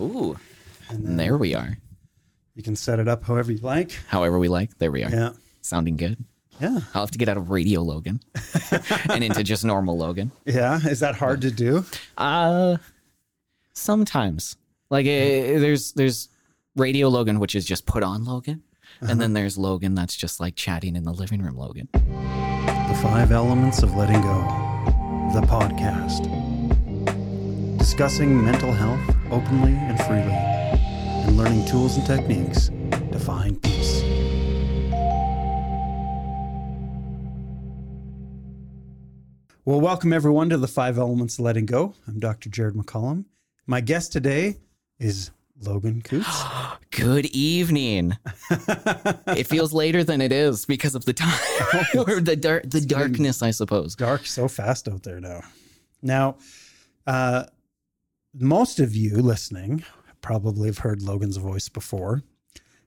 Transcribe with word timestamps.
Ooh, 0.00 0.36
and 0.88 1.18
there 1.18 1.36
we 1.36 1.54
are. 1.54 1.78
You 2.54 2.62
can 2.62 2.76
set 2.76 2.98
it 2.98 3.08
up 3.08 3.24
however 3.24 3.52
you 3.52 3.58
like. 3.58 3.92
However 4.08 4.38
we 4.38 4.48
like. 4.48 4.76
There 4.78 4.90
we 4.90 5.02
are. 5.04 5.10
Yeah. 5.10 5.30
Sounding 5.62 5.96
good. 5.96 6.22
Yeah. 6.60 6.80
I'll 6.94 7.02
have 7.02 7.10
to 7.12 7.18
get 7.18 7.28
out 7.28 7.36
of 7.38 7.50
radio 7.50 7.80
Logan 7.80 8.20
and 9.10 9.24
into 9.24 9.42
just 9.42 9.64
normal 9.64 9.96
Logan. 9.96 10.30
Yeah. 10.44 10.78
Is 10.86 11.00
that 11.00 11.14
hard 11.16 11.40
to 11.42 11.50
do? 11.50 11.84
Uh 12.16 12.76
sometimes. 13.72 14.56
Like 14.90 15.06
uh, 15.06 15.08
there's 15.08 15.92
there's 15.92 16.28
radio 16.76 17.08
Logan 17.08 17.40
which 17.40 17.54
is 17.54 17.64
just 17.64 17.86
put 17.86 18.02
on 18.02 18.24
Logan. 18.24 18.62
And 19.00 19.20
then 19.20 19.32
there's 19.32 19.58
Logan 19.58 19.94
that's 19.94 20.14
just 20.14 20.38
like 20.38 20.54
chatting 20.54 20.94
in 20.94 21.02
the 21.04 21.12
living 21.12 21.42
room 21.42 21.56
Logan. 21.56 21.88
The 21.92 22.98
Five 23.02 23.32
Elements 23.32 23.82
of 23.82 23.96
Letting 23.96 24.20
Go, 24.20 24.40
the 25.34 25.40
podcast. 25.46 26.41
Discussing 27.82 28.44
mental 28.44 28.70
health 28.70 29.00
openly 29.32 29.72
and 29.72 29.98
freely, 30.04 30.30
and 31.26 31.36
learning 31.36 31.66
tools 31.66 31.96
and 31.96 32.06
techniques 32.06 32.68
to 33.10 33.18
find 33.18 33.60
peace. 33.60 34.02
Well, 39.64 39.80
welcome 39.80 40.12
everyone 40.12 40.48
to 40.50 40.58
the 40.58 40.68
Five 40.68 40.96
Elements 40.96 41.40
of 41.40 41.44
Letting 41.44 41.66
Go. 41.66 41.96
I'm 42.06 42.20
Dr. 42.20 42.50
Jared 42.50 42.74
McCollum. 42.74 43.24
My 43.66 43.80
guest 43.80 44.12
today 44.12 44.58
is 45.00 45.32
Logan 45.60 46.02
Coutts. 46.02 46.44
Good 46.92 47.26
evening. 47.26 48.16
it 49.26 49.48
feels 49.48 49.72
later 49.72 50.04
than 50.04 50.20
it 50.20 50.30
is 50.30 50.66
because 50.66 50.94
of 50.94 51.04
the 51.04 51.14
time 51.14 51.36
or 51.96 52.20
the 52.20 52.36
dark 52.36 52.70
the 52.70 52.80
darkness, 52.80 53.42
I 53.42 53.50
suppose. 53.50 53.96
dark 53.96 54.24
so 54.24 54.46
fast 54.46 54.86
out 54.86 55.02
there 55.02 55.18
now. 55.18 55.40
Now, 56.00 56.36
uh, 57.08 57.46
most 58.34 58.80
of 58.80 58.94
you 58.94 59.16
listening 59.16 59.84
probably 60.20 60.68
have 60.68 60.78
heard 60.78 61.02
Logan's 61.02 61.36
voice 61.36 61.68
before 61.68 62.22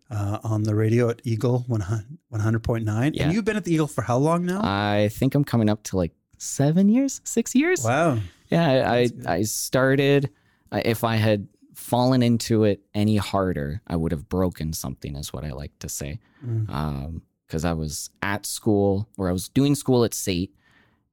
uh, 0.09 0.39
on 0.43 0.63
the 0.63 0.73
radio 0.75 1.09
at 1.09 1.21
Eagle 1.23 1.63
100, 1.67 2.05
100.9. 2.33 3.11
Yeah. 3.13 3.23
And 3.25 3.33
you've 3.33 3.45
been 3.45 3.57
at 3.57 3.65
the 3.65 3.73
Eagle 3.73 3.87
for 3.87 4.01
how 4.01 4.17
long 4.17 4.45
now? 4.45 4.61
I 4.63 5.09
think 5.11 5.35
I'm 5.35 5.43
coming 5.43 5.69
up 5.69 5.83
to 5.83 5.97
like 5.97 6.13
seven 6.37 6.89
years, 6.89 7.21
six 7.23 7.53
years. 7.55 7.83
wow. 7.83 8.17
Yeah, 8.49 8.91
I 8.91 8.97
I, 8.97 9.09
I 9.27 9.41
started. 9.41 10.29
uh, 10.71 10.81
If 10.85 11.03
I 11.03 11.15
had 11.15 11.47
fallen 11.73 12.21
into 12.21 12.63
it 12.63 12.81
any 12.93 13.17
harder, 13.17 13.81
I 13.87 13.95
would 13.95 14.11
have 14.11 14.29
broken 14.29 14.71
something. 14.73 15.15
Is 15.15 15.33
what 15.33 15.43
I 15.43 15.51
like 15.51 15.71
to 15.79 15.89
say. 15.89 16.19
Mm. 16.45 17.21
Because 17.47 17.65
I 17.65 17.73
was 17.73 18.09
at 18.21 18.45
school, 18.45 19.07
or 19.17 19.29
I 19.29 19.31
was 19.31 19.49
doing 19.49 19.73
school 19.75 20.03
at 20.03 20.13
SAIT, 20.13 20.51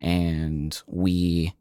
and 0.00 0.80
we 0.86 1.54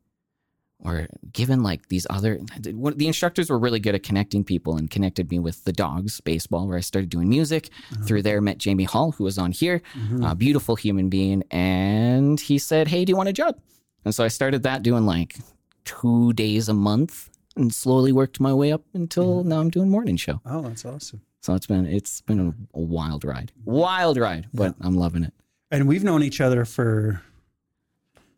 were 0.81 1.07
given 1.31 1.63
like 1.63 1.87
these 1.89 2.07
other. 2.09 2.39
The 2.59 3.07
instructors 3.07 3.49
were 3.49 3.59
really 3.59 3.79
good 3.79 3.95
at 3.95 4.03
connecting 4.03 4.43
people 4.43 4.77
and 4.77 4.89
connected 4.89 5.29
me 5.29 5.39
with 5.39 5.63
the 5.63 5.73
Dawgs 5.73 6.21
baseball, 6.21 6.67
where 6.67 6.77
I 6.77 6.81
started 6.81 7.09
doing 7.09 7.29
music. 7.29 7.69
Uh-huh. 7.91 8.05
Through 8.05 8.23
there, 8.23 8.41
met 8.41 8.57
Jamie 8.57 8.83
Hall, 8.83 9.11
who 9.11 9.23
was 9.23 9.37
on 9.37 9.51
here, 9.51 9.81
mm-hmm. 9.93 10.23
a 10.23 10.35
beautiful 10.35 10.75
human 10.75 11.09
being, 11.09 11.43
and 11.51 12.39
he 12.39 12.57
said, 12.57 12.87
"Hey, 12.87 13.05
do 13.05 13.11
you 13.11 13.17
want 13.17 13.29
a 13.29 13.33
job?" 13.33 13.59
And 14.05 14.15
so 14.15 14.23
I 14.23 14.29
started 14.29 14.63
that 14.63 14.83
doing 14.83 15.05
like 15.05 15.37
two 15.83 16.33
days 16.33 16.69
a 16.69 16.73
month 16.73 17.29
and 17.55 17.73
slowly 17.73 18.11
worked 18.11 18.39
my 18.39 18.53
way 18.53 18.71
up 18.71 18.83
until 18.93 19.39
mm-hmm. 19.39 19.49
now 19.49 19.59
I'm 19.59 19.69
doing 19.69 19.89
morning 19.89 20.17
show. 20.17 20.41
Oh, 20.45 20.61
that's 20.61 20.85
awesome. 20.85 21.21
So 21.41 21.55
it's 21.55 21.67
been 21.67 21.85
it's 21.85 22.21
been 22.21 22.53
a, 22.73 22.79
wild 22.79 23.25
ride. 23.25 23.51
Wild 23.65 24.17
ride, 24.17 24.47
but 24.53 24.75
I'm 24.81 24.95
loving 24.95 25.23
it. 25.23 25.33
And 25.71 25.87
we've 25.87 26.03
known 26.03 26.21
each 26.21 26.41
other 26.41 26.65
for 26.65 26.75
A 26.99 27.09
a 27.09 27.13
while. 27.13 27.30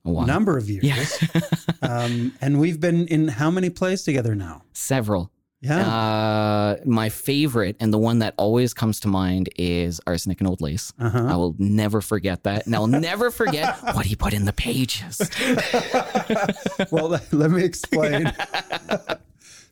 Number 0.06 0.58
of 0.58 0.70
years. 0.70 0.84
Yeah. 0.84 1.42
um, 1.82 2.34
and 2.42 2.60
we've 2.60 2.80
been 2.80 3.08
in 3.08 3.30
how 3.30 3.50
many 3.50 3.70
plays 3.70 4.04
together 4.04 4.36
now? 4.36 4.64
Several. 4.74 5.32
Yeah. 5.62 5.88
Uh, 5.88 6.76
my 6.86 7.08
favorite 7.08 7.78
and 7.80 7.94
the 7.94 7.98
one 7.98 8.20
that 8.20 8.34
always 8.38 8.74
comes 8.74 9.00
to 9.02 9.08
mind 9.08 9.48
is 9.56 10.02
Arsenic 10.06 10.42
and 10.42 10.50
Old 10.50 10.60
Lace. 10.60 10.92
Uh-huh. 11.00 11.26
I 11.26 11.38
will 11.38 11.56
never 11.58 12.02
forget 12.02 12.44
that. 12.44 12.66
And 12.66 12.76
I'll 12.76 12.88
never 12.88 13.32
forget 13.32 13.78
what 13.96 14.06
he 14.06 14.18
put 14.18 14.34
in 14.34 14.44
the 14.44 14.52
pages. 14.52 15.22
well, 16.92 17.18
let, 17.32 17.52
me 17.52 17.64
explain. 17.64 18.34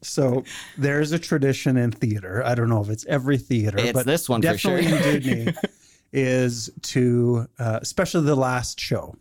so 0.02 0.46
there's 0.78 1.12
a 1.12 1.20
tradition 1.20 1.76
in 1.76 1.92
theater. 1.92 2.42
I 2.46 2.56
don't 2.56 2.70
know 2.70 2.82
if 2.82 2.90
it's 2.90 3.06
every 3.08 3.38
theater, 3.38 3.78
It's 3.78 3.92
but 3.92 4.06
this 4.06 4.30
one 4.30 4.42
for 4.42 4.54
definitely 4.54 4.88
sure. 4.88 4.98
in 4.98 5.22
Dewdney 5.22 5.58
is 6.14 6.70
to, 6.84 7.48
uh, 7.60 7.80
especially 7.82 8.26
the 8.26 8.36
last 8.36 8.80
show, 8.80 9.16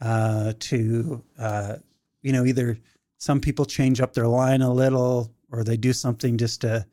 uh, 0.00 0.52
to 0.58 1.22
uh, 1.38 1.76
you 2.22 2.32
know 2.32 2.44
either 2.44 2.78
some 3.18 3.40
people 3.40 3.64
change 3.64 4.00
up 4.00 4.12
their 4.12 4.28
line 4.28 4.62
a 4.62 4.72
little 4.72 5.32
or 5.50 5.64
they 5.64 5.76
do 5.76 5.92
something 5.92 6.36
just 6.36 6.60
to 6.62 6.84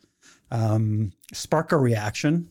um, 0.51 1.11
spark 1.33 1.71
a 1.71 1.77
reaction 1.77 2.49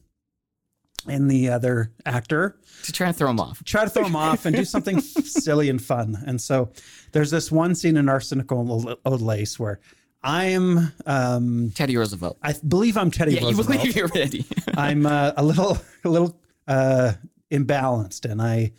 in 1.09 1.28
the 1.28 1.49
other 1.49 1.93
actor 2.05 2.59
to 2.84 2.93
try 2.93 3.09
and 3.09 3.16
throw 3.16 3.31
him 3.31 3.41
off. 3.41 3.62
try 3.65 3.84
to 3.84 3.91
throw 3.91 4.03
them 4.03 4.16
off 4.16 4.44
and 4.44 4.55
do 4.55 4.65
something 4.65 5.00
silly 5.00 5.69
and 5.71 5.83
fun. 5.83 6.22
And 6.27 6.41
so 6.41 6.72
there's 7.12 7.31
this 7.31 7.50
one 7.50 7.75
scene 7.75 7.97
in 7.97 8.09
Arsenic 8.09 8.50
and 8.50 8.97
Old 9.05 9.22
Lace 9.22 9.59
where 9.59 9.81
I 10.22 10.47
am, 10.47 10.93
um, 11.06 11.72
Teddy 11.75 11.97
Roosevelt. 11.97 12.39
I 12.43 12.55
believe 12.66 12.97
I'm 12.99 13.10
Teddy 13.10 13.34
Yeah, 13.34 13.49
you 13.49 13.56
believe 13.56 13.97
you're 13.97 14.09
ready. 14.09 14.44
I'm 14.77 15.06
uh, 15.06 15.33
a 15.37 15.43
little, 15.43 15.78
a 16.05 16.09
little 16.09 16.39
uh, 16.69 17.12
imbalanced, 17.50 18.31
and 18.31 18.43
I 18.43 18.72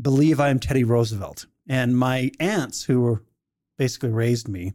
believe 0.00 0.40
I'm 0.40 0.58
Teddy 0.58 0.84
Roosevelt. 0.84 1.46
And 1.68 1.96
my 1.96 2.30
aunts, 2.40 2.82
who 2.84 3.00
were 3.00 3.22
basically 3.76 4.10
raised 4.10 4.48
me, 4.48 4.72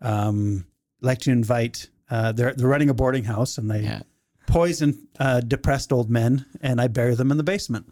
um, 0.00 0.66
like 1.00 1.18
to 1.20 1.30
invite. 1.30 1.88
Uh, 2.10 2.32
they're 2.32 2.54
they're 2.54 2.66
running 2.68 2.90
a 2.90 2.94
boarding 2.94 3.24
house, 3.24 3.58
and 3.58 3.70
they 3.70 3.82
Yeah. 3.82 4.02
poison 4.46 5.06
uh, 5.18 5.40
depressed 5.40 5.92
old 5.92 6.10
men, 6.10 6.46
and 6.60 6.80
I 6.80 6.88
bury 6.88 7.14
them 7.14 7.30
in 7.30 7.36
the 7.36 7.42
basement. 7.44 7.86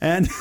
And 0.00 0.28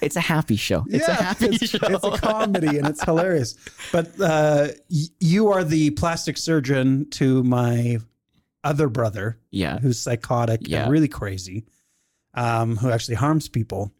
It's 0.00 0.16
a 0.16 0.20
happy 0.20 0.56
show. 0.56 0.84
It's 0.88 1.06
a 1.06 1.14
happy 1.14 1.46
it's, 1.46 1.68
show. 1.68 1.78
it's 1.82 2.04
a 2.04 2.12
comedy 2.18 2.78
and 2.78 2.86
it's 2.88 3.04
hilarious. 3.04 3.54
But 3.92 4.18
uh, 4.20 4.68
y- 4.90 5.04
you 5.20 5.48
are 5.48 5.64
the 5.64 5.90
plastic 5.90 6.38
surgeon 6.38 7.10
to 7.10 7.44
my 7.44 7.98
other 8.64 8.88
brother, 8.88 9.38
yeah. 9.50 9.78
who's 9.80 9.98
psychotic 10.00 10.60
Yeah. 10.66 10.84
and 10.84 10.90
really 10.92 11.08
crazy, 11.08 11.66
um, 12.34 12.76
who 12.76 12.90
actually 12.90 13.16
harms 13.16 13.48
people. 13.48 13.92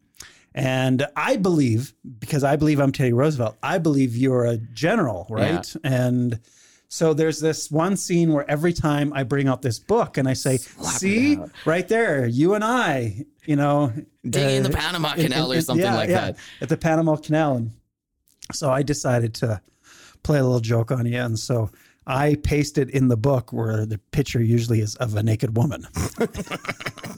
And 0.54 1.06
I 1.16 1.36
believe, 1.36 1.94
because 2.18 2.44
I 2.44 2.56
believe 2.56 2.78
I'm 2.80 2.92
Teddy 2.92 3.12
Roosevelt, 3.12 3.56
I 3.62 3.78
believe 3.78 4.16
you're 4.16 4.44
a 4.44 4.56
general, 4.58 5.26
right? 5.30 5.66
And 5.82 6.40
so 6.88 7.14
there's 7.14 7.40
this 7.40 7.70
one 7.70 7.96
scene 7.96 8.34
where 8.34 8.48
every 8.50 8.74
time 8.74 9.14
I 9.14 9.22
bring 9.22 9.48
out 9.48 9.62
this 9.62 9.78
book 9.78 10.18
and 10.18 10.28
I 10.28 10.34
say, 10.34 10.58
Slap 10.58 10.92
see, 10.92 11.38
right 11.64 11.88
there, 11.88 12.26
you 12.26 12.52
and 12.52 12.62
I, 12.62 13.24
you 13.46 13.56
know, 13.56 13.92
Dig 14.28 14.56
in 14.58 14.62
the 14.62 14.68
uh, 14.68 14.72
Panama 14.72 15.14
in- 15.14 15.22
Canal 15.22 15.52
in- 15.52 15.58
or 15.58 15.62
something 15.62 15.84
yeah, 15.84 15.96
like 15.96 16.10
yeah, 16.10 16.32
that. 16.32 16.36
at 16.60 16.68
the 16.68 16.76
Panama 16.76 17.16
Canal. 17.16 17.56
And 17.56 17.70
so 18.52 18.70
I 18.70 18.82
decided 18.82 19.32
to 19.36 19.62
play 20.22 20.38
a 20.38 20.42
little 20.42 20.60
joke 20.60 20.90
on 20.92 21.06
you. 21.06 21.18
And 21.18 21.38
so 21.38 21.70
I 22.06 22.36
pasted 22.42 22.90
in 22.90 23.08
the 23.08 23.16
book 23.16 23.52
where 23.52 23.86
the 23.86 23.98
picture 24.10 24.42
usually 24.42 24.80
is 24.80 24.96
of 24.96 25.14
a 25.14 25.22
naked 25.22 25.56
woman. 25.56 25.86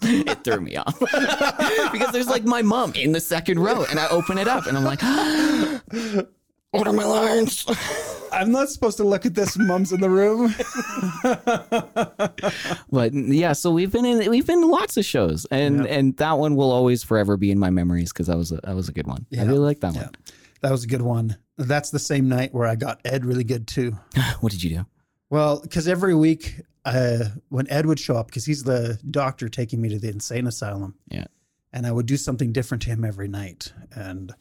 It 0.07 0.45
threw 0.45 0.61
me 0.61 0.77
off 0.77 0.99
because 1.93 2.13
there's 2.13 2.27
like 2.29 2.45
my 2.45 2.61
mom 2.61 2.93
in 2.93 3.13
the 3.13 3.21
second 3.21 3.59
row, 3.59 3.87
and 3.89 3.99
I 3.99 4.07
open 4.09 4.37
it 4.37 4.47
up, 4.47 4.67
and 4.67 4.77
I'm 4.77 4.85
like, 4.85 5.01
"What 6.73 6.87
are 6.87 6.93
my 6.93 7.05
lines?" 7.07 7.65
I'm 8.33 8.53
not 8.53 8.69
supposed 8.69 8.99
to 8.99 9.05
look 9.05 9.25
at 9.25 9.35
this. 9.35 9.57
Mom's 9.57 9.93
in 9.93 10.03
the 10.03 10.11
room. 10.11 10.53
But 12.91 13.15
yeah, 13.15 13.53
so 13.55 13.71
we've 13.71 13.91
been 13.93 14.05
in 14.05 14.31
we've 14.31 14.47
been 14.47 14.63
in 14.63 14.71
lots 14.71 14.97
of 14.99 15.05
shows, 15.07 15.47
and 15.51 15.87
and 15.87 16.17
that 16.19 16.33
one 16.39 16.55
will 16.55 16.71
always 16.71 17.03
forever 17.03 17.37
be 17.39 17.51
in 17.51 17.59
my 17.59 17.71
memories 17.71 18.13
because 18.13 18.27
that 18.27 18.37
was 18.37 18.53
a, 18.53 18.57
that 18.65 18.75
was 18.75 18.89
a 18.89 18.93
good 18.93 19.07
one. 19.07 19.25
I 19.39 19.43
really 19.45 19.59
like 19.59 19.81
that 19.81 19.95
Yeah. 19.95 20.03
one. 20.03 20.13
That 20.61 20.71
was 20.73 20.85
a 20.85 20.87
good 20.89 21.03
one. 21.03 21.37
That's 21.57 21.91
the 21.91 21.99
same 21.99 22.29
night 22.29 22.53
where 22.53 22.67
I 22.67 22.75
got 22.75 23.01
Ed 23.05 23.25
really 23.25 23.45
good 23.45 23.67
too. 23.67 23.99
What 24.41 24.53
did 24.53 24.63
you 24.63 24.71
do? 24.71 24.87
Well, 25.31 25.61
because 25.61 25.89
every 25.89 26.15
week 26.15 26.61
uh, 26.85 27.25
when 27.49 27.71
Ed 27.71 27.87
would 27.87 27.99
show 27.99 28.17
up, 28.17 28.27
because 28.27 28.45
he's 28.45 28.63
the 28.63 28.99
doctor 29.11 29.49
taking 29.49 29.81
me 29.81 29.89
to 29.91 29.99
the 29.99 30.09
insane 30.09 30.47
asylum, 30.47 30.95
Yeah, 31.09 31.25
and 31.73 31.87
I 31.87 31.93
would 31.93 32.07
do 32.07 32.17
something 32.17 32.53
different 32.53 32.83
to 32.83 32.91
him 32.91 33.05
every 33.05 33.29
night, 33.29 33.73
and 33.95 34.35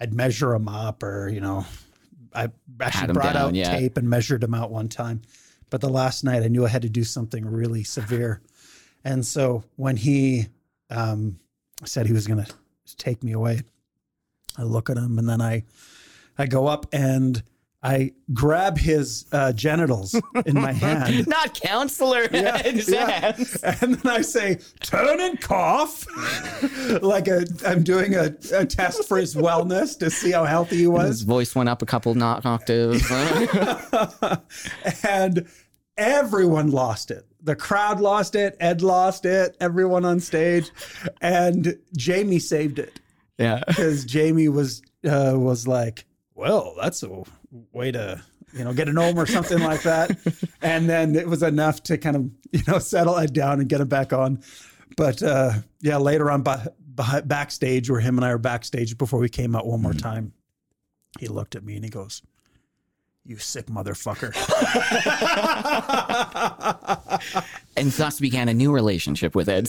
I'd 0.00 0.14
measure 0.14 0.54
him 0.54 0.68
up, 0.68 1.02
or 1.02 1.28
you 1.28 1.40
know, 1.40 1.66
I 2.34 2.48
actually 2.80 3.12
brought 3.12 3.34
down, 3.34 3.48
out 3.48 3.54
yeah. 3.54 3.76
tape 3.76 3.96
and 3.96 4.08
measured 4.08 4.42
him 4.42 4.54
out 4.54 4.70
one 4.70 4.88
time. 4.88 5.22
But 5.70 5.80
the 5.80 5.90
last 5.90 6.24
night, 6.24 6.42
I 6.42 6.48
knew 6.48 6.64
I 6.64 6.68
had 6.68 6.82
to 6.82 6.88
do 6.88 7.04
something 7.04 7.44
really 7.44 7.84
severe, 7.84 8.40
and 9.04 9.24
so 9.26 9.64
when 9.76 9.96
he 9.96 10.46
um, 10.90 11.38
said 11.84 12.06
he 12.06 12.12
was 12.12 12.26
going 12.26 12.44
to 12.44 12.96
take 12.96 13.22
me 13.22 13.32
away, 13.32 13.60
I 14.56 14.62
look 14.62 14.88
at 14.88 14.96
him, 14.96 15.18
and 15.18 15.28
then 15.28 15.42
I, 15.42 15.64
I 16.38 16.46
go 16.46 16.66
up 16.66 16.86
and. 16.92 17.42
I 17.86 18.12
grab 18.32 18.78
his 18.78 19.26
uh, 19.30 19.52
genitals 19.52 20.18
in 20.46 20.54
my 20.54 20.72
hand. 20.84 21.26
not 21.28 21.52
counselor 21.60 22.26
Yeah, 22.32 22.56
in 22.66 22.76
his 22.76 22.88
yeah. 22.88 23.10
hands. 23.10 23.62
And 23.62 23.96
then 23.96 24.10
I 24.10 24.22
say, 24.22 24.58
turn 24.80 25.20
and 25.20 25.38
cough. 25.38 26.06
like 27.02 27.28
a, 27.28 27.44
I'm 27.66 27.82
doing 27.82 28.14
a, 28.14 28.34
a 28.54 28.64
test 28.64 29.06
for 29.06 29.18
his 29.18 29.34
wellness 29.34 29.98
to 29.98 30.08
see 30.08 30.30
how 30.30 30.46
healthy 30.46 30.76
he 30.78 30.86
was. 30.86 31.08
His 31.08 31.22
voice 31.24 31.54
went 31.54 31.68
up 31.68 31.82
a 31.82 31.84
couple 31.84 32.14
not 32.14 32.46
octaves. 32.46 33.04
and 35.02 35.46
everyone 35.98 36.70
lost 36.70 37.10
it. 37.10 37.26
The 37.42 37.56
crowd 37.56 38.00
lost 38.00 38.34
it. 38.34 38.56
Ed 38.60 38.80
lost 38.80 39.26
it. 39.26 39.56
Everyone 39.60 40.04
on 40.06 40.20
stage, 40.20 40.70
and 41.20 41.76
Jamie 41.96 42.38
saved 42.38 42.78
it 42.78 42.98
Yeah. 43.38 43.62
because 43.66 44.04
Jamie 44.06 44.48
was 44.48 44.80
uh, 45.06 45.34
was 45.36 45.68
like, 45.68 46.06
"Well, 46.34 46.74
that's 46.80 47.02
a 47.02 47.22
way 47.72 47.92
to 47.92 48.22
you 48.52 48.64
know 48.64 48.72
get 48.72 48.88
an 48.88 48.98
ohm 48.98 49.18
or 49.18 49.26
something 49.26 49.60
like 49.60 49.82
that," 49.82 50.16
and 50.62 50.88
then 50.88 51.14
it 51.14 51.26
was 51.28 51.42
enough 51.42 51.82
to 51.84 51.98
kind 51.98 52.16
of 52.16 52.30
you 52.52 52.62
know 52.66 52.78
settle 52.80 53.16
it 53.18 53.32
down 53.32 53.60
and 53.60 53.68
get 53.68 53.80
it 53.80 53.88
back 53.88 54.12
on. 54.12 54.42
But 54.96 55.22
uh, 55.22 55.54
yeah, 55.80 55.96
later 55.96 56.30
on, 56.30 56.42
by, 56.42 56.66
by, 56.94 57.20
backstage, 57.22 57.90
where 57.90 58.00
him 58.00 58.16
and 58.16 58.24
I 58.24 58.30
were 58.30 58.38
backstage 58.38 58.96
before 58.96 59.18
we 59.18 59.28
came 59.28 59.56
out 59.56 59.66
one 59.66 59.82
more 59.82 59.92
time, 59.92 60.32
he 61.18 61.26
looked 61.26 61.56
at 61.56 61.64
me 61.64 61.74
and 61.74 61.84
he 61.84 61.90
goes, 61.90 62.22
"You 63.24 63.38
sick 63.38 63.66
motherfucker." 63.66 64.32
And 67.76 67.90
thus 67.92 68.20
began 68.20 68.48
a 68.48 68.54
new 68.54 68.72
relationship 68.72 69.34
with 69.34 69.48
Ed. 69.48 69.68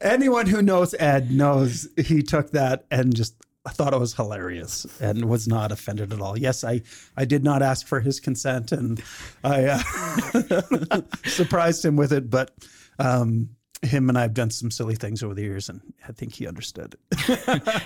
Anyone 0.00 0.46
who 0.46 0.60
knows 0.60 0.94
Ed 0.98 1.30
knows 1.30 1.88
he 1.96 2.22
took 2.22 2.50
that 2.50 2.84
and 2.90 3.14
just 3.14 3.34
thought 3.70 3.94
it 3.94 4.00
was 4.00 4.14
hilarious 4.14 4.86
and 5.00 5.26
was 5.28 5.46
not 5.46 5.70
offended 5.70 6.12
at 6.12 6.20
all. 6.20 6.36
Yes, 6.38 6.64
I, 6.64 6.82
I 7.16 7.24
did 7.24 7.44
not 7.44 7.62
ask 7.62 7.86
for 7.86 8.00
his 8.00 8.18
consent 8.20 8.72
and 8.72 9.02
I 9.44 9.64
uh, 9.64 11.00
surprised 11.24 11.84
him 11.84 11.96
with 11.96 12.12
it, 12.12 12.28
but 12.28 12.50
um, 12.98 13.50
him 13.82 14.08
and 14.08 14.18
I 14.18 14.22
have 14.22 14.34
done 14.34 14.50
some 14.50 14.70
silly 14.70 14.94
things 14.96 15.22
over 15.22 15.34
the 15.34 15.42
years 15.42 15.68
and 15.68 15.80
I 16.08 16.12
think 16.12 16.34
he 16.34 16.46
understood. 16.48 16.96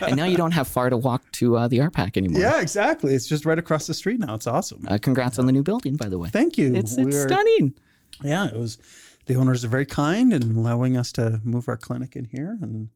and 0.00 0.17
now 0.17 0.25
you 0.25 0.37
don't 0.37 0.52
have 0.52 0.67
far 0.69 0.88
to 0.88 0.96
walk 0.96 1.31
to 1.32 1.56
uh, 1.56 1.69
the 1.69 1.79
RPAC 1.79 2.17
anymore. 2.17 2.40
yeah, 2.40 2.61
exactly. 2.61 3.14
It's 3.14 3.26
just 3.26 3.44
right 3.44 3.58
across 3.58 3.87
the 3.87 3.94
street 3.94 4.20
now. 4.20 4.34
It's 4.34 4.46
awesome. 4.46 4.84
Uh, 4.88 4.99
congrats 5.00 5.38
on 5.38 5.46
the 5.46 5.52
new 5.52 5.62
building, 5.62 5.96
by 5.96 6.08
the 6.08 6.19
way. 6.19 6.31
Thank 6.31 6.56
you. 6.56 6.75
It's, 6.75 6.96
it's 6.96 7.14
We're- 7.14 7.29
stunning. 7.29 7.75
Yeah, 8.22 8.46
it 8.46 8.56
was. 8.56 8.79
The 9.26 9.34
owners 9.34 9.64
are 9.64 9.69
very 9.69 9.84
kind 9.87 10.32
and 10.32 10.56
allowing 10.56 10.96
us 10.96 11.11
to 11.12 11.40
move 11.44 11.69
our 11.69 11.76
clinic 11.76 12.14
in 12.17 12.25
here, 12.26 12.56
and 12.62 12.88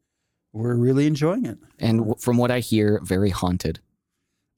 we're 0.52 0.74
really 0.74 1.06
enjoying 1.06 1.46
it. 1.46 1.58
And 1.78 1.98
w- 1.98 2.16
from 2.18 2.36
what 2.36 2.50
I 2.50 2.60
hear, 2.60 3.00
very 3.04 3.30
haunted. 3.30 3.80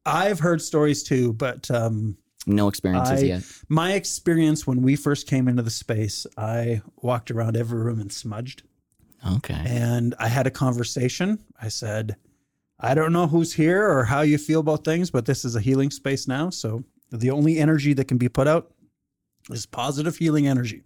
I've 0.07 0.41
heard 0.41 0.61
stories 0.63 1.03
too, 1.03 1.33
but 1.35 1.71
um, 1.71 2.17
No 2.47 2.69
experiences 2.69 3.23
I- 3.23 3.27
yet. 3.27 3.43
my 3.69 3.93
experience 3.93 4.67
when 4.67 4.83
we 4.83 4.97
first 4.97 5.27
came 5.27 5.49
into 5.49 5.63
the 5.63 5.71
space, 5.71 6.27
I 6.37 6.83
walked 7.03 7.31
around 7.31 7.57
every 7.57 7.81
room 7.81 8.01
and 8.01 8.13
smudged, 8.13 8.63
Okay. 9.37 9.63
and 9.67 10.15
I 10.19 10.29
had 10.29 10.47
a 10.47 10.51
conversation. 10.51 11.39
I 11.61 11.69
said, 11.69 12.17
"I 12.81 12.95
don't 12.95 13.13
know 13.13 13.29
who's 13.29 13.53
here 13.53 13.87
or 13.89 14.05
how 14.05 14.23
you 14.23 14.39
feel 14.39 14.61
about 14.61 14.85
things, 14.85 15.11
but 15.11 15.27
this 15.27 15.45
is 15.45 15.55
a 15.55 15.61
healing 15.61 15.91
space 15.93 16.27
now. 16.27 16.51
So 16.51 16.83
the 17.11 17.31
only 17.31 17.59
energy 17.59 17.93
that 17.93 18.07
can 18.09 18.19
be 18.19 18.29
put 18.29 18.49
out 18.49 18.73
is 19.51 19.67
positive 19.67 20.17
healing 20.17 20.49
energy, 20.49 20.83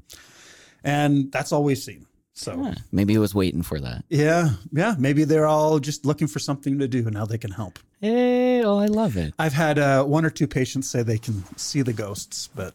and 0.84 1.32
that's 1.32 1.52
all 1.52 1.64
we've 1.64 1.78
seen." 1.78 2.06
So. 2.38 2.62
Yeah, 2.62 2.74
maybe 2.92 3.14
he 3.14 3.18
was 3.18 3.34
waiting 3.34 3.62
for 3.62 3.80
that. 3.80 4.04
Yeah, 4.10 4.50
yeah. 4.70 4.94
Maybe 4.98 5.24
they're 5.24 5.46
all 5.46 5.78
just 5.78 6.04
looking 6.04 6.28
for 6.28 6.38
something 6.38 6.78
to 6.78 6.86
do, 6.86 6.98
and 6.98 7.14
now 7.14 7.24
they 7.24 7.38
can 7.38 7.50
help. 7.50 7.78
Hey, 8.00 8.62
oh, 8.62 8.76
I 8.76 8.86
love 8.86 9.16
it. 9.16 9.32
I've 9.38 9.54
had 9.54 9.78
uh, 9.78 10.04
one 10.04 10.24
or 10.26 10.30
two 10.30 10.46
patients 10.46 10.88
say 10.88 11.02
they 11.02 11.16
can 11.16 11.44
see 11.56 11.80
the 11.80 11.94
ghosts, 11.94 12.50
but 12.54 12.74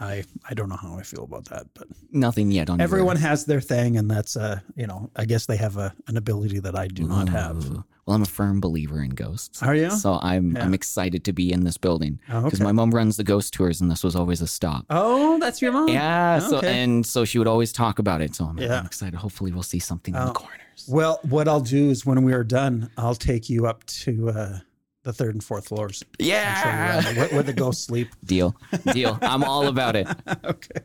I 0.00 0.24
I 0.48 0.54
don't 0.54 0.70
know 0.70 0.76
how 0.76 0.96
I 0.98 1.02
feel 1.02 1.24
about 1.24 1.46
that. 1.46 1.66
But 1.74 1.88
Nothing 2.10 2.50
yet 2.50 2.70
on 2.70 2.80
everyone 2.80 3.16
has 3.16 3.44
their 3.44 3.60
thing, 3.60 3.96
and 3.96 4.10
that's 4.10 4.36
uh 4.36 4.60
you 4.74 4.86
know 4.86 5.10
I 5.14 5.24
guess 5.24 5.46
they 5.46 5.56
have 5.56 5.76
a, 5.76 5.94
an 6.06 6.16
ability 6.16 6.60
that 6.60 6.74
I 6.74 6.86
do 6.88 7.04
not 7.06 7.28
have. 7.28 7.84
Well, 8.06 8.14
I'm 8.14 8.22
a 8.22 8.26
firm 8.26 8.60
believer 8.60 9.02
in 9.02 9.10
ghosts. 9.10 9.62
Are 9.64 9.74
you? 9.74 9.90
So 9.90 10.20
I'm 10.22 10.52
Yeah. 10.54 10.64
I'm 10.64 10.74
excited 10.74 11.24
to 11.24 11.32
be 11.32 11.52
in 11.52 11.64
this 11.64 11.76
building 11.76 12.20
Oh, 12.30 12.42
because 12.44 12.60
okay. 12.60 12.64
my 12.64 12.72
mom 12.72 12.92
runs 12.92 13.16
the 13.16 13.24
ghost 13.24 13.52
tours, 13.52 13.80
and 13.80 13.90
this 13.90 14.04
was 14.04 14.14
always 14.14 14.40
a 14.40 14.46
stop. 14.46 14.86
Oh, 14.90 15.38
that's 15.40 15.60
your 15.60 15.72
mom. 15.72 15.88
Yeah. 15.88 16.38
So 16.38 16.60
and 16.60 17.04
so 17.04 17.24
she 17.24 17.38
would 17.38 17.48
always 17.48 17.72
talk 17.72 17.98
about 17.98 18.20
it. 18.20 18.36
So 18.36 18.44
I'm, 18.44 18.58
Yeah. 18.58 18.78
I'm 18.78 18.86
excited. 18.86 19.16
Hopefully, 19.16 19.50
we'll 19.52 19.64
see 19.64 19.80
something 19.80 20.14
in 20.14 20.20
the 20.20 20.30
Oh. 20.30 20.34
corners. 20.34 20.60
Well, 20.88 21.18
what 21.28 21.48
I'll 21.48 21.60
do 21.60 21.90
is 21.90 22.06
when 22.06 22.22
we 22.22 22.32
are 22.32 22.44
done, 22.44 22.90
I'll 22.96 23.14
take 23.16 23.50
you 23.50 23.66
up 23.66 23.84
to 24.04 24.30
uh, 24.30 24.58
the 25.02 25.12
third 25.12 25.34
and 25.34 25.42
fourth 25.42 25.66
floors. 25.68 26.04
Yeah. 26.20 27.02
where, 27.16 27.28
where 27.30 27.42
the 27.42 27.52
ghosts 27.52 27.84
sleep. 27.86 28.08
Deal. 28.24 28.54
Deal. 28.92 29.18
I'm 29.20 29.42
all 29.42 29.66
about 29.66 29.96
it. 29.96 30.06
okay. 30.44 30.80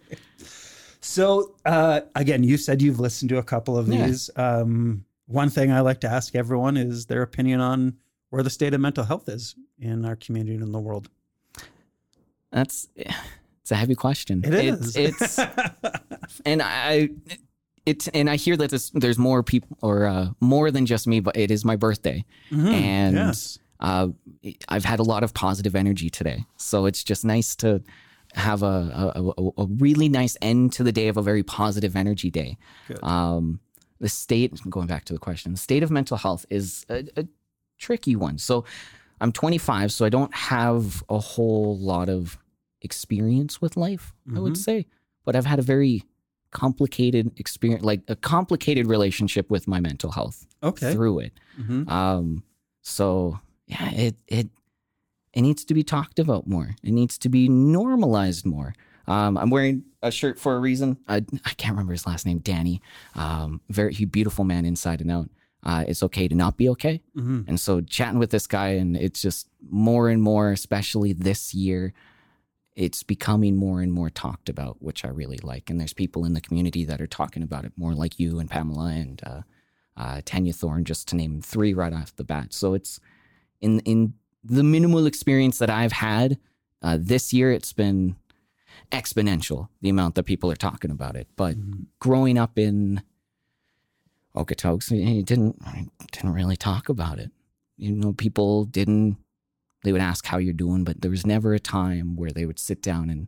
So 1.01 1.53
uh, 1.65 2.01
again, 2.15 2.43
you 2.43 2.57
said 2.57 2.81
you've 2.81 2.99
listened 2.99 3.29
to 3.29 3.37
a 3.37 3.43
couple 3.43 3.77
of 3.77 3.87
Yeah. 3.87 4.07
these. 4.07 4.29
Um, 4.35 5.05
one 5.31 5.49
thing 5.49 5.71
I 5.71 5.81
like 5.81 6.01
to 6.01 6.09
ask 6.09 6.35
everyone 6.35 6.77
is 6.77 7.05
their 7.07 7.21
opinion 7.21 7.59
on 7.61 7.95
where 8.29 8.43
the 8.43 8.49
state 8.49 8.73
of 8.73 8.81
mental 8.81 9.03
health 9.03 9.27
is 9.29 9.55
in 9.79 10.05
our 10.05 10.15
community 10.15 10.53
and 10.55 10.63
in 10.63 10.71
the 10.71 10.79
world. 10.79 11.09
That's 12.51 12.87
it's 12.95 13.71
a 13.71 13.75
heavy 13.75 13.95
question. 13.95 14.43
It 14.43 14.53
is. 14.53 14.95
It's, 14.95 15.37
it's 15.39 15.39
and 16.45 16.61
I 16.61 17.09
it's 17.85 18.07
and 18.09 18.29
I 18.29 18.35
hear 18.35 18.57
that 18.57 18.69
this, 18.69 18.89
there's 18.93 19.17
more 19.17 19.41
people 19.43 19.77
or 19.81 20.05
uh, 20.05 20.29
more 20.39 20.69
than 20.71 20.85
just 20.85 21.07
me, 21.07 21.19
but 21.19 21.35
it 21.37 21.49
is 21.51 21.63
my 21.65 21.75
birthday, 21.75 22.25
Mhm. 22.51 22.71
and 22.73 23.15
yes. 23.15 23.57
uh, 23.79 24.09
I've 24.67 24.85
had 24.85 24.99
a 24.99 25.03
lot 25.03 25.23
of 25.23 25.33
positive 25.33 25.75
energy 25.75 26.09
today. 26.09 26.45
So 26.57 26.85
it's 26.85 27.03
just 27.03 27.23
nice 27.25 27.55
to 27.57 27.81
have 28.33 28.63
a, 28.63 29.11
a, 29.15 29.41
a, 29.41 29.63
a 29.63 29.65
really 29.67 30.07
nice 30.09 30.37
end 30.41 30.71
to 30.73 30.83
the 30.83 30.91
day 30.91 31.07
of 31.09 31.17
a 31.17 31.21
very 31.21 31.43
positive 31.43 31.95
energy 31.95 32.29
day. 32.29 32.57
Good. 32.87 33.03
Um, 33.03 33.59
the 34.01 34.09
state, 34.09 34.59
going 34.69 34.87
back 34.87 35.05
to 35.05 35.13
the 35.13 35.19
question, 35.19 35.53
the 35.53 35.57
state 35.57 35.83
of 35.83 35.89
mental 35.91 36.17
health 36.17 36.45
is 36.49 36.85
a, 36.89 37.07
a 37.15 37.25
tricky 37.77 38.15
one. 38.15 38.37
So 38.37 38.65
I'm 39.21 39.31
25, 39.31 39.91
so 39.93 40.03
I 40.05 40.09
don't 40.09 40.33
have 40.33 41.03
a 41.07 41.19
whole 41.19 41.77
lot 41.77 42.09
of 42.09 42.37
experience 42.81 43.61
with 43.61 43.77
life, 43.77 44.11
I 44.35 44.39
would 44.39 44.53
Mhm. 44.53 44.57
say, 44.57 44.87
but 45.23 45.35
I've 45.35 45.45
had 45.45 45.59
a 45.59 45.61
very 45.61 46.03
complicated 46.49 47.31
experience, 47.39 47.83
like 47.83 48.01
a 48.07 48.15
complicated 48.15 48.87
relationship 48.87 49.49
with 49.49 49.67
my 49.67 49.79
mental 49.79 50.11
health 50.11 50.45
Okay. 50.63 50.91
through 50.93 51.19
it. 51.19 51.33
Mhm. 51.59 51.87
Um, 51.89 52.43
so 52.81 53.39
yeah, 53.67 53.89
it 53.91 54.15
it 54.27 54.49
it 55.33 55.41
needs 55.43 55.63
to 55.65 55.73
be 55.73 55.83
talked 55.83 56.19
about 56.19 56.45
more. 56.47 56.75
It 56.83 56.91
needs 56.91 57.17
to 57.19 57.29
be 57.29 57.47
normalized 57.47 58.45
more. 58.45 58.73
Um, 59.07 59.37
I'm 59.37 59.49
wearing 59.49 59.83
a 60.01 60.11
shirt 60.11 60.39
for 60.39 60.55
a 60.55 60.59
reason. 60.59 60.97
I, 61.07 61.17
I 61.45 61.51
can't 61.57 61.73
remember 61.73 61.93
his 61.93 62.07
last 62.07 62.25
name. 62.25 62.39
Danny. 62.39 62.81
Um, 63.15 63.61
very 63.69 63.93
he 63.93 64.05
beautiful 64.05 64.43
man 64.45 64.65
inside 64.65 65.01
and 65.01 65.11
out. 65.11 65.29
Uh, 65.63 65.83
it's 65.87 66.01
okay 66.01 66.27
to 66.27 66.33
not 66.35 66.57
be 66.57 66.67
okay. 66.69 67.01
Mhm. 67.15 67.47
And 67.47 67.59
so 67.59 67.81
chatting 67.81 68.17
with 68.17 68.31
this 68.31 68.47
guy, 68.47 68.69
and 68.69 68.97
it's 68.97 69.21
just 69.21 69.47
more 69.69 70.09
and 70.09 70.21
more, 70.21 70.51
especially 70.51 71.13
this 71.13 71.53
year, 71.53 71.93
it's 72.75 73.03
becoming 73.03 73.55
more 73.55 73.81
and 73.81 73.93
more 73.93 74.09
talked 74.09 74.49
about, 74.49 74.81
which 74.81 75.05
I 75.05 75.09
really 75.09 75.37
like. 75.43 75.69
And 75.69 75.79
there's 75.79 75.93
people 75.93 76.25
in 76.25 76.33
the 76.33 76.41
community 76.41 76.83
that 76.85 76.99
are 76.99 77.07
talking 77.07 77.43
about 77.43 77.65
it 77.65 77.73
more, 77.77 77.93
like 77.93 78.19
you 78.19 78.39
and 78.39 78.49
Pamela 78.49 78.87
and 78.87 79.21
uh, 79.23 79.41
uh, 79.95 80.21
Tanya 80.25 80.53
Thorne, 80.53 80.83
just 80.83 81.07
to 81.09 81.15
name 81.15 81.41
three 81.41 81.73
right 81.75 81.93
off 81.93 82.15
the 82.15 82.23
bat. 82.23 82.53
So 82.53 82.73
it's 82.73 82.99
in 83.59 83.81
in 83.81 84.13
the 84.43 84.63
minimal 84.63 85.05
experience 85.05 85.59
that 85.59 85.69
I've 85.69 85.91
had 85.91 86.39
uh, 86.81 86.97
this 86.99 87.31
year, 87.31 87.51
it's 87.51 87.73
been 87.73 88.15
exponential 88.91 89.69
the 89.81 89.89
amount 89.89 90.15
that 90.15 90.23
people 90.23 90.51
are 90.51 90.55
talking 90.55 90.91
about 90.91 91.15
it. 91.15 91.27
But 91.35 91.57
Mhm. 91.57 91.85
growing 91.99 92.37
up 92.37 92.57
in 92.59 93.01
Okotoks, 94.35 94.91
you 94.91 95.23
didn't 95.23 95.57
I 95.65 95.87
didn't 96.11 96.33
really 96.33 96.55
talk 96.57 96.89
about 96.89 97.19
it. 97.19 97.31
You 97.77 97.91
know, 97.93 98.13
people 98.13 98.65
didn't. 98.65 99.17
They 99.83 99.91
would 99.91 100.01
ask 100.01 100.25
how 100.25 100.37
you're 100.37 100.53
doing, 100.53 100.83
but 100.83 101.01
there 101.01 101.09
was 101.11 101.25
never 101.25 101.53
a 101.53 101.59
time 101.59 102.15
where 102.15 102.29
they 102.31 102.45
would 102.45 102.59
sit 102.59 102.81
down 102.81 103.09
and 103.09 103.27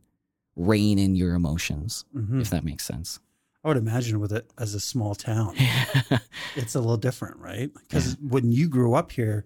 rein 0.56 1.00
in 1.00 1.16
your 1.16 1.34
emotions, 1.34 2.06
Mhm. 2.16 2.40
if 2.42 2.50
that 2.52 2.64
makes 2.64 2.86
sense. 2.86 3.20
I 3.64 3.70
would 3.70 3.78
imagine 3.78 4.20
with 4.20 4.32
it 4.32 4.52
as 4.58 4.76
a 4.76 4.80
small 4.80 5.16
town, 5.16 5.56
it's 6.56 6.76
a 6.76 6.80
little 6.80 6.98
different, 6.98 7.38
right? 7.38 7.74
Because 7.74 8.18
when 8.20 8.52
you 8.52 8.70
grew 8.70 8.94
up 8.94 9.12
here, 9.14 9.46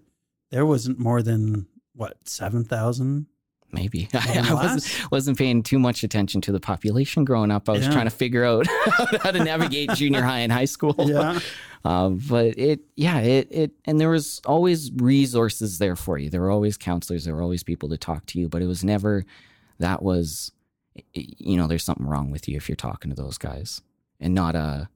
there 0.50 0.66
wasn't 0.66 0.98
more 0.98 1.22
than 1.22 1.66
what 1.94 2.28
seven 2.28 2.64
thousand. 2.64 3.26
Maybe 3.70 4.08
I 4.14 4.54
wasn't, 4.54 5.10
wasn't 5.12 5.38
paying 5.38 5.62
too 5.62 5.78
much 5.78 6.02
attention 6.02 6.40
to 6.42 6.52
the 6.52 6.60
population 6.60 7.24
growing 7.24 7.50
up. 7.50 7.68
I 7.68 7.72
was 7.72 7.82
Yeah. 7.84 7.90
trying 7.92 8.06
to 8.06 8.10
figure 8.10 8.44
out 8.44 8.66
how 9.22 9.30
to 9.30 9.44
navigate 9.44 9.90
junior 9.92 10.22
high 10.22 10.38
and 10.40 10.50
high 10.52 10.64
school. 10.64 10.94
Yeah. 10.98 11.38
Um, 11.84 12.18
but 12.28 12.58
it, 12.58 12.80
yeah, 12.96 13.18
it, 13.20 13.48
it, 13.50 13.72
and 13.84 14.00
there 14.00 14.08
was 14.10 14.40
always 14.46 14.90
resources 14.92 15.78
there 15.78 15.96
for 15.96 16.16
you. 16.18 16.30
There 16.30 16.40
were 16.40 16.50
always 16.50 16.76
counselors. 16.78 17.24
There 17.26 17.34
were 17.34 17.42
always 17.42 17.62
people 17.62 17.88
to 17.90 17.98
talk 17.98 18.24
to 18.26 18.38
you, 18.38 18.48
but 18.48 18.62
it 18.62 18.66
was 18.66 18.82
never 18.84 19.24
that 19.78 20.02
was, 20.02 20.50
you 21.12 21.56
know, 21.56 21.66
there's 21.66 21.84
something 21.84 22.06
wrong 22.06 22.30
with 22.30 22.48
you 22.48 22.56
if 22.56 22.68
you're 22.68 22.76
talking 22.76 23.10
to 23.10 23.14
those 23.16 23.38
guys 23.38 23.82
and 24.18 24.34
not 24.34 24.56
a, 24.56 24.88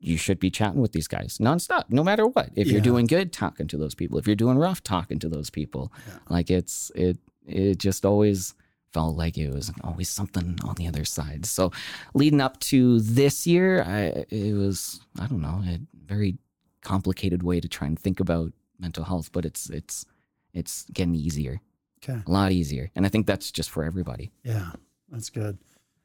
you 0.00 0.16
should 0.16 0.38
be 0.38 0.50
chatting 0.50 0.80
with 0.80 0.92
these 0.92 1.08
guys 1.08 1.38
nonstop, 1.38 1.84
no 1.88 2.04
matter 2.04 2.26
what. 2.26 2.50
If 2.54 2.66
Yeah. 2.66 2.74
you're 2.74 2.82
doing 2.82 3.06
good, 3.06 3.32
talking 3.32 3.66
to 3.68 3.76
those 3.78 3.94
people. 3.94 4.18
If 4.18 4.26
you're 4.26 4.36
doing 4.36 4.58
rough, 4.58 4.82
talking 4.82 5.18
to 5.20 5.28
those 5.28 5.50
people. 5.50 5.92
Yeah. 6.06 6.14
Like 6.28 6.50
it's, 6.50 6.90
it, 6.94 7.16
it 7.48 7.78
just 7.78 8.04
always 8.04 8.54
felt 8.92 9.16
like 9.16 9.36
it 9.36 9.50
was 9.52 9.70
always 9.84 10.08
something 10.08 10.58
on 10.64 10.74
the 10.76 10.86
other 10.86 11.04
side. 11.04 11.44
So 11.46 11.72
leading 12.14 12.40
up 12.40 12.58
to 12.60 13.00
this 13.00 13.46
year, 13.46 13.82
I, 13.82 14.24
it 14.30 14.54
was, 14.54 15.00
I 15.20 15.26
don't 15.26 15.42
know, 15.42 15.62
a 15.66 15.78
very 16.06 16.38
complicated 16.80 17.42
way 17.42 17.60
to 17.60 17.68
try 17.68 17.86
and 17.86 17.98
think 17.98 18.18
about 18.20 18.52
mental 18.78 19.04
health, 19.04 19.30
but 19.32 19.44
it's, 19.44 19.68
it's, 19.70 20.06
it's 20.54 20.86
getting 20.92 21.14
easier. 21.14 21.60
Okay. 22.02 22.22
A 22.26 22.30
lot 22.30 22.52
easier. 22.52 22.90
And 22.94 23.04
I 23.04 23.08
think 23.10 23.26
that's 23.26 23.50
just 23.50 23.68
for 23.70 23.84
everybody. 23.84 24.30
Yeah, 24.42 24.70
that's 25.10 25.28
good. 25.30 25.58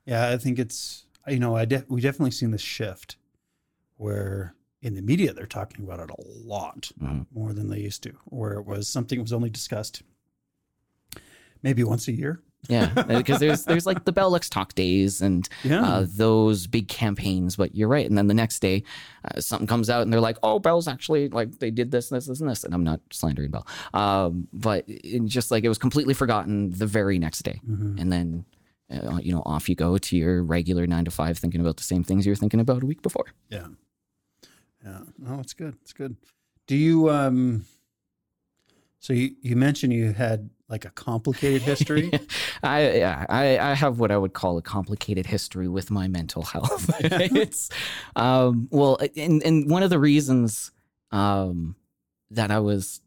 Yeah, 0.06 0.30
I 0.30 0.38
think 0.38 0.60
it's 0.60 1.06
you 1.28 1.40
know 1.40 1.56
I 1.56 1.64
de- 1.66 1.86
we 1.88 2.02
definitely 2.02 2.32
seen 2.32 2.52
this 2.52 2.62
shift 2.62 3.16
where 3.96 4.56
in 4.82 4.96
the 4.96 5.02
media 5.02 5.32
they're 5.34 5.46
talking 5.46 5.86
about 5.86 6.00
it 6.02 6.10
a 6.10 6.22
lot 6.46 6.92
Mhm. 7.02 7.28
more 7.34 7.54
than 7.54 7.70
they 7.70 7.80
used 7.80 8.04
to, 8.04 8.14
where 8.26 8.54
it 8.54 8.66
was 8.66 8.90
something 8.90 9.22
was 9.22 9.32
only 9.32 9.50
discussed 9.50 10.04
maybe 11.64 11.84
once 11.84 12.08
a 12.08 12.12
year. 12.12 12.42
Yeah, 12.70 12.94
because 13.08 13.42
there's 13.42 13.66
there's 13.66 13.86
like 13.86 14.06
the 14.06 14.14
Bell 14.14 14.30
Let's 14.30 14.48
Talk 14.50 14.74
days 14.74 15.20
and 15.22 15.50
Yeah, 15.64 15.84
uh, 15.86 16.06
those 16.08 16.66
big 16.66 16.88
campaigns. 16.88 17.58
But 17.58 17.76
you're 17.76 17.90
right. 17.90 18.06
And 18.08 18.18
then 18.18 18.28
the 18.28 18.34
next 18.34 18.60
day, 18.62 18.84
uh, 19.26 19.42
something 19.42 19.68
comes 19.68 19.90
out 19.90 20.04
and 20.04 20.14
they're 20.14 20.22
like, 20.22 20.38
"Oh, 20.44 20.60
Bell's 20.60 20.88
actually 20.88 21.28
like 21.28 21.60
they 21.60 21.72
did 21.72 21.92
this, 21.92 22.08
this, 22.08 22.28
this, 22.28 22.40
and 22.40 22.50
this." 22.50 22.64
And 22.64 22.74
I'm 22.74 22.86
not 22.86 23.02
slandering 23.12 23.52
Bell, 23.52 23.68
um, 23.94 24.48
but 24.54 24.88
just 25.26 25.52
like 25.52 25.66
it 25.66 25.70
was 25.70 25.78
completely 25.78 26.14
forgotten 26.14 26.70
the 26.72 26.88
very 26.88 27.20
next 27.20 27.42
day. 27.44 27.60
Mhm. 27.70 28.00
And 28.00 28.14
then 28.14 28.46
uh, 28.90 29.18
you 29.22 29.34
know 29.34 29.44
off 29.46 29.68
you 29.68 29.76
go 29.76 29.98
to 29.98 30.16
your 30.16 30.42
regular 30.42 30.88
nine 30.88 31.04
to 31.04 31.12
five, 31.12 31.38
thinking 31.38 31.60
about 31.60 31.76
the 31.76 31.84
same 31.84 32.06
things 32.06 32.26
you 32.26 32.32
were 32.32 32.38
thinking 32.38 32.62
about 32.62 32.82
a 32.82 32.86
week 32.86 33.02
before. 33.02 33.26
yeah, 33.50 33.68
yeah. 34.86 35.00
No, 35.18 35.42
it's 35.42 35.54
good. 35.54 35.76
It's 35.82 35.92
good. 35.92 36.16
Do 36.68 36.78
you 36.78 37.10
um? 37.10 37.66
So 39.04 39.12
you 39.12 39.36
you 39.42 39.58
mentioned 39.58 39.92
you 39.92 40.14
had 40.14 40.50
like 40.70 40.86
a 40.86 40.90
complicated 40.92 41.62
history. 41.62 42.10
I, 42.64 42.92
yeah, 42.94 43.26
I 43.28 43.60
I 43.60 43.74
have 43.74 44.00
what 44.00 44.12
I 44.12 44.18
would 44.18 44.32
call 44.32 44.58
a 44.58 44.62
complicated 44.62 45.26
history 45.26 45.68
with 45.68 45.92
my 45.92 46.08
mental 46.08 46.44
health. 46.44 46.90
it's 47.02 47.68
um 48.16 48.70
well 48.72 48.98
and 49.18 49.44
and 49.44 49.70
one 49.70 49.84
of 49.84 49.90
the 49.90 50.00
reasons 50.00 50.72
um 51.12 51.76
that 52.32 52.50
I 52.50 52.60
was 52.60 53.02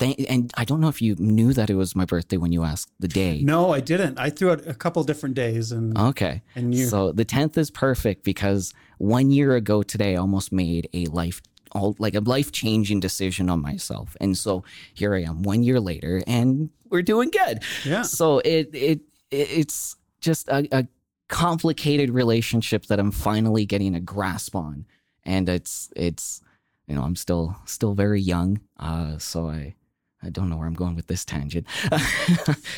th- 0.00 0.26
and 0.28 0.52
I 0.56 0.64
don't 0.64 0.80
know 0.80 0.88
if 0.88 1.00
you 1.00 1.14
knew 1.16 1.52
that 1.52 1.70
it 1.70 1.76
was 1.76 1.94
my 1.94 2.06
birthday 2.06 2.38
when 2.38 2.50
you 2.50 2.64
asked 2.64 2.90
the 2.98 3.06
day. 3.06 3.40
no, 3.44 3.72
I 3.72 3.78
didn't. 3.78 4.18
I 4.18 4.30
threw 4.30 4.50
out 4.50 4.66
a 4.66 4.74
couple 4.74 5.04
different 5.04 5.36
days, 5.36 5.70
and 5.70 5.96
Okay. 5.96 6.42
and 6.56 6.74
you. 6.74 6.86
So 6.86 7.12
the 7.12 7.24
10th 7.24 7.56
is 7.56 7.70
perfect 7.70 8.24
because 8.24 8.74
1 8.98 9.30
year 9.30 9.54
ago 9.54 9.84
today 9.84 10.14
I 10.16 10.16
almost 10.16 10.50
made 10.50 10.88
a 10.92 11.06
life 11.06 11.40
all 11.72 11.96
like 11.98 12.14
a 12.14 12.20
life-changing 12.20 13.00
decision 13.00 13.48
on 13.50 13.60
myself. 13.60 14.16
And 14.20 14.36
so 14.36 14.64
here 14.94 15.14
I 15.14 15.22
am 15.22 15.42
1 15.42 15.62
year 15.62 15.80
later 15.80 16.22
and 16.26 16.70
we're 16.90 17.02
doing 17.02 17.30
good. 17.30 17.62
yeah. 17.84 18.02
So 18.02 18.38
it 18.40 18.70
it 18.74 19.00
it- 19.30 19.50
it's 19.50 19.96
just 20.20 20.48
a, 20.48 20.66
a 20.72 20.86
complicated 21.28 22.10
relationship 22.10 22.86
that 22.86 22.98
I'm 23.00 23.10
finally 23.10 23.66
getting 23.66 23.94
a 23.94 24.00
grasp 24.00 24.54
on, 24.54 24.86
and 25.24 25.48
it's 25.48 25.90
it's 25.96 26.40
you 26.86 26.94
know 26.94 27.02
I'm 27.02 27.16
still 27.16 27.56
still 27.64 27.94
very 27.94 28.20
young, 28.20 28.60
uh, 28.78 29.18
so 29.18 29.48
I 29.48 29.74
I 30.22 30.30
don't 30.30 30.48
know 30.48 30.56
where 30.56 30.66
I'm 30.68 30.74
going 30.74 30.94
with 30.96 31.08
this 31.08 31.24
tangent, 31.24 31.66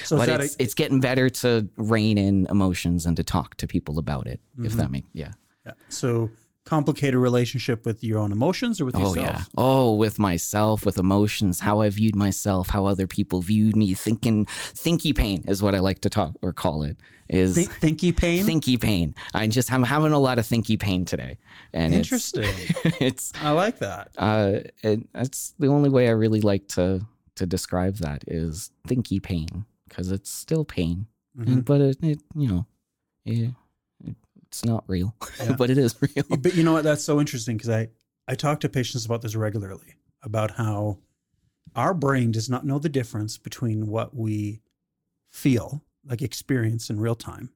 So 0.05 0.17
but 0.17 0.29
it's 0.29 0.55
a- 0.57 0.63
it's 0.63 0.75
getting 0.75 1.01
better 1.01 1.29
to 1.43 1.69
rein 1.77 2.17
in 2.19 2.47
emotions 2.51 3.07
and 3.07 3.17
to 3.19 3.23
talk 3.23 3.57
to 3.57 3.67
people 3.67 3.99
about 3.99 4.27
it. 4.27 4.41
If 4.65 4.73
Mhm. 4.73 4.77
that 4.77 4.91
makes 4.91 5.09
yeah. 5.13 5.33
Yeah. 5.67 5.73
So 5.91 6.31
complicated 6.69 7.19
relationship 7.19 7.87
with 7.87 8.05
your 8.05 8.19
own 8.19 8.31
emotions 8.33 8.81
or 8.81 8.85
with 8.85 8.95
Oh 8.97 9.01
yourself? 9.15 9.17
yeah. 9.39 9.43
Oh, 9.57 9.95
with 9.95 10.19
myself, 10.19 10.85
with 10.87 10.99
emotions, 10.99 11.61
how 11.61 11.81
I 11.81 11.89
viewed 11.89 12.15
myself, 12.15 12.69
how 12.69 12.85
other 12.87 13.07
people 13.07 13.41
viewed 13.43 13.75
me. 13.75 13.95
Thinking, 13.95 14.45
thinky 14.47 15.15
pain 15.17 15.45
is 15.49 15.63
what 15.63 15.75
I 15.75 15.81
like 15.81 16.01
to 16.03 16.11
talk 16.11 16.35
or 16.43 16.53
call 16.53 16.83
it. 16.83 16.97
Is 17.31 17.55
Think, 17.57 17.71
thinky 18.01 18.17
pain. 18.17 18.45
thinky 18.47 18.81
pain. 18.81 19.15
I 19.35 19.47
just 19.49 19.71
I'm 19.73 19.83
having 19.83 20.13
a 20.13 20.19
lot 20.19 20.39
of 20.39 20.47
thinky 20.47 20.79
pain 20.81 21.05
today, 21.05 21.37
and 21.75 21.93
Interesting. 21.95 22.49
It's, 23.01 23.33
I 23.43 23.51
like 23.51 23.79
that. 23.81 24.11
uh, 24.17 24.61
it, 24.83 25.01
that's 25.13 25.53
the 25.59 25.67
only 25.69 25.91
way 25.91 26.09
I 26.09 26.13
really 26.13 26.41
like 26.41 26.69
to 26.69 27.07
to 27.37 27.47
describe 27.47 27.97
that 27.97 28.25
is 28.27 28.71
thinky 28.89 29.23
pain 29.23 29.65
because 29.89 30.11
it's 30.11 30.31
still 30.31 30.65
pain, 30.65 31.07
Mhm. 31.39 31.65
but 31.65 31.81
it, 31.81 31.97
it 32.03 32.21
you 32.35 32.49
know, 32.49 32.67
it, 33.27 33.53
it's 34.49 34.65
not 34.65 34.85
real, 34.87 35.15
Yeah. 35.39 35.55
but 35.57 35.71
it 35.71 35.79
is 35.79 35.95
real. 36.01 36.25
But 36.39 36.55
you 36.55 36.63
know 36.65 36.73
what? 36.73 36.85
That's 36.85 37.05
so 37.05 37.21
interesting 37.21 37.57
because 37.57 37.71
I 37.71 37.89
I 38.27 38.35
talk 38.35 38.61
to 38.61 38.69
patients 38.69 39.05
about 39.07 39.23
this 39.23 39.35
regularly 39.37 39.95
about 40.23 40.53
how 40.53 40.99
our 41.77 41.95
brain 41.95 42.33
does 42.33 42.49
not 42.51 42.67
know 42.67 42.79
the 42.79 42.89
difference 42.89 43.39
between 43.39 43.87
what 43.87 44.15
we 44.15 44.61
feel 45.31 45.83
like 46.05 46.23
experience 46.23 46.91
in 46.91 46.99
real 46.99 47.15
time 47.15 47.51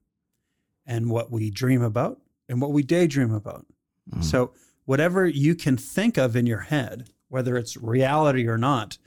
and 0.85 1.09
what 1.09 1.31
we 1.31 1.49
dream 1.49 1.81
about 1.81 2.21
and 2.47 2.61
what 2.61 2.71
we 2.71 2.83
daydream 2.83 3.33
about. 3.33 3.65
Mhm. 4.11 4.23
So 4.23 4.53
whatever 4.85 5.25
you 5.27 5.55
can 5.55 5.77
think 5.77 6.17
of 6.17 6.35
in 6.35 6.45
your 6.45 6.59
head, 6.61 7.09
whether 7.29 7.57
it's 7.57 7.75
reality 7.77 8.47
or 8.47 8.57
not, 8.57 8.97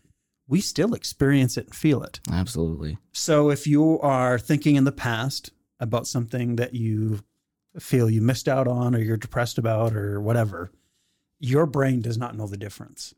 we 0.49 0.61
still 0.61 0.95
experience 0.95 1.57
it 1.57 1.67
and 1.67 1.75
feel 1.75 2.03
it. 2.03 2.21
Absolutely. 2.31 2.99
So 3.13 3.51
if 3.51 3.67
you 3.67 3.99
are 4.01 4.39
thinking 4.39 4.77
in 4.77 4.85
the 4.85 4.93
past 4.93 5.51
about 5.81 6.07
something 6.07 6.57
that 6.57 6.75
you 6.75 7.21
feel 7.79 8.09
you 8.11 8.23
missed 8.23 8.49
out 8.49 8.67
on 8.69 8.95
or 8.95 8.99
you're 8.99 9.17
depressed 9.17 9.59
about 9.59 9.95
or 9.95 10.21
whatever, 10.21 10.71
your 11.39 11.67
brain 11.67 12.01
does 12.01 12.17
not 12.17 12.37
know 12.37 12.47
the 12.47 12.57
difference. 12.57 13.15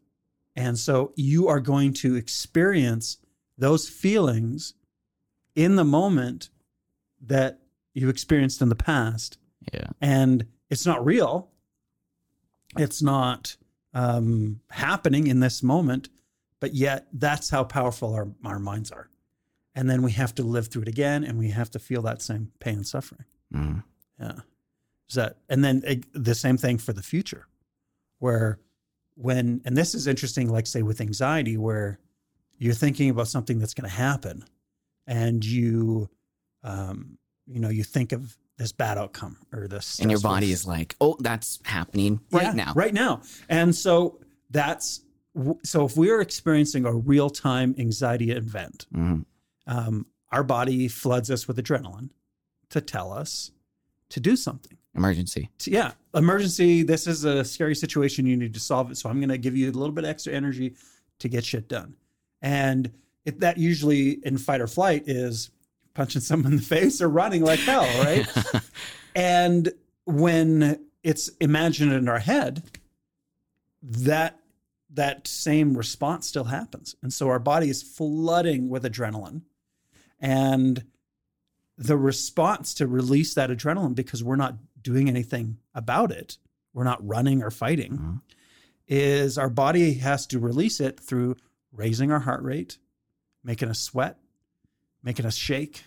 And 0.57 0.79
so 0.79 1.12
you 1.15 1.49
are 1.49 1.61
going 1.61 1.93
to 1.95 2.17
experience 2.17 3.19
those 3.57 3.88
feelings 3.88 4.75
in 5.55 5.77
the 5.77 5.85
moment 5.85 6.50
that 7.21 7.61
you 7.95 8.09
experienced 8.09 8.61
in 8.62 8.69
the 8.69 8.75
past. 8.75 9.38
Yeah. 9.73 9.88
And 10.00 10.47
it's 10.71 10.87
not 10.87 11.05
real. 11.05 11.50
It's 12.77 13.03
not 13.03 13.57
um, 13.95 14.61
happening 14.71 15.27
in 15.27 15.41
this 15.41 15.62
moment, 15.62 16.09
but 16.61 16.75
yet 16.75 17.07
that's 17.12 17.50
how 17.50 17.65
powerful 17.65 18.15
our, 18.15 18.29
our 18.45 18.59
minds 18.59 18.91
are. 18.91 19.09
And 19.75 19.88
then 19.88 20.03
we 20.03 20.12
have 20.12 20.35
to 20.37 20.43
live 20.43 20.69
through 20.69 20.83
it 20.83 20.88
again 20.88 21.25
and 21.25 21.38
we 21.38 21.50
have 21.50 21.71
to 21.71 21.79
feel 21.79 22.03
that 22.03 22.21
same 22.21 22.50
pain 22.59 22.75
and 22.77 22.87
suffering. 22.87 23.25
Mhm. 23.55 23.85
Yeah. 24.21 24.41
Is 25.09 25.15
that, 25.15 25.37
and 25.49 25.65
then 25.65 25.83
eh, 25.87 25.97
the 26.13 26.35
same 26.35 26.59
thing 26.59 26.79
for 26.79 26.93
the 26.93 27.03
future, 27.03 27.47
where 28.19 28.59
when, 29.15 29.61
and 29.65 29.77
this 29.77 29.95
is 29.95 30.07
interesting, 30.07 30.49
like 30.51 30.67
say 30.67 30.83
with 30.83 31.01
anxiety, 31.01 31.57
where 31.57 31.99
you're 32.59 32.75
thinking 32.75 33.09
about 33.11 33.29
something 33.29 33.59
that's 33.59 33.75
going 33.75 33.89
to 33.89 33.95
happen 33.97 34.45
and 35.07 35.45
you, 35.45 36.11
um, 36.63 37.17
you 37.47 37.59
know, 37.61 37.69
you 37.71 37.85
think 37.85 38.13
of 38.13 38.37
this 38.59 38.73
bad 38.73 38.99
outcome 38.99 39.39
or 39.53 39.67
this, 39.69 39.99
And 40.01 40.11
your 40.11 40.21
body 40.21 40.51
is 40.53 40.67
like, 40.67 40.95
oh, 41.01 41.17
that's 41.21 41.61
happening 41.65 42.21
right 42.33 42.43
Yeah, 42.43 42.53
now. 42.53 42.73
right 42.75 42.93
now. 42.93 43.23
And 43.49 43.75
so 43.75 44.21
that's, 44.51 45.03
so 45.63 45.85
if 45.87 45.97
we're 45.97 46.21
experiencing 46.21 46.85
a 46.85 46.93
real 46.93 47.31
time 47.31 47.75
anxiety 47.79 48.33
event, 48.33 48.87
Mhm. 48.93 49.25
um, 49.69 50.07
our 50.33 50.43
body 50.43 50.89
floods 50.89 51.31
us 51.31 51.47
with 51.49 51.57
adrenaline 51.57 52.11
to 52.71 52.81
tell 52.81 53.13
us 53.13 53.53
to 54.11 54.21
do 54.21 54.37
something. 54.37 54.77
Emergency. 54.95 55.50
So, 55.59 55.71
yeah, 55.71 55.93
emergency. 56.15 56.83
This 56.83 57.07
is 57.07 57.25
a 57.25 57.45
scary 57.45 57.75
situation. 57.75 58.27
You 58.27 58.37
need 58.37 58.55
to 58.55 58.61
solve 58.61 58.91
it. 58.91 58.97
So 58.97 59.09
I'm 59.09 59.21
going 59.21 59.29
to 59.29 59.38
give 59.38 59.57
you 59.57 59.71
a 59.71 59.73
little 59.73 59.95
bit 59.95 60.05
extra 60.05 60.33
energy 60.33 60.75
to 61.21 61.29
get 61.29 61.45
shit 61.45 61.69
done. 61.69 61.95
And 62.43 62.91
it, 63.25 63.41
that 63.41 63.59
usually 63.59 64.25
in 64.25 64.38
fight 64.38 64.61
or 64.61 64.67
flight 64.67 65.05
is 65.07 65.50
punching 65.95 66.21
someone 66.23 66.53
in 66.53 66.59
the 66.59 66.65
face 66.65 67.00
or 67.00 67.09
running 67.09 67.45
like 67.45 67.61
hell, 67.61 67.87
right? 68.03 68.27
and 69.15 69.73
when 70.05 70.85
it's 71.03 71.29
imagined 71.41 71.93
in 71.93 72.09
our 72.09 72.19
head, 72.19 72.62
that 73.83 74.41
that 74.91 75.29
same 75.29 75.77
response 75.77 76.27
still 76.27 76.45
happens. 76.45 76.97
And 77.03 77.12
so 77.12 77.29
our 77.29 77.38
body 77.38 77.69
is 77.69 77.83
flooding 77.83 78.69
with 78.69 78.85
adrenaline. 78.85 79.43
And 80.19 80.85
the 81.79 81.97
response 81.97 82.75
to 82.75 82.87
release 82.89 83.35
that 83.35 83.51
adrenaline 83.51 83.95
because 83.95 84.23
we're 84.23 84.37
not 84.37 84.57
doing 84.83 85.09
anything 85.09 85.59
about 85.75 86.11
it, 86.11 86.37
we're 86.75 86.85
not 86.85 87.07
running 87.07 87.43
or 87.43 87.51
fighting, 87.51 87.97
Mhm. 87.99 88.21
is 88.89 89.39
our 89.39 89.49
body 89.49 89.95
has 89.95 90.27
to 90.27 90.39
release 90.39 90.81
it 90.81 90.99
through 90.99 91.37
raising 91.73 92.11
our 92.11 92.19
heart 92.21 92.43
rate, 92.43 92.79
making 93.45 93.69
us 93.69 93.79
sweat, 93.79 94.19
making 95.03 95.25
us 95.25 95.37
shake. 95.37 95.85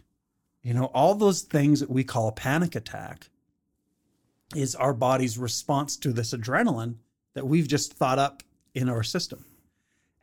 You 0.64 0.74
know, 0.74 0.86
all 0.86 1.14
those 1.16 1.42
things 1.42 1.82
that 1.82 1.90
we 1.90 2.04
call 2.04 2.30
a 2.30 2.32
panic 2.34 2.76
attack 2.76 3.30
is 4.56 4.76
our 4.76 4.94
body's 4.94 5.38
response 5.38 5.98
to 5.98 6.14
this 6.14 6.34
adrenaline 6.34 6.96
that 7.34 7.48
we've 7.48 7.68
just 7.68 7.94
thought 7.94 8.20
up 8.20 8.44
in 8.74 8.88
our 8.88 9.04
system. 9.04 9.46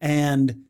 And 0.01 0.65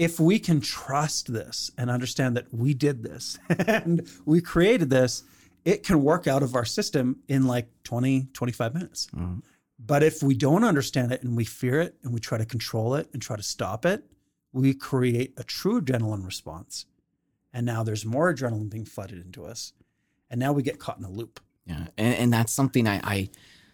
if 0.00 0.18
we 0.18 0.38
can 0.38 0.62
trust 0.62 1.30
this 1.30 1.70
and 1.76 1.90
understand 1.90 2.34
that 2.34 2.46
we 2.54 2.72
did 2.72 3.02
this 3.02 3.38
and 3.66 4.08
we 4.24 4.40
created 4.40 4.88
this, 4.88 5.24
it 5.66 5.82
can 5.82 6.02
work 6.02 6.26
out 6.26 6.42
of 6.42 6.54
our 6.54 6.64
system 6.64 7.18
in 7.28 7.46
like 7.46 7.68
20, 7.84 8.28
25 8.32 8.72
minutes. 8.72 9.08
Mhm. 9.14 9.42
But 9.78 10.02
if 10.02 10.22
we 10.22 10.34
don't 10.34 10.64
understand 10.64 11.12
it 11.12 11.22
and 11.22 11.36
we 11.36 11.44
fear 11.44 11.82
it 11.82 11.96
and 12.02 12.14
we 12.14 12.20
try 12.20 12.38
to 12.38 12.46
control 12.46 12.94
it 12.94 13.10
and 13.12 13.20
try 13.20 13.36
to 13.36 13.42
stop 13.42 13.84
it, 13.84 14.02
we 14.54 14.72
create 14.72 15.34
a 15.36 15.44
true 15.44 15.82
adrenaline 15.82 16.24
response. 16.24 16.86
And 17.52 17.66
now 17.66 17.82
there's 17.82 18.06
more 18.06 18.32
adrenaline 18.32 18.70
being 18.70 18.86
flooded 18.86 19.22
into 19.22 19.44
us. 19.44 19.74
And 20.30 20.40
now 20.40 20.54
we 20.54 20.62
get 20.62 20.78
caught 20.78 20.96
in 20.98 21.04
a 21.04 21.10
loop. 21.10 21.40
Yeah, 21.66 21.88
and, 21.98 22.14
and 22.14 22.32
that's 22.32 22.52
something 22.54 22.88
I, 22.88 23.00
I 23.04 23.28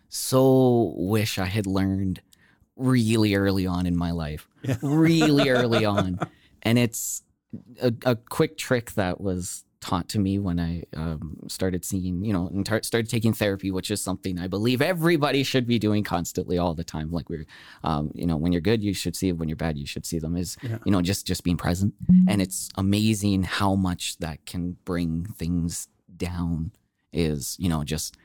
so 0.09 0.93
wish 0.97 1.39
I 1.39 1.47
had 1.47 1.69
learned 1.69 2.21
really 2.77 3.35
early 3.35 3.67
on 3.67 3.87
in 3.87 3.97
my 3.97 4.11
life, 4.11 4.49
Yeah. 4.63 4.77
really 4.83 5.49
early 5.51 5.85
on. 5.85 6.19
And 6.63 6.79
it's 6.79 7.23
a, 7.81 7.93
a 8.05 8.17
quick 8.17 8.57
trick 8.59 8.93
that 8.93 9.21
was 9.21 9.65
taught 9.81 10.09
to 10.09 10.19
me 10.19 10.39
when 10.39 10.59
I 10.59 10.83
um, 10.97 11.37
started 11.49 11.85
seeing, 11.85 12.25
you 12.25 12.33
know, 12.33 12.49
and 12.49 12.67
tar- 12.67 12.83
started 12.83 13.09
taking 13.09 13.33
therapy, 13.33 13.71
which 13.71 13.91
is 13.91 14.03
something 14.03 14.39
I 14.39 14.49
believe 14.49 14.83
everybody 14.83 15.43
should 15.45 15.67
be 15.67 15.79
doing 15.79 16.03
constantly 16.03 16.59
all 16.59 16.75
the 16.75 16.83
time. 16.83 17.13
Like 17.13 17.31
we're, 17.31 17.47
um, 17.85 18.11
you 18.15 18.27
know, 18.27 18.37
when 18.37 18.53
you're 18.53 18.61
good, 18.63 18.83
you 18.83 18.93
should 18.95 19.15
see 19.15 19.29
it. 19.29 19.39
When 19.39 19.49
you're 19.49 19.57
bad, 19.57 19.79
you 19.79 19.87
should 19.87 20.05
see 20.05 20.19
them. 20.19 20.37
Is 20.37 20.57
Yeah. 20.63 20.79
you 20.85 20.91
know 20.91 21.03
just 21.03 21.27
just 21.27 21.45
being 21.45 21.57
present, 21.57 21.95
and 22.29 22.43
it's 22.43 22.69
amazing 22.77 23.45
how 23.45 23.75
much 23.77 24.17
that 24.19 24.45
can 24.45 24.77
bring 24.85 25.27
things 25.39 25.87
down. 26.17 26.73
Is 27.13 27.55
you 27.61 27.69
know 27.69 27.85
just 27.85 28.17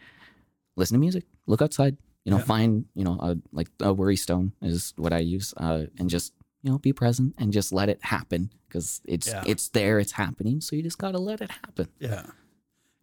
listen 0.77 0.95
to 0.95 0.99
music, 0.99 1.25
look 1.45 1.61
outside, 1.61 1.95
you 2.25 2.31
know, 2.31 2.37
Yeah. 2.37 2.43
find 2.43 2.85
you 2.95 3.03
know 3.03 3.17
a, 3.19 3.37
like 3.51 3.69
a 3.79 3.93
worry 3.93 4.15
stone 4.15 4.53
is 4.61 4.93
what 4.97 5.13
I 5.13 5.19
use, 5.19 5.53
uh, 5.57 5.85
and 5.99 6.09
just 6.09 6.33
you 6.63 6.69
know 6.71 6.77
be 6.77 6.93
present 6.93 7.33
and 7.37 7.51
just 7.53 7.71
let 7.73 7.89
it 7.89 7.99
happen 8.03 8.51
because 8.67 9.01
it's 9.05 9.27
Yeah. 9.27 9.43
it's 9.47 9.69
there, 9.69 9.99
it's 9.99 10.13
happening. 10.13 10.61
So 10.61 10.75
you 10.75 10.83
just 10.83 10.97
gotta 10.97 11.17
let 11.19 11.41
it 11.41 11.51
happen. 11.51 11.87
Yeah. 11.99 12.25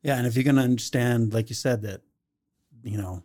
Yeah. 0.03 0.17
And 0.19 0.27
if 0.27 0.37
you're 0.37 0.45
going 0.45 0.57
to 0.57 0.63
understand, 0.63 1.35
like 1.35 1.49
you 1.51 1.57
said, 1.57 1.83
that, 1.83 2.03
you 2.85 2.97
know, 2.97 3.25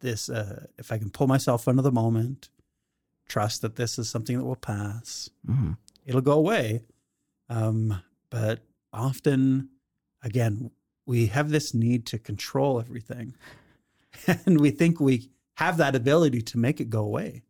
this, 0.00 0.30
uh, 0.30 0.64
if 0.78 0.90
I 0.90 0.96
can 0.96 1.10
pull 1.10 1.26
myself 1.26 1.68
under 1.68 1.82
the 1.82 1.92
moment, 1.92 2.48
trust 3.28 3.60
that 3.60 3.76
this 3.76 3.98
is 3.98 4.08
something 4.08 4.38
that 4.38 4.44
will 4.44 4.56
pass, 4.56 5.28
Mhm. 5.46 5.76
it'll 6.06 6.22
go 6.22 6.32
away. 6.32 6.84
Um, 7.50 8.00
but 8.30 8.64
often, 8.94 9.68
again, 10.22 10.70
we 11.04 11.26
have 11.26 11.50
this 11.50 11.74
need 11.74 12.06
to 12.06 12.18
control 12.18 12.80
everything. 12.80 13.34
And 14.46 14.60
we 14.60 14.70
think 14.70 15.00
we 15.00 15.30
have 15.54 15.76
that 15.76 15.94
ability 15.94 16.42
to 16.42 16.58
make 16.58 16.80
it 16.80 16.90
go 16.90 17.00
away. 17.00 17.42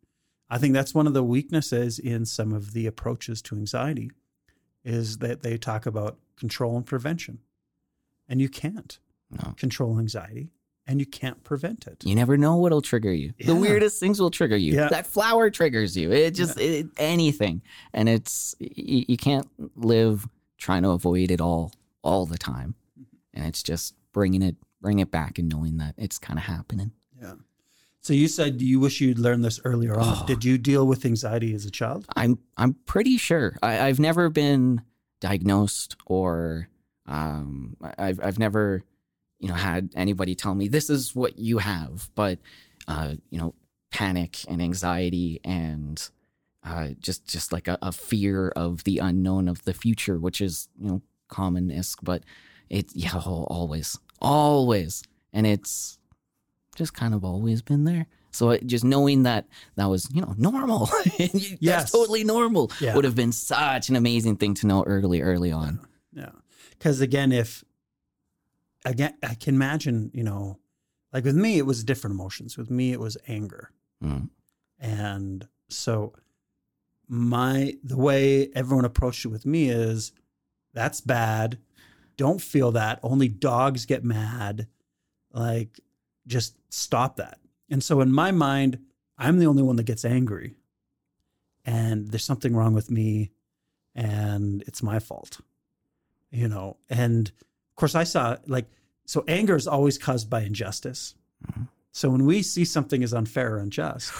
I 0.49 0.57
think 0.57 0.73
that's 0.73 0.93
one 0.93 1.07
of 1.07 1.13
the 1.13 1.23
weaknesses 1.23 1.97
in 1.97 2.25
some 2.25 2.51
of 2.51 2.73
the 2.73 2.85
approaches 2.85 3.41
to 3.43 3.55
anxiety 3.55 4.11
is 4.83 5.19
that 5.19 5.43
they 5.43 5.57
talk 5.57 5.85
about 5.85 6.17
control 6.35 6.75
and 6.75 6.85
prevention. 6.85 7.39
And 8.27 8.41
you 8.41 8.49
can't 8.49 8.99
No. 9.29 9.53
control 9.57 9.97
anxiety 9.99 10.49
and 10.87 10.99
you 10.99 11.05
can't 11.05 11.43
prevent 11.43 11.87
it. 11.87 12.03
You 12.05 12.15
never 12.15 12.37
know 12.37 12.57
what'll 12.57 12.81
trigger 12.81 13.13
you. 13.13 13.33
The 13.39 13.55
weirdest 13.55 13.99
things 13.99 14.19
will 14.19 14.31
trigger 14.31 14.57
you. 14.57 14.73
Yeah. 14.73 14.89
That 14.89 15.07
flower 15.07 15.49
triggers 15.49 15.95
you. 15.95 16.11
It 16.11 16.31
just 16.31 16.59
it, 16.59 16.87
anything, 16.97 17.61
and 17.93 18.09
it's 18.09 18.55
you, 18.59 19.05
you 19.07 19.17
can't 19.17 19.47
live 19.75 20.27
trying 20.57 20.83
to 20.83 20.89
avoid 20.89 21.31
it 21.31 21.39
all 21.39 21.71
all 22.03 22.25
the 22.25 22.37
time, 22.37 22.75
mm-hmm. 22.99 23.15
and 23.33 23.45
it's 23.47 23.63
just 23.63 23.93
bringing 24.11 24.41
it 24.41 24.55
bring 24.81 24.99
it 24.99 25.11
back 25.11 25.37
and 25.37 25.47
knowing 25.47 25.77
that 25.77 25.95
it's 25.97 26.17
kind 26.19 26.39
of 26.39 26.45
happening. 26.45 26.91
Yeah. 27.21 27.33
So 28.01 28.13
you 28.13 28.27
said 28.27 28.61
you 28.61 28.79
wish 28.79 28.99
you'd 28.99 29.19
learned 29.19 29.45
this 29.45 29.59
earlier 29.63 29.97
on. 29.97 30.17
Oh. 30.21 30.23
Did 30.27 30.43
you 30.43 30.57
deal 30.57 30.85
with 30.87 31.05
anxiety 31.05 31.53
as 31.53 31.65
a 31.65 31.71
child? 31.71 32.05
I'm 32.15 32.39
I'm 32.57 32.73
pretty 32.85 33.17
sure 33.17 33.57
I, 33.61 33.87
I've 33.87 33.99
never 33.99 34.29
been 34.29 34.81
diagnosed 35.19 35.95
or 36.07 36.67
um, 37.05 37.77
I've 37.97 38.19
I've 38.23 38.39
never 38.39 38.83
you 39.39 39.47
know 39.49 39.53
had 39.55 39.91
anybody 39.95 40.35
tell 40.35 40.55
me 40.55 40.67
this 40.67 40.89
is 40.89 41.15
what 41.15 41.37
you 41.37 41.59
have, 41.59 42.09
but 42.15 42.39
uh, 42.87 43.15
you 43.29 43.39
know 43.39 43.53
panic 43.91 44.39
and 44.47 44.61
anxiety 44.61 45.39
and 45.43 46.09
uh, 46.63 46.89
just 46.99 47.27
just 47.27 47.53
like 47.53 47.67
a, 47.67 47.77
a 47.81 47.91
fear 47.91 48.49
of 48.49 48.83
the 48.83 48.97
unknown 48.97 49.47
of 49.47 49.63
the 49.63 49.73
future, 49.73 50.17
which 50.19 50.41
is 50.41 50.69
you 50.79 50.87
know 50.87 51.01
common 51.27 51.69
isk, 51.69 51.97
but 52.01 52.23
it 52.69 52.95
yeah 52.95 53.15
always 53.15 53.99
always 54.21 55.03
and 55.33 55.45
it's 55.47 55.97
just 56.75 56.93
kind 56.93 57.13
of 57.13 57.23
always 57.25 57.61
been 57.61 57.83
there. 57.83 58.07
So 58.31 58.55
just 58.59 58.85
knowing 58.85 59.23
that 59.23 59.47
that 59.75 59.87
was 59.87 60.07
you 60.13 60.21
know 60.21 60.33
normal, 60.37 60.89
Yes. 61.19 61.59
that's 61.61 61.91
totally 61.91 62.23
normal, 62.23 62.71
Yeah. 62.79 62.95
would 62.95 63.03
have 63.05 63.15
been 63.15 63.31
such 63.33 63.89
an 63.89 63.95
amazing 63.95 64.37
thing 64.37 64.53
to 64.55 64.67
know 64.67 64.83
early, 64.83 65.21
early 65.21 65.51
on. 65.51 65.79
Yeah. 66.13 66.31
Because 66.71 67.01
again, 67.01 67.31
if 67.31 67.63
again, 68.85 69.15
I 69.21 69.35
can 69.35 69.55
imagine, 69.55 70.11
you 70.13 70.23
know, 70.23 70.59
like 71.13 71.25
with 71.25 71.35
me, 71.35 71.57
it 71.57 71.65
was 71.65 71.83
different 71.83 72.13
emotions. 72.13 72.57
With 72.57 72.71
me, 72.71 72.93
it 72.93 72.99
was 72.99 73.17
anger. 73.27 73.71
Mm. 74.03 74.29
And 74.79 75.47
so 75.69 76.13
my 77.07 77.73
the 77.83 77.97
way 77.97 78.49
everyone 78.55 78.85
approached 78.85 79.25
it 79.25 79.27
with 79.27 79.45
me 79.45 79.69
is 79.69 80.13
that's 80.73 81.01
bad. 81.01 81.57
Don't 82.21 82.39
feel 82.39 82.71
that. 82.73 82.99
Only 83.01 83.27
dogs 83.27 83.87
get 83.87 84.03
mad. 84.03 84.67
Like 85.33 85.79
just 86.27 86.55
stop 86.69 87.15
that. 87.15 87.39
And 87.67 87.83
so 87.83 87.99
in 88.01 88.11
my 88.11 88.29
mind, 88.29 88.77
I'm 89.17 89.39
the 89.39 89.47
only 89.47 89.63
one 89.63 89.75
that 89.77 89.85
gets 89.85 90.05
angry. 90.05 90.53
And 91.65 92.09
there's 92.09 92.23
something 92.23 92.55
wrong 92.55 92.75
with 92.75 92.91
me 92.91 93.31
and 93.95 94.61
it's 94.67 94.83
my 94.83 94.99
fault. 94.99 95.41
You 96.29 96.47
know, 96.47 96.77
and 96.91 97.29
of 97.29 97.75
course 97.75 97.95
I 97.95 98.03
saw 98.03 98.37
like 98.45 98.67
so 99.07 99.23
anger 99.27 99.55
is 99.55 99.65
always 99.67 99.97
caused 99.97 100.29
by 100.29 100.41
injustice. 100.41 101.15
Mhm. 101.51 101.69
So 101.91 102.11
when 102.11 102.27
we 102.27 102.43
see 102.43 102.65
something 102.65 103.03
as 103.03 103.15
unfair 103.15 103.55
or 103.55 103.57
unjust, 103.57 104.13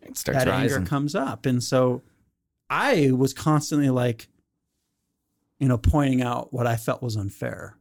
It 0.00 0.16
starts 0.16 0.44
that 0.44 0.50
rising. 0.50 0.78
anger 0.78 0.88
comes 0.88 1.14
up. 1.14 1.44
And 1.44 1.62
so 1.62 2.00
I 2.70 3.10
was 3.12 3.34
constantly 3.34 3.90
like, 3.90 4.28
you 5.64 5.68
know, 5.68 5.78
pointing 5.78 6.20
out 6.20 6.52
what 6.52 6.66
I 6.66 6.76
felt 6.76 7.02
was 7.02 7.16
unfair 7.16 7.78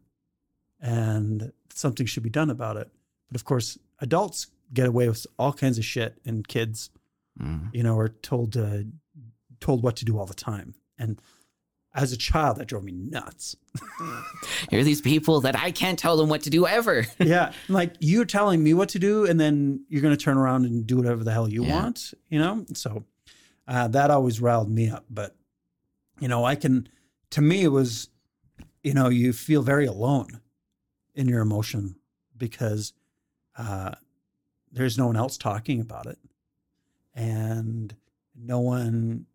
and 0.80 1.52
something 1.74 2.06
should 2.06 2.24
be 2.24 2.30
done 2.30 2.50
about 2.50 2.78
it. 2.78 2.90
But 3.28 3.36
of 3.36 3.44
course, 3.46 3.78
adults 4.00 4.48
get 4.74 4.88
away 4.88 5.10
with 5.10 5.26
all 5.38 5.52
kinds 5.52 5.78
of 5.78 5.84
shit 5.86 6.18
and 6.26 6.48
kids, 6.48 6.90
Mm. 7.42 7.74
you 7.74 7.82
know, 7.82 7.98
are 7.98 8.10
told 8.10 8.54
to, 8.54 8.86
told 9.60 9.82
what 9.84 9.96
to 9.98 10.06
do 10.06 10.20
all 10.20 10.28
the 10.28 10.36
time. 10.36 10.76
And 11.00 11.20
as 11.96 12.14
a 12.14 12.18
child, 12.18 12.58
that 12.58 12.68
drove 12.68 12.84
me 12.84 12.92
nuts. 12.94 13.56
Here 14.70 14.80
are 14.80 14.84
these 14.84 15.02
people 15.02 15.42
that 15.42 15.58
I 15.58 15.72
can't 15.72 15.98
tell 15.98 16.16
them 16.16 16.30
what 16.30 16.44
to 16.44 16.52
do 16.52 16.68
ever. 16.68 17.06
yeah. 17.20 17.52
Like 17.70 17.96
you're 18.00 18.26
telling 18.26 18.64
me 18.64 18.74
what 18.76 18.90
to 18.90 19.00
do, 19.00 19.26
and 19.26 19.40
then 19.40 19.84
you're 19.90 20.02
going 20.04 20.16
to 20.16 20.24
turn 20.24 20.38
around 20.38 20.66
and 20.66 20.86
do 20.86 20.96
whatever 20.98 21.24
the 21.24 21.32
hell 21.34 21.50
you 21.50 21.66
Yeah. 21.66 21.74
want, 21.82 22.14
you 22.30 22.38
know? 22.40 22.66
So 22.76 23.04
uh, 23.68 23.88
that 23.90 24.12
always 24.12 24.40
riled 24.40 24.70
me 24.70 24.90
up. 24.90 25.06
But, 25.10 25.36
you 26.20 26.28
know, 26.28 26.46
I 26.46 26.54
can, 26.56 26.88
to 27.34 27.42
me, 27.42 27.64
it 27.64 27.70
was, 27.70 28.10
you 28.84 28.94
know, 28.94 29.10
you 29.10 29.34
feel 29.34 29.62
very 29.62 29.86
alone 29.86 30.40
in 31.16 31.28
your 31.28 31.42
emotion 31.42 31.96
because 32.38 32.94
uh, 33.58 33.92
there's 34.72 34.98
no 34.98 35.08
one 35.08 35.16
else 35.18 35.38
talking 35.38 35.80
about 35.82 36.06
it. 36.06 36.18
And 37.16 37.96
no 38.36 38.60
one 38.60 39.26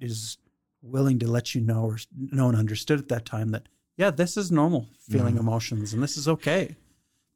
is 0.00 0.38
willing 0.82 1.18
to 1.20 1.26
let 1.26 1.54
you 1.54 1.60
know, 1.60 1.84
or 1.84 1.98
no 2.16 2.46
one 2.46 2.56
understood 2.56 2.98
at 2.98 3.08
that 3.08 3.24
time 3.24 3.50
that, 3.52 3.68
yeah, 3.96 4.10
this 4.10 4.36
is 4.36 4.50
normal 4.52 4.88
feeling 5.00 5.36
Mhm. 5.36 5.40
emotions 5.40 5.92
and 5.94 6.02
this 6.02 6.16
is 6.16 6.28
okay 6.28 6.76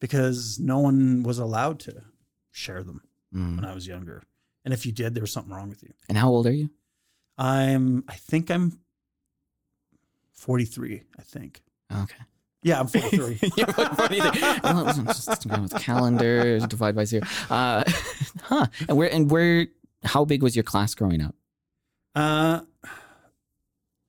because 0.01 0.59
no 0.61 0.79
one 0.79 1.23
was 1.23 1.39
allowed 1.39 1.81
to 1.81 2.03
share 2.51 2.83
them 2.83 3.03
Mm. 3.35 3.57
when 3.57 3.65
I 3.65 3.75
was 3.75 3.87
younger. 3.87 4.25
And 4.65 4.75
if 4.75 4.85
you 4.87 4.93
did, 4.93 5.15
there 5.15 5.23
was 5.23 5.33
something 5.33 5.53
wrong 5.53 5.69
with 5.69 5.83
you. 5.83 5.93
And 6.09 6.19
how 6.19 6.29
old 6.29 6.47
are 6.47 6.53
you? 6.53 6.71
I'm, 7.37 8.05
I 8.09 8.15
think 8.17 8.51
I'm 8.51 8.81
43, 10.39 11.03
I 11.19 11.23
think. 11.23 11.63
Okay. 11.93 12.17
Yeah, 12.63 12.81
I'm 12.81 12.87
43. 12.89 13.39
Yeah, 13.57 13.67
do? 13.67 14.61
Well, 14.65 14.85
listen, 14.85 15.07
just 15.07 15.47
with 15.47 15.75
calendar, 15.79 16.59
divide 16.61 16.95
by 16.97 17.05
zero. 17.05 17.25
Uh, 17.51 17.85
huh. 18.43 18.67
And 18.89 18.97
where 18.97 19.13
and 19.13 19.31
where? 19.31 19.67
How 20.05 20.25
big 20.25 20.43
was 20.43 20.55
your 20.57 20.63
class 20.65 20.95
growing 20.95 21.21
up? 21.21 21.35
Uh, 22.15 22.61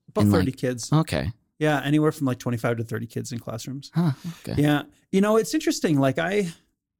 about 0.08 0.22
And, 0.22 0.32
30 0.32 0.46
like- 0.46 0.56
kids. 0.56 0.92
Okay. 0.92 1.32
Yeah, 1.58 1.80
anywhere 1.84 2.10
from 2.12 2.26
like 2.26 2.38
25 2.38 2.78
to 2.78 2.84
30 2.84 3.06
kids 3.06 3.32
in 3.32 3.38
classrooms. 3.38 3.90
Huh. 3.94 4.12
Okay. 4.48 4.60
Yeah. 4.62 4.82
You 5.12 5.20
know, 5.20 5.36
it's 5.36 5.52
interesting. 5.52 5.98
Like 6.00 6.18
I 6.18 6.48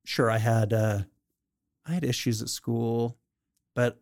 sure 0.05 0.31
I 0.31 0.39
had 0.39 0.73
uh 0.73 1.01
I 1.87 1.93
had 1.95 2.05
issues 2.05 2.43
at 2.43 2.49
school, 2.51 3.17
but 3.75 3.99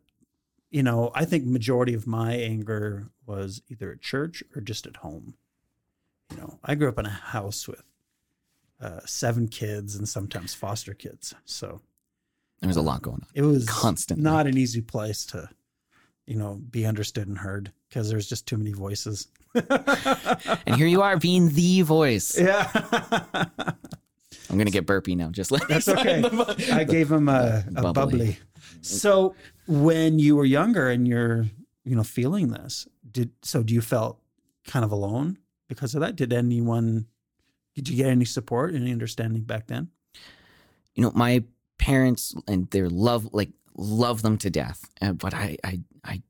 you 0.70 0.82
know, 0.82 1.10
I 1.14 1.24
think 1.24 1.44
majority 1.44 1.94
of 1.94 2.06
my 2.06 2.32
anger 2.34 3.08
was 3.26 3.62
either 3.68 3.90
at 3.92 4.00
church 4.00 4.42
or 4.54 4.60
just 4.60 4.86
at 4.86 4.96
home. 4.96 5.34
You 6.30 6.36
know, 6.38 6.58
I 6.64 6.74
grew 6.74 6.88
up 6.88 6.98
in 6.98 7.06
a 7.06 7.10
house 7.10 7.66
with 7.66 7.82
uh, 8.80 9.00
seven 9.06 9.48
kids 9.48 9.96
and 9.96 10.08
sometimes 10.08 10.54
foster 10.54 10.94
kids. 10.94 11.34
So 11.46 11.80
There 12.60 12.68
was 12.68 12.76
a 12.76 12.82
lot 12.82 13.02
going 13.02 13.22
on. 13.22 13.26
it 13.34 13.42
was 13.42 13.66
constant, 13.66 14.20
not 14.20 14.46
an 14.46 14.56
easy 14.58 14.82
place 14.82 15.24
to, 15.26 15.48
you 16.26 16.36
know, 16.36 16.60
be 16.70 16.84
understood 16.84 17.28
and 17.28 17.38
heard 17.38 17.72
because 17.88 18.10
there's 18.10 18.28
just 18.28 18.46
too 18.46 18.56
many 18.58 18.72
voices. 18.72 19.28
And 20.66 20.76
here 20.76 20.86
you 20.86 21.00
are 21.02 21.16
being 21.16 21.48
the 21.54 21.80
voice. 21.82 22.38
yeah. 22.38 22.68
I'm 24.50 24.56
gonna 24.58 24.70
get 24.70 24.86
burpy 24.86 25.14
now. 25.14 25.30
Just 25.30 25.50
like 25.50 25.66
That's 25.68 25.88
okay. 25.88 26.22
I 26.72 26.84
gave 26.84 27.10
him 27.10 27.28
a, 27.28 27.64
a 27.76 27.82
Bubbly. 27.82 27.92
bubbly. 27.92 28.38
So 28.80 29.34
when 29.66 30.18
you 30.18 30.36
were 30.36 30.44
younger 30.44 30.88
and 30.88 31.06
you're, 31.06 31.46
you 31.84 31.96
know, 31.96 32.04
feeling 32.04 32.48
this, 32.48 32.86
did 33.10 33.30
so 33.42 33.62
do 33.62 33.74
you 33.74 33.80
felt 33.80 34.20
kind 34.66 34.84
of 34.84 34.92
alone 34.92 35.38
because 35.68 35.94
of 35.94 36.00
that? 36.00 36.16
Did 36.16 36.32
anyone 36.32 37.06
did 37.74 37.88
you 37.88 37.96
get 37.96 38.06
any 38.06 38.24
support, 38.24 38.74
any 38.74 38.90
understanding 38.92 39.42
back 39.42 39.66
then? 39.68 39.88
you 40.94 41.02
know 41.02 41.12
my 41.14 41.44
parents 41.78 42.34
and 42.48 42.68
their 42.70 42.90
love 42.90 43.28
like 43.32 43.50
love 43.76 44.22
them 44.22 44.36
to 44.36 44.50
death 44.50 44.84
uh, 45.00 45.12
but 45.12 45.32
i 45.32 45.56
i 45.62 45.80
i 46.02 46.20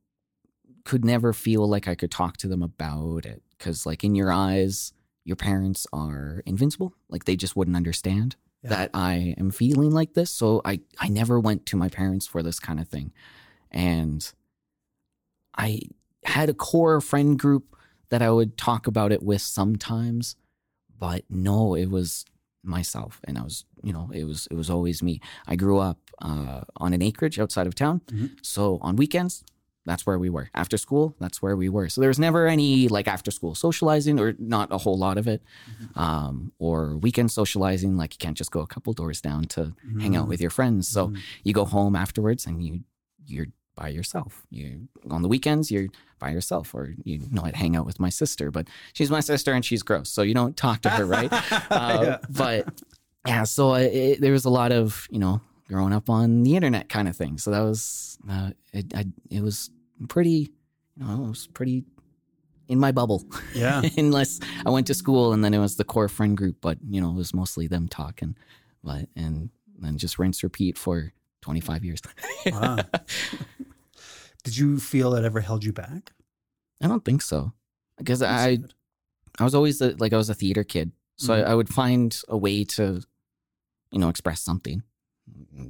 could 0.89 1.05
never 1.05 1.35
feel 1.35 1.69
like 1.69 1.87
I 1.87 1.95
could 1.95 2.11
talk 2.11 2.39
to 2.39 2.49
them 2.49 2.63
about 2.63 3.27
it 3.27 3.43
because, 3.51 3.85
like, 3.85 4.05
in 4.05 4.15
your 4.15 4.33
eyes, 4.33 4.95
your 5.23 5.37
parents 5.37 5.87
are 5.93 6.43
invincible. 6.47 6.95
Like, 7.11 7.27
they 7.27 7.37
just 7.37 7.55
wouldn't 7.55 7.77
understand 7.77 8.37
Yeah. 8.63 8.71
that 8.71 8.91
I 8.93 9.35
am 9.39 9.51
feeling 9.51 9.93
like 9.93 10.15
this. 10.15 10.31
So 10.31 10.61
I, 10.65 10.81
I 10.99 11.09
never 11.09 11.39
went 11.39 11.65
to 11.67 11.77
my 11.77 11.89
parents 11.89 12.27
for 12.27 12.43
this 12.43 12.59
kind 12.59 12.81
of 12.81 12.89
thing. 12.89 13.13
And 13.71 14.31
I 15.57 15.81
had 16.25 16.49
a 16.49 16.55
core 16.55 17.01
friend 17.01 17.39
group 17.39 17.77
that 18.11 18.23
I 18.23 18.31
would 18.31 18.57
talk 18.57 18.87
about 18.87 19.13
it 19.13 19.23
with 19.23 19.43
sometimes, 19.43 20.37
but 20.99 21.25
no, 21.29 21.75
it 21.75 21.91
was 21.91 22.25
myself. 22.63 23.21
And 23.25 23.39
I 23.39 23.43
was, 23.43 23.65
you 23.83 23.93
know, 23.93 24.11
it 24.13 24.25
was, 24.25 24.49
it 24.51 24.55
was 24.55 24.71
always 24.71 25.03
me. 25.03 25.21
I 25.47 25.57
grew 25.57 25.79
up 25.79 25.99
uh, 26.21 26.63
on 26.77 26.93
an 26.95 27.03
acreage 27.03 27.39
outside 27.39 27.67
of 27.67 27.75
town. 27.75 28.01
Mhm. 28.07 28.31
So 28.43 28.79
on 28.83 28.97
weekends, 28.97 29.45
that's 29.89 30.05
where 30.07 30.19
we 30.19 30.31
were. 30.31 30.51
After 30.55 30.77
school, 30.77 31.15
that's 31.19 31.41
where 31.43 31.57
we 31.57 31.69
were. 31.69 31.89
So 31.89 32.01
there 32.01 32.09
was 32.09 32.19
never 32.19 32.47
any 32.47 32.89
like 32.89 33.09
after 33.09 33.31
school 33.31 33.55
socializing 33.55 34.21
or 34.21 34.35
not 34.39 34.69
a 34.71 34.79
whole 34.79 34.99
lot 34.99 35.17
of 35.19 35.27
it. 35.27 35.43
Um, 35.95 36.53
or 36.59 36.97
weekend 36.97 37.31
socializing, 37.33 37.97
like 37.97 38.15
you 38.15 38.19
can't 38.19 38.37
just 38.37 38.51
go 38.51 38.61
a 38.61 38.67
couple 38.67 38.93
doors 38.93 39.21
down 39.21 39.45
to 39.57 39.75
hang 40.01 40.15
out 40.17 40.29
with 40.29 40.41
your 40.41 40.51
friends. 40.51 40.87
So 40.89 41.09
Mhm. 41.09 41.21
you 41.45 41.53
go 41.53 41.65
home 41.65 41.97
afterwards 41.97 42.47
and 42.47 42.63
you 42.65 42.81
you're 43.27 43.49
by 43.77 43.89
yourself. 43.89 44.47
You 44.51 44.89
on 45.11 45.23
the 45.23 45.29
weekends 45.29 45.71
you're 45.71 45.89
by 46.19 46.31
yourself, 46.31 46.75
or 46.75 46.95
you 47.05 47.21
know 47.31 47.43
I'd 47.45 47.55
hang 47.57 47.77
out 47.77 47.87
with 47.87 47.99
my 48.01 48.09
sister, 48.11 48.51
but 48.51 48.67
she's 48.93 49.11
my 49.11 49.21
sister 49.21 49.53
and 49.55 49.65
she's 49.65 49.83
gross, 49.83 50.09
so 50.11 50.23
you 50.23 50.35
don't 50.35 50.57
talk 50.57 50.81
to 50.83 50.91
her, 50.91 51.05
right? 51.07 51.31
Uh, 51.71 52.01
Yeah. 52.05 52.17
But 52.29 52.83
yeah, 53.27 53.45
so 53.45 53.75
it, 53.75 54.21
there 54.21 54.33
was 54.33 54.45
a 54.45 54.51
lot 54.51 54.73
of 54.73 55.07
you 55.11 55.19
know 55.19 55.41
growing 55.69 55.93
up 55.93 56.09
on 56.11 56.43
the 56.45 56.57
internet 56.57 56.89
kind 56.89 57.09
of 57.09 57.17
thing. 57.17 57.39
So 57.39 57.51
that 57.51 57.61
was 57.61 58.19
uh, 58.29 58.51
it. 58.73 58.87
I, 58.95 59.05
it 59.31 59.43
was 59.43 59.71
pretty, 60.07 60.53
you 60.97 61.05
know, 61.05 61.25
it 61.25 61.29
was 61.29 61.47
pretty 61.49 61.85
in 62.69 62.79
my 62.79 62.93
bubble. 62.93 63.25
Yeah. 63.55 63.83
Unless 63.97 64.41
I 64.67 64.71
went 64.71 64.87
to 64.89 64.95
school 64.95 65.33
and 65.33 65.43
then 65.43 65.55
it 65.55 65.59
was 65.59 65.77
the 65.77 65.85
core 65.85 66.09
friend 66.09 66.37
group, 66.37 66.57
but 66.61 66.79
you 66.89 67.01
know 67.01 67.11
it 67.11 67.15
was 67.17 67.33
mostly 67.35 67.67
them 67.67 67.89
talking, 67.89 68.37
but 68.85 69.09
and 69.17 69.51
then 69.79 69.97
just 69.99 70.19
rinse 70.19 70.43
repeat 70.43 70.77
for 70.79 71.13
twenty 71.41 71.61
five 71.61 71.85
years. 71.85 72.01
Wow. 72.47 72.79
Did 74.45 74.57
you 74.57 74.79
feel 74.79 75.15
it 75.15 75.25
ever 75.25 75.41
held 75.41 75.65
you 75.65 75.73
back? 75.73 76.13
I 76.83 76.87
don't 76.89 77.05
think 77.05 77.23
so, 77.23 77.53
because 77.99 78.21
That's 78.21 78.43
I 78.43 78.57
good. 78.57 78.75
I 79.41 79.45
was 79.45 79.55
always 79.55 79.81
a, 79.81 79.95
like 79.99 80.13
I 80.13 80.17
was 80.17 80.31
a 80.31 80.35
theater 80.35 80.65
kid, 80.65 80.93
so 81.17 81.33
Mhm. 81.35 81.45
I, 81.47 81.51
I 81.51 81.55
would 81.55 81.69
find 81.69 82.17
a 82.29 82.37
way 82.37 82.65
to, 82.65 83.03
you 83.93 83.99
know, 83.99 84.09
express 84.09 84.41
something. 84.41 84.83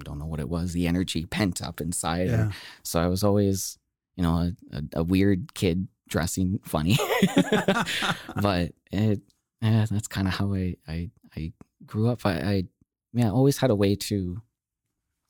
Don't 0.05 0.19
know 0.19 0.27
what 0.27 0.39
it 0.41 0.49
was, 0.49 0.73
the 0.73 0.87
energy 0.87 1.25
pent 1.31 1.63
up 1.63 1.81
inside. 1.81 2.29
Yeah. 2.29 2.53
so 2.83 3.01
I 3.01 3.07
was 3.09 3.25
always, 3.25 3.79
you 4.19 4.25
know, 4.25 4.51
a, 4.73 4.77
a, 4.77 4.83
a 4.97 5.03
weird 5.05 5.55
kid 5.55 5.87
dressing 6.09 6.59
funny. 6.65 6.99
but 8.43 8.73
it, 8.91 9.21
yeah, 9.63 9.87
that's 9.89 10.09
kind 10.09 10.27
of 10.27 10.35
how 10.35 10.53
I, 10.55 10.75
I 10.89 11.11
I 11.37 11.53
grew 11.87 12.09
up. 12.09 12.27
I, 12.27 12.33
I 12.33 12.65
yeah, 13.13 13.31
always 13.31 13.59
had 13.59 13.71
a 13.71 13.77
way 13.77 13.95
to 13.95 14.43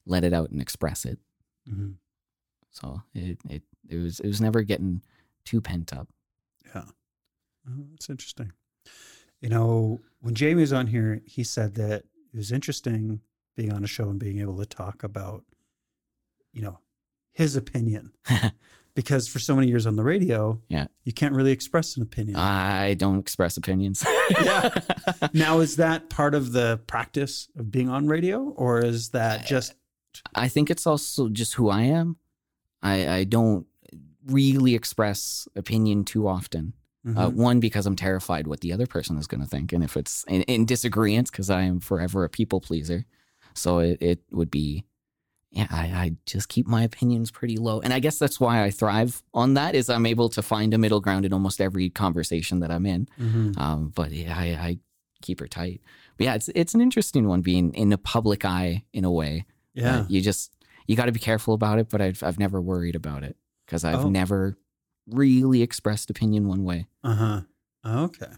let 0.06 0.24
it 0.24 0.32
out 0.32 0.48
and 0.50 0.62
express 0.62 1.04
it. 1.04 1.18
Mhm. 1.70 1.96
So 2.70 3.02
it 3.14 3.38
it 3.50 3.62
it 3.90 3.96
was 3.96 4.20
it 4.20 4.26
was 4.26 4.40
never 4.40 4.62
getting 4.62 5.02
too 5.44 5.60
pent 5.60 5.92
up. 5.92 6.08
Yeah. 6.74 6.84
Oh, 7.68 7.84
that's 7.90 8.08
interesting. 8.08 8.52
You 9.42 9.50
know, 9.50 10.00
when 10.20 10.34
Jamie 10.34 10.62
was 10.62 10.72
on 10.72 10.86
here, 10.86 11.20
he 11.26 11.44
said 11.44 11.74
that 11.74 12.04
it 12.32 12.36
was 12.36 12.52
interesting 12.52 13.20
being 13.54 13.70
on 13.70 13.84
a 13.84 13.86
show 13.86 14.08
and 14.08 14.18
being 14.18 14.40
able 14.40 14.56
to 14.56 14.66
talk 14.66 15.02
about, 15.02 15.44
you 16.54 16.62
know, 16.62 16.78
his 17.38 17.54
opinion. 17.56 18.12
because 18.94 19.28
for 19.28 19.38
so 19.38 19.54
many 19.54 19.68
years 19.68 19.86
on 19.86 19.94
the 19.96 20.02
radio, 20.02 20.60
Yeah. 20.68 20.88
you 21.04 21.12
can't 21.12 21.32
really 21.34 21.52
express 21.52 21.96
an 21.96 22.02
opinion. 22.02 22.34
I 22.36 22.94
don't 22.94 23.20
express 23.20 23.56
opinions. 23.56 24.04
Yeah. 24.30 24.70
now, 25.32 25.60
is 25.60 25.76
that 25.76 26.10
part 26.10 26.34
of 26.34 26.50
the 26.52 26.80
practice 26.88 27.48
of 27.56 27.70
being 27.70 27.88
on 27.88 28.08
radio, 28.08 28.40
or 28.56 28.84
is 28.84 29.10
that 29.10 29.46
just 29.46 29.74
I 30.34 30.48
think 30.48 30.68
it's 30.68 30.84
also 30.86 31.28
just 31.28 31.54
who 31.54 31.68
I 31.70 31.82
am. 31.82 32.16
I, 32.82 33.08
I 33.18 33.24
don't 33.24 33.66
really 34.26 34.74
express 34.74 35.46
opinion 35.54 36.04
too 36.04 36.26
often. 36.26 36.72
Uh, 37.06 37.30
Mhm. 37.30 37.34
one, 37.34 37.60
because 37.60 37.86
I'm 37.86 37.94
terrified 37.96 38.46
what 38.48 38.60
the 38.60 38.72
other 38.72 38.86
person 38.86 39.16
is 39.16 39.26
going 39.28 39.40
to 39.40 39.46
think. 39.48 39.72
And 39.72 39.82
if 39.84 39.96
it's 39.96 40.24
in, 40.28 40.42
in 40.42 40.66
disagreement, 40.66 41.30
because 41.30 41.48
I 41.48 41.62
am 41.62 41.78
forever 41.80 42.24
a 42.24 42.28
people 42.28 42.60
pleaser. 42.60 43.04
So 43.54 43.78
it, 43.78 43.98
it 44.02 44.18
would 44.32 44.50
be, 44.50 44.84
yeah, 45.50 45.66
I, 45.70 45.82
I 45.86 46.16
just 46.26 46.48
keep 46.48 46.66
my 46.66 46.82
opinions 46.82 47.30
pretty 47.30 47.56
low. 47.56 47.80
And 47.80 47.92
I 47.92 48.00
guess 48.00 48.18
that's 48.18 48.38
why 48.38 48.62
I 48.64 48.70
thrive 48.70 49.22
on 49.32 49.54
that 49.54 49.74
is 49.74 49.88
I'm 49.88 50.04
able 50.06 50.28
to 50.30 50.42
find 50.42 50.74
a 50.74 50.78
middle 50.78 51.00
ground 51.00 51.24
in 51.24 51.32
almost 51.32 51.60
every 51.60 51.88
conversation 51.90 52.60
that 52.60 52.70
I'm 52.70 52.84
in. 52.86 53.08
Mhm. 53.18 53.58
Um, 53.58 53.88
but 53.94 54.12
yeah, 54.12 54.36
I, 54.38 54.44
I 54.44 54.78
keep 55.22 55.40
her 55.40 55.48
tight. 55.48 55.80
But 56.16 56.24
yeah, 56.24 56.34
it's 56.34 56.48
it's 56.54 56.74
an 56.74 56.80
interesting 56.80 57.28
one 57.28 57.40
being 57.40 57.72
in 57.74 57.88
the 57.88 57.98
public 57.98 58.44
eye 58.44 58.84
in 58.92 59.04
a 59.04 59.10
way. 59.10 59.46
yeah, 59.74 60.00
Uh, 60.00 60.04
you 60.08 60.20
just 60.20 60.52
you 60.86 60.96
got 60.96 61.06
to 61.06 61.12
be 61.12 61.20
careful 61.20 61.54
about 61.54 61.78
it. 61.78 61.88
But 61.88 62.00
I've 62.00 62.22
I've 62.22 62.38
never 62.38 62.60
worried 62.60 62.94
about 62.96 63.22
it 63.24 63.36
because 63.66 63.84
I've 63.84 64.04
Oh. 64.04 64.10
never 64.10 64.56
really 65.06 65.62
expressed 65.62 66.10
opinion 66.10 66.46
one 66.48 66.64
way. 66.64 66.86
Uh 67.02 67.14
huh. 67.14 67.40
Okay, 67.86 68.32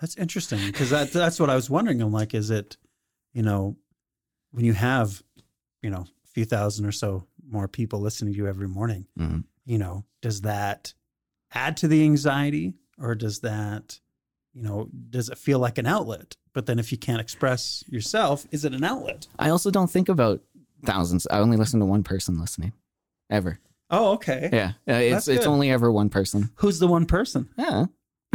that's 0.00 0.16
interesting 0.16 0.60
because 0.66 0.88
that 0.90 1.12
that's 1.12 1.38
what 1.38 1.50
I 1.50 1.54
was 1.54 1.68
wondering. 1.68 2.00
I'm 2.00 2.12
like, 2.12 2.32
is 2.32 2.50
it, 2.50 2.76
you 3.34 3.42
know, 3.42 3.76
when 4.52 4.64
you 4.64 4.72
have, 4.72 5.22
you 5.82 5.90
know, 5.90 6.06
few 6.40 6.46
thousand 6.46 6.86
or 6.86 6.92
so 6.92 7.26
more 7.46 7.68
people 7.68 8.00
listening 8.00 8.32
to 8.32 8.36
you 8.38 8.46
every 8.46 8.66
morning, 8.68 9.06
Mhm. 9.18 9.44
you 9.66 9.76
know, 9.76 10.04
does 10.22 10.40
that 10.42 10.94
add 11.52 11.76
to 11.78 11.86
the 11.88 12.02
anxiety 12.04 12.72
or 12.96 13.14
does 13.14 13.40
that, 13.40 14.00
you 14.54 14.62
know, 14.62 14.88
does 15.10 15.28
it 15.28 15.36
feel 15.36 15.58
like 15.58 15.76
an 15.76 15.86
outlet? 15.86 16.36
But 16.54 16.64
then 16.66 16.78
if 16.78 16.90
you 16.92 16.96
can't 16.98 17.20
express 17.20 17.84
yourself, 17.88 18.46
is 18.50 18.64
it 18.64 18.72
an 18.72 18.84
outlet? 18.84 19.26
I 19.38 19.50
also 19.50 19.70
don't 19.70 19.90
think 19.90 20.08
about 20.08 20.40
thousands. 20.84 21.26
I 21.30 21.40
only 21.40 21.58
listen 21.58 21.78
to 21.80 21.86
one 21.86 22.02
person 22.04 22.40
listening, 22.40 22.72
ever. 23.28 23.58
Oh, 23.90 24.12
okay. 24.12 24.48
Yeah, 24.52 24.72
Uh, 24.88 24.94
it's 24.94 25.28
it's 25.28 25.44
only 25.46 25.70
ever 25.70 25.92
one 25.92 26.08
person. 26.08 26.50
Who's 26.56 26.78
the 26.78 26.86
one 26.88 27.04
person? 27.06 27.50
Yeah. 27.58 27.86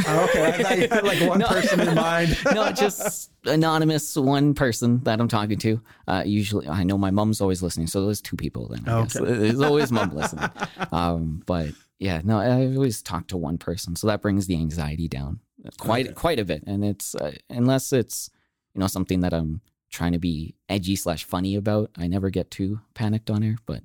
Oh, 0.07 0.23
okay. 0.25 0.45
I 0.45 0.51
thought 0.63 0.77
you 0.77 0.87
had 0.89 1.03
like 1.05 1.21
one 1.27 1.39
No. 1.39 1.47
person 1.47 1.79
in 1.79 1.95
mind. 1.95 2.37
no, 2.53 2.71
just 2.71 3.31
anonymous 3.45 4.15
one 4.15 4.53
person 4.53 5.01
that 5.03 5.21
I'm 5.21 5.27
talking 5.29 5.57
to. 5.59 5.81
Uh, 6.07 6.23
usually, 6.25 6.67
I 6.67 6.83
know 6.83 6.97
my 6.97 7.11
mom's 7.11 7.39
always 7.39 7.63
listening, 7.63 7.87
so 7.87 8.05
there's 8.05 8.21
two 8.21 8.35
people. 8.35 8.67
Then 8.67 8.83
I 8.87 9.03
guess 9.03 9.13
there's 9.13 9.61
always 9.61 9.91
mom 9.91 10.09
listening. 10.15 10.49
Um, 10.91 11.43
but 11.45 11.69
yeah, 11.99 12.21
no, 12.23 12.39
I 12.39 12.65
always 12.75 13.01
talk 13.01 13.27
to 13.27 13.37
one 13.37 13.57
person, 13.57 13.95
so 13.95 14.07
that 14.07 14.21
brings 14.21 14.47
the 14.47 14.55
anxiety 14.55 15.07
down 15.07 15.39
quite 15.79 16.07
Okay. 16.07 16.13
quite 16.13 16.39
a 16.39 16.45
bit. 16.45 16.63
And 16.67 16.83
it's 16.83 17.15
uh, 17.15 17.31
unless 17.49 17.93
it's 17.93 18.29
you 18.73 18.81
know 18.81 18.87
something 18.87 19.21
that 19.21 19.33
I'm 19.33 19.61
trying 19.89 20.11
to 20.11 20.19
be 20.19 20.55
edgy 20.67 20.97
slash 20.97 21.23
funny 21.23 21.55
about, 21.55 21.89
I 21.97 22.07
never 22.07 22.29
get 22.29 22.51
too 22.51 22.81
panicked 22.95 23.31
on 23.31 23.43
air. 23.43 23.55
But 23.65 23.81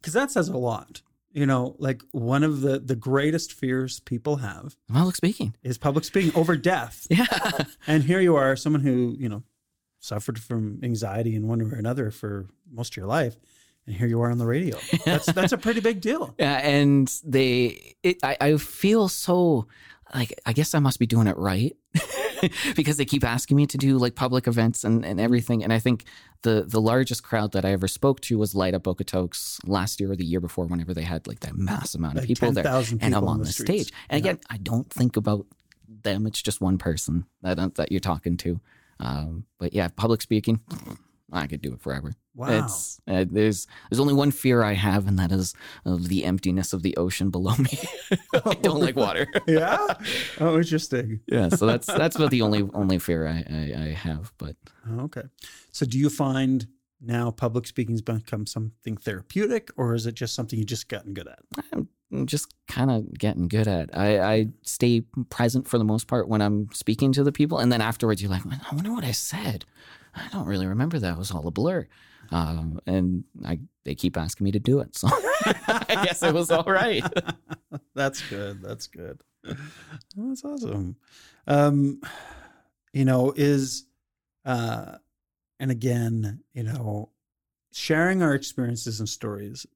because 0.00 0.12
that 0.14 0.30
says 0.30 0.48
a 0.48 0.56
lot. 0.56 1.02
You 1.34 1.46
know, 1.46 1.74
like 1.78 2.02
one 2.12 2.44
of 2.44 2.60
the 2.60 2.78
the 2.78 2.94
greatest 2.94 3.52
fears 3.52 3.98
people 4.00 4.36
have 4.36 4.76
public 4.90 5.16
speaking, 5.16 5.56
is 5.64 5.78
public 5.78 6.04
speaking 6.04 6.32
over 6.40 6.56
death. 6.56 7.06
yeah, 7.10 7.64
And 7.88 8.04
here 8.04 8.20
you 8.20 8.36
are, 8.36 8.54
someone 8.54 8.82
who 8.82 9.16
you 9.18 9.28
know 9.28 9.42
suffered 9.98 10.38
from 10.38 10.78
anxiety 10.82 11.34
in 11.34 11.48
one 11.48 11.58
way 11.58 11.70
or 11.72 11.74
another 11.74 12.10
for 12.12 12.46
most 12.70 12.92
of 12.92 12.96
your 12.98 13.06
life, 13.06 13.36
and 13.86 13.96
here 13.96 14.06
you 14.06 14.20
are 14.22 14.30
on 14.30 14.38
the 14.38 14.46
radio. 14.46 14.78
That's 15.04 15.26
that's 15.26 15.52
a 15.52 15.58
pretty 15.58 15.80
big 15.80 16.00
deal. 16.00 16.34
Yeah, 16.38 16.56
and 16.58 17.12
they, 17.24 17.96
it, 18.02 18.18
I, 18.22 18.36
I 18.40 18.56
feel 18.56 19.08
so 19.08 19.66
like 20.14 20.32
I 20.46 20.52
guess 20.52 20.74
I 20.74 20.78
must 20.78 20.98
be 20.98 21.06
doing 21.06 21.26
it 21.26 21.36
right 21.36 21.76
because 22.76 22.96
they 22.96 23.04
keep 23.04 23.24
asking 23.24 23.56
me 23.56 23.66
to 23.66 23.76
do 23.78 23.98
like 23.98 24.14
public 24.14 24.46
events 24.46 24.84
and, 24.84 25.04
and 25.04 25.20
everything. 25.20 25.62
And 25.64 25.72
I 25.72 25.78
think 25.78 26.04
the 26.42 26.64
the 26.66 26.80
largest 26.80 27.22
crowd 27.22 27.52
that 27.52 27.64
I 27.64 27.72
ever 27.72 27.88
spoke 27.88 28.20
to 28.22 28.38
was 28.38 28.54
Light 28.54 28.74
Up 28.74 28.84
Okotoks 28.84 29.58
last 29.66 30.00
year 30.00 30.12
or 30.12 30.16
the 30.16 30.24
year 30.24 30.40
before, 30.40 30.66
whenever 30.66 30.94
they 30.94 31.02
had 31.02 31.26
like 31.26 31.40
that 31.40 31.56
mass 31.56 31.94
amount 31.94 32.14
of 32.16 32.22
Like 32.22 32.28
people 32.28 32.52
there, 32.52 32.64
10,000 32.64 33.02
and 33.02 33.14
I'm 33.14 33.26
on 33.28 33.38
the, 33.38 33.44
the 33.44 33.52
stage. 33.52 33.92
And 34.08 34.24
Yeah. 34.24 34.32
again, 34.32 34.40
I 34.50 34.56
don't 34.58 34.88
think 34.90 35.16
about 35.16 35.46
them; 36.02 36.26
it's 36.26 36.42
just 36.42 36.60
one 36.60 36.78
person 36.78 37.26
that 37.42 37.74
that 37.74 37.90
you're 37.90 38.00
talking 38.00 38.36
to. 38.38 38.60
Um, 39.00 39.46
but 39.58 39.72
yeah, 39.72 39.88
public 39.88 40.22
speaking, 40.22 40.60
I 41.32 41.46
could 41.46 41.62
do 41.62 41.72
it 41.72 41.80
forever. 41.80 42.12
Wow. 42.34 42.64
It's 42.64 43.00
uh, 43.08 43.24
there's 43.30 43.66
there's 43.90 44.00
only 44.00 44.14
one 44.14 44.30
fear 44.30 44.62
I 44.62 44.74
have, 44.74 45.06
and 45.06 45.18
that 45.18 45.32
is 45.32 45.54
of 45.84 46.08
the 46.08 46.24
emptiness 46.24 46.72
of 46.72 46.82
the 46.82 46.96
ocean 46.96 47.30
below 47.30 47.54
me. 47.56 47.78
I 48.44 48.54
don't 48.54 48.80
like 48.80 48.96
water. 48.96 49.26
yeah. 49.46 49.94
Oh, 50.40 50.56
interesting. 50.56 51.20
yeah, 51.26 51.48
so 51.48 51.66
that's 51.66 51.86
that's 51.86 52.16
about 52.16 52.30
the 52.30 52.42
only 52.42 52.68
only 52.74 52.98
fear 52.98 53.26
I, 53.26 53.44
I, 53.48 53.82
I 53.84 53.88
have. 53.92 54.32
But 54.38 54.56
Oh, 54.88 55.00
okay. 55.04 55.22
So, 55.70 55.86
do 55.86 55.98
you 55.98 56.10
find 56.10 56.66
now 57.00 57.30
public 57.30 57.66
speaking's 57.66 58.02
become 58.02 58.46
something 58.46 58.96
therapeutic, 58.96 59.70
or 59.76 59.94
is 59.94 60.06
it 60.06 60.14
just 60.14 60.34
something 60.34 60.58
you 60.58 60.64
just 60.64 60.88
gotten 60.88 61.14
good 61.14 61.28
at? 61.28 61.38
I'm 61.72 61.88
just 62.26 62.54
kind 62.68 62.90
of 62.90 63.12
getting 63.18 63.48
good 63.48 63.66
at. 63.66 63.96
I, 63.96 64.20
I 64.20 64.46
stay 64.62 65.02
present 65.30 65.66
for 65.68 65.78
the 65.78 65.84
most 65.84 66.06
part 66.06 66.28
when 66.28 66.40
I'm 66.40 66.68
speaking 66.72 67.12
to 67.12 67.24
the 67.24 67.32
people, 67.32 67.58
and 67.58 67.72
then 67.72 67.80
afterwards 67.80 68.22
you're 68.22 68.30
like, 68.30 68.46
I 68.46 68.74
wonder 68.74 68.92
what 68.92 69.04
I 69.04 69.12
said. 69.12 69.64
I 70.14 70.28
don't 70.32 70.46
really 70.46 70.66
remember 70.66 70.98
that. 70.98 71.12
It 71.12 71.18
was 71.18 71.30
all 71.30 71.46
a 71.46 71.50
blur. 71.50 71.86
Um, 72.30 72.80
and 72.86 73.24
I 73.44 73.60
they 73.84 73.94
keep 73.94 74.16
asking 74.16 74.44
me 74.44 74.52
to 74.52 74.58
do 74.58 74.80
it, 74.80 74.96
so 74.96 75.08
I 75.12 76.02
guess 76.04 76.22
it 76.22 76.32
was 76.32 76.50
all 76.50 76.64
right. 76.64 77.04
That's 77.94 78.22
good. 78.28 78.62
That's 78.62 78.86
good. 78.86 79.20
That's 80.16 80.44
awesome. 80.44 80.96
Um, 81.46 82.00
you 82.92 83.04
know, 83.04 83.32
is 83.36 83.84
uh 84.44 84.96
and 85.60 85.70
again, 85.70 86.40
you 86.54 86.62
know, 86.62 87.10
sharing 87.72 88.22
our 88.22 88.34
experiences 88.34 89.00
and 89.00 89.08
stories, 89.08 89.66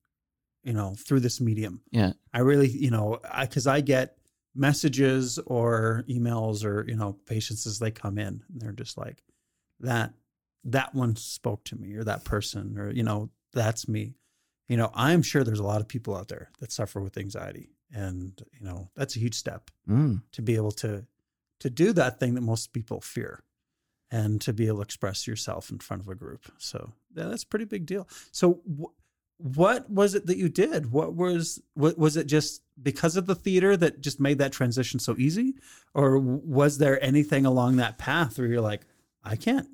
you 0.64 0.72
know, 0.72 0.94
through 0.94 1.20
this 1.20 1.40
medium. 1.40 1.82
Yeah. 1.90 2.12
I 2.32 2.40
really, 2.40 2.68
you 2.68 2.90
know, 2.90 3.20
I 3.30 3.46
cuz 3.46 3.66
I 3.66 3.82
get 3.82 4.16
messages 4.54 5.38
or 5.46 6.04
emails 6.08 6.64
or, 6.64 6.84
you 6.88 6.96
know, 6.96 7.12
patients 7.26 7.66
as 7.66 7.78
they 7.78 7.90
come 7.90 8.18
in 8.18 8.42
and 8.48 8.60
they're 8.60 8.72
just 8.72 8.96
like 8.96 9.22
that 9.80 10.14
that 10.64 10.94
one 10.94 11.16
spoke 11.16 11.64
to 11.64 11.76
me 11.76 11.94
or 11.94 12.04
that 12.04 12.24
person 12.24 12.78
or 12.78 12.90
you 12.90 13.02
know, 13.02 13.30
that's 13.52 13.88
me. 13.88 14.14
You 14.68 14.76
know, 14.76 14.90
I'm 14.94 15.22
sure 15.22 15.44
there's 15.44 15.60
a 15.60 15.64
lot 15.64 15.80
of 15.80 15.88
people 15.88 16.14
out 16.14 16.28
there 16.28 16.50
that 16.60 16.72
suffer 16.72 17.00
with 17.00 17.16
anxiety 17.16 17.70
and, 17.92 18.38
you 18.52 18.66
know, 18.66 18.90
that's 18.94 19.16
a 19.16 19.18
huge 19.18 19.34
step 19.34 19.70
Mm, 19.88 20.22
to 20.32 20.42
be 20.42 20.56
able 20.56 20.72
to 20.72 21.06
to 21.60 21.70
do 21.70 21.92
that 21.94 22.20
thing 22.20 22.34
that 22.34 22.42
most 22.42 22.72
people 22.72 23.00
fear 23.00 23.42
and 24.10 24.40
to 24.42 24.52
be 24.52 24.68
able 24.68 24.76
to 24.78 24.82
express 24.82 25.26
yourself 25.26 25.70
in 25.70 25.78
front 25.78 26.02
of 26.02 26.08
a 26.08 26.14
group. 26.14 26.52
So 26.58 26.92
yeah, 27.14 27.24
that's 27.24 27.42
a 27.42 27.46
pretty 27.46 27.64
big 27.64 27.84
deal. 27.86 28.06
So 28.30 28.60
wh- 28.80 28.92
what 29.40 29.90
was 29.90 30.14
it 30.14 30.26
that 30.26 30.36
you 30.36 30.48
did? 30.48 30.92
What 30.92 31.14
was 31.14 31.60
what 31.74 31.98
was 31.98 32.16
it 32.16 32.26
just 32.26 32.62
because 32.82 33.16
of 33.16 33.26
the 33.26 33.34
theater 33.34 33.76
that 33.76 34.00
just 34.00 34.20
made 34.20 34.38
that 34.38 34.52
transition 34.52 35.00
so 35.00 35.16
easy? 35.18 35.54
Or 35.94 36.18
was 36.18 36.78
there 36.78 37.02
anything 37.02 37.46
along 37.46 37.76
that 37.76 37.98
path 37.98 38.38
where 38.38 38.46
you're 38.48 38.60
like 38.60 38.82
i 39.24 39.34
can't 39.36 39.68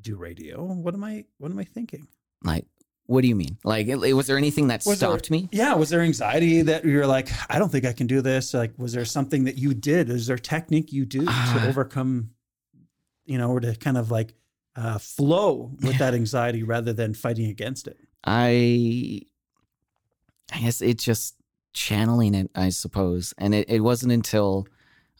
do 0.00 0.16
radio 0.16 0.62
what 0.62 0.94
am 0.94 1.04
i 1.04 1.24
what 1.38 1.50
am 1.50 1.58
i 1.58 1.64
thinking 1.64 2.06
like, 2.44 2.64
what 3.06 3.22
do 3.22 3.28
you 3.28 3.34
mean? 3.34 3.56
Like, 3.64 3.88
it- 3.88 3.96
was 4.14 4.26
there 4.28 4.36
anything 4.36 4.68
that 4.68 4.84
Was 4.86 5.00
there- 5.00 5.08
stopped 5.08 5.30
me? 5.30 5.48
Yeah, 5.50 5.74
was 5.74 5.88
there 5.90 6.02
anxiety 6.02 6.60
that 6.62 6.84
you're 6.84 7.06
like, 7.06 7.28
I 7.50 7.58
don't 7.58 7.70
think 7.72 7.84
I 7.86 7.92
can 7.94 8.06
do 8.06 8.20
this? 8.20 8.52
Like, 8.54 8.72
was 8.78 8.92
there 8.92 9.04
something 9.06 9.44
that 9.44 9.56
you 9.56 9.72
did? 9.74 10.08
Is 10.10 10.26
there 10.28 10.36
a 10.36 10.38
technique 10.38 10.92
you 10.92 11.04
do 11.06 11.24
Ah. 11.26 11.58
to 11.58 11.66
overcome, 11.68 12.30
you 13.24 13.38
know, 13.38 13.50
or 13.50 13.60
to 13.60 13.74
kind 13.76 13.96
of 13.96 14.10
like 14.10 14.34
uh, 14.76 14.98
flow 14.98 15.72
with 15.80 15.98
that 15.98 16.12
anxiety 16.14 16.62
rather 16.62 16.92
than 16.92 17.14
fighting 17.14 17.46
against 17.46 17.88
it? 17.88 17.96
I, 18.24 19.22
I 20.52 20.60
guess 20.60 20.80
it's 20.82 21.02
just 21.02 21.34
channeling 21.72 22.34
it, 22.34 22.50
I 22.54 22.68
suppose. 22.68 23.32
And 23.38 23.54
it, 23.54 23.68
it 23.70 23.80
wasn't 23.80 24.12
until, 24.12 24.66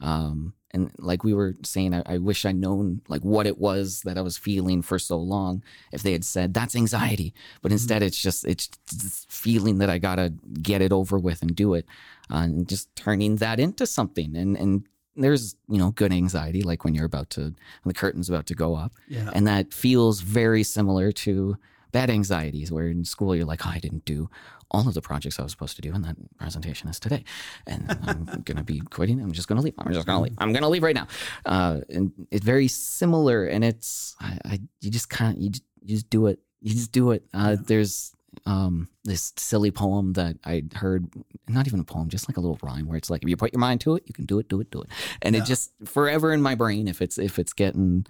um, 0.00 0.52
and 0.72 0.90
like 0.98 1.24
we 1.24 1.32
were 1.32 1.54
saying, 1.62 1.94
I, 1.94 2.02
I 2.04 2.18
wish 2.18 2.44
I'd 2.44 2.56
known 2.56 3.00
like 3.08 3.22
what 3.22 3.46
it 3.46 3.58
was 3.58 4.02
that 4.02 4.18
I 4.18 4.20
was 4.20 4.36
feeling 4.36 4.82
for 4.82 4.98
so 4.98 5.16
long. 5.16 5.62
If 5.92 6.02
they 6.02 6.12
had 6.12 6.24
said 6.24 6.52
that's 6.54 6.76
anxiety, 6.76 7.32
but 7.62 7.72
instead 7.72 8.02
it's 8.02 8.20
just 8.20 8.44
it's 8.44 8.68
this 8.92 9.26
feeling 9.30 9.78
that 9.78 9.88
I 9.90 9.98
gotta 9.98 10.32
get 10.62 10.82
it 10.82 10.92
over 10.92 11.18
with 11.18 11.40
and 11.42 11.54
do 11.56 11.74
it, 11.74 11.86
uh, 12.30 12.38
and 12.44 12.68
just 12.68 12.94
turning 12.96 13.36
that 13.36 13.58
into 13.58 13.86
something. 13.86 14.36
And 14.36 14.56
and 14.56 14.84
there's 15.16 15.56
you 15.68 15.78
know 15.78 15.90
good 15.92 16.12
anxiety 16.12 16.62
like 16.62 16.84
when 16.84 16.94
you're 16.94 17.06
about 17.06 17.30
to 17.30 17.54
the 17.84 17.94
curtain's 17.94 18.28
about 18.28 18.46
to 18.46 18.54
go 18.54 18.74
up, 18.76 18.92
Yeah. 19.08 19.30
and 19.32 19.46
that 19.46 19.72
feels 19.74 20.20
very 20.20 20.62
similar 20.62 21.10
to 21.12 21.56
bad 21.92 22.10
anxieties 22.10 22.70
where 22.72 22.88
in 22.88 23.04
school 23.04 23.34
you're 23.34 23.44
like, 23.46 23.66
oh, 23.66 23.70
I 23.70 23.78
didn't 23.78 24.04
do 24.04 24.28
all 24.70 24.86
of 24.86 24.92
the 24.94 25.00
projects 25.00 25.38
I 25.38 25.42
was 25.42 25.52
supposed 25.52 25.76
to 25.76 25.82
do, 25.82 25.94
and 25.94 26.04
that 26.04 26.16
presentation 26.36 26.88
is 26.90 27.00
today, 27.00 27.24
and 27.66 27.90
I'm 28.06 28.42
gonna 28.44 28.62
be 28.64 28.80
quitting. 28.80 29.20
I'm 29.20 29.32
just 29.32 29.48
gonna 29.48 29.62
leave. 29.62 29.74
I'm 29.78 29.92
just 29.92 30.06
gonna 30.06 30.20
leave. 30.22 30.34
I'm 30.38 30.52
gonna 30.52 30.68
leave 30.68 30.82
right 30.82 30.94
now. 30.94 31.06
Uh, 31.46 31.80
and 31.88 32.12
it's 32.30 32.44
very 32.44 32.68
similar, 32.68 33.46
and 33.46 33.64
it's 33.64 34.14
I, 34.20 34.38
I 34.44 34.60
you 34.82 34.90
just 34.90 35.08
can't 35.08 35.38
you 35.38 35.50
just, 35.50 35.64
you 35.82 35.94
just 35.94 36.10
do 36.10 36.26
it. 36.26 36.38
You 36.60 36.72
just 36.74 36.92
do 36.92 37.12
it. 37.12 37.24
Uh, 37.32 37.56
Yeah. 37.56 37.64
There's 37.66 38.12
um 38.44 38.88
this 39.04 39.32
silly 39.36 39.70
poem 39.70 40.12
that 40.12 40.36
I 40.44 40.64
heard, 40.74 41.08
not 41.48 41.66
even 41.66 41.80
a 41.80 41.84
poem, 41.84 42.10
just 42.10 42.28
like 42.28 42.36
a 42.36 42.40
little 42.40 42.58
rhyme 42.62 42.86
where 42.86 42.98
it's 42.98 43.08
like 43.08 43.22
if 43.22 43.28
you 43.30 43.36
put 43.38 43.54
your 43.54 43.60
mind 43.60 43.80
to 43.82 43.94
it, 43.94 44.02
you 44.06 44.12
can 44.12 44.26
do 44.26 44.38
it, 44.38 44.48
do 44.50 44.60
it, 44.60 44.70
do 44.70 44.82
it, 44.82 44.88
and 45.22 45.34
Yeah. 45.34 45.40
it 45.42 45.46
just 45.46 45.72
forever 45.86 46.30
in 46.34 46.42
my 46.42 46.54
brain. 46.54 46.88
If 46.88 47.00
it's 47.00 47.16
if 47.16 47.38
it's 47.38 47.54
getting 47.54 48.04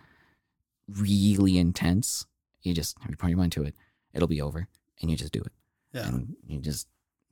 really 0.89 1.59
intense, 1.59 2.27
you 2.63 2.75
just 2.75 2.97
if 3.03 3.11
you 3.11 3.17
put 3.17 3.29
your 3.31 3.39
mind 3.39 3.53
to 3.53 3.63
it, 3.65 3.75
it'll 4.13 4.29
be 4.29 4.41
over, 4.43 4.69
and 5.01 5.11
you 5.11 5.17
just 5.17 5.33
do 5.33 5.41
it 5.41 5.53
Yeah. 5.93 6.09
and 6.09 6.37
you 6.47 6.61
just 6.61 6.87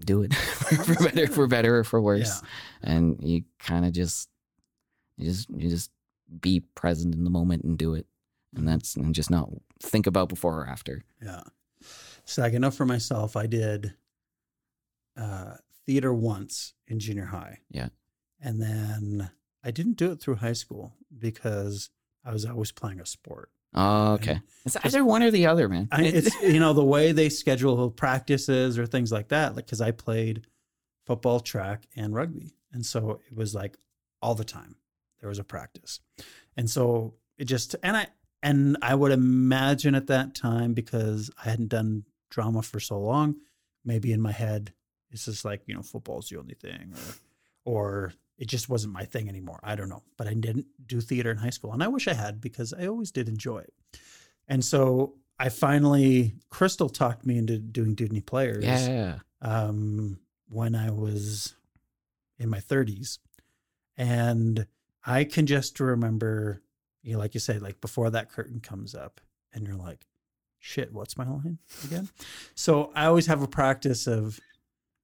do 0.05 0.23
it 0.23 0.35
for 0.35 0.95
better 1.05 1.27
for 1.33 1.47
better 1.47 1.79
or 1.79 1.85
for 1.85 2.01
worse 2.01 2.43
Yeah. 2.43 2.93
and 2.95 3.17
you 3.23 3.45
kind 3.59 3.85
of 3.87 3.93
just 3.93 4.29
you 5.17 5.27
just 5.27 5.49
you 5.51 5.69
just 5.71 5.91
be 6.41 6.61
present 6.75 7.15
in 7.15 7.25
the 7.25 7.31
moment 7.31 7.65
and 7.65 7.79
do 7.79 7.95
it 7.95 8.07
and 8.55 8.69
that's 8.69 8.95
and 8.97 9.15
just 9.15 9.31
not 9.31 9.49
think 9.81 10.07
about 10.07 10.29
before 10.29 10.61
or 10.63 10.67
after 10.67 11.03
Yeah. 11.23 11.43
So 12.25 12.43
I 12.43 12.51
know 12.51 12.71
for 12.73 12.85
myself, 12.85 13.37
I 13.37 13.47
did 13.47 13.95
uh, 15.17 15.55
theater 15.87 16.13
once 16.13 16.75
in 16.89 16.99
junior 16.99 17.27
high. 17.27 17.61
Yeah. 17.71 17.89
And 18.41 18.61
then 18.61 19.31
I 19.63 19.71
didn't 19.71 19.97
do 19.97 20.11
it 20.13 20.21
through 20.21 20.37
high 20.37 20.53
school 20.53 20.95
because 21.17 21.91
I 22.25 22.33
was 22.33 22.45
always 22.45 22.73
playing 22.73 23.01
a 23.01 23.07
sport. 23.07 23.51
Oh, 23.77 24.13
okay. 24.15 24.41
it's 24.65 24.77
either 24.85 25.05
one 25.05 25.23
or 25.23 25.31
the 25.31 25.47
other 25.47 25.69
man. 25.69 25.89
I, 25.93 26.05
it's 26.05 26.35
you 26.43 26.61
know 26.61 26.73
the 26.73 26.85
way 26.85 27.13
they 27.13 27.29
schedule 27.29 27.91
practices 27.91 28.79
or 28.79 28.87
things 28.87 29.13
like 29.13 29.29
that. 29.29 29.55
Like 29.55 29.67
because 29.67 29.81
I 29.81 29.91
played 29.91 30.47
football, 31.07 31.41
track, 31.41 31.87
and 31.97 32.15
rugby, 32.15 32.55
and 32.73 32.85
so 32.85 33.21
it 33.31 33.37
was 33.37 33.55
like 33.55 33.77
all 34.23 34.35
the 34.35 34.45
time 34.45 34.77
there 35.21 35.29
was 35.29 35.39
a 35.39 35.45
practice, 35.45 36.01
and 36.57 36.69
so 36.69 37.15
it 37.39 37.45
just 37.45 37.77
and 37.83 37.97
I 37.97 38.07
and 38.43 38.77
I 38.83 38.95
would 38.95 39.13
imagine 39.13 39.95
at 39.95 40.09
that 40.09 40.35
time 40.35 40.73
because 40.73 41.31
I 41.45 41.51
hadn't 41.51 41.69
done 41.69 42.05
drama 42.31 42.63
for 42.63 42.81
so 42.81 42.99
long, 42.99 43.37
maybe 43.85 44.13
in 44.13 44.21
my 44.21 44.33
head 44.33 44.73
it's 45.11 45.25
just 45.25 45.45
like 45.45 45.63
you 45.67 45.75
know 45.75 45.83
football's 45.83 46.29
the 46.29 46.39
only 46.39 46.55
thing, 46.55 46.93
or 47.65 47.73
or 47.73 48.13
it 48.39 48.49
just 48.49 48.69
wasn't 48.69 48.93
my 48.93 49.05
thing 49.05 49.29
anymore. 49.29 49.61
I 49.63 49.77
don't 49.77 49.89
know, 49.89 50.03
but 50.17 50.27
I 50.27 50.35
didn't 50.35 50.67
do 50.87 51.01
theater 51.01 51.31
in 51.31 51.39
high 51.39 51.51
school, 51.51 51.73
and 51.73 51.83
I 51.83 51.89
wish 51.89 52.07
I 52.09 52.15
had 52.15 52.41
because 52.41 52.73
I 52.73 52.87
always 52.87 53.11
did 53.11 53.29
enjoy 53.29 53.59
it. 53.59 53.75
And 54.49 54.65
so 54.65 55.15
I 55.39 55.49
finally, 55.49 56.35
Crystal 56.51 56.89
talked 56.89 57.27
me 57.27 57.39
into 57.39 57.59
doing 57.59 57.95
Dewdney 57.95 58.25
Players 58.25 58.65
yeah 58.65 59.19
um, 59.43 60.19
when 60.49 60.75
I 60.75 60.91
was 60.91 61.55
in 62.39 62.49
my 62.49 62.59
30s. 62.59 63.19
And 63.97 64.67
I 65.05 65.25
can 65.25 65.47
just 65.47 65.81
remember, 65.81 66.63
you 67.03 67.15
know, 67.15 67.19
like 67.19 67.35
you 67.35 67.41
said, 67.41 67.63
like 67.63 67.81
before 67.81 68.11
that 68.11 68.31
curtain 68.31 68.61
comes 68.61 68.95
up, 68.95 69.21
and 69.53 69.67
you're 69.67 69.77
like, 69.77 70.07
shit, 70.59 70.93
what's 70.93 71.17
my 71.17 71.25
line 71.27 71.59
again? 71.85 72.09
so 72.55 72.93
I 72.95 73.07
always 73.07 73.27
have 73.27 73.43
a 73.43 73.49
practice 73.49 74.07
of 74.07 74.39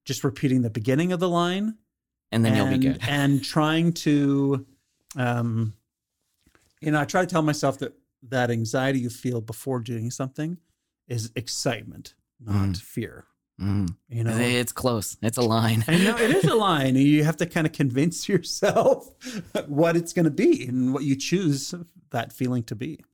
just 0.04 0.24
repeating 0.24 0.62
the 0.62 0.70
beginning 0.70 1.12
of 1.12 1.20
the 1.20 1.28
line 1.28 1.78
and 2.32 2.44
then 2.44 2.56
you'll 2.56 2.66
be 2.66 2.74
and- 2.74 2.82
good 2.82 2.98
and 3.08 3.44
trying 3.44 3.92
to 3.92 4.66
um 5.16 5.74
you 6.80 6.90
know 6.90 7.00
i 7.00 7.04
try 7.04 7.20
to 7.20 7.26
tell 7.26 7.42
myself 7.42 7.78
that 7.78 7.92
that 8.22 8.50
anxiety 8.50 8.98
you 9.00 9.10
feel 9.10 9.40
before 9.40 9.78
doing 9.80 10.10
something 10.10 10.58
is 11.08 11.30
excitement 11.36 12.14
not 12.40 12.70
Mm. 12.70 12.76
fear 12.76 13.24
Mm. 13.60 13.94
you 14.08 14.24
know 14.24 14.36
it's 14.36 14.72
close 14.72 15.16
it's 15.22 15.36
a 15.36 15.42
line 15.42 15.84
I 15.86 15.98
know 15.98 16.16
it 16.16 16.30
is 16.34 16.44
a 16.44 16.54
line. 16.68 16.96
You 16.96 17.22
have 17.24 17.36
to 17.36 17.46
kind 17.46 17.66
of 17.66 17.72
convince 17.74 18.28
yourself 18.32 19.08
what 19.66 19.94
it's 19.96 20.12
going 20.14 20.24
to 20.24 20.30
be 20.46 20.66
and 20.66 20.92
what 20.94 21.04
you 21.04 21.14
choose 21.14 21.74
that 22.10 22.32
feeling 22.32 22.62
to 22.64 22.74
be. 22.74 23.04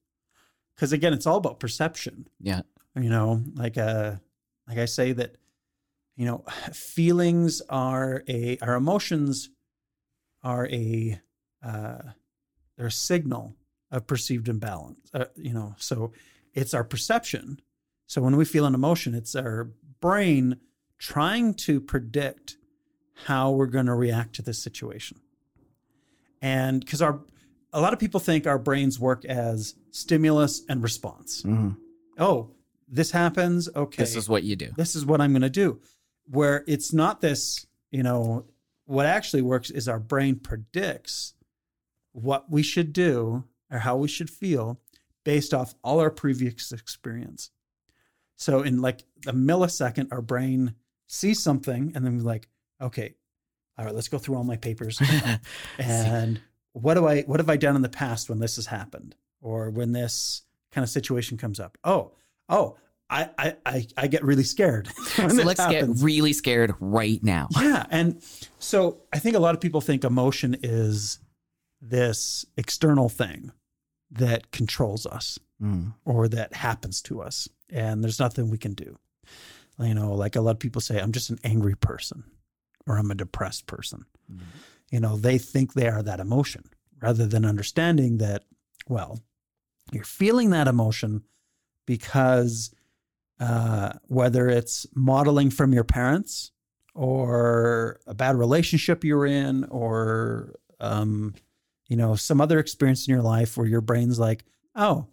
Because 0.75 0.93
again, 0.93 1.13
it's 1.13 1.27
all 1.27 1.37
about 1.39 1.59
perception. 1.61 2.29
yeah 2.41 2.63
You 2.95 3.11
know, 3.11 3.43
like 3.55 3.77
uh, 3.77 4.13
like 4.69 4.79
I 4.79 4.87
say 4.87 5.13
that, 5.13 5.37
you 6.19 6.27
know, 6.27 6.45
feelings 6.73 7.63
are 7.71 8.25
a 8.29 8.59
our 8.61 8.75
emotions 8.75 9.51
are 10.43 10.67
a 10.67 11.21
uh, 11.65 11.99
they're 12.77 12.89
a 12.89 12.93
signal 12.93 13.55
of 13.91 14.07
perceived 14.07 14.49
imbalance. 14.49 14.99
Uh, 15.15 15.27
you 15.37 15.53
know, 15.55 15.75
so 15.79 16.13
it's 16.55 16.75
our 16.75 16.85
perception. 16.85 17.61
So 18.07 18.21
when 18.21 18.37
we 18.37 18.45
feel 18.45 18.67
an 18.67 18.75
emotion, 18.75 19.15
it's 19.15 19.35
our 19.37 19.71
brain 20.01 20.57
trying 20.99 21.55
to 21.55 21.81
predict 21.81 22.57
how 23.27 23.53
we're 23.53 23.67
going 23.67 23.87
to 23.87 23.95
react 23.95 24.35
to 24.37 24.43
this 24.43 24.61
situation. 24.63 25.21
And 26.43 26.81
because 26.81 27.01
our 27.01 27.21
a 27.73 27.81
lot 27.81 27.93
of 27.93 27.99
people 28.01 28.19
think 28.19 28.47
our 28.47 28.59
brains 28.59 28.99
work 28.99 29.25
as 29.25 29.75
stimulus 29.93 30.63
and 30.69 30.83
response. 30.83 31.43
Mhm. 31.43 31.77
Oh, 32.19 32.51
this 32.89 33.13
happens. 33.13 33.69
Okay. 33.77 34.03
this 34.03 34.17
is 34.17 34.29
what 34.29 34.43
you 34.43 34.57
do 34.57 34.73
this 34.77 34.97
is 34.97 35.07
what 35.07 35.21
I'm 35.21 35.31
going 35.33 35.43
to 35.43 35.51
do. 35.51 35.81
Where 36.31 36.64
it's 36.67 36.93
not 36.93 37.21
this, 37.21 37.67
you 37.91 38.03
know, 38.03 38.47
what 38.85 39.07
actually 39.07 39.43
works 39.43 39.71
is 39.71 39.88
our 39.88 39.99
brain 39.99 40.37
predicts 40.37 41.35
what 42.12 42.51
we 42.51 42.62
should 42.62 42.93
do 42.93 43.45
or 43.71 43.79
how 43.79 43.97
we 43.97 44.09
should 44.09 44.31
feel 44.31 44.81
based 45.25 45.53
off 45.53 45.75
all 45.85 46.01
our 46.01 46.11
previous 46.11 46.73
experience. 46.73 47.51
So 48.37 48.62
in 48.62 48.81
like 48.81 49.05
a 49.27 49.33
millisecond, 49.33 50.09
our 50.11 50.23
brain 50.23 50.75
sees 51.07 51.43
something 51.43 51.93
and 51.95 52.05
then 52.05 52.19
we're 52.19 52.25
like, 52.25 52.49
okay, 52.81 53.14
all 53.77 53.85
right, 53.85 53.95
let's 53.95 54.09
go 54.09 54.19
through 54.19 54.37
all 54.37 54.45
my 54.45 54.57
papers 54.57 55.01
and 55.79 56.41
what 56.73 56.95
do 56.95 57.07
I 57.07 57.23
what 57.23 57.41
have 57.41 57.51
I 57.51 57.57
done 57.57 57.77
in 57.77 57.83
the 57.83 57.88
past 57.88 58.29
when 58.29 58.38
this 58.38 58.57
has 58.57 58.67
happened 58.67 59.17
or 59.41 59.71
when 59.71 59.93
this 59.93 60.43
kind 60.73 60.83
of 60.83 60.91
situation 60.91 61.37
comes 61.37 61.61
up? 61.61 61.79
Oh, 61.85 62.12
oh, 62.49 62.77
I 63.11 63.31
I 63.38 63.57
I, 63.66 63.87
I 63.97 64.07
get 64.07 64.23
really 64.25 64.44
scared. 64.44 64.88
So 65.09 65.27
let's 65.27 65.61
happens. 65.61 66.01
get 66.01 66.05
really 66.05 66.33
scared 66.33 66.75
right 66.81 67.23
now. 67.23 67.49
Yeah. 67.61 67.87
And 67.90 68.23
so 68.59 69.03
I 69.12 69.18
think 69.18 69.35
a 69.37 69.40
lot 69.40 69.55
of 69.55 69.61
people 69.61 69.81
think 69.81 70.05
emotion 70.05 70.57
is 70.62 71.18
this 71.81 72.44
external 72.57 73.09
thing 73.09 73.53
that 74.11 74.51
controls 74.51 75.07
us 75.07 75.38
Mm. 75.61 75.94
or 76.05 76.29
that 76.29 76.53
happens 76.55 77.03
to 77.03 77.21
us. 77.21 77.49
And 77.68 78.05
there's 78.05 78.21
nothing 78.21 78.49
we 78.49 78.59
can 78.59 78.75
do. 78.75 78.97
You 79.81 79.92
know, 79.92 80.14
like 80.14 80.37
a 80.37 80.40
lot 80.40 80.53
of 80.53 80.61
people 80.61 80.81
say, 80.81 81.01
I'm 81.01 81.11
just 81.11 81.31
an 81.31 81.40
angry 81.42 81.75
person 81.75 82.23
or 82.87 82.97
I'm 82.97 83.11
a 83.11 83.16
depressed 83.16 83.66
person. 83.66 84.05
Mm. 84.33 84.40
You 84.92 85.01
know, 85.01 85.16
they 85.16 85.37
think 85.37 85.75
they 85.75 85.88
are 85.88 86.01
that 86.05 86.21
emotion 86.21 86.62
rather 87.03 87.27
than 87.27 87.44
understanding 87.44 88.18
that, 88.18 88.44
well, 88.88 89.18
you're 89.90 90.05
feeling 90.05 90.51
that 90.51 90.68
emotion 90.68 91.25
because 91.87 92.71
uh, 93.40 93.92
whether 94.07 94.48
it's 94.48 94.87
modeling 94.94 95.51
from 95.51 95.72
your 95.72 95.85
parents 95.85 96.51
or 96.94 98.01
a 98.07 98.14
bad 98.14 98.37
relationship 98.37 99.05
you're 99.05 99.27
in 99.27 99.64
or 99.64 100.57
um, 100.81 101.35
you 101.88 101.96
know 101.96 102.16
some 102.16 102.40
other 102.40 102.59
experience 102.59 103.07
in 103.07 103.14
your 103.14 103.22
life 103.22 103.57
where 103.57 103.66
your 103.66 103.81
brain's 103.81 104.18
like 104.18 104.44
oh 104.74 105.07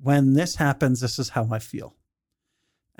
when 0.00 0.34
this 0.34 0.56
happens 0.56 1.00
this 1.00 1.18
is 1.18 1.30
how 1.30 1.48
i 1.52 1.58
feel. 1.58 1.94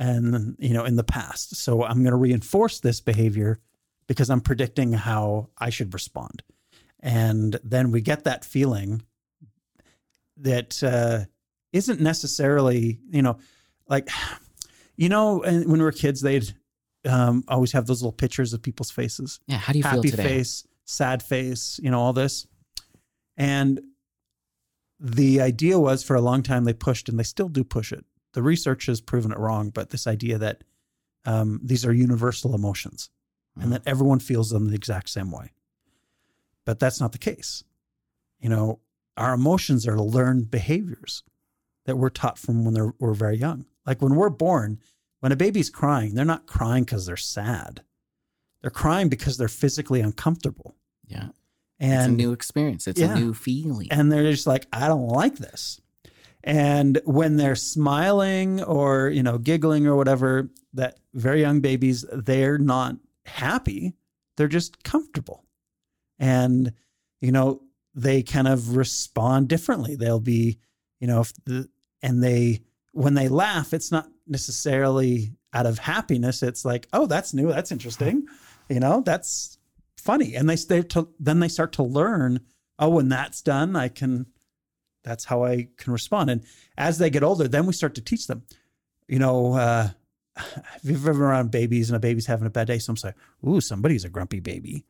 And 0.01 0.55
you 0.61 0.75
know 0.75 0.85
in 0.85 0.95
the 0.95 1.03
past. 1.03 1.57
So 1.57 1.85
i'm 1.85 2.05
going 2.05 2.13
to 2.13 2.17
reinforce 2.17 2.79
this 2.79 3.01
behavior 3.01 3.59
because 4.07 4.31
i'm 4.31 4.41
predicting 4.41 4.93
how 4.93 5.49
i 5.59 5.71
should 5.71 5.93
respond. 5.93 6.45
And 7.01 7.59
then 7.65 7.91
we 7.91 8.01
get 8.01 8.25
that 8.25 8.45
feeling 8.45 9.03
that 10.37 10.81
uh, 10.85 11.25
isn't 11.73 12.01
necessarily 12.01 13.01
you 13.11 13.23
know 13.23 13.39
like 13.89 14.09
you 14.99 15.09
know 15.09 15.43
and 15.43 15.65
when 15.71 15.79
we 15.79 15.85
were 15.85 15.93
kids 15.93 16.21
they'd 16.21 16.53
um, 17.07 17.45
always 17.49 17.73
have 17.73 17.87
those 17.87 18.03
little 18.03 18.13
pictures 18.13 18.53
of 18.53 18.61
people's 18.61 18.91
faces 18.91 19.41
Yeah. 19.47 19.57
How 19.57 19.73
do 19.73 19.79
you 19.79 19.83
feel 19.83 19.93
happy 19.93 20.11
today? 20.11 20.23
face, 20.23 20.67
sad 20.85 21.23
face, 21.23 21.81
you 21.83 21.91
know, 21.91 22.01
all 22.01 22.13
this. 22.13 22.47
And 23.37 23.81
the 24.99 25.41
idea 25.41 25.79
was 25.79 26.03
for 26.03 26.17
a 26.17 26.21
long 26.21 26.43
time 26.43 26.65
they 26.65 26.73
pushed, 26.73 27.09
and 27.09 27.19
they 27.19 27.25
still 27.25 27.49
do 27.49 27.63
push 27.63 27.93
it. 27.93 28.05
The 28.33 28.43
research 28.43 28.87
has 28.87 29.01
proven 29.01 29.33
it 29.33 29.39
wrong, 29.39 29.71
but 29.71 29.91
this 29.91 30.07
idea 30.07 30.39
that 30.39 30.65
um, 31.25 31.61
these 31.63 31.87
are 31.87 31.93
universal 31.93 32.55
emotions 32.55 33.11
and 33.61 33.73
that 33.73 33.83
everyone 33.87 34.21
feels 34.21 34.51
them 34.51 34.69
the 34.69 34.75
exact 34.75 35.09
same 35.09 35.31
way. 35.31 35.53
But 36.65 36.79
that's 36.79 37.01
not 37.01 37.13
the 37.13 37.19
case. 37.19 37.65
You 38.41 38.49
know, 38.49 38.81
our 39.17 39.35
emotions 39.35 39.87
are 39.87 39.99
learned 39.99 40.51
behaviors 40.51 41.23
that 41.87 41.97
we're 41.97 42.11
taught 42.11 42.39
from 42.39 42.65
when 42.65 42.75
they're, 42.75 42.93
we're 42.99 43.15
very 43.15 43.37
young. 43.37 43.67
Like 43.89 44.03
when 44.03 44.15
we're 44.17 44.29
born, 44.31 44.81
when 45.21 45.33
a 45.33 45.37
baby's 45.37 45.71
crying, 45.71 46.15
they're 46.15 46.25
not 46.27 46.47
crying 46.47 46.85
because 46.85 47.07
they're 47.07 47.17
sad. 47.17 47.81
They're 48.61 48.71
crying 48.71 49.09
because 49.09 49.39
they're 49.39 49.49
physically 49.49 50.01
uncomfortable. 50.03 50.77
Yeah. 51.07 51.29
it's 51.81 51.91
a 51.91 51.95
And 52.09 52.17
new 52.19 52.33
experience. 52.33 52.87
It's 52.87 53.01
Yeah. 53.01 53.17
a 53.17 53.19
new 53.19 53.33
feeling. 53.33 53.89
and 53.91 54.13
they're 54.13 54.31
just 54.31 54.47
like, 54.47 54.67
I 54.73 54.89
don't 54.89 55.09
like 55.09 55.39
this. 55.39 55.81
And 56.45 57.01
when 57.05 57.37
they're 57.37 57.57
smiling 57.57 58.63
or, 58.63 59.09
you 59.09 59.23
know, 59.23 59.39
giggling 59.39 59.87
or 59.87 59.97
whatever, 59.97 60.51
that 60.75 60.99
very 61.15 61.41
young 61.41 61.61
babies, 61.61 62.05
they're 62.13 62.59
not 62.59 62.97
happy. 63.25 63.95
They're 64.37 64.49
just 64.49 64.85
comfortable. 64.85 65.45
And, 66.19 66.73
you 67.23 67.33
know, 67.33 67.63
they 67.95 68.23
kind 68.23 68.49
of 68.49 68.77
respond 68.77 69.49
differently. 69.49 69.97
They'll 69.97 70.21
be, 70.21 70.59
you 71.01 71.07
know, 71.07 71.21
if 71.23 71.33
the, 71.45 71.69
and 72.03 72.23
they, 72.23 72.61
when 72.99 73.15
they 73.15 73.29
laugh, 73.29 73.73
it's 73.73 73.93
not 73.93 74.09
necessarily 74.27 75.33
out 75.53 75.67
of 75.67 75.79
happiness. 75.79 76.43
It's 76.43 76.65
like, 76.65 76.89
oh, 76.93 77.07
that's 77.07 77.33
new. 77.33 77.47
That's 77.47 77.71
interesting. 77.71 78.27
You 78.69 78.81
know, 78.81 79.03
that's 79.07 79.57
funny. 79.97 80.35
And 80.35 80.51
they 80.51 80.57
start 80.57 80.89
to, 80.91 81.09
then 81.21 81.39
they 81.39 81.47
start 81.47 81.73
to 81.75 81.85
learn, 81.85 82.41
oh, 82.77 82.89
when 82.89 83.09
that's 83.09 83.41
done, 83.41 83.77
I 83.77 83.87
can, 83.87 84.27
that's 85.05 85.25
how 85.25 85.45
I 85.45 85.69
can 85.77 85.93
respond. 85.93 86.29
And 86.29 86.45
as 86.77 86.99
they 86.99 87.09
get 87.09 87.23
older, 87.23 87.47
then 87.47 87.67
we 87.67 87.73
start 87.73 87.95
to 87.95 88.01
teach 88.01 88.27
them, 88.27 88.43
you 89.07 89.21
know, 89.21 89.55
uh, 89.55 89.91
if 90.37 90.81
you've 90.83 91.07
ever 91.07 91.13
been 91.13 91.23
around 91.23 91.53
babies 91.53 91.91
and 91.91 91.97
a 91.97 92.01
baby's 92.01 92.27
having 92.27 92.49
a 92.49 92.51
bad 92.51 92.67
day, 92.67 92.81
someone's 92.81 93.05
like, 93.05 93.17
ooh, 93.47 93.61
somebody's 93.61 94.05
a 94.05 94.09
grumpy 94.09 94.41
baby. 94.41 94.85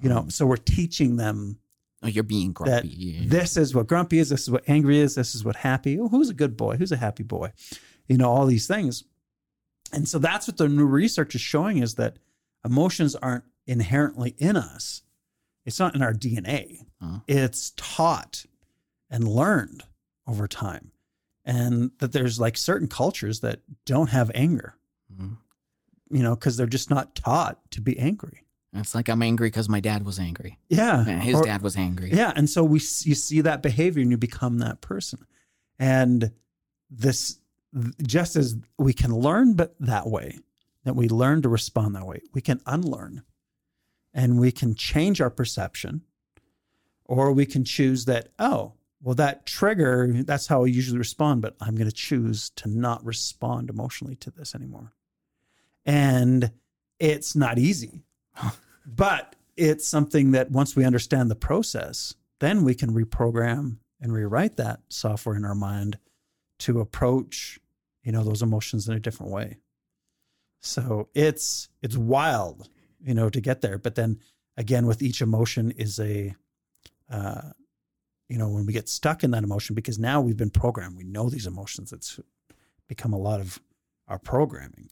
You 0.00 0.08
know, 0.08 0.26
so 0.28 0.44
we're 0.44 0.56
teaching 0.56 1.18
them 1.18 1.60
oh, 2.04 2.08
you're 2.08 2.22
being 2.24 2.52
grumpy. 2.52 2.88
Yeah. 2.88 3.22
this 3.26 3.56
is 3.56 3.74
what 3.74 3.86
grumpy 3.86 4.18
is, 4.18 4.28
this 4.28 4.42
is 4.42 4.50
what 4.50 4.64
angry 4.68 4.98
is, 4.98 5.14
this 5.14 5.34
is 5.34 5.44
what 5.44 5.56
happy. 5.56 5.98
Oh, 5.98 6.08
who's 6.08 6.30
a 6.30 6.34
good 6.34 6.56
boy? 6.56 6.76
Who's 6.76 6.92
a 6.92 6.96
happy 6.96 7.22
boy? 7.22 7.52
You 8.08 8.16
know, 8.18 8.30
all 8.30 8.46
these 8.46 8.66
things. 8.66 9.04
And 9.92 10.08
so 10.08 10.18
that's 10.18 10.46
what 10.46 10.56
the 10.56 10.68
new 10.68 10.84
research 10.86 11.34
is 11.34 11.40
showing 11.40 11.78
is 11.78 11.94
that 11.94 12.18
emotions 12.64 13.14
aren't 13.16 13.44
inherently 13.66 14.34
in 14.38 14.56
us. 14.56 15.02
It's 15.64 15.78
not 15.78 15.94
in 15.94 16.02
our 16.02 16.12
DNA. 16.12 16.86
Huh. 17.00 17.20
It's 17.26 17.72
taught 17.76 18.44
and 19.10 19.26
learned 19.26 19.84
over 20.26 20.46
time. 20.48 20.90
And 21.44 21.90
that 21.98 22.12
there's 22.12 22.40
like 22.40 22.56
certain 22.56 22.88
cultures 22.88 23.40
that 23.40 23.60
don't 23.84 24.08
have 24.10 24.30
anger, 24.34 24.74
Mhm. 25.14 25.36
you 26.10 26.22
know, 26.22 26.34
because 26.34 26.56
they're 26.56 26.66
just 26.66 26.88
not 26.90 27.14
taught 27.14 27.70
to 27.72 27.80
be 27.82 27.98
angry. 27.98 28.43
It's 28.74 28.94
like 28.94 29.08
I'm 29.08 29.22
angry 29.22 29.48
because 29.48 29.68
my 29.68 29.80
dad 29.80 30.04
was 30.04 30.18
angry. 30.18 30.58
Yeah. 30.68 31.04
And 31.06 31.22
his 31.22 31.36
Or- 31.36 31.44
dad 31.44 31.62
was 31.62 31.76
angry. 31.76 32.10
Yeah, 32.12 32.32
and 32.34 32.50
so 32.50 32.64
we 32.64 32.78
you 32.78 33.14
see 33.14 33.40
that 33.42 33.62
behavior 33.62 34.02
and 34.02 34.10
you 34.10 34.16
become 34.16 34.58
that 34.58 34.80
person. 34.80 35.20
And 35.78 36.32
this 36.90 37.38
just 38.02 38.36
as 38.36 38.56
we 38.78 38.92
can 38.92 39.12
learn 39.14 39.54
but 39.54 39.74
that 39.80 40.06
way, 40.08 40.38
that 40.84 40.94
we 40.96 41.08
learn 41.08 41.42
to 41.42 41.48
respond 41.48 41.94
that 41.94 42.06
way, 42.06 42.20
we 42.32 42.40
can 42.40 42.60
unlearn 42.66 43.22
and 44.12 44.38
we 44.38 44.52
can 44.52 44.74
change 44.74 45.20
our 45.20 45.30
perception 45.30 46.02
or 47.04 47.32
we 47.32 47.46
can 47.46 47.64
choose 47.64 48.04
that 48.06 48.28
oh, 48.38 48.72
well 49.00 49.14
that 49.14 49.46
trigger 49.46 50.08
that's 50.24 50.46
how 50.48 50.64
I 50.64 50.66
usually 50.66 50.98
respond, 50.98 51.42
but 51.42 51.56
I'm 51.60 51.76
going 51.76 51.88
to 51.90 51.94
choose 51.94 52.50
to 52.56 52.68
not 52.68 53.04
respond 53.04 53.70
emotionally 53.70 54.16
to 54.16 54.30
this 54.30 54.54
anymore. 54.54 54.92
And 55.86 56.50
it's 56.98 57.36
not 57.36 57.58
easy. 57.58 58.02
but 58.86 59.36
it's 59.56 59.86
something 59.86 60.32
that 60.32 60.50
once 60.50 60.74
we 60.74 60.84
understand 60.84 61.30
the 61.30 61.36
process, 61.36 62.14
then 62.40 62.64
we 62.64 62.74
can 62.74 62.92
reprogram 62.92 63.78
and 64.00 64.12
rewrite 64.12 64.56
that 64.56 64.80
software 64.88 65.36
in 65.36 65.44
our 65.44 65.54
mind 65.54 65.98
to 66.58 66.80
approach, 66.80 67.58
you 68.02 68.12
know, 68.12 68.22
those 68.22 68.42
emotions 68.42 68.88
in 68.88 68.94
a 68.94 69.00
different 69.00 69.32
way. 69.32 69.58
So 70.60 71.08
it's 71.14 71.68
it's 71.82 71.96
wild, 71.96 72.68
you 73.04 73.14
know, 73.14 73.28
to 73.28 73.40
get 73.40 73.60
there. 73.60 73.78
But 73.78 73.94
then 73.94 74.20
again, 74.56 74.86
with 74.86 75.02
each 75.02 75.20
emotion 75.20 75.70
is 75.72 75.98
a, 76.00 76.34
uh, 77.10 77.50
you 78.28 78.38
know, 78.38 78.48
when 78.48 78.66
we 78.66 78.72
get 78.72 78.88
stuck 78.88 79.22
in 79.22 79.30
that 79.32 79.44
emotion, 79.44 79.74
because 79.74 79.98
now 79.98 80.20
we've 80.20 80.36
been 80.36 80.50
programmed, 80.50 80.96
we 80.96 81.04
know 81.04 81.28
these 81.28 81.46
emotions. 81.46 81.92
It's 81.92 82.18
become 82.88 83.12
a 83.12 83.18
lot 83.18 83.40
of 83.40 83.60
our 84.08 84.18
programming. 84.18 84.90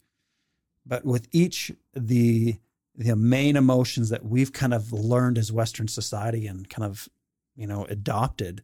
But 0.84 1.04
with 1.04 1.28
each 1.32 1.72
the 1.94 2.58
the 2.94 3.16
main 3.16 3.56
emotions 3.56 4.10
that 4.10 4.24
we've 4.24 4.52
kind 4.52 4.74
of 4.74 4.92
learned 4.92 5.38
as 5.38 5.50
Western 5.52 5.88
society 5.88 6.46
and 6.46 6.68
kind 6.68 6.84
of, 6.84 7.08
you 7.56 7.66
know, 7.66 7.84
adopted, 7.86 8.62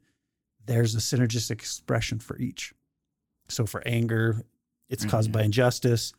there's 0.66 0.94
a 0.94 0.98
synergistic 0.98 1.52
expression 1.52 2.18
for 2.18 2.36
each. 2.38 2.74
So 3.48 3.64
for 3.64 3.82
anger, 3.86 4.44
it's 4.88 5.04
caused 5.06 5.30
Mhm. 5.30 5.32
by 5.34 5.42
injustice. 5.44 6.12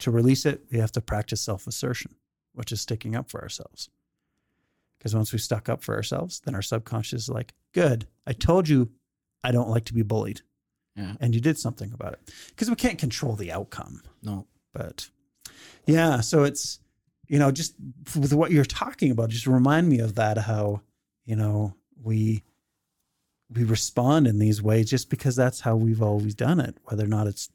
To 0.00 0.10
release 0.10 0.46
it, 0.46 0.66
we 0.70 0.78
have 0.78 0.92
to 0.92 1.00
practice 1.00 1.40
self 1.40 1.66
assertion, 1.66 2.14
which 2.52 2.70
is 2.70 2.80
sticking 2.80 3.16
up 3.16 3.30
for 3.30 3.42
ourselves. 3.42 3.88
Because 4.98 5.14
once 5.14 5.32
we 5.32 5.38
stuck 5.38 5.68
up 5.68 5.82
for 5.82 5.94
ourselves, 5.96 6.40
then 6.40 6.54
our 6.54 6.62
subconscious 6.62 7.22
is 7.24 7.28
like, 7.28 7.54
good, 7.72 8.06
I 8.26 8.32
told 8.32 8.68
you 8.68 8.90
I 9.42 9.50
don't 9.52 9.68
like 9.68 9.84
to 9.86 9.94
be 9.94 10.02
bullied. 10.02 10.42
Yeah. 10.96 11.16
And 11.20 11.34
you 11.34 11.40
did 11.40 11.58
something 11.58 11.92
about 11.92 12.14
it. 12.14 12.32
Because 12.48 12.70
we 12.70 12.76
can't 12.76 12.98
control 12.98 13.36
the 13.36 13.52
outcome 13.52 14.02
No. 14.22 14.46
but 14.72 15.10
yeah 15.86 16.20
so 16.20 16.42
it's 16.44 16.80
you 17.28 17.38
know 17.38 17.50
just 17.50 17.74
with 18.18 18.32
what 18.32 18.50
you're 18.50 18.64
talking 18.64 19.10
about 19.10 19.30
just 19.30 19.46
remind 19.46 19.88
me 19.88 19.98
of 19.98 20.14
that 20.14 20.38
how 20.38 20.80
you 21.24 21.36
know 21.36 21.74
we 22.02 22.42
we 23.54 23.62
respond 23.64 24.26
in 24.26 24.38
these 24.38 24.60
ways 24.62 24.90
just 24.90 25.08
because 25.10 25.36
that's 25.36 25.60
how 25.60 25.76
we've 25.76 26.02
always 26.02 26.34
done 26.34 26.60
it 26.60 26.76
whether 26.84 27.04
or 27.04 27.08
not 27.08 27.26
it's 27.26 27.48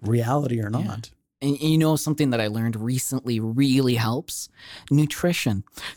reality 0.00 0.58
or 0.60 0.64
Yeah. 0.70 0.84
not 0.86 1.10
And 1.42 1.58
you 1.60 1.78
know 1.78 1.96
something 1.96 2.30
that 2.30 2.40
I 2.40 2.46
learned 2.48 2.76
recently 2.76 3.40
really 3.40 3.94
helps? 3.96 4.48
Nutrition. 4.90 5.64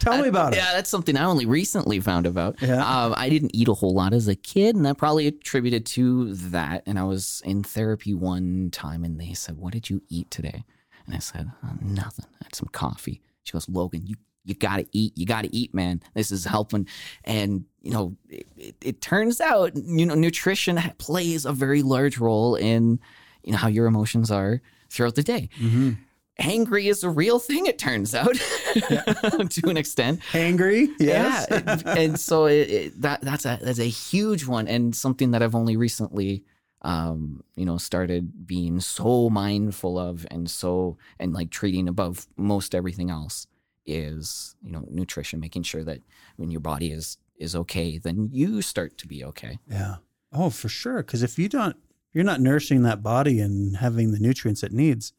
tell 0.00 0.20
me 0.22 0.28
about 0.28 0.52
it 0.52 0.56
Yeah, 0.58 0.72
that's 0.74 0.90
something 0.90 1.16
I 1.16 1.24
only 1.24 1.46
recently 1.46 2.00
found 2.00 2.26
about. 2.26 2.60
Yeah. 2.62 2.84
Um, 2.84 3.14
I 3.16 3.28
didn't 3.28 3.54
eat 3.54 3.68
a 3.68 3.74
whole 3.74 3.94
lot 3.94 4.12
as 4.12 4.28
a 4.28 4.34
kid, 4.36 4.76
and 4.76 4.86
I 4.86 4.92
probably 4.92 5.26
attributed 5.26 5.86
to 5.86 6.34
that. 6.34 6.82
And 6.86 6.98
I 6.98 7.04
was 7.04 7.42
in 7.44 7.62
therapy 7.64 8.14
one 8.14 8.70
time, 8.70 9.04
and 9.04 9.20
they 9.20 9.34
said, 9.34 9.56
"What 9.58 9.72
did 9.72 9.90
you 9.90 10.02
eat 10.08 10.30
today?" 10.30 10.64
And 11.08 11.16
I 11.16 11.20
said, 11.20 11.50
"Uh, 11.62 11.72
"Nothing. 11.80 12.26
I 12.40 12.44
had 12.44 12.54
some 12.54 12.68
coffee." 12.68 13.22
She 13.42 13.52
goes, 13.52 13.68
"Logan, 13.68 14.06
you 14.06 14.16
you 14.44 14.54
gotta 14.54 14.86
eat. 14.92 15.16
You 15.16 15.26
gotta 15.26 15.48
eat, 15.52 15.74
man. 15.74 16.02
This 16.14 16.30
is 16.30 16.44
helping. 16.44 16.86
And 17.24 17.64
you 17.82 17.90
know, 17.90 18.16
it, 18.28 18.46
it, 18.56 18.76
it 18.80 19.00
turns 19.00 19.40
out 19.40 19.76
you 19.76 20.06
know 20.06 20.14
nutrition 20.14 20.78
plays 20.98 21.44
a 21.44 21.52
very 21.52 21.82
large 21.82 22.18
role 22.18 22.54
in 22.54 23.00
you 23.44 23.52
know 23.52 23.58
how 23.58 23.68
your 23.68 23.86
emotions 23.86 24.30
are 24.30 24.60
throughout 24.90 25.14
the 25.14 25.22
day. 25.22 25.48
Mm-hmm. 25.58 25.92
Angry 26.40 26.86
is 26.86 27.02
a 27.02 27.10
real 27.10 27.40
thing. 27.40 27.66
It 27.66 27.78
turns 27.78 28.14
out 28.14 28.34
to 28.74 29.62
an 29.64 29.76
extent. 29.76 30.20
Angry, 30.32 30.88
yes. 31.00 31.46
Yeah, 31.50 31.82
and 31.84 32.18
so 32.18 32.46
it, 32.46 33.00
that 33.00 33.22
that's 33.22 33.44
a 33.44 33.58
that's 33.60 33.80
a 33.80 33.88
huge 33.88 34.46
one, 34.46 34.68
and 34.68 34.94
something 34.94 35.32
that 35.32 35.42
I've 35.42 35.56
only 35.56 35.76
recently, 35.76 36.44
um, 36.82 37.42
you 37.56 37.64
know, 37.64 37.78
started 37.78 38.46
being 38.46 38.80
so 38.80 39.28
mindful 39.30 39.98
of, 39.98 40.26
and 40.30 40.50
so 40.50 40.96
and 41.18 41.32
like 41.32 41.50
treating 41.50 41.88
above 41.88 42.26
most 42.36 42.74
everything 42.74 43.10
else 43.10 43.46
is 43.86 44.54
you 44.62 44.70
know 44.70 44.84
nutrition, 44.90 45.40
making 45.40 45.62
sure 45.62 45.84
that 45.84 46.00
when 46.36 46.50
your 46.50 46.60
body 46.60 46.92
is 46.92 47.18
is 47.36 47.54
okay, 47.54 47.98
then 47.98 48.28
you 48.32 48.62
start 48.62 48.98
to 48.98 49.06
be 49.06 49.24
okay. 49.24 49.58
yeah. 49.70 49.96
Oh, 50.32 50.50
for 50.50 50.68
sure. 50.68 50.98
Because 50.98 51.22
if 51.22 51.38
you 51.38 51.48
don't, 51.48 51.76
you're 52.12 52.24
not 52.24 52.40
nourishing 52.40 52.82
that 52.82 53.02
body 53.02 53.40
and 53.40 53.76
having 53.76 54.12
the 54.12 54.18
nutrients 54.18 54.62
it 54.62 54.72
needs, 54.72 55.12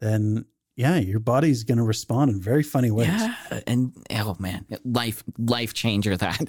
then 0.00 0.46
yeah, 0.76 0.96
your 0.96 1.18
body's 1.18 1.64
going 1.64 1.78
to 1.78 1.84
respond 1.84 2.30
in 2.30 2.40
very 2.40 2.62
funny 2.62 2.90
ways. 2.90 3.08
Yeah, 3.08 3.34
and 3.66 3.92
oh 4.10 4.36
man, 4.38 4.64
life 4.84 5.24
life 5.36 5.74
changer 5.74 6.16
that. 6.16 6.40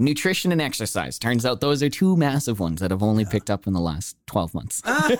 Nutrition 0.00 0.52
and 0.52 0.62
exercise. 0.62 1.18
Turns 1.18 1.44
out 1.44 1.60
those 1.60 1.82
are 1.82 1.88
two 1.88 2.16
massive 2.16 2.60
ones 2.60 2.80
that 2.80 2.92
I've 2.92 3.02
only 3.02 3.24
picked 3.24 3.50
up 3.50 3.66
in 3.66 3.72
the 3.72 3.80
last 3.80 4.16
12 4.26 4.54
months. 4.54 4.80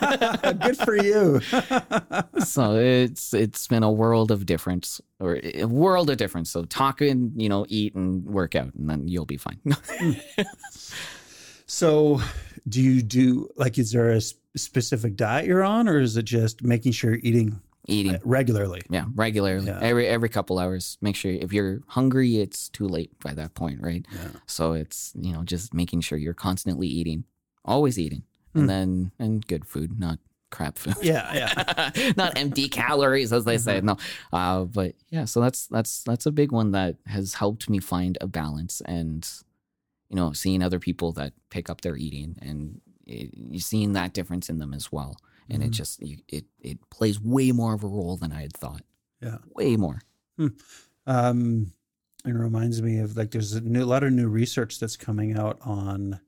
Good 0.60 0.76
for 0.78 0.94
you. 0.94 1.40
so 2.44 2.76
it's 2.76 3.34
it's 3.34 3.66
been 3.66 3.82
a 3.82 3.90
world 3.90 4.30
of 4.30 4.46
difference 4.46 5.00
or 5.18 5.40
a 5.42 5.64
world 5.64 6.10
of 6.10 6.16
difference. 6.16 6.50
So 6.50 6.64
talk 6.64 7.00
and, 7.00 7.32
you 7.40 7.48
know, 7.48 7.66
eat 7.68 7.96
and 7.96 8.24
work 8.24 8.54
out 8.54 8.72
and 8.74 8.88
then 8.88 9.08
you'll 9.08 9.26
be 9.26 9.36
fine. 9.36 9.58
Hmm. 9.98 10.12
so, 11.66 12.20
do 12.68 12.80
you 12.80 13.02
do 13.02 13.48
like, 13.56 13.78
is 13.78 13.90
there 13.90 14.10
a 14.10 14.20
specific 14.56 15.16
diet 15.16 15.46
you're 15.46 15.64
on, 15.64 15.88
or 15.88 15.98
is 15.98 16.16
it 16.16 16.24
just 16.24 16.62
making 16.62 16.92
sure 16.92 17.10
you're 17.10 17.20
eating 17.24 17.60
Eating. 17.88 18.18
regularly? 18.24 18.82
Yeah, 18.90 19.06
regularly. 19.14 19.66
Yeah. 19.66 19.80
Every 19.80 20.06
every 20.06 20.28
couple 20.28 20.58
hours. 20.58 20.98
Make 21.00 21.16
sure 21.16 21.32
if 21.32 21.52
you're 21.52 21.80
hungry, 21.88 22.36
it's 22.38 22.68
too 22.68 22.86
late 22.86 23.10
by 23.20 23.32
that 23.34 23.54
point, 23.54 23.80
right? 23.82 24.04
Yeah. 24.14 24.28
So 24.46 24.72
it's, 24.74 25.12
you 25.18 25.32
know, 25.32 25.42
just 25.42 25.72
making 25.74 26.02
sure 26.02 26.18
you're 26.18 26.34
constantly 26.34 26.86
eating. 26.86 27.24
Always 27.64 27.98
eating. 27.98 28.22
Hmm. 28.52 28.60
And 28.60 28.68
then 28.70 29.12
and 29.18 29.46
good 29.46 29.64
food, 29.66 29.98
not 29.98 30.18
crap 30.50 30.78
food. 30.78 30.94
Yeah, 31.02 31.32
yeah. 31.34 32.12
not 32.16 32.38
empty 32.38 32.68
calories 32.68 33.32
as 33.32 33.44
they 33.44 33.58
say 33.58 33.78
Mm-hmm. 33.80 33.86
no 33.86 33.96
uh, 34.32 34.64
but 34.64 34.94
yeah 35.10 35.26
so 35.26 35.40
that's 35.42 35.66
that's 35.66 36.02
that's 36.04 36.24
a 36.24 36.30
big 36.32 36.52
one 36.52 36.70
that 36.72 36.96
has 37.06 37.34
helped 37.34 37.68
me 37.68 37.78
find 37.80 38.16
a 38.22 38.26
balance 38.26 38.80
and 38.86 39.28
you 40.08 40.16
know 40.16 40.32
seeing 40.32 40.62
other 40.62 40.78
people 40.78 41.12
that 41.12 41.34
pick 41.50 41.68
up 41.68 41.82
their 41.82 41.96
eating 41.96 42.36
and 42.40 42.80
it, 43.06 43.28
you 43.34 43.60
seeing 43.60 43.92
that 43.92 44.14
difference 44.14 44.48
in 44.48 44.58
them 44.58 44.72
as 44.72 44.90
well 44.90 45.18
and 45.48 45.62
it 45.62 45.70
Mhm. 45.70 45.74
just 45.74 46.00
you, 46.02 46.18
it 46.28 46.44
it 46.60 46.78
plays 46.90 47.20
way 47.20 47.52
more 47.52 47.74
of 47.74 47.82
a 47.82 47.88
role 47.88 48.16
than 48.16 48.32
i 48.32 48.42
had 48.42 48.52
thought 48.56 48.82
Yeah. 49.20 49.38
way 49.54 49.76
more 49.76 50.00
Um, 51.06 51.72
it 52.24 52.32
reminds 52.32 52.82
me 52.82 52.98
of 52.98 53.16
like 53.16 53.30
there's 53.30 53.54
a 53.54 53.60
new, 53.60 53.84
lot 53.84 54.02
of 54.04 54.12
new 54.12 54.28
research 54.28 54.78
that's 54.78 54.96
coming 54.96 55.36
out 55.36 55.58
on 55.62 56.20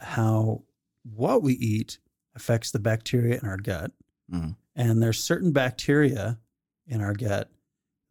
how 0.00 0.64
what 1.04 1.42
we 1.42 1.54
eat 1.54 1.98
affects 2.34 2.70
the 2.72 2.78
bacteria 2.78 3.38
in 3.40 3.46
our 3.48 3.56
gut, 3.56 3.92
Mhm. 4.30 4.56
and 4.76 5.02
there's 5.02 5.22
certain 5.22 5.52
bacteria 5.52 6.38
in 6.86 7.00
our 7.00 7.14
gut 7.14 7.50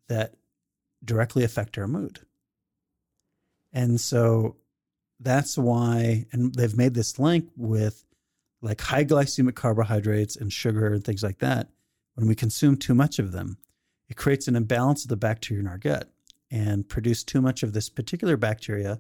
that 0.08 0.36
directly 1.04 1.44
affect 1.44 1.78
our 1.78 1.88
mood, 1.88 2.26
and 3.74 4.00
so 4.02 4.56
that's 5.20 5.58
why, 5.58 6.26
and 6.32 6.54
they've 6.56 6.78
made 6.78 6.94
this 6.94 7.20
link 7.20 7.50
with 7.56 8.06
like 8.62 8.82
high 8.82 9.06
glycemic 9.06 9.56
carbohydrates 9.56 10.36
and 10.36 10.52
sugar 10.52 10.94
and 10.94 11.04
things 11.04 11.24
like 11.24 11.40
that. 11.40 11.70
When 12.16 12.28
we 12.28 12.36
consume 12.36 12.78
too 12.78 12.96
much 12.96 13.20
of 13.20 13.32
them, 13.32 13.58
it 14.10 14.18
creates 14.18 14.48
an 14.48 14.56
imbalance 14.56 15.04
of 15.04 15.10
the 15.10 15.18
bacteria 15.18 15.62
in 15.62 15.68
our 15.68 15.78
gut 15.78 16.10
and 16.50 16.88
produce 16.88 17.24
too 17.24 17.42
much 17.42 17.62
of 17.62 17.74
this 17.74 17.90
particular 17.90 18.38
bacteria 18.38 19.00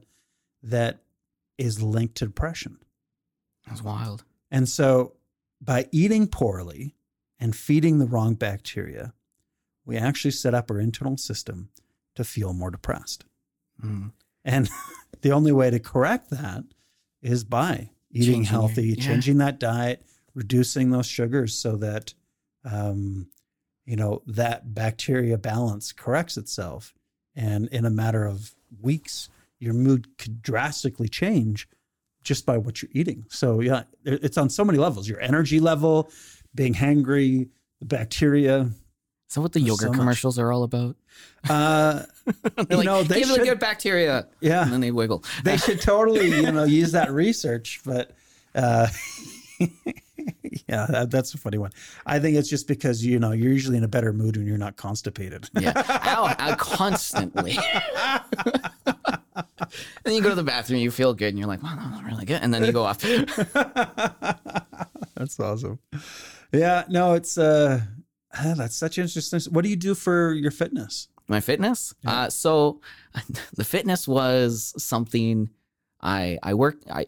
that 0.61 0.99
is 1.57 1.81
linked 1.81 2.15
to 2.15 2.25
depression. 2.25 2.77
that's 3.65 3.81
wild 3.81 4.23
And 4.51 4.67
so 4.69 5.13
by 5.61 5.87
eating 5.91 6.27
poorly 6.27 6.95
and 7.39 7.55
feeding 7.55 7.99
the 7.99 8.05
wrong 8.05 8.35
bacteria, 8.35 9.13
we 9.85 9.97
actually 9.97 10.31
set 10.31 10.53
up 10.53 10.69
our 10.69 10.79
internal 10.79 11.17
system 11.17 11.69
to 12.15 12.23
feel 12.23 12.53
more 12.53 12.71
depressed. 12.71 13.25
Mm. 13.83 14.11
And 14.43 14.69
the 15.21 15.31
only 15.31 15.51
way 15.51 15.69
to 15.69 15.79
correct 15.79 16.29
that 16.29 16.63
is 17.21 17.43
by 17.43 17.91
eating 18.17 18.35
Changing 18.35 18.43
healthy, 18.43 18.87
yeah. 18.89 19.03
changing 19.03 19.37
that 19.37 19.59
diet, 19.59 20.01
reducing 20.33 20.89
those 20.91 21.05
sugars 21.05 21.53
so 21.53 21.75
that, 21.77 22.13
um, 22.65 23.27
you 23.85 23.95
know, 23.95 24.21
that 24.27 24.73
bacteria 24.73 25.37
balance 25.37 25.91
corrects 25.91 26.37
itself. 26.37 26.93
And 27.35 27.67
in 27.69 27.85
a 27.85 27.89
matter 27.89 28.25
of 28.25 28.53
weeks, 28.81 29.29
your 29.59 29.73
mood 29.73 30.17
could 30.17 30.41
drastically 30.41 31.07
change 31.07 31.67
just 32.23 32.45
by 32.45 32.57
what 32.57 32.81
you're 32.81 32.91
eating. 32.93 33.25
So, 33.29 33.61
yeah, 33.61 33.83
it's 34.03 34.37
on 34.37 34.49
so 34.49 34.65
many 34.65 34.77
levels 34.77 35.07
your 35.07 35.21
energy 35.21 35.59
level, 35.59 36.11
being 36.53 36.73
hangry, 36.73 37.49
the 37.79 37.85
bacteria. 37.85 38.61
is 39.29 39.35
that 39.35 39.41
what 39.41 39.53
the 39.53 39.59
There's 39.59 39.67
yogurt 39.69 39.81
so 39.81 39.87
much- 39.89 39.97
commercials 39.99 40.39
are 40.39 40.51
all 40.51 40.63
about 40.63 40.95
Uh, 41.49 42.03
You 42.69 42.77
like, 42.77 42.85
know, 42.85 43.03
they 43.03 43.19
give 43.19 43.29
the 43.29 43.35
should- 43.35 43.45
good 43.45 43.59
bacteria 43.59 44.17
and 44.17 44.27
yeah. 44.41 44.65
then 44.65 44.81
they 44.81 44.91
wiggle 44.91 45.23
they 45.43 45.55
should 45.65 45.79
totally 45.79 46.27
you 46.29 46.51
know 46.51 46.63
use 46.65 46.91
that 46.91 47.09
research 47.11 47.79
but 47.85 48.11
uh 48.55 48.87
yeah 50.67 50.85
that, 50.89 51.07
that's 51.09 51.33
a 51.33 51.37
funny 51.37 51.57
one 51.57 51.71
i 52.05 52.19
think 52.19 52.35
it's 52.35 52.49
just 52.49 52.67
because 52.67 53.05
you 53.05 53.17
know 53.19 53.31
you're 53.31 53.51
usually 53.53 53.77
in 53.77 53.83
a 53.85 53.87
better 53.87 54.11
mood 54.11 54.35
when 54.35 54.45
you're 54.45 54.57
not 54.57 54.75
constipated 54.75 55.49
Yeah, 55.57 55.71
ow, 55.87 56.35
ow, 56.37 56.55
constantly. 56.55 57.57
and 58.85 60.13
you 60.15 60.21
go 60.21 60.29
to 60.29 60.35
the 60.35 60.43
bathroom, 60.43 60.79
you 60.79 60.91
feel 60.91 61.13
good, 61.13 61.29
and 61.29 61.37
you're 61.39 61.47
like, 61.47 61.61
"Wow, 61.63 61.75
was 61.93 62.03
really 62.03 62.25
good," 62.25 62.41
and 62.41 62.53
then 62.53 62.63
you 62.63 62.71
go 62.71 62.83
off. 62.83 62.99
that's 65.15 65.39
awesome 65.39 65.79
yeah 66.51 66.83
no 66.89 67.13
it's 67.13 67.37
uh 67.37 67.79
ah, 68.39 68.53
that's 68.55 68.75
such 68.75 68.97
interesting. 68.97 69.39
What 69.53 69.63
do 69.63 69.69
you 69.69 69.75
do 69.75 69.95
for 69.95 70.33
your 70.33 70.51
fitness? 70.51 71.07
My 71.27 71.39
fitness. 71.41 71.93
Uh, 72.05 72.29
so 72.29 72.79
the 73.55 73.63
fitness 73.63 74.07
was 74.07 74.73
something 74.77 75.49
I 76.01 76.37
I 76.43 76.53
worked 76.53 76.85
I 76.89 77.05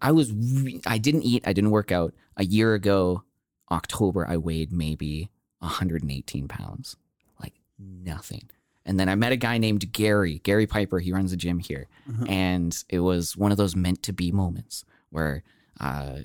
I 0.00 0.12
was 0.12 0.32
re- 0.32 0.80
I 0.86 0.98
didn't 0.98 1.22
eat 1.22 1.42
I 1.46 1.52
didn't 1.52 1.70
work 1.70 1.92
out. 1.92 2.14
A 2.36 2.44
year 2.44 2.74
ago 2.74 3.24
October 3.70 4.26
I 4.28 4.36
weighed 4.36 4.72
maybe 4.72 5.30
118 5.58 6.48
pounds. 6.48 6.96
Like 7.40 7.54
nothing. 7.78 8.50
And 8.84 8.98
then 8.98 9.08
I 9.08 9.14
met 9.14 9.32
a 9.32 9.36
guy 9.36 9.58
named 9.58 9.92
Gary 9.92 10.40
Gary 10.44 10.66
Piper. 10.66 10.98
He 10.98 11.12
runs 11.12 11.32
a 11.32 11.36
gym 11.36 11.58
here. 11.58 11.88
Mhm. 12.10 12.28
and 12.28 12.84
it 12.88 13.00
was 13.00 13.36
one 13.36 13.52
of 13.52 13.58
those 13.58 13.76
meant 13.76 14.02
to 14.04 14.12
be 14.12 14.32
moments 14.32 14.84
where 15.10 15.42
uh, 15.80 16.18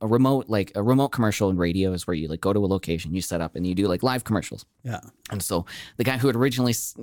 a 0.00 0.06
remote 0.06 0.46
like 0.48 0.72
a 0.74 0.82
remote 0.82 1.10
commercial 1.10 1.50
in 1.50 1.56
radio 1.56 1.92
is 1.92 2.06
where 2.06 2.14
you 2.14 2.28
like 2.28 2.40
go 2.40 2.52
to 2.52 2.64
a 2.64 2.66
location 2.66 3.14
you 3.14 3.20
set 3.20 3.40
up 3.40 3.54
and 3.54 3.66
you 3.66 3.74
do 3.74 3.86
like 3.86 4.02
live 4.02 4.24
commercials 4.24 4.64
yeah 4.82 5.00
and 5.30 5.42
so 5.42 5.66
the 5.96 6.04
guy 6.04 6.16
who 6.16 6.26
had 6.26 6.36
originally 6.36 6.70
s- 6.72 6.94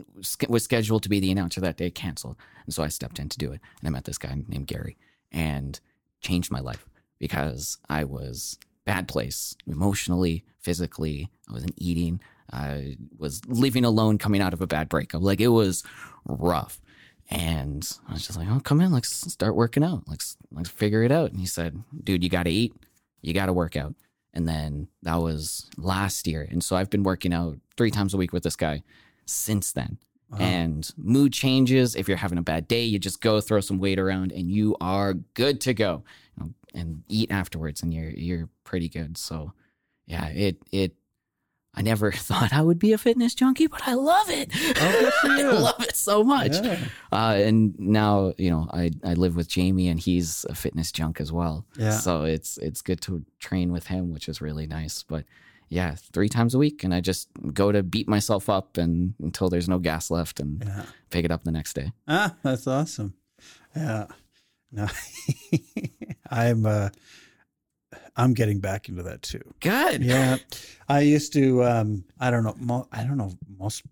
was 0.49 0.63
scheduled 0.63 1.03
to 1.03 1.09
be 1.09 1.19
the 1.19 1.31
announcer 1.31 1.61
that 1.61 1.77
day 1.77 1.89
canceled. 1.89 2.35
And 2.65 2.73
so 2.73 2.81
I 2.83 2.87
stepped 2.87 3.19
in 3.19 3.29
to 3.29 3.37
do 3.37 3.51
it. 3.51 3.59
And 3.79 3.87
I 3.87 3.89
met 3.89 4.05
this 4.05 4.17
guy 4.17 4.33
named 4.47 4.67
Gary 4.67 4.97
and 5.31 5.79
changed 6.21 6.51
my 6.51 6.61
life 6.61 6.85
because 7.19 7.77
I 7.89 8.05
was 8.05 8.57
bad 8.85 9.07
place 9.07 9.55
emotionally, 9.67 10.45
physically. 10.59 11.29
I 11.49 11.53
wasn't 11.53 11.73
eating. 11.77 12.21
I 12.51 12.97
was 13.17 13.41
living 13.47 13.83
alone 13.85 14.17
coming 14.17 14.41
out 14.41 14.53
of 14.53 14.61
a 14.61 14.67
bad 14.67 14.87
breakup. 14.89 15.21
Like 15.21 15.41
it 15.41 15.49
was 15.49 15.83
rough. 16.25 16.79
And 17.33 17.97
I 18.07 18.13
was 18.13 18.27
just 18.27 18.37
like, 18.37 18.47
oh, 18.47 18.59
come 18.59 18.79
in, 18.79 18.91
let's 18.91 19.09
start 19.31 19.55
working 19.55 19.83
out. 19.83 20.03
Let's 20.07 20.37
let's 20.51 20.69
figure 20.69 21.01
it 21.01 21.11
out. 21.11 21.31
And 21.31 21.39
he 21.39 21.47
said, 21.47 21.83
dude, 22.03 22.23
you 22.23 22.29
got 22.29 22.43
to 22.43 22.51
eat. 22.51 22.75
You 23.21 23.33
got 23.33 23.47
to 23.47 23.53
work 23.53 23.75
out. 23.75 23.95
And 24.35 24.47
then 24.47 24.87
that 25.01 25.15
was 25.15 25.67
last 25.77 26.27
year. 26.27 26.47
And 26.49 26.63
so 26.63 26.75
I've 26.75 26.91
been 26.91 27.01
working 27.01 27.33
out 27.33 27.57
three 27.75 27.89
times 27.89 28.13
a 28.13 28.17
week 28.17 28.33
with 28.33 28.43
this 28.43 28.55
guy 28.55 28.83
since 29.25 29.71
then. 29.71 29.97
Wow. 30.29 30.37
And 30.39 30.93
mood 30.95 31.33
changes. 31.33 31.95
If 31.95 32.07
you're 32.07 32.17
having 32.17 32.37
a 32.37 32.43
bad 32.43 32.67
day, 32.67 32.83
you 32.83 32.99
just 32.99 33.19
go 33.19 33.41
throw 33.41 33.61
some 33.61 33.79
weight 33.79 33.99
around 33.99 34.31
and 34.31 34.51
you 34.51 34.75
are 34.79 35.13
good 35.33 35.59
to 35.61 35.73
go. 35.73 36.03
And 36.75 37.03
eat 37.07 37.31
afterwards 37.31 37.83
and 37.83 37.93
you're 37.93 38.09
you're 38.09 38.49
pretty 38.63 38.89
good. 38.89 39.17
So 39.17 39.53
yeah, 40.05 40.27
it 40.27 40.57
it 40.71 40.93
I 41.75 41.81
never 41.81 42.11
thought 42.27 42.53
I 42.53 42.61
would 42.61 42.77
be 42.79 42.93
a 42.93 42.97
fitness 42.97 43.33
junkie, 43.33 43.67
but 43.67 43.81
I 43.87 43.93
love 43.95 44.29
it. 44.29 44.51
Oh, 44.79 45.11
I 45.23 45.41
love 45.43 45.81
it 45.83 45.95
so 45.95 46.23
much. 46.23 46.53
Yeah. 46.61 46.77
Uh, 47.11 47.33
and 47.37 47.77
now, 47.79 48.33
you 48.37 48.51
know, 48.51 48.67
I, 48.71 48.91
I 49.03 49.13
live 49.15 49.35
with 49.35 49.47
Jamie 49.47 49.87
and 49.87 49.99
he's 49.99 50.45
a 50.49 50.55
fitness 50.55 50.91
junk 50.91 51.19
as 51.19 51.31
well. 51.31 51.65
Yeah. 51.77 51.91
So 51.97 52.23
it's 52.25 52.57
it's 52.59 52.81
good 52.81 53.01
to 53.01 53.25
train 53.39 53.71
with 53.71 53.87
him, 53.87 54.11
which 54.13 54.29
is 54.29 54.39
really 54.41 54.67
nice. 54.67 55.01
But 55.03 55.25
yeah, 55.69 55.95
three 55.95 56.29
times 56.29 56.53
a 56.53 56.59
week, 56.59 56.83
and 56.83 56.93
I 56.93 57.01
just 57.01 57.29
go 57.53 57.71
to 57.71 57.81
beat 57.81 58.07
myself 58.07 58.47
up 58.49 58.77
and 58.77 59.15
until 59.19 59.49
there's 59.49 59.67
no 59.67 59.79
gas 59.79 60.11
left, 60.11 60.39
and 60.39 60.63
Yeah. 60.63 60.85
pick 61.09 61.25
it 61.25 61.31
up 61.31 61.43
the 61.43 61.51
next 61.51 61.73
day. 61.73 61.91
Ah, 62.07 62.35
that's 62.43 62.67
awesome. 62.67 63.15
Yeah. 63.75 64.05
No, 64.75 64.87
I'm 66.31 66.65
uh, 66.65 66.89
I'm 68.15 68.33
getting 68.33 68.59
back 68.59 68.89
into 68.89 69.03
that 69.03 69.21
too. 69.21 69.41
Good. 69.59 70.03
Yeah, 70.03 70.37
I 70.87 71.01
used 71.01 71.33
to. 71.33 71.63
Um, 71.63 72.03
I 72.19 72.31
don't 72.31 72.43
know. 72.43 72.55
Mo- 72.59 72.87
I 72.91 73.03
don't 73.03 73.17
know 73.17 73.31
most. 73.59 73.83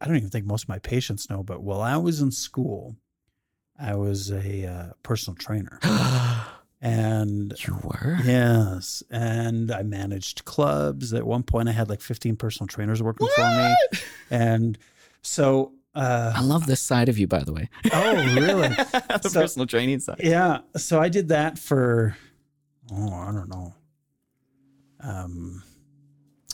I 0.00 0.06
don't 0.06 0.16
even 0.16 0.30
think 0.30 0.46
most 0.46 0.64
of 0.64 0.68
my 0.68 0.78
patients 0.78 1.28
know. 1.30 1.42
But 1.42 1.62
while 1.62 1.80
I 1.80 1.96
was 1.96 2.20
in 2.20 2.30
school, 2.30 2.96
I 3.78 3.94
was 3.96 4.30
a 4.30 4.66
uh, 4.66 4.86
personal 5.02 5.36
trainer, 5.36 5.78
and 6.80 7.52
you 7.66 7.78
were. 7.82 8.18
yes, 8.24 9.02
and 9.10 9.70
I 9.72 9.82
managed 9.82 10.44
clubs. 10.44 11.12
At 11.12 11.24
one 11.26 11.42
point, 11.42 11.68
I 11.68 11.72
had 11.72 11.88
like 11.88 12.00
15 12.00 12.36
personal 12.36 12.68
trainers 12.68 13.02
working 13.02 13.28
for 13.34 13.42
me, 13.48 13.74
and 14.30 14.78
so. 15.22 15.72
Uh, 15.94 16.32
I 16.36 16.42
love 16.42 16.66
this 16.66 16.80
side 16.80 17.08
of 17.08 17.18
you, 17.18 17.26
by 17.26 17.40
the 17.42 17.52
way. 17.52 17.68
oh, 17.92 18.14
really? 18.36 18.68
the 18.68 19.20
So- 19.24 19.40
personal 19.40 19.66
training 19.66 19.98
side. 19.98 20.20
Yeah. 20.22 20.58
So 20.76 21.00
I 21.00 21.08
did 21.08 21.28
that 21.28 21.58
for, 21.58 22.16
oh, 22.92 23.12
I 23.14 23.32
don't 23.32 23.48
know, 23.48 23.74
um, 25.00 25.62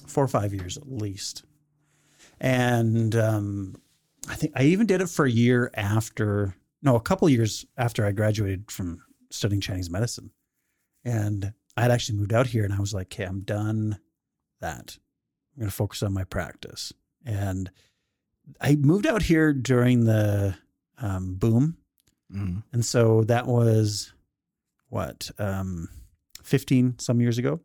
four 0.06 0.24
or 0.24 0.28
five 0.28 0.52
years 0.54 0.76
at 0.76 0.90
least. 0.90 1.44
And 2.40 3.14
um, 3.16 3.76
I 4.28 4.34
think 4.34 4.52
I 4.56 4.64
even 4.64 4.86
did 4.86 5.00
it 5.00 5.08
for 5.08 5.24
a 5.24 5.30
year 5.30 5.70
after, 5.74 6.54
no, 6.82 6.96
a 6.96 7.00
couple 7.00 7.28
years 7.28 7.64
after 7.76 8.04
I 8.04 8.12
graduated 8.12 8.70
from 8.70 9.02
studying 9.30 9.60
Chinese 9.60 9.90
medicine. 9.90 10.30
And 11.04 11.52
I 11.76 11.82
had 11.82 11.90
actually 11.90 12.18
moved 12.18 12.32
out 12.32 12.46
here 12.46 12.64
and 12.64 12.72
I 12.72 12.80
was 12.80 12.94
like, 12.94 13.06
okay, 13.08 13.24
I'm 13.24 13.40
done 13.40 13.98
that. 14.60 14.98
I'm 15.54 15.60
going 15.60 15.70
to 15.70 15.74
focus 15.74 16.02
on 16.02 16.12
my 16.12 16.24
practice. 16.24 16.92
And 17.24 17.70
I 18.60 18.74
moved 18.76 19.06
out 19.06 19.22
here 19.22 19.52
during 19.52 20.04
the 20.04 20.56
um, 20.98 21.34
boom 21.34 21.76
Mm. 22.32 22.62
and 22.72 22.84
so 22.84 23.22
that 23.24 23.46
was 23.46 24.12
what, 24.88 25.30
um, 25.38 25.88
15 26.44 26.98
some 26.98 27.20
years 27.20 27.38
ago. 27.38 27.60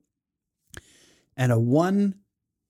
And 1.37 1.51
a 1.51 1.59
one, 1.59 2.15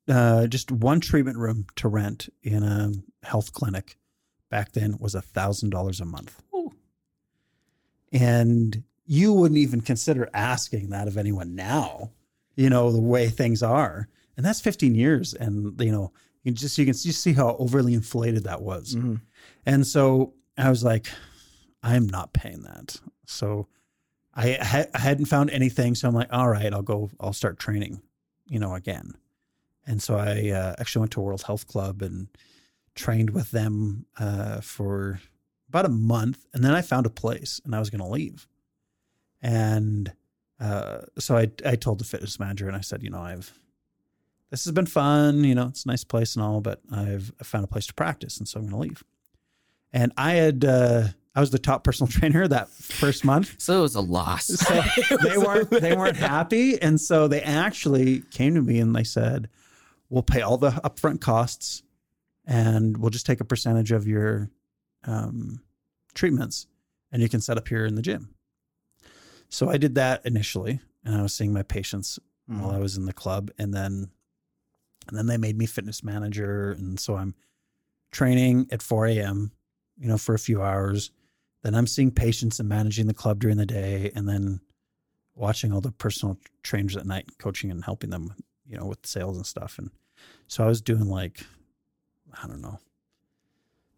uh, 0.08 0.48
just 0.48 0.72
one 0.72 1.00
treatment 1.00 1.38
room 1.38 1.66
to 1.78 1.88
rent 1.88 2.30
in 2.44 2.64
a 2.64 2.92
health 3.26 3.54
clinic 3.54 3.98
back 4.50 4.74
then 4.74 4.98
was 5.00 5.16
a 5.16 5.22
thousand 5.22 5.70
dollars 5.70 6.00
a 6.00 6.06
month. 6.06 6.42
Ooh. 6.54 6.72
And 8.12 8.84
you 9.06 9.34
wouldn't 9.34 9.58
even 9.58 9.82
consider 9.82 10.30
asking 10.34 10.90
that 10.90 11.08
of 11.08 11.18
anyone 11.18 11.56
now, 11.56 12.12
you 12.56 12.70
know, 12.70 12.92
the 12.92 13.02
way 13.02 13.30
things 13.30 13.64
are. 13.64 14.08
And 14.38 14.46
that's 14.46 14.62
15 14.62 14.96
years. 14.96 15.34
And, 15.34 15.80
you 15.82 15.92
know, 15.92 16.12
you 16.44 16.52
just, 16.52 16.78
you 16.78 16.86
can 16.86 16.94
just 16.94 17.22
see 17.22 17.34
how 17.34 17.56
overly 17.58 17.94
inflated 17.94 18.44
that 18.46 18.62
was. 18.62 18.96
Mhm. 18.96 19.22
And 19.66 19.86
so 19.86 20.34
I 20.58 20.70
was 20.70 20.84
like, 20.84 21.08
I'm 21.84 22.08
not 22.08 22.34
paying 22.34 22.62
that. 22.64 22.98
So 23.26 23.68
I, 24.40 24.58
ha- 24.62 24.86
I 24.94 25.00
hadn't 25.00 25.26
found 25.26 25.50
anything. 25.50 25.96
So 25.96 26.08
I'm 26.08 26.16
like, 26.16 26.32
all 26.32 26.48
right, 26.48 26.74
I'll 26.74 26.82
go, 26.82 27.10
I'll 27.20 27.34
start 27.34 27.60
training, 27.60 28.02
you 28.48 28.58
know, 28.58 28.74
again. 28.74 29.16
And 29.86 30.02
so 30.02 30.16
I 30.16 30.50
uh, 30.50 30.76
actually 30.80 31.02
went 31.02 31.12
to 31.14 31.20
World 31.20 31.44
Health 31.44 31.68
Club 31.68 32.02
and 32.02 32.30
trained 32.96 33.32
with 33.32 33.52
them 33.52 34.06
uh, 34.18 34.62
for 34.62 35.20
about 35.68 35.86
a 35.86 35.90
month. 35.90 36.46
And 36.54 36.64
then 36.64 36.74
I 36.74 36.82
found 36.82 37.06
a 37.06 37.10
place 37.10 37.60
and 37.66 37.76
I 37.76 37.80
was 37.80 37.90
going 37.90 38.02
to 38.02 38.08
leave. 38.08 38.48
And 39.42 40.14
uh, 40.58 41.00
so 41.18 41.36
I, 41.36 41.52
I 41.66 41.76
told 41.76 42.00
the 42.00 42.06
fitness 42.06 42.40
manager 42.40 42.68
and 42.68 42.78
I 42.78 42.82
said, 42.82 43.04
you 43.04 43.10
know, 43.10 43.22
I've, 43.22 43.54
this 44.52 44.64
has 44.64 44.72
been 44.72 44.86
fun, 44.86 45.44
you 45.44 45.54
know, 45.54 45.68
it's 45.68 45.84
a 45.84 45.90
nice 45.90 46.06
place 46.06 46.36
and 46.36 46.46
all, 46.46 46.62
but 46.62 46.80
I've 46.90 47.34
found 47.44 47.66
a 47.66 47.68
place 47.68 47.88
to 47.88 47.94
practice. 47.94 48.38
And 48.38 48.48
so 48.48 48.60
I'm 48.60 48.68
going 48.68 48.82
to 48.82 48.90
leave. 48.90 49.04
And 49.92 50.14
I 50.16 50.32
had, 50.34 50.64
uh, 50.64 51.08
I 51.36 51.40
was 51.40 51.52
the 51.52 51.60
top 51.60 51.84
personal 51.84 52.08
trainer 52.12 52.48
that 52.48 52.70
first 52.70 53.24
month. 53.24 53.56
So 53.60 53.80
it 53.80 53.82
was 53.82 53.96
a 53.96 54.02
loss. 54.02 54.48
So 55.10 55.18
they 55.18 55.38
weren't, 55.38 55.70
they 55.70 55.96
weren't 55.96 56.18
happy. 56.18 56.82
And 56.82 57.00
so 57.00 57.28
they 57.28 57.42
actually 57.42 58.22
came 58.32 58.56
to 58.56 58.62
me 58.62 58.80
and 58.80 58.96
they 58.96 59.04
said, 59.04 59.50
we'll 60.10 60.24
pay 60.24 60.42
all 60.42 60.58
the 60.58 60.72
upfront 60.72 61.22
costs 61.22 61.84
and 62.46 62.98
we'll 62.98 63.12
just 63.12 63.26
take 63.26 63.42
a 63.42 63.46
percentage 63.46 63.92
of 63.92 64.08
your 64.08 64.50
um, 65.06 65.62
treatments 66.14 66.68
and 67.12 67.22
you 67.22 67.30
can 67.30 67.42
set 67.42 67.58
up 67.58 67.68
here 67.68 67.86
in 67.86 67.96
the 67.96 68.02
gym. 68.02 68.34
So 69.50 69.70
I 69.70 69.78
did 69.78 69.96
that 69.96 70.26
initially 70.26 70.80
and 71.04 71.16
I 71.16 71.22
was 71.22 71.34
seeing 71.34 71.54
my 71.54 71.64
patients 71.64 72.20
while 72.48 72.72
I 72.72 72.80
was 72.80 72.98
in 72.98 73.06
the 73.06 73.14
club 73.14 73.52
and 73.60 73.74
then 73.74 74.10
and 75.08 75.18
then 75.18 75.28
they 75.28 75.38
made 75.38 75.58
me 75.58 75.68
fitness 75.68 76.04
manager 76.04 76.72
and 76.72 77.00
so 77.00 77.16
I'm 77.16 77.36
training 78.12 78.68
at 78.72 78.82
4 78.82 79.06
a.m. 79.08 79.52
you 80.00 80.08
know 80.08 80.18
for 80.18 80.34
a 80.34 80.40
few 80.40 80.62
hours 80.64 81.12
then 81.62 81.76
I'm 81.76 81.88
seeing 81.88 82.12
patients 82.12 82.60
and 82.60 82.70
managing 82.70 83.08
the 83.08 83.14
club 83.14 83.40
during 83.40 83.58
the 83.58 83.66
day 83.66 84.12
and 84.16 84.28
then 84.28 84.62
watching 85.36 85.72
all 85.74 85.82
the 85.82 85.92
personal 85.92 86.38
trainers 86.64 86.96
at 86.98 87.06
night 87.06 87.26
coaching 87.38 87.72
and 87.72 87.84
helping 87.84 88.10
them 88.10 88.34
you 88.66 88.78
know 88.78 88.86
with 88.86 89.06
sales 89.06 89.38
and 89.38 89.46
stuff 89.46 89.78
and 89.78 89.90
so 90.48 90.64
I 90.64 90.68
was 90.68 90.82
doing 90.82 91.08
like 91.10 91.40
I 92.44 92.48
don't 92.48 92.62
know 92.62 92.80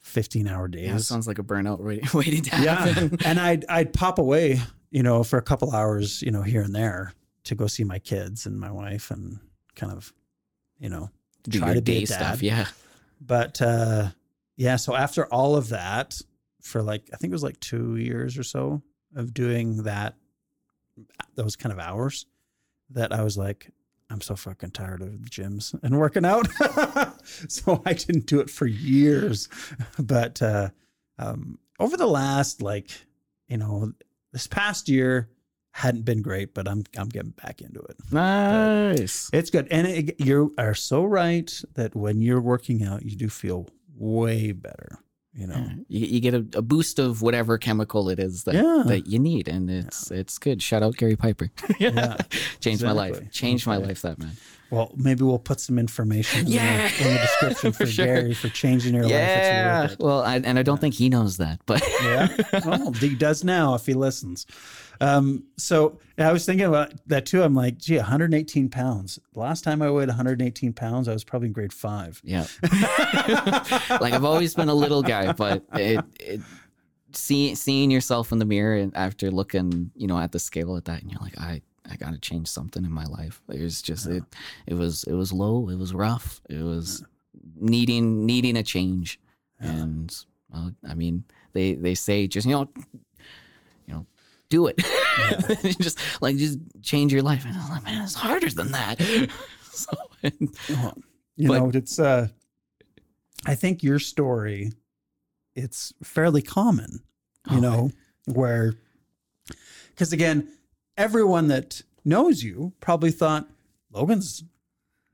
15 0.02 0.48
hour 0.48 0.68
days 0.68 0.88
Yeah, 0.88 0.98
sounds 0.98 1.28
like 1.28 1.40
a 1.40 1.44
burnout 1.44 1.80
waiting, 1.80 2.08
waiting 2.14 2.42
to 2.44 2.62
yeah 2.62 3.08
and 3.26 3.40
i'd 3.40 3.66
i'd 3.70 3.94
pop 3.94 4.18
away 4.18 4.60
you 4.90 5.04
know 5.04 5.24
for 5.24 5.38
a 5.38 5.42
couple 5.44 5.72
hours 5.72 6.22
you 6.24 6.32
know 6.32 6.42
here 6.42 6.62
and 6.64 6.74
there 6.76 7.14
to 7.44 7.56
go 7.56 7.68
see 7.68 7.84
my 7.84 8.00
kids 8.00 8.46
and 8.46 8.60
my 8.60 8.72
wife 8.72 9.12
and 9.12 9.40
kind 9.76 9.92
of 9.94 10.12
you 10.80 10.90
know 10.90 11.10
Do 11.44 11.60
try 11.60 11.74
to 11.76 11.82
be 11.82 11.98
a 12.04 12.06
dad. 12.06 12.16
stuff. 12.16 12.42
Yeah. 12.44 12.66
but 13.20 13.62
uh 13.62 14.10
yeah 14.56 14.76
so 14.76 14.96
after 14.96 15.26
all 15.28 15.56
of 15.56 15.70
that 15.70 16.20
for 16.62 16.82
like 16.82 17.10
i 17.14 17.18
think 17.18 17.32
it 17.32 17.34
was 17.36 17.44
like 17.44 17.60
two 17.60 17.96
years 17.98 18.38
or 18.38 18.44
so 18.44 18.82
of 19.16 19.34
doing 19.34 19.84
that 19.84 20.16
those 21.36 21.56
kind 21.56 21.74
of 21.74 21.80
hours 21.80 22.26
that 22.90 23.12
i 23.14 23.24
was 23.24 23.38
like 23.38 23.72
i'm 24.10 24.22
so 24.22 24.36
fucking 24.36 24.72
tired 24.72 25.02
of 25.02 25.12
the 25.24 25.30
gyms 25.30 25.78
and 25.84 25.98
working 26.00 26.26
out 26.26 26.48
so 27.48 27.82
i 27.86 27.94
didn't 27.94 28.26
do 28.26 28.40
it 28.40 28.50
for 28.50 28.66
years 28.68 29.48
but 30.00 30.42
uh 30.42 30.70
um 31.18 31.58
over 31.80 31.98
the 31.98 32.08
last 32.08 32.62
like 32.62 32.90
you 33.48 33.58
know 33.58 33.92
this 34.34 34.48
past 34.48 34.88
year 34.90 35.30
hadn't 35.72 36.04
been 36.04 36.22
great 36.22 36.54
but 36.54 36.68
i'm 36.68 36.84
i'm 36.98 37.08
getting 37.10 37.32
back 37.32 37.62
into 37.62 37.80
it 37.82 37.96
Nice. 38.12 39.30
it's 39.32 39.50
good. 39.50 39.68
And 39.72 39.88
it, 39.88 40.20
you 40.20 40.54
are 40.58 40.74
so 40.74 41.06
right 41.06 41.50
that 41.76 41.96
when 41.96 42.22
you're 42.22 42.42
working 42.42 42.84
out, 42.84 43.04
you 43.06 43.16
do 43.16 43.30
feel 43.30 43.70
way 43.96 44.52
better, 44.52 45.00
you 45.34 45.48
know? 45.48 45.56
Yeah. 45.56 45.74
You, 45.88 46.06
you 46.08 46.20
get 46.20 46.34
a, 46.34 46.46
a 46.56 46.62
boost 46.62 47.00
of 47.00 47.22
whatever 47.22 47.58
chemical 47.58 48.10
it 48.10 48.20
is 48.20 48.44
that, 48.44 48.56
Yeah. 48.56 48.84
that 48.88 49.08
you 49.08 49.18
need, 49.20 49.48
and 49.48 49.70
it's 49.70 50.12
it's 50.12 50.38
good. 50.38 50.62
Shout 50.62 50.84
out 50.84 50.98
Gary 50.98 51.16
Piper. 51.16 51.50
Yeah, 51.80 52.18
Changed 52.60 52.84
my 52.84 52.92
life. 52.92 53.12
exactly. 53.12 53.30
Changed 53.32 53.68
my 53.68 53.78
life. 53.78 54.02
That 54.02 54.20
man. 54.20 54.32
Well, 54.72 54.92
maybe 54.96 55.24
we'll 55.24 55.38
put 55.38 55.60
some 55.60 55.78
information 55.78 56.48
in, 56.48 56.48
Yeah. 56.54 56.88
the, 56.88 57.04
in 57.08 57.14
the 57.14 57.20
description 57.20 57.72
for, 57.74 57.86
For 57.86 57.92
sure. 57.92 58.06
Gary 58.06 58.34
for 58.34 58.50
changing 58.50 58.94
your 58.96 59.04
life. 59.04 59.12
Yeah. 59.12 59.84
It's 59.84 59.92
worth 59.92 60.00
it. 60.00 60.04
Well, 60.04 60.22
I, 60.24 60.36
and 60.38 60.58
I 60.58 60.64
don't 60.64 60.80
think 60.80 60.94
he 60.96 61.10
knows 61.10 61.38
that, 61.38 61.60
but 61.66 61.84
Yeah. 62.02 62.28
Well, 62.66 62.94
he 62.94 63.14
does 63.16 63.44
now 63.44 63.76
if 63.76 63.86
he 63.86 63.94
listens. 63.94 64.46
Um, 65.02 65.44
so 65.58 66.00
I 66.18 66.32
was 66.32 66.46
thinking 66.46 66.68
about 66.68 66.94
that 67.08 67.26
too. 67.26 67.42
I'm 67.44 67.56
like, 67.56 67.80
gee, 67.80 67.98
118 67.98 68.70
pounds. 68.70 69.20
Last 69.36 69.64
time 69.64 69.82
I 69.82 69.90
weighed 69.90 70.08
118 70.10 70.74
pounds, 70.74 71.08
I 71.08 71.14
was 71.14 71.24
probably 71.24 71.48
in 71.48 71.54
grade 71.54 71.74
five. 71.74 72.22
yeah. 72.24 72.46
like 74.00 74.14
I've 74.14 74.24
always 74.26 74.54
been 74.54 74.70
a 74.70 74.74
little 74.76 75.02
guy, 75.04 75.32
but 75.34 75.64
it, 75.74 76.04
it 76.20 76.42
seeing 77.14 77.56
seeing 77.56 77.92
yourself 77.92 78.32
in 78.32 78.38
the 78.40 78.46
mirror 78.46 78.76
and 78.76 78.96
after 78.96 79.32
looking, 79.32 79.92
you 79.96 80.08
know, 80.08 80.20
at 80.20 80.32
the 80.32 80.40
scale 80.40 80.78
at 80.78 80.86
that, 80.86 81.02
and 81.02 81.12
you're 81.12 81.20
like, 81.22 81.38
I 81.40 81.62
I 81.90 81.96
got 81.96 82.14
to 82.14 82.20
change 82.20 82.48
something 82.48 82.86
in 82.86 82.92
my 82.92 83.06
life. 83.06 83.42
It 83.50 83.62
was 83.62 83.82
just 83.82 84.08
it 84.08 84.24
it 84.68 84.74
was 84.76 85.04
it 85.06 85.14
was 85.14 85.32
low, 85.34 85.70
it 85.70 85.76
was 85.78 85.94
rough, 85.94 86.42
it 86.50 86.62
was 86.62 87.04
needing 87.56 88.26
needing 88.26 88.58
a 88.58 88.64
change, 88.64 89.20
and 89.60 90.16
well, 90.52 90.72
I 90.88 90.94
mean, 90.94 91.24
they 91.54 91.74
they 91.76 91.96
say 91.96 92.28
just 92.28 92.46
you 92.48 92.54
know, 92.54 92.70
you 93.88 93.94
know, 93.94 94.06
do 94.50 94.68
it, 94.68 94.78
just 95.80 95.98
like 96.22 96.38
just 96.38 96.60
change 96.82 97.12
your 97.12 97.24
life. 97.24 97.46
And 97.46 97.56
I 97.56 97.62
was 97.62 97.70
like, 97.70 97.84
man, 97.84 98.04
it's 98.04 98.16
harder 98.16 98.50
than 98.50 98.72
that. 98.72 99.00
so, 99.72 99.92
Well, 100.70 100.98
you 101.36 101.48
But- 101.48 101.60
know, 101.60 101.72
it's 101.74 101.98
uh 102.00 102.28
I 103.46 103.56
think 103.56 103.82
your 103.82 103.98
story 103.98 104.72
it's 105.56 105.94
fairly 106.04 106.42
common, 106.44 107.02
you 107.50 107.58
Oh. 107.58 107.60
know, 107.60 107.92
where 108.28 108.76
cuz 109.96 110.14
again, 110.14 110.48
everyone 111.02 111.48
that 111.48 111.82
knows 112.06 112.44
you 112.44 112.74
probably 112.80 113.12
thought 113.12 113.50
Logan's 113.92 114.44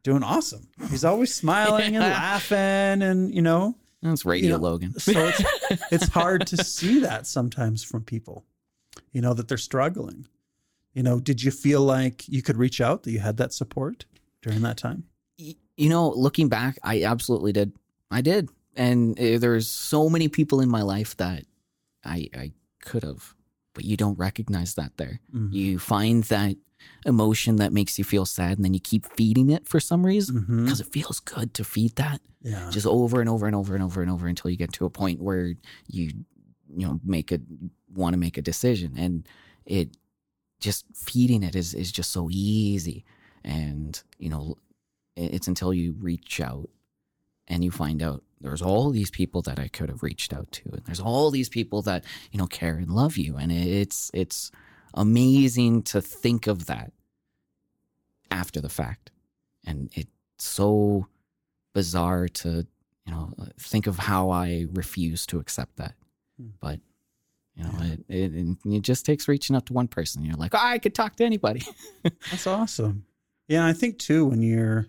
doing 0.03 0.23
awesome. 0.23 0.67
He's 0.89 1.05
always 1.05 1.33
smiling 1.33 1.95
and 1.95 2.03
laughing 2.03 3.01
and, 3.01 3.33
you 3.33 3.41
know, 3.41 3.75
that's 4.01 4.25
Radio 4.25 4.45
You 4.49 4.51
know, 4.53 4.61
Logan. 4.63 4.99
so 4.99 5.11
it's 5.27 5.43
it's 5.91 6.07
hard 6.07 6.45
to 6.47 6.63
see 6.63 6.99
that 6.99 7.25
sometimes 7.25 7.83
from 7.83 8.03
people. 8.03 8.45
You 9.11 9.21
know 9.21 9.33
that 9.33 9.47
they're 9.47 9.57
struggling. 9.57 10.27
You 10.93 11.03
know, 11.03 11.19
did 11.19 11.41
you 11.43 11.51
feel 11.51 11.81
like 11.81 12.27
you 12.29 12.41
could 12.41 12.57
reach 12.57 12.79
out 12.79 13.03
that 13.03 13.11
you 13.11 13.19
had 13.19 13.38
that 13.38 13.53
support 13.53 14.05
during 14.41 14.61
that 14.61 14.77
time? 14.77 15.03
You 15.38 15.89
know, 15.89 16.09
looking 16.09 16.47
back, 16.49 16.77
I 16.83 17.03
absolutely 17.03 17.51
did. 17.51 17.73
I 18.11 18.21
did. 18.21 18.49
And 18.75 19.19
uh, 19.19 19.39
there's 19.39 19.67
so 19.67 20.09
many 20.09 20.27
people 20.27 20.61
in 20.61 20.69
my 20.69 20.83
life 20.83 21.17
that 21.17 21.45
I 22.05 22.29
I 22.35 22.51
could 22.83 23.03
have, 23.03 23.33
but 23.78 23.86
you 23.86 23.95
don't 23.95 24.17
recognize 24.17 24.73
that 24.73 24.91
there. 24.97 25.19
Mhm. 25.34 25.53
You 25.53 25.78
find 25.78 26.23
that 26.25 26.55
emotion 27.05 27.57
that 27.57 27.71
makes 27.71 27.97
you 27.99 28.03
feel 28.03 28.25
sad 28.25 28.57
and 28.57 28.65
then 28.65 28.73
you 28.73 28.80
keep 28.80 29.05
feeding 29.15 29.49
it 29.51 29.67
for 29.67 29.80
some 29.80 30.03
reason 30.05 30.63
because 30.63 30.82
it 30.82 30.88
feels 30.91 31.19
good 31.19 31.53
to 31.53 31.63
feed 31.63 31.95
that 31.95 32.19
Yeah. 32.41 32.69
just 32.71 32.88
over 32.88 33.19
and 33.21 33.30
over 33.30 33.45
and 33.45 33.55
over 33.55 33.73
and 33.75 33.84
over 33.84 34.01
and 34.01 34.09
over 34.11 34.28
until 34.28 34.49
you 34.51 34.57
get 34.57 34.73
to 34.73 34.86
a 34.86 34.89
point 34.89 35.21
where 35.21 35.53
you 35.88 36.11
you 36.75 36.86
know 36.88 36.99
make 37.03 37.32
a 37.32 37.39
want 37.93 38.13
to 38.13 38.17
make 38.17 38.38
a 38.38 38.41
decision 38.41 38.93
and 38.97 39.28
it 39.65 39.95
just 40.59 40.86
feeding 40.95 41.43
it 41.43 41.55
is 41.55 41.73
is 41.73 41.91
just 41.91 42.11
so 42.11 42.30
easy 42.32 43.05
and 43.43 44.03
you 44.19 44.30
know 44.30 44.55
it's 45.15 45.47
until 45.47 45.73
you 45.73 45.93
reach 45.99 46.39
out 46.41 46.69
and 47.48 47.64
you 47.64 47.72
find 47.72 48.02
out 48.04 48.24
there's 48.41 48.62
all 48.62 48.91
these 48.91 49.10
people 49.10 49.41
that 49.43 49.58
I 49.60 49.68
could 49.68 49.89
have 49.89 50.04
reached 50.04 50.34
out 50.34 50.52
to 50.52 50.70
and 50.72 50.84
there's 50.86 51.00
all 51.00 51.32
these 51.32 51.50
people 51.50 51.82
that 51.84 52.04
you 52.32 52.38
know 52.38 52.48
care 52.48 52.76
and 52.78 52.89
love 52.91 53.18
you 53.18 53.38
and 53.38 53.52
it's 53.52 54.12
it's 54.14 54.52
amazing 54.93 55.84
to 55.84 56.02
think 56.02 56.48
of 56.48 56.66
that 56.68 56.91
after 58.32 58.60
the 58.62 58.70
fact 58.70 59.12
and 59.66 59.89
it's 59.95 60.10
so 60.38 61.08
bizarre 61.74 62.28
to 62.28 62.66
you 63.06 63.12
know 63.14 63.34
think 63.60 63.88
of 63.88 63.98
how 63.98 64.30
I 64.30 64.66
refuse 64.74 65.26
to 65.28 65.39
accept 65.39 65.78
that 65.78 65.93
Hmm. 66.39 66.50
but 66.60 66.80
you 67.56 67.64
know 67.64 67.72
Yeah. 67.80 67.93
it, 67.93 68.06
it 68.10 68.36
it 68.36 68.58
it 68.66 68.82
just 68.84 69.06
takes 69.06 69.28
reaching 69.28 69.56
out 69.56 69.66
to 69.68 69.74
one 69.74 69.88
person 69.88 70.24
you're 70.24 70.36
like 70.36 70.54
oh, 70.54 70.60
I 70.62 70.78
could 70.78 70.93
talk 70.93 71.16
to 71.16 71.26
anybody 71.26 71.64
That's 72.30 72.45
awesome. 72.45 73.06
Yeah, 73.48 73.66
I 73.66 73.74
think 73.74 73.98
too 73.98 74.26
when 74.26 74.41
you're 74.43 74.86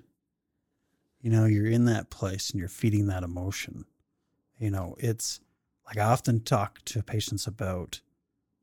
you 1.28 1.36
know, 1.36 1.44
you're 1.44 1.66
in 1.66 1.84
that 1.84 2.08
place 2.08 2.48
and 2.48 2.58
you're 2.58 2.70
feeding 2.70 3.08
that 3.08 3.22
emotion. 3.22 3.84
You 4.58 4.70
know, 4.70 4.96
it's 4.98 5.40
like 5.84 5.98
I 5.98 6.04
often 6.10 6.40
talk 6.40 6.82
to 6.86 7.02
patients 7.02 7.46
about, 7.46 8.00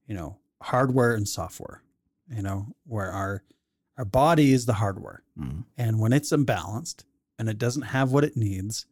you 0.08 0.16
know, 0.16 0.40
hardware 0.64 1.14
and 1.14 1.28
software, 1.28 1.84
you 2.28 2.42
know, 2.42 2.74
where 2.88 3.12
our 3.12 3.44
our 4.00 4.06
body 4.06 4.52
is 4.52 4.66
the 4.66 4.74
hardware. 4.74 5.22
Mm. 5.40 5.66
And 5.78 6.00
when 6.00 6.12
it's 6.12 6.32
imbalanced 6.32 7.04
and 7.38 7.48
it 7.50 7.60
doesn't 7.60 7.84
have 7.84 8.12
what 8.12 8.24
it 8.24 8.36
needs, 8.36 8.88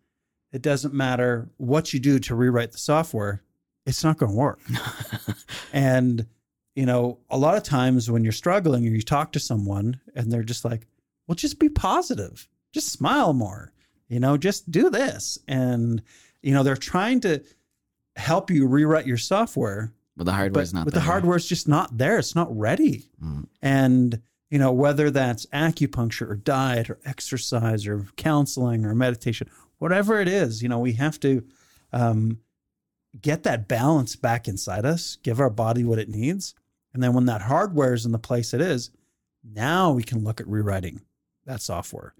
it 0.52 0.62
doesn't 0.62 0.94
matter 0.94 1.50
what 1.58 1.96
you 1.96 2.00
do 2.00 2.20
to 2.20 2.36
rewrite 2.36 2.74
the 2.74 2.78
software, 2.78 3.42
it's 3.88 4.04
not 4.04 4.20
going 4.20 4.34
to 4.34 4.38
work. 4.38 4.60
And, 5.74 6.28
you 6.76 6.86
know, 6.86 7.18
a 7.32 7.40
lot 7.40 7.58
of 7.58 7.64
times 7.64 8.12
when 8.12 8.24
you're 8.24 8.34
struggling 8.34 8.86
or 8.86 8.92
you 8.92 9.02
talk 9.02 9.32
to 9.32 9.40
someone 9.40 10.00
and 10.16 10.32
they're 10.32 10.44
just 10.44 10.64
like, 10.64 10.86
well, 11.26 11.36
just 11.36 11.58
be 11.58 11.70
positive, 11.70 12.48
just 12.74 12.92
smile 12.92 13.34
more, 13.34 13.72
you 14.08 14.20
know, 14.20 14.36
just 14.36 14.70
do 14.72 14.90
this. 14.90 15.38
And, 15.48 16.02
you 16.42 16.54
know, 16.54 16.64
they're 16.64 16.76
trying 16.76 17.22
to 17.22 17.44
help 18.16 18.52
you 18.52 18.68
rewrite 18.68 19.08
your 19.08 19.18
software, 19.18 19.94
but 20.18 20.26
the 20.26 20.34
hardware's 20.34 20.72
but, 20.72 20.78
not 20.78 20.86
but 20.86 20.94
there. 20.94 21.02
the 21.02 21.06
hardware's 21.06 21.48
just 21.48 21.68
not 21.68 21.98
there. 21.98 22.20
It's 22.20 22.36
not 22.36 22.56
ready. 22.56 23.10
Mm. 23.24 23.48
And, 23.62 24.22
you 24.50 24.60
know, 24.60 24.72
whether 24.72 25.10
that's 25.10 25.46
acupuncture 25.48 26.30
or 26.30 26.36
diet 26.36 26.90
or 26.90 27.00
exercise 27.06 27.88
or 27.88 28.08
counseling 28.18 28.86
or 28.86 28.94
meditation, 28.94 29.50
whatever 29.80 30.20
it 30.20 30.28
is, 30.28 30.62
you 30.62 30.70
know, 30.70 30.80
we 30.80 30.94
have 30.94 31.20
to 31.22 31.44
um, 31.92 32.40
get 33.20 33.44
that 33.44 33.68
balance 33.68 34.16
back 34.16 34.48
inside 34.48 34.86
us, 34.86 35.18
give 35.24 35.40
our 35.40 35.50
body 35.50 35.84
what 35.84 36.00
it 36.00 36.10
needs. 36.10 36.54
And 36.94 37.02
then 37.02 37.14
when 37.14 37.26
that 37.26 37.42
hardware 37.42 37.94
is 37.94 38.06
in 38.06 38.12
the 38.12 38.20
place 38.20 38.54
it 38.54 38.62
is, 38.62 38.92
now 39.44 39.92
we 39.92 40.04
can 40.04 40.24
look 40.24 40.40
at 40.40 40.48
rewriting 40.48 41.02
that 41.46 41.62
software 41.62 42.14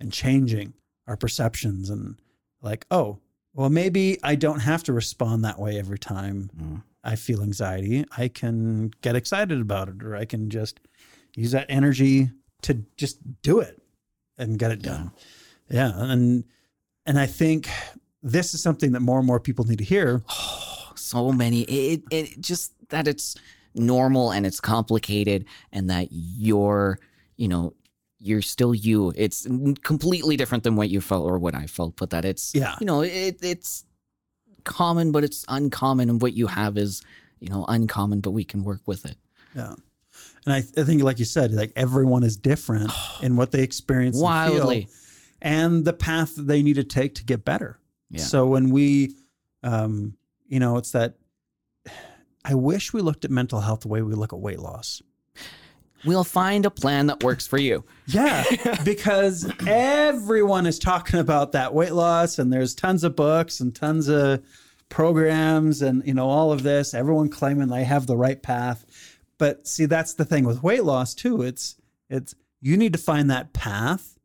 and 0.00 0.12
changing 0.12 0.74
our 1.06 1.16
perceptions 1.16 1.90
and 1.90 2.16
like, 2.62 2.86
oh, 2.90 3.18
well, 3.54 3.70
maybe 3.70 4.18
I 4.22 4.34
don't 4.34 4.60
have 4.60 4.82
to 4.84 4.92
respond 4.92 5.44
that 5.44 5.58
way 5.58 5.78
every 5.78 5.98
time 5.98 6.50
Mm. 6.56 6.82
I 7.06 7.14
feel 7.14 7.40
anxiety. 7.40 8.04
I 8.18 8.26
can 8.26 8.90
get 9.00 9.14
excited 9.14 9.60
about 9.60 9.88
it, 9.88 10.02
or 10.02 10.16
I 10.16 10.24
can 10.24 10.50
just 10.50 10.80
use 11.36 11.52
that 11.52 11.66
energy 11.68 12.30
to 12.62 12.82
just 12.96 13.18
do 13.42 13.60
it 13.60 13.80
and 14.36 14.58
get 14.58 14.72
it 14.72 14.82
done. 14.82 15.12
Yeah. 15.70 15.92
And 15.94 16.44
and 17.06 17.18
I 17.18 17.26
think 17.26 17.68
this 18.22 18.54
is 18.54 18.60
something 18.60 18.90
that 18.92 19.00
more 19.00 19.18
and 19.18 19.26
more 19.26 19.38
people 19.38 19.64
need 19.64 19.78
to 19.78 19.84
hear. 19.84 20.22
so 20.96 21.30
many 21.30 21.62
it, 21.62 22.02
it 22.10 22.40
just 22.40 22.72
that 22.88 23.06
it's 23.06 23.36
normal 23.74 24.32
and 24.32 24.44
it's 24.44 24.58
complicated 24.58 25.44
and 25.70 25.88
that 25.90 26.08
you're 26.10 26.98
you 27.36 27.46
know 27.46 27.72
you're 28.26 28.42
still 28.42 28.74
you 28.74 29.12
it's 29.16 29.46
completely 29.82 30.36
different 30.36 30.64
than 30.64 30.74
what 30.76 30.88
you 30.90 31.00
felt 31.00 31.24
or 31.24 31.38
what 31.38 31.54
i 31.54 31.66
felt 31.66 31.94
but 31.96 32.10
that 32.10 32.24
it's 32.24 32.54
Yeah. 32.54 32.74
you 32.80 32.86
know 32.86 33.00
it, 33.02 33.38
it's 33.42 33.84
common 34.64 35.12
but 35.12 35.22
it's 35.24 35.44
uncommon 35.48 36.10
and 36.10 36.20
what 36.20 36.32
you 36.34 36.46
have 36.48 36.76
is 36.76 37.02
you 37.40 37.48
know 37.48 37.64
uncommon 37.68 38.20
but 38.20 38.32
we 38.32 38.44
can 38.44 38.64
work 38.64 38.80
with 38.86 39.04
it 39.04 39.16
Yeah. 39.54 39.74
And 40.46 40.54
I, 40.54 40.58
I 40.58 40.84
think, 40.84 41.02
like 41.02 41.18
you 41.18 41.24
said, 41.26 41.52
like 41.52 41.72
everyone 41.76 42.22
is 42.22 42.36
different 42.36 42.90
in 43.22 43.36
what 43.36 43.50
they 43.52 43.62
experience 43.62 44.16
and 44.16 44.22
feel, 44.22 44.58
wildly 44.58 44.88
and 45.42 45.84
the 45.84 45.92
path 45.92 46.32
they 46.36 46.62
need 46.62 46.76
to 46.76 46.84
take 46.84 47.14
to 47.16 47.24
get 47.24 47.44
better. 47.44 47.78
Yeah. 48.10 48.22
So 48.22 48.46
when 48.46 48.70
we, 48.70 49.14
um, 49.62 50.16
you 50.48 50.58
know, 50.60 50.78
it's 50.78 50.92
that 50.92 51.14
I 52.44 52.54
wish 52.54 52.92
we 52.92 53.00
looked 53.02 53.24
at 53.24 53.30
mental 53.30 53.60
health 53.60 53.80
the 53.80 53.88
way 53.88 54.02
we 54.02 54.14
look 54.14 54.32
at 54.32 54.38
weight 54.38 54.60
loss. 54.60 55.02
We'll 56.06 56.24
find 56.24 56.64
a 56.64 56.70
plan 56.70 57.06
that 57.06 57.22
works 57.22 57.46
for 57.46 57.58
you 57.58 57.84
Yeah, 58.06 58.44
because 58.84 59.50
everyone 59.66 60.66
is 60.66 60.78
talking 60.78 61.20
about 61.20 61.52
that 61.52 61.74
weight 61.74 61.92
loss, 61.92 62.38
and 62.38 62.52
there's 62.52 62.74
tons 62.74 63.04
of 63.04 63.16
books 63.16 63.60
and 63.60 63.74
tons 63.74 64.08
of 64.08 64.44
programs, 64.88 65.82
and 65.82 66.06
you 66.06 66.14
know 66.14 66.28
all 66.28 66.52
of 66.52 66.62
this. 66.62 66.94
Everyone 66.94 67.28
claiming 67.28 67.68
they 67.68 67.84
have 67.84 68.06
the 68.06 68.16
right 68.16 68.42
path, 68.42 68.86
but 69.38 69.66
see, 69.66 69.86
that's 69.86 70.14
the 70.14 70.24
thing 70.24 70.44
with 70.44 70.62
weight 70.62 70.84
loss 70.84 71.14
too. 71.14 71.42
It's 71.42 71.76
it's 72.08 72.34
you 72.60 72.76
need 72.76 72.92
to 72.92 72.98
find 72.98 73.30
that 73.30 73.52
path 73.52 74.16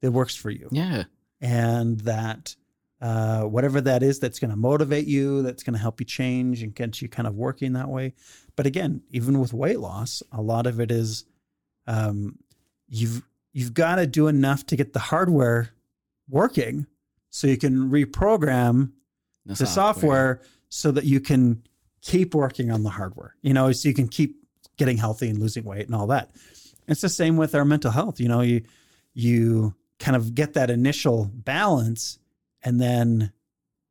that 0.00 0.12
works 0.12 0.34
for 0.34 0.50
you, 0.50 0.68
yeah 0.72 1.04
and 1.40 2.00
that 2.00 2.56
uh, 3.00 3.42
whatever 3.42 3.80
that 3.80 4.02
is 4.02 4.18
that's 4.18 4.38
going 4.38 4.50
to 4.50 4.56
motivate 4.56 5.06
you, 5.06 5.42
that's 5.42 5.62
going 5.62 5.74
to 5.74 5.80
help 5.80 6.00
you 6.00 6.06
change 6.06 6.62
and 6.62 6.74
get 6.74 7.00
you 7.02 7.08
kind 7.08 7.28
of 7.28 7.34
working 7.34 7.74
that 7.74 7.88
way. 7.88 8.14
But 8.56 8.66
again, 8.66 9.02
even 9.10 9.38
with 9.38 9.52
weight 9.52 9.80
loss, 9.80 10.22
a 10.32 10.40
lot 10.40 10.66
of 10.66 10.80
it 10.80 10.90
is 10.90 11.24
um, 11.86 12.38
you've 12.88 13.22
you've 13.52 13.74
got 13.74 13.96
to 13.96 14.06
do 14.06 14.28
enough 14.28 14.66
to 14.66 14.76
get 14.76 14.92
the 14.92 14.98
hardware 14.98 15.70
working, 16.28 16.86
so 17.30 17.46
you 17.46 17.58
can 17.58 17.90
reprogram 17.90 18.92
the 19.44 19.66
software 19.66 20.40
so 20.68 20.90
that 20.90 21.04
you 21.04 21.20
can 21.20 21.62
keep 22.02 22.34
working 22.34 22.70
on 22.70 22.82
the 22.82 22.90
hardware. 22.90 23.36
You 23.42 23.54
know, 23.54 23.70
so 23.72 23.88
you 23.88 23.94
can 23.94 24.08
keep 24.08 24.36
getting 24.76 24.96
healthy 24.96 25.28
and 25.28 25.38
losing 25.38 25.64
weight 25.64 25.86
and 25.86 25.94
all 25.94 26.06
that. 26.08 26.30
It's 26.88 27.00
the 27.00 27.08
same 27.08 27.36
with 27.36 27.54
our 27.54 27.64
mental 27.64 27.90
health. 27.90 28.20
You 28.20 28.28
know, 28.28 28.40
you 28.40 28.62
you 29.14 29.74
kind 29.98 30.16
of 30.16 30.34
get 30.34 30.54
that 30.54 30.70
initial 30.70 31.30
balance 31.32 32.18
and 32.62 32.80
then 32.80 33.32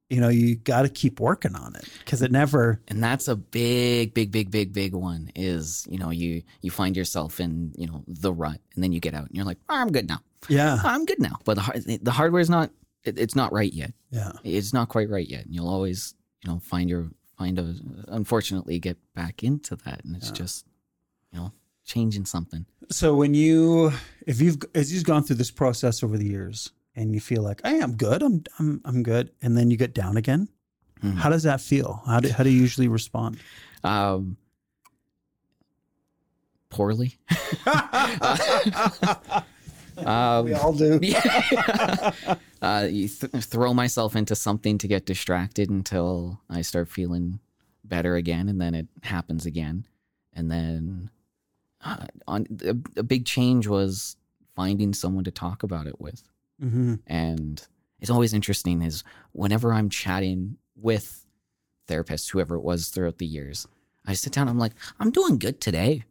you 0.09 0.21
know, 0.21 0.29
you 0.29 0.55
got 0.55 0.83
to 0.83 0.89
keep 0.89 1.19
working 1.19 1.55
on 1.55 1.75
it 1.75 1.89
because 1.99 2.21
it 2.21 2.31
never 2.31 2.79
and 2.87 3.03
that's 3.03 3.27
a 3.27 3.35
big 3.35 4.13
big 4.13 4.31
big 4.31 4.51
big 4.51 4.71
big 4.71 4.93
one 4.93 5.31
is 5.35 5.87
you 5.89 5.97
know 5.97 6.11
you 6.11 6.43
you 6.61 6.69
find 6.71 6.95
yourself 6.95 7.39
in 7.39 7.73
you 7.75 7.87
know 7.87 8.03
the 8.07 8.31
rut 8.31 8.59
and 8.75 8.83
then 8.83 8.91
you 8.91 8.99
get 8.99 9.13
out 9.15 9.25
and 9.27 9.35
you're 9.35 9.45
like 9.45 9.57
"Oh, 9.69 9.75
i'm 9.75 9.91
good 9.91 10.07
now 10.07 10.19
yeah. 10.47 10.77
Ah, 10.83 10.93
i'm 10.93 11.05
good 11.05 11.19
now 11.19 11.37
but 11.43 11.55
the 11.55 11.99
the 12.03 12.11
hardware 12.11 12.39
is 12.41 12.51
not 12.51 12.69
it, 13.03 13.17
it's 13.17 13.35
not 13.35 13.51
right 13.51 13.73
yet 13.73 13.93
Yeah. 14.11 14.31
it's 14.43 14.73
not 14.73 14.89
quite 14.89 15.09
right 15.09 15.27
yet 15.27 15.45
and 15.45 15.53
you'll 15.55 15.69
always 15.69 16.13
you 16.43 16.51
know 16.51 16.59
find 16.59 16.87
your 16.87 17.09
find 17.37 17.57
a 17.57 17.73
unfortunately 18.07 18.77
get 18.79 18.97
back 19.15 19.43
into 19.43 19.75
that 19.85 20.05
and 20.05 20.15
it's 20.15 20.27
Yeah. 20.27 20.33
just 20.33 20.65
you 21.33 21.39
know 21.39 21.51
changing 21.83 22.25
something 22.25 22.65
So 22.91 23.15
when 23.15 23.33
you 23.33 23.91
if 24.27 24.39
you've 24.39 24.57
as 24.75 24.93
you've 24.93 25.03
gone 25.03 25.23
through 25.23 25.37
this 25.37 25.51
process 25.51 26.03
over 26.03 26.15
the 26.17 26.27
years 26.27 26.71
and 26.95 27.13
you 27.13 27.19
feel 27.19 27.43
like, 27.43 27.61
"Hey, 27.63 27.79
I'm 27.81 27.95
good. 27.95 28.23
I'm 28.23 28.43
I'm 28.59 28.81
I'm 28.85 29.03
good." 29.03 29.31
And 29.41 29.57
then 29.57 29.69
you 29.71 29.77
get 29.77 29.93
down 29.93 30.17
again. 30.17 30.47
Mhm. 31.03 31.15
How 31.15 31.29
does 31.29 31.43
that 31.43 31.61
feel? 31.61 32.01
How 32.05 32.19
do 32.19 32.29
how 32.29 32.43
do 32.43 32.49
you 32.49 32.59
usually 32.61 32.87
respond? 32.87 33.37
um 33.83 34.35
poorly 36.69 37.17
um 39.97 40.45
we 40.45 40.53
all 40.53 40.73
do. 40.73 40.99
yeah. 41.03 42.23
uh, 42.61 42.87
you 42.89 43.07
th- 43.07 43.31
throw 43.43 43.73
myself 43.73 44.15
into 44.15 44.35
something 44.35 44.77
to 44.79 44.87
get 44.87 45.05
distracted 45.05 45.69
until 45.69 46.41
I 46.49 46.61
start 46.61 46.89
feeling 46.89 47.39
better 47.83 48.15
again, 48.15 48.49
and 48.49 48.59
then 48.59 48.73
it 48.75 48.87
happens 49.03 49.45
again, 49.45 49.85
and 50.33 50.51
then 50.51 51.09
uh, 51.81 52.07
on 52.27 52.47
a, 52.63 52.75
a 52.99 53.03
big 53.03 53.25
change 53.25 53.67
was 53.67 54.17
finding 54.55 54.93
someone 54.93 55.23
to 55.25 55.31
talk 55.31 55.63
about 55.63 55.87
it 55.87 56.01
with, 56.01 56.23
hmm 56.59 56.95
and 57.07 57.67
it's 57.99 58.11
always 58.11 58.33
interesting 58.33 58.81
is 58.81 59.03
whenever 59.31 59.73
I'm 59.73 59.89
chatting 59.89 60.57
with 60.75 61.25
therapists, 61.87 62.31
whoever 62.31 62.55
it 62.55 62.61
was 62.61 62.89
throughout 62.89 63.17
the 63.17 63.25
years, 63.25 63.67
I 64.05 64.13
sit 64.13 64.33
down, 64.33 64.47
I'm 64.47 64.59
like, 64.59 64.73
I'm 64.99 65.11
doing 65.11 65.39
good 65.39 65.59
today. 65.61 66.03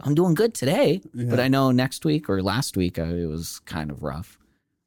I'm 0.00 0.14
doing 0.14 0.34
good 0.34 0.54
today. 0.54 1.00
But 1.14 1.40
I 1.40 1.48
know 1.48 1.70
next 1.70 2.04
week 2.04 2.28
or 2.28 2.42
last 2.42 2.76
week 2.76 2.98
uh, 2.98 3.04
it 3.04 3.26
was 3.26 3.60
kind 3.60 3.90
of 3.90 4.02
rough. 4.02 4.38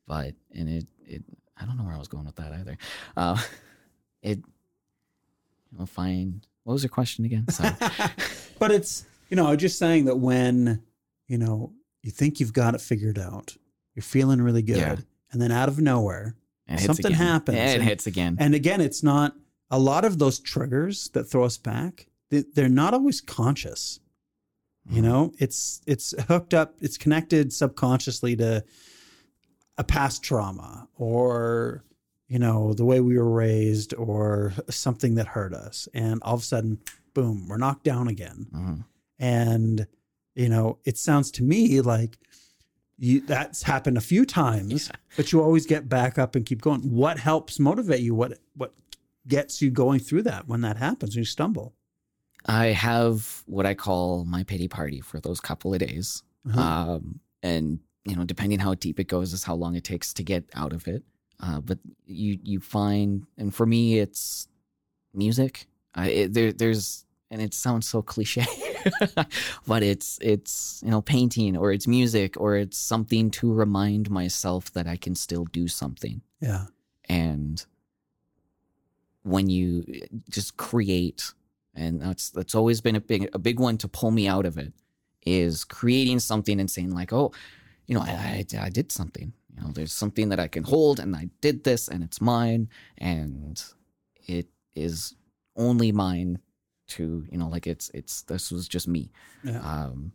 but 0.08 0.34
and 0.54 0.70
it 0.70 0.88
it 1.06 1.24
I 1.60 1.66
don't 1.66 1.78
know 1.78 1.84
where 1.84 1.95
I 1.95 2.00
was 2.00 2.08
going 2.08 2.26
with 2.26 2.36
that 2.36 2.54
either. 2.54 2.78
Uh, 3.18 3.38
it 4.22 4.39
you'll 5.76 5.86
find 5.86 6.45
what 6.64 6.74
was 6.74 6.84
your 6.84 6.89
question 6.89 7.26
again? 7.26 7.47
Sorry. 7.50 7.76
but 8.60 8.72
it's 8.72 9.06
you 9.30 9.36
know, 9.36 9.47
I'm 9.47 9.58
just 9.58 9.78
saying 9.80 10.06
that 10.06 10.18
when 10.18 10.84
you 11.28 11.38
know 11.38 11.74
you 12.02 12.12
think 12.12 12.39
you've 12.39 12.54
got 12.54 12.76
it 12.76 12.82
figured 12.82 13.20
out, 13.20 13.58
you're 14.00 14.04
feeling 14.04 14.41
really 14.41 14.62
good, 14.62 14.78
Yeah. 14.78 14.95
and 15.32 15.41
then 15.41 15.52
out 15.52 15.68
of 15.68 15.78
nowhere, 15.80 16.36
Something 16.78 17.08
again. 17.08 17.18
happens 17.18 17.58
Yeah, 17.58 17.72
it 17.72 17.80
and- 17.80 17.84
hits 17.84 18.08
again. 18.08 18.38
and 18.39 18.56
again, 18.56 18.80
it's 18.80 19.04
not 19.04 19.36
a 19.70 19.78
lot 19.78 20.06
of 20.06 20.18
those 20.20 20.39
triggers 20.39 21.10
that 21.10 21.26
throw 21.26 21.43
us 21.43 21.58
back. 21.58 22.08
they- 22.30 22.45
They're 22.54 22.70
not 22.70 22.93
always 22.93 23.20
conscious. 23.22 24.00
Mm-hmm. 24.88 24.95
You 24.95 25.02
know, 25.02 25.34
it's 25.39 25.82
it's 25.86 26.14
hooked 26.28 26.54
up, 26.54 26.76
it's 26.80 26.95
connected 26.97 27.52
subconsciously 27.52 28.36
to 28.38 28.64
a 29.78 29.84
past 29.84 30.24
trauma 30.24 30.88
or 30.95 31.84
you 32.28 32.38
know 32.39 32.74
the 32.74 32.86
way 32.86 33.00
we 33.02 33.18
were 33.18 33.30
raised 33.30 33.93
or 33.95 34.54
something 34.70 35.16
that 35.16 35.28
hurt 35.28 35.54
us, 35.54 35.88
and 35.93 36.22
all 36.24 36.36
of 36.36 36.41
a 36.41 36.45
sudden, 36.45 36.80
boom, 37.16 37.47
we're 37.50 37.58
knocked 37.58 37.84
down 37.84 38.08
again. 38.08 38.47
Mhm. 38.54 38.86
And 39.18 39.88
you 40.36 40.47
know, 40.50 40.78
it 40.86 40.97
sounds 40.97 41.32
to 41.32 41.43
me 41.43 41.82
like 41.82 42.18
you 43.00 43.22
that's 43.22 43.64
happened 43.64 43.97
a 43.97 44.02
few 44.02 44.26
times, 44.26 44.91
but 45.16 45.32
you 45.32 45.41
always 45.41 45.66
get 45.66 45.88
back 45.89 46.18
up 46.18 46.36
and 46.36 46.45
keep 46.45 46.62
going. 46.62 46.82
What 46.82 47.20
helps 47.20 47.60
motivate 47.60 48.02
you? 48.02 48.14
What 48.14 48.39
what 48.56 48.74
gets 49.28 49.62
you 49.62 49.72
going 49.72 50.00
through 50.00 50.24
that 50.24 50.47
when 50.47 50.62
that 50.62 50.78
happens 50.78 51.16
when 51.16 51.22
you 51.22 51.26
stumble? 51.26 51.74
I 52.45 52.68
have 52.68 53.43
what 53.45 53.66
I 53.66 53.74
call 53.74 54.26
my 54.26 54.43
pity 54.43 54.68
party 54.68 55.02
for 55.02 55.20
those 55.20 55.39
couple 55.39 55.74
of 55.74 55.80
days. 55.80 56.24
Uh-huh. 56.47 56.60
Um, 56.62 57.20
and 57.43 57.80
you 58.06 58.16
know, 58.16 58.24
depending 58.24 58.60
how 58.60 58.74
deep 58.76 59.00
it 59.00 59.08
goes, 59.08 59.34
is 59.34 59.43
how 59.43 59.56
long 59.56 59.76
it 59.76 59.84
takes 59.84 60.14
to 60.14 60.24
get 60.24 60.45
out 60.54 60.74
of 60.74 60.88
it. 60.88 61.04
Uh, 61.41 61.62
but 61.62 61.80
you 62.06 62.39
you 62.43 62.60
find, 62.60 63.26
and 63.38 63.54
for 63.54 63.66
me, 63.66 64.00
it's 64.00 64.47
music. 65.14 65.68
I 65.95 66.08
it, 66.10 66.34
there 66.34 66.52
there's, 66.52 67.06
and 67.32 67.41
it 67.41 67.54
sounds 67.54 67.88
so 67.88 68.02
cliche, 68.02 68.45
but 69.68 69.84
it's 69.84 70.20
it's 70.22 70.82
you 70.84 70.92
know 70.92 71.02
painting 71.02 71.58
or 71.58 71.72
it's 71.72 71.88
music 71.88 72.40
or 72.40 72.56
it's 72.56 72.78
something 72.78 73.30
to 73.32 73.52
remind 73.54 74.10
myself 74.10 74.72
that 74.74 74.88
I 74.88 74.98
can 74.98 75.16
still 75.16 75.46
do 75.46 75.68
something. 75.68 76.22
yeah. 76.40 76.66
and 77.08 77.66
when 79.24 79.50
you 79.50 79.84
eh, 79.88 80.08
just 80.30 80.58
create 80.58 81.34
and 81.76 82.02
that's 82.02 82.30
that's 82.30 82.56
always 82.56 82.82
been 82.82 82.96
a 82.96 83.02
big 83.02 83.30
a 83.34 83.40
big 83.40 83.60
one 83.60 83.78
to 83.78 83.88
pull 83.88 84.12
me 84.12 84.28
out 84.28 84.46
of 84.46 84.58
it 84.58 84.74
is 85.26 85.64
creating 85.64 86.20
something 86.20 86.60
and 86.60 86.72
saying 86.72 86.94
like 86.94 87.12
oh 87.14 87.32
you 87.86 87.96
know 87.96 88.02
I, 88.02 88.46
I, 88.54 88.66
I 88.66 88.70
did 88.70 88.92
something 88.92 89.34
you 89.56 89.62
know 89.62 89.72
there's 89.72 89.92
something 89.94 90.30
that 90.30 90.40
i 90.40 90.48
can 90.48 90.64
hold 90.64 91.00
and 91.00 91.16
i 91.16 91.30
did 91.42 91.64
this 91.64 91.88
and 91.88 92.04
it's 92.04 92.22
mine 92.22 92.70
and 92.98 93.62
it 94.28 94.48
is 94.76 95.16
only 95.56 95.92
mine 95.92 96.40
to 96.90 97.26
you 97.32 97.38
know 97.38 97.48
like 97.48 97.68
it's 97.68 97.90
it's 97.94 98.22
this 98.24 98.52
was 98.52 98.68
just 98.68 98.88
me 98.88 99.12
Yeah. 99.44 99.60
um, 99.62 100.12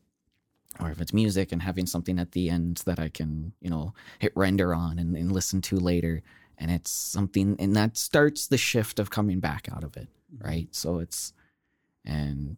or 0.80 0.90
if 0.90 1.00
it's 1.00 1.12
music 1.12 1.52
and 1.52 1.62
having 1.62 1.86
something 1.86 2.18
at 2.18 2.32
the 2.32 2.50
end 2.50 2.82
that 2.84 2.98
I 2.98 3.08
can, 3.08 3.52
you 3.60 3.70
know, 3.70 3.94
hit 4.18 4.32
render 4.34 4.74
on 4.74 4.98
and, 4.98 5.16
and 5.16 5.30
listen 5.30 5.60
to 5.62 5.76
later. 5.78 6.20
And 6.58 6.68
it's 6.68 6.90
something, 6.90 7.54
and 7.60 7.76
that 7.76 7.96
starts 7.96 8.48
the 8.48 8.58
shift 8.58 8.98
of 8.98 9.08
coming 9.08 9.38
back 9.38 9.68
out 9.72 9.84
of 9.84 9.96
it, 9.96 10.08
right? 10.38 10.66
So 10.72 10.98
it's, 10.98 11.32
and 12.04 12.56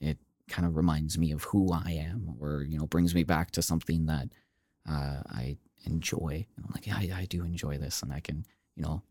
it 0.00 0.18
kind 0.48 0.64
of 0.64 0.76
reminds 0.76 1.18
me 1.18 1.32
of 1.32 1.42
who 1.42 1.72
I 1.72 1.90
am, 1.90 2.36
or, 2.40 2.62
you 2.62 2.78
know, 2.78 2.86
brings 2.86 3.16
me 3.16 3.24
back 3.24 3.50
to 3.52 3.62
something 3.62 4.06
that 4.06 4.28
uh, 4.88 5.22
I 5.28 5.56
enjoy. 5.86 6.46
You 6.56 6.62
know, 6.62 6.68
like, 6.72 6.86
yeah, 6.86 6.98
I, 6.98 7.22
I 7.22 7.24
do 7.24 7.42
enjoy 7.44 7.78
this, 7.78 8.00
and 8.02 8.12
I 8.12 8.20
can, 8.20 8.44
you 8.76 8.84
know, 8.84 9.02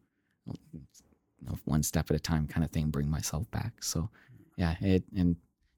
you 0.45 1.47
know, 1.47 1.57
one 1.65 1.83
step 1.83 2.09
at 2.09 2.15
a 2.15 2.19
time 2.21 2.47
kind 2.47 2.63
of 2.63 2.71
thing, 2.71 2.89
bring 2.89 3.09
myself 3.09 3.49
back. 3.51 3.83
So, 3.83 4.09
yeah, 4.57 4.75
it, 4.81 5.03
and, 5.15 5.35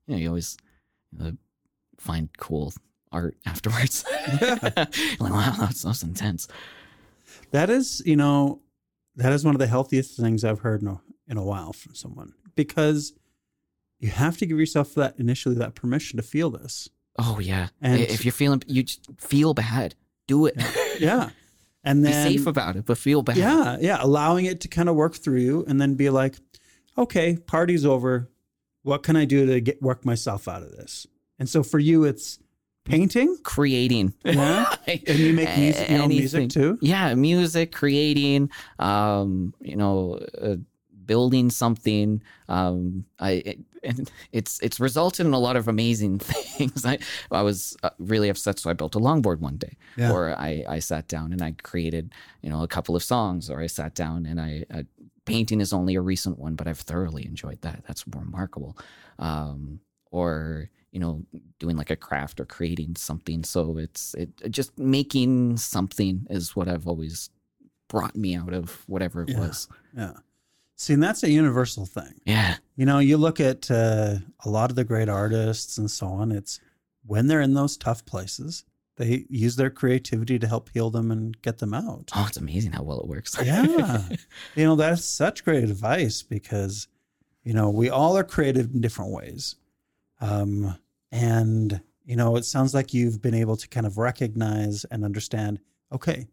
you 0.07 0.15
know, 0.15 0.17
you 0.17 0.27
always, 0.29 0.57
uh, 1.21 1.31
find 1.97 2.29
cool 2.37 2.73
art 3.11 3.35
afterwards. 3.45 4.05
like, 4.41 5.19
wow, 5.19 5.55
that's, 5.59 5.81
that's 5.83 6.03
intense. 6.03 6.47
That 7.51 7.69
is, 7.69 8.01
you 8.05 8.15
know, 8.15 8.61
that 9.15 9.33
is 9.33 9.43
one 9.43 9.55
of 9.55 9.59
the 9.59 9.67
healthiest 9.67 10.17
things 10.19 10.43
I've 10.43 10.59
heard 10.59 10.81
in 10.81 10.87
a, 10.89 11.01
in 11.27 11.37
a 11.37 11.43
while 11.43 11.73
from 11.73 11.95
someone 11.95 12.33
because 12.55 13.13
you 13.99 14.09
have 14.09 14.37
to 14.37 14.45
give 14.45 14.59
yourself 14.59 14.93
that 14.95 15.17
initially 15.19 15.55
that 15.55 15.75
permission 15.75 16.17
to 16.17 16.23
feel 16.23 16.49
this. 16.51 16.89
Oh 17.17 17.39
yeah. 17.39 17.69
And- 17.81 17.99
if 18.01 18.23
you're 18.25 18.31
feeling, 18.31 18.61
you 18.67 18.83
just 18.83 19.07
feel 19.19 19.53
bad. 19.53 19.95
Do 20.27 20.45
it. 20.45 20.61
Yeah. 20.99 21.29
And 21.83 22.03
Be 22.03 22.11
then 22.11 22.31
safe 22.31 22.45
about 22.47 22.75
it, 22.75 22.85
but 22.85 22.97
feel 22.97 23.21
bad. 23.23 23.37
Yeah, 23.37 23.77
yeah, 23.79 23.97
allowing 24.01 24.45
it 24.45 24.61
to 24.61 24.67
kind 24.67 24.89
of 24.89 24.95
work 24.95 25.15
through 25.15 25.39
you 25.39 25.65
and 25.67 25.79
then 25.81 25.95
be 25.95 26.09
like, 26.09 26.35
okay, 26.97 27.37
party's 27.37 27.85
over. 27.85 28.29
What 28.87 29.03
can 29.03 29.15
I 29.17 29.25
do 29.25 29.45
to 29.45 29.59
get 29.59 29.81
work 29.81 30.05
myself 30.05 30.47
out 30.47 30.63
of 30.63 30.71
this? 30.71 31.05
And 31.39 31.49
so 31.49 31.61
for 31.61 31.77
you 31.79 32.05
it's 32.05 32.39
painting, 32.85 33.37
Creating. 33.43 34.13
yeah. 34.23 34.73
And 34.87 35.19
you 35.19 35.33
make 35.33 35.57
music, 35.57 35.89
your 35.89 36.01
own 36.03 36.07
music 36.07 36.49
too. 36.49 36.77
Yeah, 36.81 37.13
music, 37.15 37.73
creating, 37.73 38.49
um, 38.79 39.53
you 39.61 39.75
know, 39.75 40.19
uh, 40.41 40.55
building 41.05 41.49
something. 41.49 42.21
Um, 42.47 43.03
I 43.19 43.31
it, 43.45 43.59
and 43.83 44.09
it's 44.31 44.59
it's 44.61 44.79
resulted 44.79 45.25
in 45.25 45.33
a 45.33 45.39
lot 45.39 45.55
of 45.57 45.67
amazing 45.67 46.19
things. 46.31 46.85
I 46.85 46.97
I 47.29 47.41
was 47.41 47.75
uh, 47.83 47.89
really 47.99 48.29
upset, 48.29 48.57
so 48.59 48.69
I 48.69 48.73
built 48.73 48.95
a 48.95 48.99
longboard 48.99 49.39
one 49.39 49.57
day, 49.57 49.75
Yeah. 49.97 50.11
or 50.13 50.33
I 50.37 50.63
I 50.67 50.79
sat 50.79 51.07
down 51.09 51.33
and 51.33 51.41
I 51.41 51.51
created 51.61 52.13
you 52.41 52.49
know 52.49 52.63
a 52.63 52.67
couple 52.67 52.95
of 52.95 53.03
songs, 53.03 53.49
or 53.49 53.59
I 53.61 53.67
sat 53.67 53.95
down 53.95 54.25
and 54.25 54.39
I. 54.39 54.63
I 54.73 54.85
Painting 55.27 55.61
is 55.61 55.73
only 55.73 55.95
a 55.95 56.01
recent 56.01 56.39
one, 56.39 56.55
but 56.55 56.67
I've 56.67 56.79
thoroughly 56.79 57.25
enjoyed 57.25 57.61
that. 57.61 57.83
That's 57.87 58.03
remarkable. 58.07 58.77
Um, 59.19 59.79
or 60.11 60.69
you 60.91 60.99
know, 60.99 61.21
doing 61.59 61.75
like 61.77 61.91
a 61.91 61.95
craft 61.95 62.39
or 62.39 62.45
creating 62.45 62.95
something. 62.95 63.43
So 63.43 63.77
it's 63.77 64.13
it 64.15 64.29
just 64.49 64.77
making 64.79 65.57
something 65.57 66.25
is 66.29 66.55
what 66.55 66.67
I've 66.67 66.87
always 66.87 67.29
brought 67.89 68.15
me 68.15 68.35
out 68.35 68.53
of 68.53 68.83
whatever 68.87 69.21
it 69.23 69.29
Yeah. 69.29 69.39
was. 69.39 69.67
Yeah. 69.95 70.13
See, 70.75 70.93
and 70.93 71.03
that's 71.03 71.23
a 71.23 71.29
universal 71.29 71.85
thing. 71.85 72.13
Yeah. 72.25 72.55
You 72.75 72.85
know, 72.85 72.99
you 72.99 73.17
look 73.17 73.39
at 73.39 73.69
uh, 73.69 74.15
a 74.45 74.49
lot 74.49 74.69
of 74.69 74.75
the 74.75 74.83
great 74.83 75.09
artists 75.09 75.77
and 75.77 75.89
so 75.91 76.07
on, 76.07 76.31
it's 76.31 76.59
when 77.05 77.27
they're 77.27 77.41
in 77.41 77.53
those 77.53 77.77
tough 77.77 78.05
places, 78.05 78.63
they 78.97 79.25
use 79.29 79.55
their 79.55 79.69
creativity 79.69 80.39
to 80.39 80.47
help 80.47 80.69
heal 80.73 80.89
them 80.89 81.11
and 81.11 81.39
get 81.41 81.59
them 81.59 81.73
out. 81.73 82.09
Oh, 82.15 82.25
it's 82.27 82.37
amazing 82.37 82.71
how 82.71 82.83
well 82.83 82.99
it 82.99 83.07
works. 83.07 83.37
Yeah. 83.41 84.01
you 84.55 84.65
know, 84.65 84.75
that's 84.75 85.05
such 85.05 85.45
great 85.45 85.63
advice 85.63 86.23
because, 86.23 86.87
you 87.43 87.53
know, 87.53 87.69
we 87.69 87.89
all 87.89 88.17
are 88.17 88.23
creative 88.23 88.73
in 88.73 88.81
different 88.81 89.11
ways. 89.11 89.55
Um, 90.19 90.75
and, 91.11 91.79
you 92.05 92.15
know, 92.15 92.35
it 92.37 92.45
sounds 92.45 92.73
like 92.73 92.93
you've 92.93 93.21
been 93.21 93.35
able 93.35 93.55
to 93.55 93.67
kind 93.67 93.85
of 93.85 93.99
recognize 93.99 94.83
and 94.85 95.05
understand, 95.05 95.59
okay, 95.91 96.27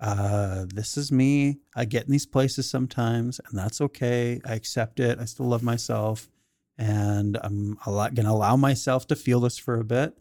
uh, 0.00 0.66
this 0.74 0.96
is 0.96 1.12
me. 1.12 1.60
I 1.76 1.84
get 1.84 2.06
in 2.06 2.10
these 2.10 2.26
places 2.26 2.68
sometimes, 2.68 3.40
and 3.48 3.56
that's 3.56 3.80
okay. 3.80 4.40
I 4.44 4.54
accept 4.54 4.98
it. 4.98 5.20
I 5.20 5.24
still 5.26 5.46
love 5.46 5.62
myself. 5.62 6.28
And 6.76 7.38
I'm 7.40 7.78
a 7.86 7.92
lot 7.92 8.14
going 8.14 8.26
to 8.26 8.32
allow 8.32 8.56
myself 8.56 9.06
to 9.06 9.16
feel 9.16 9.38
this 9.38 9.58
for 9.58 9.78
a 9.78 9.84
bit. 9.84 10.16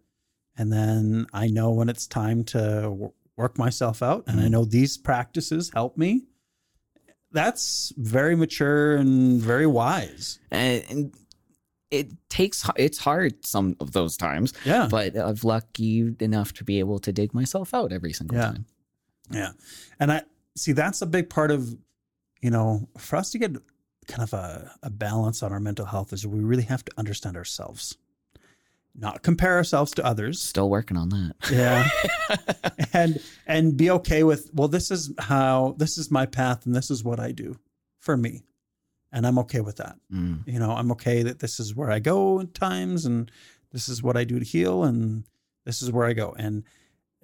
And 0.57 0.71
then 0.71 1.27
I 1.33 1.47
know 1.47 1.71
when 1.71 1.89
it's 1.89 2.07
time 2.07 2.43
to 2.45 3.11
work 3.37 3.57
myself 3.57 4.03
out. 4.03 4.25
And 4.27 4.39
I 4.39 4.43
mm-hmm. 4.43 4.51
know 4.51 4.65
these 4.65 4.97
practices 4.97 5.71
help 5.73 5.97
me. 5.97 6.23
That's 7.31 7.93
very 7.97 8.35
mature 8.35 8.97
and 8.97 9.41
very 9.41 9.65
wise. 9.65 10.39
and, 10.51 10.83
and 10.89 11.13
it 11.89 12.09
takes 12.29 12.67
it's 12.77 12.97
hard 12.97 13.45
some 13.45 13.75
of 13.81 13.91
those 13.91 14.15
times, 14.15 14.53
Yeah. 14.63 14.87
but 14.89 15.15
I've 15.17 15.43
lucky 15.43 16.15
enough 16.21 16.53
to 16.53 16.63
be 16.63 16.79
able 16.79 16.99
to 16.99 17.11
dig 17.11 17.33
myself 17.33 17.73
out 17.73 17.91
every 17.91 18.13
single 18.13 18.37
Yeah. 18.37 18.45
time. 18.45 18.65
Yeah. 19.29 19.51
And 19.99 20.11
I 20.11 20.23
see 20.55 20.71
that's 20.71 21.01
a 21.01 21.05
big 21.05 21.29
part 21.29 21.51
of, 21.51 21.75
you 22.41 22.49
know, 22.49 22.87
for 22.97 23.17
us 23.17 23.31
to 23.31 23.37
get 23.37 23.51
kind 24.07 24.23
of 24.23 24.33
a, 24.33 24.71
a 24.83 24.89
balance 24.89 25.43
on 25.43 25.51
our 25.51 25.59
mental 25.59 25.85
health 25.85 26.13
is 26.13 26.25
we 26.25 26.39
really 26.39 26.63
have 26.63 26.83
to 26.85 26.91
understand 26.97 27.37
ourselves, 27.37 27.97
not 28.95 29.23
compare 29.23 29.55
ourselves 29.55 29.91
to 29.93 30.05
others. 30.05 30.41
Still 30.41 30.69
working 30.69 30.97
on 30.97 31.09
that. 31.09 31.33
Yeah. 31.51 31.89
and 32.93 33.21
and 33.47 33.77
be 33.77 33.89
okay 33.91 34.23
with, 34.23 34.49
well, 34.53 34.67
this 34.67 34.91
is 34.91 35.13
how 35.19 35.75
this 35.77 35.97
is 35.97 36.11
my 36.11 36.25
path 36.25 36.65
and 36.65 36.75
this 36.75 36.91
is 36.91 37.03
what 37.03 37.19
I 37.19 37.31
do 37.31 37.57
for 37.99 38.17
me. 38.17 38.43
And 39.11 39.27
I'm 39.27 39.39
okay 39.39 39.61
with 39.61 39.77
that. 39.77 39.97
Mm. 40.11 40.47
You 40.47 40.59
know, 40.59 40.71
I'm 40.71 40.91
okay 40.93 41.23
that 41.23 41.39
this 41.39 41.59
is 41.59 41.75
where 41.75 41.91
I 41.91 41.99
go 41.99 42.39
at 42.41 42.53
times 42.53 43.05
and 43.05 43.29
this 43.71 43.89
is 43.89 44.01
what 44.01 44.17
I 44.17 44.23
do 44.23 44.39
to 44.39 44.45
heal 44.45 44.83
and 44.83 45.23
this 45.65 45.81
is 45.81 45.91
where 45.91 46.05
I 46.05 46.13
go. 46.13 46.33
And 46.37 46.63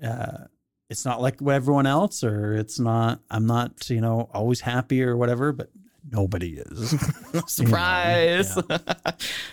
uh, 0.04 0.46
it's 0.90 1.06
not 1.06 1.22
like 1.22 1.42
everyone 1.42 1.88
else 1.88 2.24
or 2.24 2.54
it's 2.54 2.80
not, 2.80 3.22
I'm 3.30 3.46
not, 3.46 3.90
you 3.90 4.02
know, 4.02 4.30
always 4.34 4.62
happy 4.62 5.02
or 5.04 5.16
whatever, 5.16 5.52
but 5.52 5.70
nobody 6.10 6.58
is. 6.58 6.96
Surprise. 7.48 8.58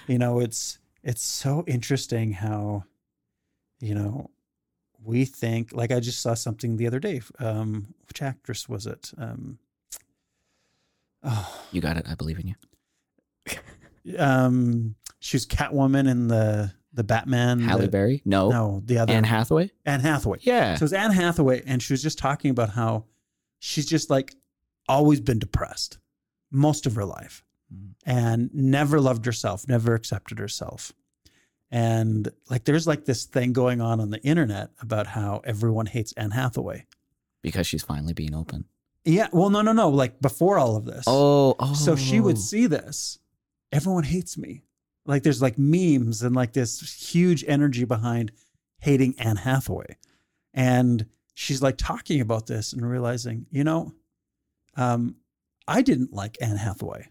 you 0.09 0.19
know, 0.19 0.41
it's, 0.41 0.79
it's 1.05 1.23
so 1.23 1.63
interesting 1.67 2.33
how, 2.33 2.85
you 3.79 3.95
know, 3.95 4.31
we 5.03 5.25
think 5.27 5.73
like 5.73 5.93
I 5.93 6.01
just 6.01 6.23
saw 6.23 6.35
something 6.35 6.77
the 6.77 6.87
other 6.87 6.99
day. 6.99 7.21
Um, 7.39 7.95
which 8.09 8.23
actress 8.23 8.69
was 8.69 8.87
it? 8.87 9.13
Um, 9.19 9.59
oh, 11.23 11.63
You 11.71 11.81
got 11.81 11.97
it. 11.99 12.07
I 12.09 12.15
believe 12.15 12.39
in 12.41 12.49
you. 12.49 14.19
um, 14.19 14.95
she 15.21 15.37
was 15.37 15.47
Catwoman 15.47 16.09
in 16.09 16.29
the 16.29 16.73
the 16.93 17.05
Batman. 17.05 17.61
Halle 17.61 17.83
the, 17.83 17.89
Berry? 17.89 18.23
No. 18.25 18.51
No, 18.51 18.83
the 18.85 18.99
other 18.99 19.13
Anne 19.13 19.25
Hathaway? 19.25 19.71
Anne 19.85 20.01
Hathaway. 20.01 20.39
Yeah. 20.43 20.77
So 20.77 20.83
it 20.83 20.87
was 20.87 20.93
Anne 20.93 21.11
Hathaway, 21.11 21.63
and 21.67 21.83
she 21.83 21.93
was 21.93 22.03
just 22.03 22.19
talking 22.19 22.51
about 22.51 22.71
how 22.71 23.05
she's 23.59 23.87
just 23.87 24.11
like 24.11 24.35
always 24.89 25.21
been 25.21 25.39
depressed 25.39 25.99
most 26.51 26.87
of 26.87 26.95
her 26.95 27.05
life. 27.05 27.44
And 28.07 28.51
never 28.55 29.01
loved 29.01 29.27
herself, 29.27 29.69
never 29.69 29.95
accepted 29.95 30.39
herself. 30.39 30.93
And 31.71 32.29
like 32.51 32.65
there's 32.65 32.87
like 32.87 33.05
this 33.05 33.25
thing 33.25 33.53
going 33.53 33.81
on 33.81 34.01
on 34.01 34.11
the 34.11 34.23
internet 34.23 34.71
about 34.81 35.07
how 35.09 35.41
everyone 35.45 35.87
hates 35.87 36.13
Anne 36.13 36.31
Hathaway. 36.31 36.87
because 37.43 37.67
she's 37.67 37.83
finally 37.83 38.13
being 38.15 38.35
open. 38.35 38.65
Yeah, 39.05 39.29
well, 39.33 39.51
no, 39.51 39.61
no, 39.61 39.73
no. 39.73 39.91
Like 39.91 40.21
before 40.21 40.59
all 40.59 40.77
of 40.77 40.85
this. 40.87 41.05
Oh, 41.07 41.57
oh. 41.59 41.75
So 41.75 41.95
she 41.95 42.21
would 42.21 42.39
see 42.39 42.67
this. 42.67 43.19
Everyone 43.71 44.05
hates 44.05 44.39
me. 44.39 44.63
Like 45.05 45.23
there's 45.25 45.43
like 45.43 45.59
memes 45.59 46.23
and 46.23 46.35
like 46.35 46.55
this 46.55 46.81
huge 47.11 47.45
energy 47.47 47.85
behind 47.85 48.33
hating 48.81 49.15
Anne 49.19 49.37
Hathaway. 49.37 49.99
And 50.55 51.07
she's 51.35 51.61
like 51.61 51.77
talking 51.77 52.21
about 52.23 52.47
this 52.47 52.73
and 52.73 52.89
realizing, 52.89 53.45
you 53.51 53.65
know, 53.65 53.93
um, 54.77 55.17
I 55.69 55.83
didn't 55.83 56.13
like 56.13 56.39
Anne 56.41 56.57
Hathaway. 56.57 57.09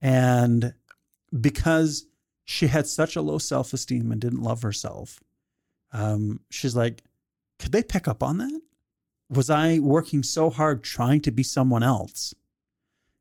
And 0.00 0.74
because 1.38 2.06
she 2.44 2.68
had 2.68 2.86
such 2.86 3.16
a 3.16 3.22
low 3.22 3.38
self 3.38 3.72
esteem 3.72 4.12
and 4.12 4.20
didn't 4.20 4.42
love 4.42 4.62
herself, 4.62 5.20
um, 5.92 6.40
she's 6.50 6.76
like, 6.76 7.02
could 7.58 7.72
they 7.72 7.82
pick 7.82 8.06
up 8.06 8.22
on 8.22 8.38
that? 8.38 8.60
Was 9.28 9.50
I 9.50 9.78
working 9.78 10.22
so 10.22 10.50
hard 10.50 10.84
trying 10.84 11.20
to 11.22 11.30
be 11.30 11.42
someone 11.42 11.82
else 11.82 12.34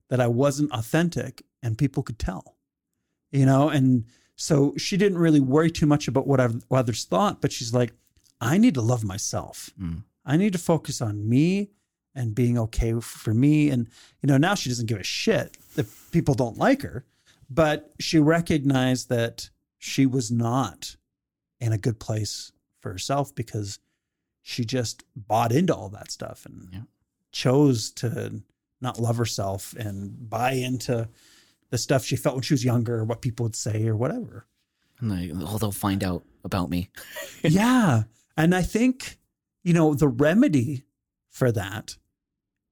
that 0.09 0.19
I 0.19 0.27
wasn't 0.27 0.71
authentic 0.71 1.43
and 1.63 1.77
people 1.77 2.03
could 2.03 2.19
tell? 2.19 2.55
You 3.31 3.45
know, 3.45 3.69
and 3.69 4.05
so 4.35 4.73
she 4.77 4.97
didn't 4.97 5.17
really 5.17 5.39
worry 5.39 5.71
too 5.71 5.85
much 5.85 6.07
about 6.07 6.27
what 6.27 6.39
what 6.67 6.79
others 6.79 7.05
thought, 7.05 7.41
but 7.41 7.51
she's 7.51 7.73
like, 7.73 7.93
I 8.39 8.57
need 8.57 8.75
to 8.75 8.81
love 8.81 9.03
myself. 9.03 9.71
Mm. 9.81 10.03
I 10.25 10.37
need 10.37 10.53
to 10.53 10.59
focus 10.59 11.01
on 11.01 11.27
me 11.27 11.71
and 12.13 12.35
being 12.35 12.57
okay 12.57 12.93
for 12.99 13.33
me. 13.33 13.69
And, 13.69 13.87
you 14.21 14.27
know, 14.27 14.37
now 14.37 14.55
she 14.55 14.69
doesn't 14.69 14.87
give 14.87 14.99
a 14.99 15.03
shit 15.03 15.57
if 15.77 16.09
people 16.11 16.33
don't 16.35 16.57
like 16.57 16.81
her, 16.81 17.05
but 17.49 17.93
she 17.99 18.19
recognized 18.19 19.09
that 19.09 19.49
she 19.77 20.05
was 20.05 20.31
not 20.31 20.95
in 21.59 21.71
a 21.73 21.77
good 21.77 21.99
place 21.99 22.51
for 22.79 22.91
herself 22.91 23.33
because 23.35 23.79
she 24.41 24.63
just 24.65 25.03
bought 25.15 25.51
into 25.51 25.75
all 25.75 25.89
that 25.89 26.11
stuff 26.11 26.45
and 26.45 26.69
Yeah. 26.71 26.81
chose 27.31 27.91
to 27.91 28.41
not 28.81 28.99
love 28.99 29.17
herself 29.17 29.73
and 29.73 30.29
buy 30.29 30.51
into 30.53 31.09
the 31.71 31.77
stuff 31.77 32.05
she 32.05 32.15
felt 32.15 32.35
when 32.35 32.43
she 32.43 32.53
was 32.53 32.63
younger, 32.63 32.99
or 32.99 33.03
what 33.05 33.21
people 33.21 33.43
would 33.43 33.55
say 33.55 33.87
or 33.87 33.95
whatever. 33.95 34.45
And 34.99 35.11
they, 35.11 35.31
oh, 35.33 35.57
they'll 35.57 35.71
find 35.71 36.03
out 36.03 36.23
about 36.43 36.69
me. 36.69 36.89
yeah. 37.43 38.03
And 38.37 38.53
I 38.53 38.61
think, 38.61 39.17
you 39.63 39.73
know, 39.73 39.93
the 39.93 40.07
remedy 40.07 40.83
for 41.31 41.51
that 41.51 41.97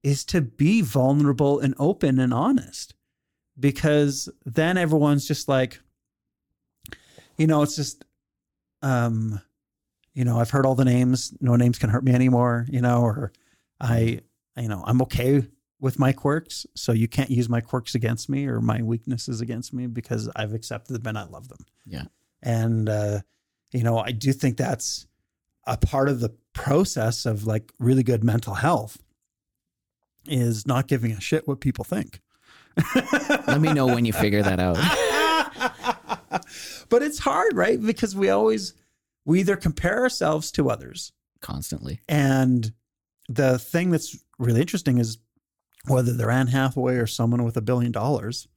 is 0.04 0.24
to 0.26 0.42
be 0.42 0.82
vulnerable 0.82 1.58
and 1.58 1.74
open 1.78 2.20
and 2.20 2.32
honest 2.32 2.94
because 3.58 4.28
then 4.44 4.76
everyone's 4.76 5.26
just 5.26 5.48
like, 5.48 5.80
you 7.38 7.46
know, 7.46 7.62
it's 7.62 7.74
just, 7.74 8.04
um, 8.82 9.40
you 10.12 10.24
know, 10.24 10.38
I've 10.38 10.50
heard 10.50 10.66
all 10.66 10.74
the 10.74 10.84
names. 10.84 11.32
No 11.40 11.56
names 11.56 11.78
can 11.78 11.88
hurt 11.88 12.04
me 12.04 12.12
anymore, 12.12 12.66
you 12.68 12.82
know, 12.82 13.00
or 13.00 13.32
I, 13.80 14.20
you 14.56 14.68
know, 14.68 14.84
I'm 14.86 15.00
okay 15.02 15.46
with 15.80 15.98
my 15.98 16.12
quirks. 16.12 16.66
So 16.76 16.92
you 16.92 17.08
can't 17.08 17.30
use 17.30 17.48
my 17.48 17.62
quirks 17.62 17.94
against 17.94 18.28
me 18.28 18.46
or 18.46 18.60
my 18.60 18.82
weaknesses 18.82 19.40
against 19.40 19.72
me 19.72 19.86
because 19.86 20.28
I've 20.36 20.52
accepted 20.52 20.92
them 20.92 21.06
and 21.06 21.18
I 21.18 21.24
love 21.24 21.48
them. 21.48 21.64
Yeah. 21.86 22.04
And, 22.42 22.88
uh, 22.90 23.20
you 23.72 23.82
know, 23.82 23.98
I 23.98 24.12
do 24.12 24.32
think 24.34 24.58
that's 24.58 25.06
a 25.66 25.78
part 25.78 26.10
of 26.10 26.20
the 26.20 26.34
process 26.52 27.24
of 27.24 27.46
like 27.46 27.72
really 27.78 28.02
good 28.02 28.22
mental 28.22 28.54
health 28.54 28.98
is 30.26 30.66
not 30.66 30.88
giving 30.88 31.12
a 31.12 31.20
shit 31.20 31.46
what 31.46 31.60
people 31.60 31.84
think. 31.84 32.20
Let 33.46 33.60
me 33.60 33.72
know 33.72 33.86
when 33.86 34.04
you 34.04 34.12
figure 34.12 34.42
that 34.42 34.58
out. 34.58 34.76
but 36.88 37.02
it's 37.02 37.18
hard, 37.20 37.56
right? 37.56 37.80
Because 37.80 38.16
we 38.16 38.30
always, 38.30 38.74
we 39.24 39.40
either 39.40 39.56
compare 39.56 40.00
ourselves 40.00 40.50
to 40.52 40.70
others. 40.70 41.12
Constantly. 41.40 42.00
And 42.08 42.72
the 43.28 43.58
thing 43.58 43.90
that's 43.90 44.16
really 44.38 44.60
interesting 44.60 44.98
is 44.98 45.18
whether 45.86 46.12
they're 46.12 46.30
Anne 46.30 46.48
Hathaway 46.48 46.96
or 46.96 47.06
someone 47.06 47.44
with 47.44 47.56
a 47.56 47.62
billion 47.62 47.92
dollars, 47.92 48.48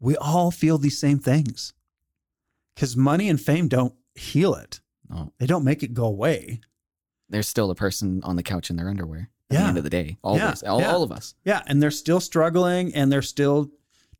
we 0.00 0.16
all 0.16 0.50
feel 0.50 0.78
these 0.78 0.98
same 0.98 1.18
things 1.18 1.72
because 2.74 2.96
money 2.96 3.28
and 3.28 3.40
fame 3.40 3.68
don't 3.68 3.94
heal 4.14 4.54
it. 4.54 4.80
No, 5.08 5.32
They 5.38 5.46
don't 5.46 5.64
make 5.64 5.82
it 5.82 5.94
go 5.94 6.04
away. 6.04 6.60
there's 7.28 7.48
still 7.48 7.70
a 7.70 7.74
person 7.74 8.20
on 8.24 8.36
the 8.36 8.42
couch 8.42 8.70
in 8.70 8.76
their 8.76 8.88
underwear 8.88 9.30
at 9.52 9.58
Yeah. 9.58 9.62
the 9.64 9.68
end 9.68 9.78
of 9.78 9.84
the 9.84 9.90
day. 9.90 10.16
Always. 10.22 10.62
all, 10.62 10.80
yeah. 10.80 10.92
all 10.92 11.02
of 11.02 11.12
us. 11.12 11.34
Yeah. 11.44 11.62
And 11.66 11.82
they're 11.82 11.90
still 11.90 12.20
struggling 12.20 12.94
and 12.94 13.10
they're 13.12 13.22
still 13.22 13.70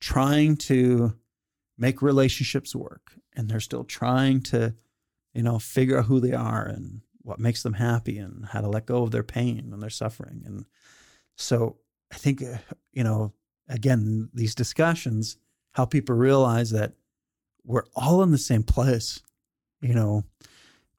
trying 0.01 0.57
to 0.57 1.14
make 1.78 2.03
relationships 2.03 2.74
work. 2.74 3.12
And 3.35 3.49
they're 3.49 3.61
still 3.61 3.85
trying 3.85 4.43
to, 4.43 4.74
you 5.33 5.43
know, 5.43 5.59
figure 5.59 5.99
out 5.99 6.07
who 6.07 6.20
they 6.20 6.33
are 6.33 6.66
and 6.66 7.01
what 7.22 7.39
makes 7.39 7.62
them 7.62 7.74
happy 7.74 8.18
and 8.18 8.47
how 8.47 8.61
to 8.61 8.68
let 8.68 8.87
go 8.87 9.03
of 9.05 9.11
their 9.11 9.22
pain 9.22 9.70
and 9.72 9.83
their 9.83 9.91
suffering. 9.91 10.43
And 10.45 10.66
so 11.37 11.76
I 12.12 12.16
think, 12.16 12.43
uh, 12.43 12.59
you 12.93 13.05
know, 13.05 13.33
again, 13.68 14.28
these 14.35 14.55
discussions 14.55 15.37
help 15.72 15.91
people 15.93 16.14
realize 16.14 16.70
that 16.70 16.93
we're 17.64 17.85
all 17.95 18.22
in 18.22 18.33
the 18.33 18.39
same 18.39 18.62
place. 18.64 19.22
You 19.80 19.95
know, 19.95 20.24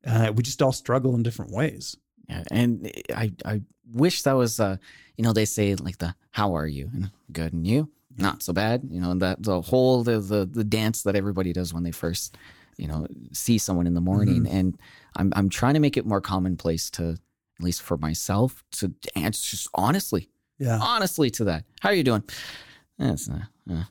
uh, 0.08 0.32
we 0.36 0.42
just 0.44 0.62
all 0.62 0.72
struggle 0.72 1.14
in 1.16 1.24
different 1.24 1.52
ways. 1.52 1.96
Yeah, 2.34 2.44
and 2.52 2.92
I 3.16 3.32
I 3.46 3.62
wish 3.94 4.24
that 4.24 4.34
was 4.34 4.60
uh 4.60 4.78
you 5.18 5.24
know 5.24 5.34
they 5.34 5.46
say 5.46 5.76
like 5.76 5.98
the 6.00 6.16
how 6.32 6.56
are 6.56 6.68
you? 6.68 6.90
and 6.94 7.12
good 7.32 7.54
and 7.54 7.66
you? 7.68 7.90
Not 8.18 8.44
so 8.44 8.54
bad 8.54 8.82
you 8.90 9.00
know 9.02 9.12
and 9.12 9.22
that 9.22 9.42
the 9.44 9.62
whole 9.62 10.04
the 10.04 10.20
the, 10.20 10.46
the 10.46 10.64
dance 10.64 11.04
that 11.04 11.16
everybody 11.16 11.54
does 11.54 11.74
when 11.74 11.84
they 11.84 11.92
first 11.92 12.38
you 12.78 12.88
know 12.88 13.08
see 13.32 13.58
someone 13.58 13.88
in 13.88 13.94
the 13.94 14.02
morning 14.02 14.48
and 14.48 14.78
I'm 15.16 15.32
I'm 15.36 15.50
trying 15.50 15.74
to 15.76 15.80
make 15.80 15.98
it 15.98 16.06
more 16.06 16.22
commonplace 16.22 16.90
to 16.92 17.04
at 17.60 17.64
least 17.64 17.82
for 17.82 17.98
myself 17.98 18.64
to 18.80 18.94
answer 19.16 19.52
just 19.56 19.68
honestly 19.76 20.30
Yeah. 20.60 20.80
honestly 20.82 21.30
to 21.32 21.44
that. 21.46 21.66
How 21.82 21.90
are 21.90 21.96
you 21.96 22.04
doing? 22.04 22.24
Eh, 23.00 23.12
it's, 23.14 23.30
uh, 23.30 23.46
uh, 23.72 23.84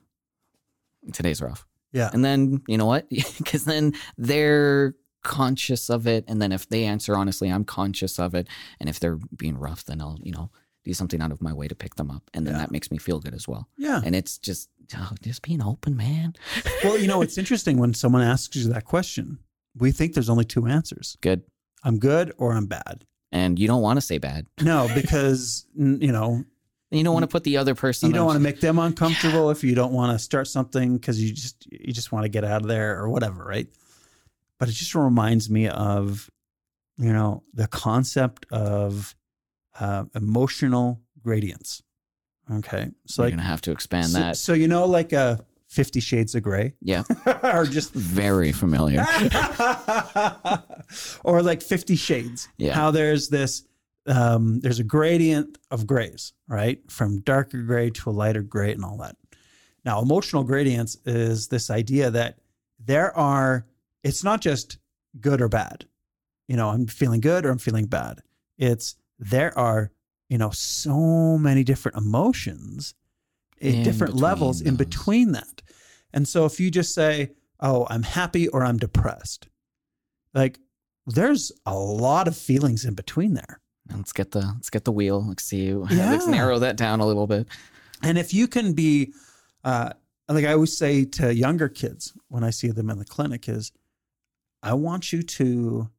today's 1.12 1.40
rough. 1.43 1.66
Yeah. 1.93 2.11
and 2.12 2.24
then 2.24 2.62
you 2.68 2.78
know 2.78 2.86
what? 2.86 3.07
Because 3.38 3.64
then 3.64 3.93
they're 4.16 4.95
conscious 5.23 5.89
of 5.91 6.07
it, 6.07 6.25
and 6.29 6.41
then 6.43 6.53
if 6.53 6.68
they 6.68 6.85
answer 6.85 7.16
honestly, 7.16 7.49
I'm 7.51 7.64
conscious 7.64 8.18
of 8.18 8.35
it. 8.35 8.49
And 8.81 8.89
if 8.89 8.99
they're 9.01 9.18
being 9.37 9.59
rough, 9.59 9.85
then 9.85 10.01
I'll 10.01 10.18
you 10.23 10.33
know 10.33 10.51
do 10.85 10.93
something 10.93 11.20
out 11.20 11.31
of 11.31 11.41
my 11.41 11.53
way 11.53 11.68
to 11.68 11.75
pick 11.75 11.95
them 11.95 12.11
up, 12.11 12.29
and 12.35 12.47
then 12.47 12.55
Yeah. 12.55 12.61
that 12.61 12.70
makes 12.73 12.91
me 12.91 12.99
feel 12.99 13.20
good 13.20 13.35
as 13.35 13.47
well. 13.47 13.68
Yeah. 13.77 14.01
And 14.05 14.14
it's 14.16 14.37
just 14.39 14.68
oh, 14.97 15.12
just 15.23 15.43
being 15.43 15.62
open, 15.62 15.97
man. 15.97 16.35
Well, 16.85 16.99
you 16.99 17.07
know, 17.07 17.23
it's 17.23 17.39
interesting 17.39 17.79
when 17.79 17.95
someone 17.95 18.23
asks 18.23 18.57
you 18.57 18.68
that 18.73 18.85
question. 18.85 19.39
We 19.79 19.93
think 19.93 20.14
there's 20.14 20.29
only 20.29 20.45
two 20.45 20.66
answers 20.66 21.16
Good, 21.20 21.43
I'm 21.85 21.99
good 21.99 22.33
or 22.39 22.53
I'm 22.53 22.66
bad. 22.66 23.05
and 23.31 23.59
you 23.59 23.66
don't 23.68 23.81
want 23.83 23.97
to 23.99 24.01
say 24.03 24.18
bad. 24.18 24.47
No, 24.61 24.91
because, 24.95 25.64
you 25.77 26.11
know, 26.12 26.45
you 26.91 27.03
don't 27.05 27.14
want 27.14 27.23
to 27.23 27.29
put 27.29 27.45
the 27.45 27.57
other 27.57 27.75
person. 27.77 28.09
you 28.11 28.14
don't 28.14 28.27
want 28.27 28.37
to 28.37 28.43
make 28.43 28.61
them 28.61 28.79
uncomfortable 28.81 29.51
if 29.51 29.62
you 29.64 29.75
don't 29.77 29.93
want 29.93 30.12
to 30.12 30.18
start 30.23 30.47
something 30.49 30.97
because 30.99 31.23
you 31.23 31.33
just, 31.33 31.66
you 31.70 31.93
just 31.93 32.11
want 32.12 32.25
to 32.25 32.29
get 32.29 32.45
out 32.45 32.61
of 32.62 32.68
there 32.68 32.99
or 33.01 33.09
whatever, 33.09 33.45
right? 33.45 33.68
But 34.63 34.69
it 34.69 34.75
just 34.75 34.95
reminds 34.95 35.51
me 35.51 35.67
of, 35.67 36.31
you 36.97 37.13
know, 37.13 37.43
the 37.53 37.67
concept 37.67 38.47
of 38.53 39.13
uh, 39.81 40.05
emotional 40.15 41.01
gradients. 41.21 41.83
Okay. 42.49 42.93
So, 43.09 43.23
You're 43.23 43.27
like, 43.31 43.39
gonna 43.39 43.49
have 43.49 43.61
to 43.63 43.73
expand 43.73 44.11
so, 44.11 44.19
that. 44.21 44.37
so, 44.37 44.53
you 44.53 44.69
know, 44.69 44.87
like 44.87 45.13
uh, 45.13 45.39
50 45.67 45.99
Shades 45.99 46.37
of 46.37 46.45
Gray 46.45 46.75
Yeah, 46.81 47.03
or 47.43 47.65
just 47.65 47.93
very 47.93 48.53
familiar. 48.53 49.01
or 51.25 51.43
like 51.43 51.61
50 51.61 51.97
shades 51.97 52.49
Yeah. 52.57 52.75
how 52.75 52.93
there's 52.93 53.31
this 53.31 53.65
um, 54.07 54.61
there's 54.61 54.79
a 54.79 54.85
gradient 54.85 55.59
of 55.73 55.89
grays 55.89 56.35
right 56.47 56.79
from 56.89 57.19
darker 57.23 57.63
gray 57.63 57.91
to 57.91 58.11
a 58.11 58.13
lighter 58.13 58.43
gray 58.43 58.71
and 58.71 58.85
all 58.85 58.99
that 58.99 59.17
now 59.85 60.01
emotional 60.01 60.45
gradients 60.45 60.99
is 61.05 61.49
this 61.49 61.69
idea 61.69 62.13
that 62.13 62.39
there 62.79 63.13
are 63.19 63.67
it's 64.03 64.24
not 64.24 64.40
just 64.40 64.78
good 65.20 65.40
or 65.40 65.48
bad 65.48 65.84
you 66.48 66.57
know 66.57 66.68
i'm 66.70 66.86
feeling 66.86 67.20
good 67.20 67.44
or 67.44 67.50
i'm 67.50 67.59
feeling 67.59 67.86
bad 67.86 68.20
it's 68.59 68.96
there 69.18 69.57
are 69.59 69.90
you 70.28 70.38
know 70.38 70.50
so 70.50 71.38
many 71.38 71.64
different 71.64 71.96
emotions 71.96 72.94
at 73.61 73.74
In 73.74 73.82
different 73.84 74.16
levels 74.16 74.61
in 74.61 74.76
between 74.76 75.32
that 75.32 75.62
and 76.12 76.26
so 76.26 76.44
if 76.46 76.59
you 76.59 76.70
just 76.70 76.94
say 76.94 77.30
oh 77.61 77.86
i'm 77.90 78.03
happy 78.03 78.48
or 78.48 78.64
i'm 78.64 78.78
depressed 78.78 79.48
like 80.34 80.59
there's 81.07 81.53
a 81.66 81.74
lot 81.74 82.28
of 82.28 82.36
feelings 82.36 82.84
in 82.84 82.94
between 82.94 83.34
there. 83.34 83.61
Let's 83.94 84.12
get 84.12 84.30
the 84.30 84.40
let's 84.55 84.70
get 84.70 84.84
the 84.84 84.92
wheel. 84.92 85.24
Let's 85.26 85.44
see. 85.44 85.72
Let's 85.74 86.26
narrow 86.26 86.59
that 86.61 86.76
down 86.76 87.00
a 87.00 87.07
little 87.07 87.26
bit. 87.26 87.48
And 88.03 88.16
if 88.16 88.32
you 88.32 88.48
can 88.48 88.72
be, 88.72 89.12
uh, 89.64 89.90
like 90.28 90.44
I 90.44 90.53
always 90.53 90.76
say 90.76 91.05
to 91.05 91.34
younger 91.34 91.68
kids 91.68 92.12
when 92.28 92.44
I 92.44 92.50
see 92.50 92.68
them 92.68 92.90
in 92.90 92.98
the 92.98 93.05
clinic, 93.05 93.48
is 93.48 93.72
I 94.63 94.75
want 94.75 95.13
you 95.13 95.23
to 95.23 95.91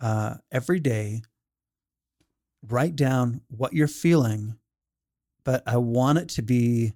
uh, 0.00 0.34
every 0.50 0.80
day 0.80 1.22
write 2.68 2.96
down 2.96 3.40
what 3.48 3.72
you're 3.72 3.88
feeling, 3.88 4.56
but 5.44 5.62
I 5.66 5.76
want 5.76 6.18
it 6.18 6.28
to 6.30 6.42
be, 6.42 6.92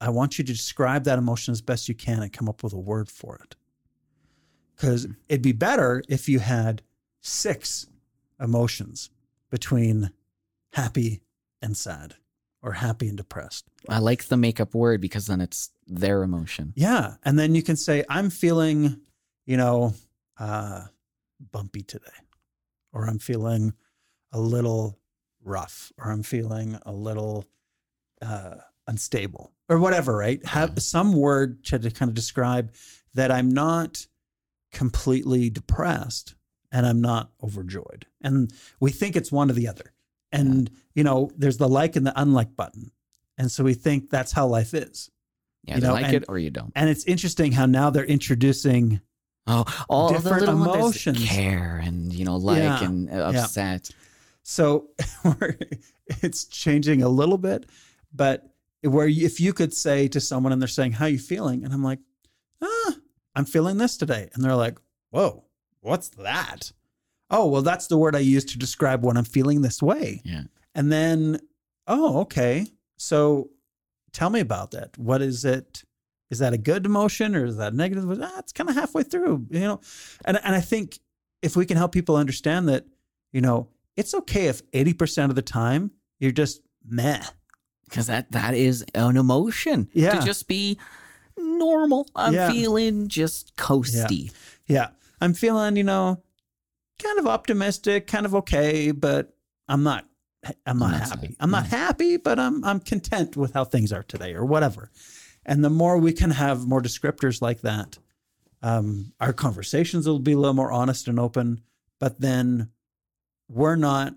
I 0.00 0.10
want 0.10 0.38
you 0.38 0.44
to 0.44 0.52
describe 0.52 1.04
that 1.04 1.18
emotion 1.18 1.52
as 1.52 1.62
best 1.62 1.88
you 1.88 1.94
can 1.94 2.22
and 2.22 2.32
come 2.32 2.48
up 2.48 2.62
with 2.62 2.72
a 2.72 2.78
word 2.78 3.08
for 3.08 3.36
it. 3.42 3.56
Because 4.74 5.06
it'd 5.28 5.42
be 5.42 5.52
better 5.52 6.02
if 6.08 6.28
you 6.28 6.38
had 6.38 6.82
six 7.22 7.86
emotions 8.38 9.10
between 9.50 10.10
happy 10.72 11.22
and 11.62 11.74
sad 11.74 12.16
or 12.62 12.72
happy 12.72 13.08
and 13.08 13.16
depressed. 13.16 13.64
I 13.88 14.00
like 14.00 14.24
the 14.24 14.36
makeup 14.36 14.74
word 14.74 15.00
because 15.00 15.26
then 15.26 15.40
it's 15.40 15.70
their 15.86 16.22
emotion. 16.22 16.74
Yeah. 16.76 17.14
And 17.24 17.38
then 17.38 17.54
you 17.54 17.62
can 17.62 17.76
say, 17.76 18.04
I'm 18.10 18.28
feeling, 18.28 19.00
you 19.46 19.56
know, 19.56 19.94
uh, 20.38 20.82
bumpy 21.52 21.82
today, 21.82 22.06
or 22.92 23.06
I'm 23.06 23.18
feeling 23.18 23.72
a 24.32 24.40
little 24.40 24.98
rough, 25.42 25.92
or 25.98 26.10
I'm 26.10 26.22
feeling 26.22 26.78
a 26.84 26.92
little 26.92 27.46
uh, 28.22 28.56
unstable, 28.86 29.52
or 29.68 29.78
whatever, 29.78 30.16
right? 30.16 30.44
Have 30.46 30.80
some 30.82 31.12
word 31.12 31.64
to, 31.66 31.78
to 31.78 31.90
kind 31.90 32.08
of 32.08 32.14
describe 32.14 32.72
that 33.14 33.30
I'm 33.30 33.48
not 33.50 34.06
completely 34.72 35.48
depressed 35.50 36.34
and 36.72 36.84
I'm 36.86 37.00
not 37.00 37.30
overjoyed. 37.42 38.06
And 38.22 38.52
we 38.80 38.90
think 38.90 39.16
it's 39.16 39.32
one 39.32 39.50
or 39.50 39.54
the 39.54 39.68
other. 39.68 39.92
And, 40.32 40.70
you 40.94 41.04
know, 41.04 41.30
there's 41.36 41.56
the 41.56 41.68
like 41.68 41.96
and 41.96 42.06
the 42.06 42.12
unlike 42.20 42.56
button. 42.56 42.90
And 43.38 43.50
so 43.50 43.64
we 43.64 43.74
think 43.74 44.10
that's 44.10 44.32
how 44.32 44.46
life 44.48 44.74
is. 44.74 45.10
Yeah, 45.64 45.76
You 45.76 45.80
you 45.80 45.86
know, 45.86 45.92
like 45.94 46.06
and- 46.06 46.14
it 46.16 46.24
or 46.28 46.38
you 46.38 46.50
don't. 46.50 46.72
And 46.74 46.90
it's 46.90 47.04
interesting 47.04 47.52
how 47.52 47.66
now 47.66 47.90
they're 47.90 48.04
introducing 48.04 49.00
Oh, 49.46 49.64
all 49.88 50.08
different 50.12 50.44
the 50.46 50.50
emotions. 50.52 51.24
care 51.24 51.80
and 51.84 52.12
you 52.12 52.24
know 52.24 52.36
like 52.36 52.58
Yeah, 52.58 52.84
and 52.84 53.08
uh, 53.10 53.30
yeah. 53.32 53.44
upset. 53.44 53.90
so 54.42 54.88
it's 56.22 56.44
changing 56.44 57.02
a 57.02 57.08
little 57.08 57.38
bit, 57.38 57.66
but 58.14 58.48
where 58.82 59.06
you- 59.06 59.26
if 59.26 59.40
you 59.40 59.52
could 59.52 59.72
say 59.74 60.08
to 60.08 60.20
someone 60.20 60.52
and 60.52 60.60
they're 60.60 60.68
saying, 60.68 60.92
How 60.92 61.06
are 61.06 61.08
you 61.10 61.18
feeling? 61.18 61.64
And 61.64 61.72
I'm 61.72 61.82
like, 61.82 61.98
ah, 62.62 62.94
I'm 63.34 63.44
feeling 63.44 63.78
this 63.78 63.96
today. 63.96 64.28
And 64.34 64.44
they're 64.44 64.54
like, 64.56 64.78
Whoa, 65.10 65.44
what's 65.80 66.08
that? 66.10 66.72
Oh, 67.30 67.46
well, 67.48 67.62
that's 67.62 67.86
the 67.88 67.98
word 67.98 68.14
I 68.14 68.20
use 68.20 68.44
to 68.46 68.58
describe 68.58 69.04
when 69.04 69.16
I'm 69.16 69.24
feeling 69.24 69.60
this 69.62 69.82
way. 69.82 70.22
Yeah. 70.24 70.42
And 70.76 70.92
then, 70.92 71.40
oh, 71.88 72.20
okay. 72.20 72.66
So 72.98 73.50
tell 74.12 74.30
me 74.30 74.40
about 74.40 74.70
that. 74.72 74.96
What 74.96 75.22
is 75.22 75.44
it? 75.44 75.82
Is 76.30 76.38
that 76.40 76.52
a 76.52 76.58
good 76.58 76.86
emotion 76.86 77.36
or 77.36 77.44
is 77.44 77.56
that 77.58 77.74
negative? 77.74 78.10
Ah, 78.22 78.38
it's 78.38 78.52
kind 78.52 78.68
of 78.68 78.74
halfway 78.76 79.02
through, 79.04 79.46
you 79.50 79.60
know? 79.60 79.80
And, 80.24 80.38
and 80.42 80.54
I 80.54 80.60
think 80.60 80.98
if 81.42 81.54
we 81.56 81.64
can 81.66 81.76
help 81.76 81.92
people 81.92 82.16
understand 82.16 82.68
that, 82.68 82.84
you 83.32 83.40
know, 83.40 83.68
it's 83.96 84.12
okay 84.14 84.46
if 84.46 84.68
80% 84.72 85.26
of 85.30 85.34
the 85.36 85.42
time 85.42 85.92
you're 86.18 86.32
just 86.32 86.62
meh. 86.84 87.22
because 87.88 88.08
that 88.08 88.32
that 88.32 88.54
is 88.54 88.84
an 88.94 89.16
emotion 89.16 89.88
Yeah. 89.92 90.18
to 90.18 90.26
just 90.26 90.48
be 90.48 90.78
normal. 91.38 92.08
I'm 92.16 92.34
Yeah. 92.34 92.50
feeling 92.50 93.06
just 93.08 93.54
coasty. 93.56 94.32
Yeah. 94.66 94.88
I'm 95.20 95.34
feeling, 95.34 95.76
you 95.76 95.84
know, 95.84 96.22
kind 97.02 97.18
of 97.18 97.26
optimistic, 97.26 98.06
kind 98.08 98.26
of 98.26 98.34
okay, 98.34 98.90
but 98.90 99.34
I'm 99.68 99.82
not 99.82 100.06
I'm 100.64 100.78
not 100.78 100.94
I'm 100.94 101.00
happy. 101.00 101.26
sad. 101.28 101.36
I'm 101.40 101.50
not 101.50 101.66
happy, 101.66 102.16
but 102.16 102.38
I'm 102.38 102.64
I'm 102.64 102.80
content 102.80 103.36
with 103.36 103.52
how 103.54 103.64
things 103.64 103.92
are 103.92 104.02
today 104.02 104.34
or 104.34 104.44
whatever. 104.44 104.90
And 105.46 105.64
the 105.64 105.70
more 105.70 105.96
we 105.96 106.12
can 106.12 106.32
have 106.32 106.66
more 106.66 106.82
descriptors 106.82 107.40
like 107.40 107.62
that, 107.62 107.98
um, 108.62 109.12
our 109.20 109.32
conversations 109.32 110.06
will 110.06 110.18
be 110.18 110.32
a 110.32 110.38
little 110.38 110.54
more 110.54 110.72
honest 110.72 111.08
and 111.08 111.20
open, 111.20 111.62
but 112.00 112.20
then 112.20 112.70
we're 113.48 113.76
not 113.76 114.14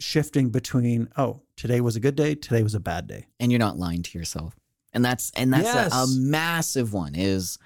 shifting 0.00 0.50
between, 0.50 1.08
oh, 1.16 1.40
today 1.56 1.80
was 1.80 1.96
a 1.96 2.00
good 2.00 2.14
day, 2.14 2.34
today 2.34 2.62
was 2.62 2.74
a 2.74 2.80
bad 2.80 3.06
day. 3.06 3.26
and 3.40 3.50
you're 3.50 3.58
not 3.58 3.78
lying 3.78 4.02
to 4.02 4.18
yourself. 4.18 4.54
And 4.92 5.04
that's 5.04 5.30
and 5.36 5.52
that's 5.52 5.94
a, 5.94 5.98
a 5.98 6.06
massive 6.08 6.92
one. 6.94 7.14
Is 7.14 7.58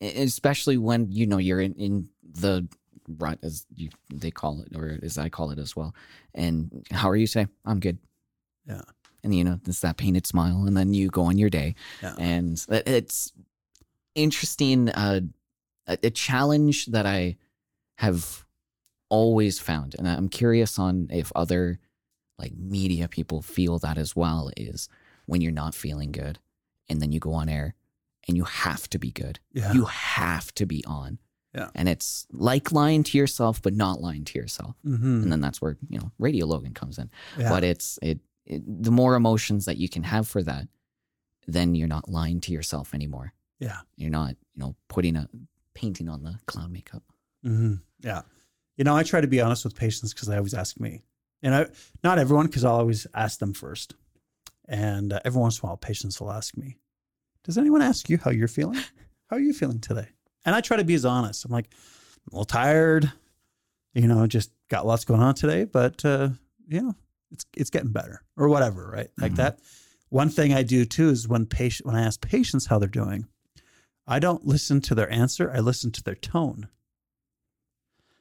especially 0.00 0.78
when 0.78 1.10
you 1.10 1.26
know 1.26 1.36
you're 1.38 1.60
in, 1.60 1.74
in 1.74 2.08
the 2.22 2.66
rut 3.18 3.38
as 3.42 3.66
you 3.74 3.90
they 4.12 4.30
call 4.30 4.62
it 4.62 4.74
or 4.74 4.98
as 5.02 5.18
I 5.18 5.28
call 5.28 5.50
it 5.50 5.58
as 5.58 5.76
well. 5.76 5.94
And 6.34 6.86
how 6.90 7.10
are 7.10 7.16
you 7.16 7.26
say? 7.26 7.48
I'm 7.66 7.80
good. 7.80 7.98
Yeah. 8.66 8.82
And 9.22 9.34
you 9.34 9.44
know 9.44 9.60
it's 9.66 9.80
that 9.80 9.96
painted 9.96 10.26
smile, 10.26 10.64
and 10.66 10.76
then 10.76 10.94
you 10.94 11.08
go 11.08 11.22
on 11.24 11.36
your 11.38 11.50
day. 11.50 11.74
Yeah. 12.02 12.14
and 12.18 12.64
it's 12.70 13.32
interesting 14.14 14.88
uh, 14.90 15.20
a, 15.86 15.98
a 16.02 16.10
challenge 16.10 16.86
that 16.86 17.06
i 17.06 17.36
have 17.98 18.44
always 19.08 19.58
found 19.58 19.94
and 19.98 20.08
i'm 20.08 20.28
curious 20.28 20.78
on 20.78 21.06
if 21.10 21.30
other 21.34 21.78
like 22.38 22.52
media 22.56 23.06
people 23.08 23.42
feel 23.42 23.78
that 23.78 23.98
as 23.98 24.16
well 24.16 24.50
is 24.56 24.88
when 25.26 25.40
you're 25.40 25.52
not 25.52 25.74
feeling 25.74 26.10
good 26.12 26.38
and 26.88 27.00
then 27.00 27.12
you 27.12 27.20
go 27.20 27.32
on 27.32 27.48
air 27.48 27.74
and 28.26 28.36
you 28.36 28.44
have 28.44 28.88
to 28.90 28.98
be 28.98 29.10
good 29.10 29.38
Yeah. 29.52 29.72
you 29.72 29.84
have 29.86 30.52
to 30.54 30.66
be 30.66 30.84
on 30.86 31.18
Yeah. 31.54 31.68
and 31.74 31.88
it's 31.88 32.26
like 32.32 32.72
lying 32.72 33.02
to 33.04 33.18
yourself 33.18 33.62
but 33.62 33.74
not 33.74 34.00
lying 34.00 34.24
to 34.24 34.38
yourself 34.38 34.74
Mhm. 34.84 35.22
and 35.22 35.32
then 35.32 35.40
that's 35.40 35.60
where 35.62 35.76
you 35.88 35.98
know 35.98 36.10
radio 36.18 36.46
logan 36.46 36.74
comes 36.74 36.98
in 36.98 37.10
Yeah. 37.38 37.48
but 37.50 37.62
it's 37.64 37.98
it, 38.02 38.18
it 38.46 38.62
the 38.82 38.90
more 38.90 39.14
emotions 39.14 39.64
that 39.66 39.76
you 39.76 39.88
can 39.88 40.02
have 40.02 40.26
for 40.28 40.42
that 40.42 40.66
then 41.46 41.74
you're 41.74 41.88
not 41.88 42.08
lying 42.08 42.40
to 42.40 42.52
yourself 42.52 42.94
anymore 42.94 43.32
Yeah. 43.58 43.78
you're 43.96 44.10
not 44.10 44.30
you 44.54 44.60
know 44.62 44.76
putting 44.88 45.16
a 45.16 45.28
painting 45.74 46.08
on 46.08 46.22
the 46.22 46.38
clown 46.46 46.72
makeup 46.72 47.02
hmm 47.42 47.74
Yeah. 48.00 48.22
You 48.76 48.84
know, 48.84 48.96
I 48.96 49.02
try 49.02 49.20
to 49.20 49.26
be 49.26 49.42
honest 49.42 49.64
with 49.64 49.74
patients 49.76 50.14
because 50.14 50.26
they 50.28 50.36
always 50.36 50.54
ask 50.54 50.80
me, 50.80 51.02
and 51.42 51.54
I 51.54 51.66
not 52.02 52.18
everyone 52.18 52.46
because 52.46 52.64
I'll 52.64 52.76
always 52.76 53.06
ask 53.14 53.38
them 53.38 53.52
first, 53.52 53.94
and 54.68 55.12
uh, 55.12 55.20
every 55.24 55.38
once 55.40 55.58
in 55.58 55.66
a 55.66 55.68
while, 55.68 55.76
patients 55.76 56.18
will 56.18 56.32
ask 56.32 56.56
me, 56.56 56.78
"Does 57.44 57.58
anyone 57.58 57.82
ask 57.82 58.08
you 58.08 58.16
how 58.16 58.30
you're 58.30 58.48
feeling? 58.48 58.80
How 59.28 59.36
are 59.36 59.40
you 59.40 59.52
feeling 59.52 59.80
today?" 59.80 60.08
And 60.46 60.54
I 60.54 60.62
try 60.62 60.78
to 60.78 60.84
be 60.84 60.94
as 60.94 61.04
honest. 61.04 61.44
I'm 61.44 61.50
like, 61.50 61.68
I'm 61.74 62.32
a 62.32 62.36
little 62.36 62.44
tired, 62.46 63.12
you 63.92 64.06
know, 64.08 64.26
just 64.26 64.50
got 64.70 64.86
lots 64.86 65.04
going 65.04 65.20
on 65.20 65.34
today, 65.34 65.64
but 65.64 66.02
uh, 66.04 66.30
you 66.66 66.80
know, 66.80 66.94
it's 67.30 67.44
it's 67.56 67.70
getting 67.70 67.92
better 67.92 68.22
or 68.36 68.48
whatever, 68.48 68.90
right? 68.92 69.10
Like 69.18 69.32
Mhm. 69.32 69.36
that. 69.36 69.60
One 70.08 70.28
thing 70.28 70.52
I 70.52 70.62
do 70.64 70.84
too 70.84 71.08
is 71.10 71.28
when 71.28 71.46
patient 71.46 71.86
when 71.86 71.94
I 71.96 72.02
ask 72.02 72.20
patients 72.20 72.66
how 72.66 72.78
they're 72.78 72.88
doing, 72.88 73.26
I 74.06 74.18
don't 74.18 74.44
listen 74.44 74.80
to 74.82 74.94
their 74.94 75.10
answer. 75.10 75.50
I 75.50 75.60
listen 75.60 75.92
to 75.92 76.02
their 76.02 76.16
tone 76.16 76.68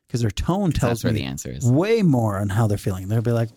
because 0.07 0.21
their 0.21 0.29
tone 0.31 0.71
tells 0.71 1.03
me 1.03 1.11
the 1.11 1.23
answer 1.23 1.51
is 1.51 1.65
way 1.65 2.01
more 2.03 2.37
on 2.37 2.49
how 2.49 2.67
they're 2.67 2.77
feeling. 2.77 3.07
They'll 3.07 3.21
be 3.21 3.31
like, 3.31 3.49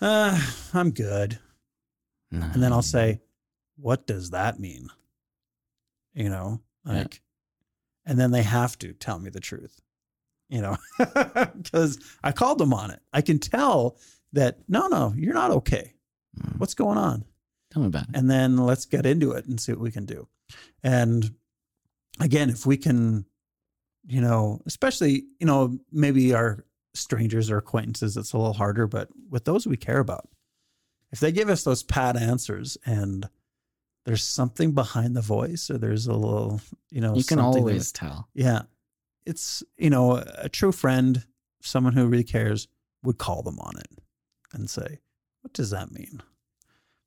uh, 0.00 0.40
I'm 0.74 0.90
good. 0.92 1.38
And 2.30 2.62
then 2.62 2.72
I'll 2.72 2.82
say, 2.82 3.20
What 3.76 4.06
does 4.06 4.30
that 4.30 4.58
mean? 4.58 4.88
You 6.14 6.28
know, 6.30 6.60
Yeah. 6.86 6.92
like, 6.94 7.22
and 8.06 8.18
then 8.18 8.30
they 8.30 8.42
have 8.42 8.78
to 8.78 8.92
tell 8.92 9.18
me 9.18 9.30
the 9.30 9.40
truth, 9.40 9.80
you 10.48 10.60
know, 10.62 10.76
because 10.98 11.98
I 12.24 12.32
called 12.32 12.58
them 12.58 12.72
on 12.74 12.90
it. 12.90 13.00
I 13.12 13.20
can 13.22 13.38
tell 13.38 13.98
that, 14.32 14.58
no, 14.68 14.88
no, 14.88 15.12
you're 15.16 15.34
not 15.34 15.50
okay. 15.50 15.94
Mm. 16.38 16.58
What's 16.58 16.74
going 16.74 16.98
on? 16.98 17.24
tell 17.70 17.82
me 17.82 17.88
about 17.88 18.08
it 18.08 18.14
and 18.14 18.30
then 18.30 18.56
let's 18.56 18.86
get 18.86 19.06
into 19.06 19.32
it 19.32 19.46
and 19.46 19.60
see 19.60 19.72
what 19.72 19.80
we 19.80 19.90
can 19.90 20.06
do. 20.06 20.26
And 20.82 21.34
again, 22.20 22.50
if 22.50 22.64
we 22.64 22.76
can, 22.76 23.26
you 24.06 24.20
know, 24.20 24.60
especially, 24.66 25.24
you 25.38 25.46
know, 25.46 25.78
maybe 25.92 26.34
our 26.34 26.64
strangers 26.94 27.50
or 27.50 27.58
acquaintances, 27.58 28.16
it's 28.16 28.32
a 28.32 28.38
little 28.38 28.54
harder, 28.54 28.86
but 28.86 29.08
with 29.28 29.44
those 29.44 29.66
we 29.66 29.76
care 29.76 29.98
about, 29.98 30.28
if 31.12 31.20
they 31.20 31.32
give 31.32 31.48
us 31.48 31.64
those 31.64 31.82
pat 31.82 32.16
answers 32.16 32.76
and 32.86 33.28
there's 34.04 34.24
something 34.24 34.72
behind 34.72 35.14
the 35.14 35.20
voice 35.20 35.70
or 35.70 35.76
there's 35.76 36.06
a 36.06 36.14
little, 36.14 36.60
you 36.90 37.00
know, 37.00 37.14
you 37.14 37.24
can 37.24 37.38
something 37.38 37.52
that- 37.52 37.58
always 37.58 37.92
tell 37.92 38.28
yeah, 38.34 38.62
it's, 39.26 39.62
you 39.76 39.90
know, 39.90 40.24
a 40.38 40.48
true 40.48 40.72
friend, 40.72 41.26
someone 41.60 41.92
who 41.92 42.06
really 42.06 42.24
cares 42.24 42.68
would 43.02 43.18
call 43.18 43.42
them 43.42 43.58
on 43.60 43.76
it 43.78 43.97
and 44.52 44.68
say, 44.70 45.00
what 45.42 45.52
does 45.52 45.70
that 45.70 45.90
mean? 45.92 46.22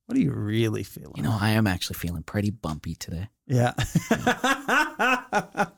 What 0.06 0.18
are 0.18 0.22
you 0.22 0.32
really 0.32 0.84
feeling? 0.84 1.14
you 1.16 1.24
know 1.24 1.38
i 1.40 1.52
am 1.52 1.68
actually 1.68 1.94
feeling 1.98 2.22
pretty 2.24 2.50
bumpy 2.50 2.96
today 2.96 3.30
Yeah. 3.48 3.72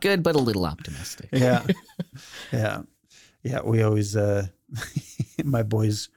good 0.00 0.22
but 0.22 0.34
a 0.34 0.38
little 0.38 0.66
optimistic 0.66 1.28
yeah. 1.32 1.64
Yeah. 2.52 2.82
Yeah. 3.42 3.60
We 3.64 3.82
always, 3.82 4.16
uh, 4.16 4.46
my 5.44 5.62
boys 5.62 6.08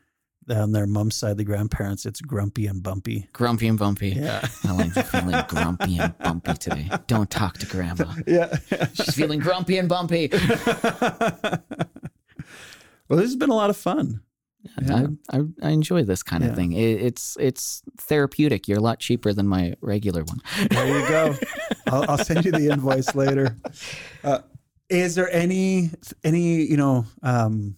on 0.50 0.72
their 0.72 0.88
mom's 0.88 1.16
side, 1.16 1.38
the 1.38 1.44
grandparents, 1.44 2.06
it's 2.06 2.20
grumpy 2.20 2.66
and 2.68 2.82
bumpy. 2.84 3.28
Grumpy 3.32 3.68
and 3.68 3.78
bumpy. 3.78 4.10
Yeah. 4.10 4.46
I 4.66 4.72
like 4.74 4.92
feeling 5.06 5.44
grumpy 5.48 6.00
and 6.00 6.18
bumpy 6.18 6.54
today. 6.56 6.90
Don't 7.08 7.30
talk 7.30 7.58
to 7.60 7.66
grandma. 7.68 8.14
Yeah. 8.28 8.58
She's 8.94 9.14
feeling 9.14 9.40
grumpy 9.40 9.78
and 9.78 9.88
bumpy. 9.88 10.30
well, 10.32 10.42
this 13.10 13.28
has 13.28 13.36
been 13.36 13.52
a 13.52 13.56
lot 13.56 13.70
of 13.70 13.78
fun. 13.78 14.22
Yeah. 14.82 15.08
I, 15.32 15.38
I, 15.38 15.42
I 15.64 15.70
enjoy 15.70 16.04
this 16.04 16.24
kind 16.24 16.44
of 16.44 16.56
thing. 16.56 16.74
It, 16.74 17.02
it's 17.02 17.38
it's 17.40 17.82
therapeutic. 17.98 18.68
You're 18.68 18.78
a 18.78 18.82
lot 18.82 19.00
cheaper 19.00 19.34
than 19.34 19.48
my 19.48 19.76
regular 19.82 20.24
one. 20.24 20.40
There 20.70 21.00
you 21.00 21.08
go. 21.08 21.36
I'll, 21.88 22.12
I'll 22.12 22.18
send 22.18 22.46
you 22.46 22.52
the 22.52 22.70
invoice 22.70 23.16
later. 23.16 23.58
Uh, 24.24 24.40
is 24.90 25.16
there 25.16 25.32
any 25.32 25.90
any 26.24 26.64
you 26.64 26.78
know 26.78 27.06
um, 27.24 27.76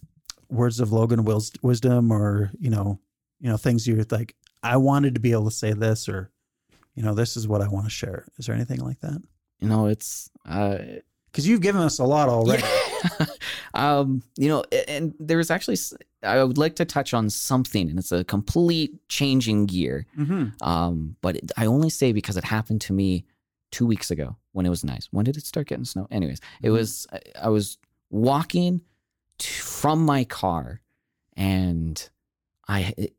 words 0.50 0.80
of 0.80 0.92
Logan 0.92 1.24
wis- 1.24 1.52
wisdom 1.62 2.10
or 2.12 2.50
you 2.58 2.70
know 2.70 2.98
you 3.40 3.48
know 3.48 3.56
things 3.56 3.86
you're 3.86 4.04
like 4.10 4.34
I 4.62 4.76
wanted 4.76 5.14
to 5.14 5.20
be 5.20 5.32
able 5.32 5.46
to 5.46 5.50
say 5.50 5.72
this 5.72 6.08
or 6.08 6.30
you 6.94 7.02
know 7.02 7.14
this 7.14 7.36
is 7.36 7.48
what 7.48 7.62
I 7.62 7.68
want 7.68 7.86
to 7.86 7.90
share. 7.90 8.26
Is 8.38 8.46
there 8.46 8.54
anything 8.54 8.80
like 8.80 9.00
that? 9.00 9.22
You 9.60 9.68
know, 9.68 9.86
it's 9.86 10.30
uh, 10.46 10.78
Because 11.34 11.48
you've 11.48 11.62
given 11.62 11.80
us 11.82 11.98
a 11.98 12.04
lot 12.04 12.28
already. 12.28 12.62
um, 13.74 14.22
you 14.36 14.46
know, 14.48 14.62
and 14.86 15.12
there's 15.18 15.50
actually 15.50 15.76
I 16.22 16.44
would 16.44 16.58
like 16.58 16.76
to 16.76 16.84
touch 16.84 17.12
on 17.12 17.28
something, 17.28 17.90
and 17.90 17.98
it's 17.98 18.12
a 18.12 18.22
complete 18.22 18.96
changing 19.08 19.66
gear. 19.66 20.06
Mm-hmm. 20.16 20.62
Um, 20.62 21.16
but 21.22 21.34
it, 21.34 21.50
I 21.56 21.66
only 21.66 21.90
say 21.90 22.12
because 22.12 22.36
it 22.36 22.44
happened 22.44 22.82
to 22.82 22.92
me 22.92 23.24
two 23.72 23.84
weeks 23.84 24.12
ago 24.12 24.36
when 24.52 24.64
it 24.64 24.68
was 24.68 24.84
nice. 24.84 25.08
When 25.10 25.24
did 25.24 25.36
it 25.36 25.44
start 25.44 25.66
getting 25.66 25.84
snow? 25.84 26.06
Anyways, 26.08 26.40
it 26.62 26.68
Mhm. 26.68 26.72
was 26.72 27.06
I- 27.12 27.20
I 27.42 27.48
was 27.48 27.78
walking 28.10 28.82
to, 29.38 29.48
from 29.50 30.06
my 30.06 30.22
car, 30.22 30.82
and 31.36 32.08
I 32.68 32.94
it, 32.96 33.16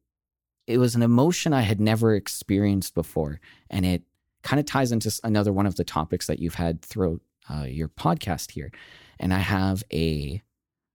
it 0.67 0.77
was 0.77 0.95
an 0.95 1.01
emotion 1.01 1.51
I 1.51 1.61
had 1.63 1.81
never 1.81 2.15
experienced 2.15 2.95
before, 2.95 3.41
and 3.69 3.85
it 3.85 4.03
kind 4.41 4.59
of 4.61 4.65
ties 4.65 4.93
into 4.93 5.11
another 5.23 5.51
one 5.51 5.65
of 5.65 5.75
the 5.75 5.83
topics 5.83 6.27
that 6.27 6.39
you've 6.39 6.55
had 6.55 6.81
throughout 6.81 7.19
uh, 7.49 7.63
your 7.63 7.87
podcast 7.87 8.51
here. 8.51 8.71
And 9.19 9.33
I 9.33 9.39
have 9.39 9.83
a 9.93 10.41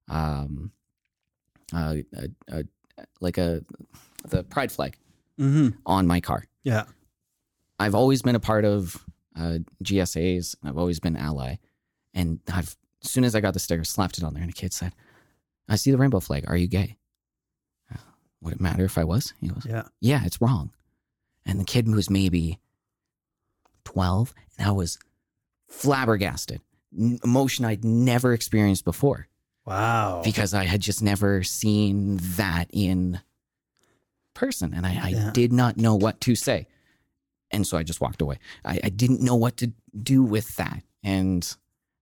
um 0.09 0.73
uh, 1.73 1.97
a, 2.15 2.29
a, 2.49 2.65
like 3.21 3.39
a 3.39 3.63
the 4.29 4.43
pride 4.45 4.73
flag 4.73 4.97
Mm-hmm. 5.39 5.69
on 5.87 6.07
my 6.07 6.21
car. 6.21 6.45
Yeah. 6.65 6.85
I've 7.79 7.95
always 7.95 8.21
been 8.21 8.35
a 8.35 8.41
part 8.41 8.67
of 8.67 9.03
uh, 9.35 9.59
GSAs. 9.83 10.55
I've 10.63 10.77
always 10.77 11.01
been 11.01 11.17
ally, 11.17 11.55
and 12.13 12.41
I've 12.53 12.77
as 13.03 13.11
soon 13.11 13.25
as 13.25 13.35
I 13.35 13.41
got 13.41 13.55
the 13.55 13.61
sticker, 13.61 13.85
slapped 13.85 14.19
it 14.19 14.25
on 14.25 14.35
there, 14.35 14.43
and 14.43 14.51
a 14.51 14.55
kid 14.55 14.75
said, 14.75 14.93
"I 15.67 15.77
see 15.77 15.91
the 15.91 15.97
rainbow 15.97 16.21
flag. 16.21 16.45
Are 16.47 16.59
you 16.59 16.67
gay?" 16.67 16.99
Uh, 17.91 17.97
Would 18.43 18.53
it 18.53 18.61
matter 18.61 18.85
if 18.85 18.99
I 18.99 19.05
was? 19.05 19.33
He 19.41 19.49
goes, 19.49 19.65
Yeah. 19.67 19.85
"Yeah, 20.01 20.27
it's 20.27 20.43
wrong." 20.43 20.73
And 21.47 21.59
the 21.59 21.65
kid 21.65 21.89
was 21.89 22.11
maybe 22.11 22.59
twelve, 23.85 24.35
and 24.59 24.69
I 24.69 24.73
was 24.73 24.99
flabbergasted, 25.71 26.61
emotion 27.25 27.65
I'd 27.65 27.85
never 27.85 28.33
experienced 28.35 28.85
before 28.85 29.29
Wow. 29.65 30.21
because 30.25 30.53
I 30.53 30.65
had 30.65 30.81
just 30.81 31.03
never 31.03 31.43
seen 31.43 32.19
that 32.37 32.67
in 32.73 33.21
person. 34.35 34.75
And 34.75 34.87
I, 34.87 34.99
I 35.03 35.09
Yeah. 35.11 35.31
did 35.33 35.53
not 35.53 35.77
know 35.77 35.95
what 35.95 36.21
to 36.23 36.35
say. 36.35 36.67
And 37.51 37.67
so 37.67 37.77
I 37.79 37.83
just 37.83 38.01
walked 38.01 38.21
away. 38.23 38.39
I, 38.65 38.81
I 38.85 38.89
didn't 38.91 39.23
know 39.23 39.35
what 39.37 39.57
to 39.59 39.73
do 40.03 40.23
with 40.23 40.57
that. 40.57 40.83
And 41.03 41.57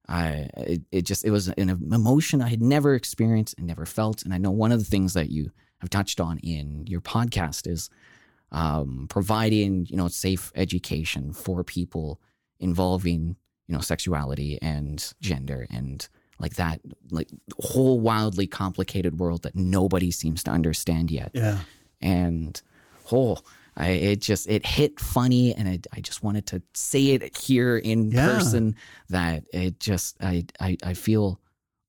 I, 0.08 0.48
it, 0.56 0.82
it 0.90 1.02
just, 1.02 1.24
it 1.24 1.30
was 1.30 1.48
an 1.48 1.68
emotion 1.68 2.40
I 2.42 2.48
had 2.48 2.62
never 2.62 2.94
experienced 2.94 3.54
and 3.58 3.66
never 3.66 3.86
felt. 3.86 4.22
And 4.22 4.32
I 4.34 4.38
know 4.38 4.50
one 4.50 4.72
of 4.72 4.78
the 4.78 4.84
things 4.84 5.12
that 5.14 5.30
you 5.30 5.50
have 5.80 5.90
touched 5.90 6.20
on 6.20 6.38
in 6.38 6.86
your 6.86 7.00
podcast 7.00 7.66
is 7.66 7.88
um, 8.50 9.06
providing, 9.08 9.86
you 9.88 9.96
know, 9.96 10.08
safe 10.08 10.50
education 10.54 11.32
for 11.32 11.62
people 11.62 12.20
involving, 12.58 13.36
you 13.68 13.74
know, 13.74 13.80
sexuality 13.80 14.58
and 14.62 15.12
gender 15.20 15.66
and 15.70 16.08
like 16.40 16.54
that, 16.54 16.80
like 17.10 17.28
whole 17.60 18.00
wildly 18.00 18.46
complicated 18.46 19.18
world 19.18 19.42
that 19.42 19.54
nobody 19.56 20.10
seems 20.10 20.42
to 20.44 20.50
understand 20.50 21.10
yet. 21.10 21.30
yeah. 21.34 21.58
And 22.00 22.60
oh, 23.12 23.38
I, 23.76 23.90
it 23.90 24.20
just 24.20 24.48
it 24.48 24.64
hit 24.66 24.98
funny, 25.00 25.54
and 25.54 25.68
it, 25.68 25.86
I 25.92 26.00
just 26.00 26.22
wanted 26.22 26.46
to 26.46 26.62
say 26.74 27.06
it 27.08 27.36
here 27.36 27.76
in 27.76 28.10
Yeah. 28.10 28.26
person. 28.26 28.76
That 29.08 29.44
it 29.52 29.80
just 29.80 30.16
I, 30.22 30.44
I 30.60 30.76
I 30.82 30.94
feel 30.94 31.40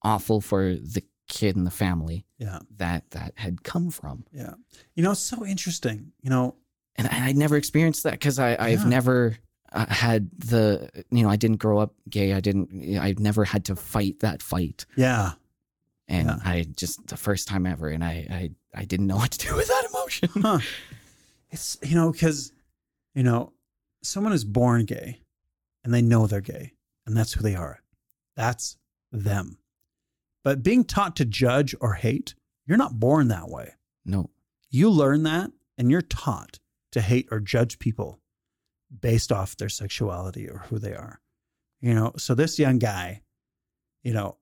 awful 0.03 0.41
for 0.41 0.73
the 0.75 1.03
kid 1.27 1.55
and 1.55 1.65
the 1.67 1.71
family 1.71 2.25
Yeah. 2.39 2.59
that 2.77 3.09
that 3.11 3.33
had 3.35 3.63
come 3.63 3.91
from. 3.91 4.25
Yeah. 4.31 4.53
You 4.95 5.03
know, 5.03 5.11
it's 5.11 5.19
so 5.21 5.45
interesting. 5.45 6.11
You 6.21 6.31
know, 6.31 6.55
and 6.95 7.07
I, 7.07 7.27
I'd 7.27 7.37
never 7.37 7.55
experienced 7.55 8.01
that 8.03 8.13
because 8.13 8.39
I 8.39 8.55
I've 8.59 8.81
Yeah. 8.83 8.89
never 8.89 9.37
uh, 9.71 9.85
had 9.87 10.29
the 10.37 10.89
you 11.11 11.23
know 11.23 11.29
I 11.29 11.35
didn't 11.35 11.57
grow 11.57 11.79
up 11.79 11.93
gay. 12.09 12.33
I 12.33 12.39
didn't. 12.39 12.97
I've 12.99 13.19
never 13.19 13.45
had 13.45 13.65
to 13.65 13.75
fight 13.75 14.19
that 14.21 14.41
fight, 14.41 14.85
yeah. 14.95 15.33
and 16.07 16.27
Yeah. 16.27 16.37
I 16.43 16.65
just 16.75 17.07
the 17.07 17.17
first 17.17 17.47
time 17.47 17.65
ever, 17.65 17.87
and 17.89 18.03
I 18.03 18.27
I 18.29 18.51
I 18.81 18.85
didn't 18.85 19.07
know 19.07 19.17
what 19.23 19.31
to 19.31 19.47
do 19.47 19.55
with 19.55 19.67
that 19.67 19.87
emotion. 19.89 20.29
Huh. 20.41 20.59
It's, 21.51 21.77
you 21.81 21.95
know, 21.95 22.11
because, 22.11 22.51
you 23.15 23.23
know, 23.23 23.53
someone 24.03 24.33
is 24.33 24.45
born 24.45 24.85
gay 24.85 25.21
and 25.83 25.91
they 25.91 26.01
know 26.03 26.27
they're 26.27 26.41
gay 26.41 26.73
and 27.07 27.17
that's 27.17 27.33
who 27.33 27.41
they 27.41 27.55
are. 27.55 27.81
That's 28.35 28.77
them. 29.11 29.57
But 30.43 30.61
being 30.61 30.83
taught 30.83 31.15
to 31.15 31.25
judge 31.25 31.73
or 31.81 31.93
hate, 31.93 32.35
you're 32.67 32.77
not 32.77 32.99
born 32.99 33.29
that 33.29 33.49
way. 33.49 33.73
No, 34.05 34.29
You 34.69 34.91
learn 34.91 35.23
that 35.23 35.49
and 35.75 35.89
you're 35.89 36.03
taught 36.03 36.59
to 36.91 37.01
hate 37.01 37.27
or 37.31 37.39
judge 37.39 37.79
people 37.79 38.19
based 39.01 39.31
off 39.31 39.57
their 39.57 39.69
sexuality 39.69 40.49
or 40.49 40.59
who 40.69 40.79
they 40.79 40.93
are. 40.93 41.19
You 41.81 41.93
know, 41.93 42.13
so 42.17 42.35
this 42.35 42.59
young 42.59 42.77
guy, 42.79 43.21
you 44.03 44.13
know, 44.13 44.37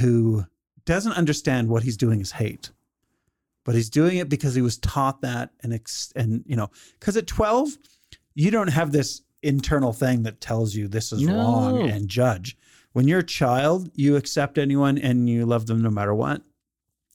who 0.00 0.44
doesn't 0.84 1.12
understand 1.12 1.68
what 1.68 1.82
he's 1.82 1.96
doing 1.96 2.20
is 2.20 2.32
hate, 2.32 2.70
but 3.64 3.74
he's 3.74 3.90
doing 3.90 4.18
it 4.18 4.28
because 4.28 4.54
he 4.54 4.62
was 4.62 4.78
taught 4.78 5.20
that 5.22 5.50
and 5.62 5.72
ex- 5.72 6.12
and 6.14 6.44
you 6.46 6.56
know, 6.56 6.70
because 7.00 7.16
at 7.16 7.26
12, 7.26 7.70
you 8.34 8.50
don't 8.50 8.68
have 8.68 8.92
this 8.92 9.22
internal 9.42 9.92
thing 9.92 10.22
that 10.24 10.40
tells 10.40 10.74
you 10.74 10.86
this 10.88 11.12
is 11.12 11.22
No. 11.22 11.34
wrong 11.34 11.82
and 11.82 12.08
judge. 12.08 12.56
When 12.92 13.06
you're 13.08 13.20
a 13.20 13.24
child, 13.24 13.90
you 13.94 14.16
accept 14.16 14.58
anyone 14.58 14.98
and 14.98 15.28
you 15.28 15.44
love 15.46 15.66
them 15.66 15.82
no 15.82 15.90
matter 15.90 16.14
what. 16.14 16.42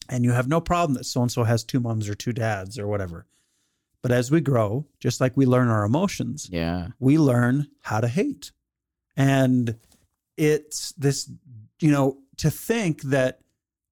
And 0.09 0.23
you 0.25 0.31
have 0.31 0.47
no 0.47 0.59
problem 0.61 0.95
that 0.95 1.05
so 1.05 1.21
and 1.21 1.31
so 1.31 1.43
has 1.45 1.63
two 1.63 1.79
moms 1.79 2.09
or 2.09 2.15
two 2.15 2.33
dads 2.33 2.77
or 2.77 2.87
whatever. 2.87 3.25
But 4.01 4.11
as 4.11 4.31
we 4.31 4.41
grow, 4.41 4.87
just 4.99 5.21
like 5.21 5.37
we 5.37 5.45
learn 5.45 5.67
our 5.67 5.83
emotions, 5.83 6.49
yeah, 6.51 6.87
we 6.99 7.17
learn 7.17 7.67
how 7.81 7.99
to 7.99 8.07
hate. 8.07 8.51
And 9.15 9.77
it's 10.37 10.93
this, 10.93 11.29
you 11.79 11.91
know, 11.91 12.17
to 12.37 12.49
think 12.49 13.03
that, 13.03 13.41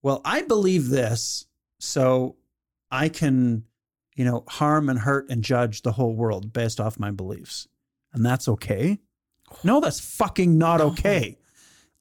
well, 0.01 0.21
I 0.25 0.41
believe 0.41 0.89
this, 0.89 1.45
so 1.79 2.37
I 2.89 3.09
can, 3.09 3.65
you 4.15 4.25
know, 4.25 4.43
harm 4.47 4.89
and 4.89 4.99
hurt 4.99 5.29
and 5.29 5.43
judge 5.43 5.83
the 5.83 5.91
whole 5.91 6.15
world 6.15 6.51
based 6.53 6.79
off 6.79 6.99
my 6.99 7.11
beliefs. 7.11 7.67
And 8.13 8.25
that's 8.25 8.47
okay. 8.47 8.99
No, 9.63 9.79
that's 9.79 9.99
fucking 9.99 10.57
not 10.57 10.81
okay. 10.81 11.37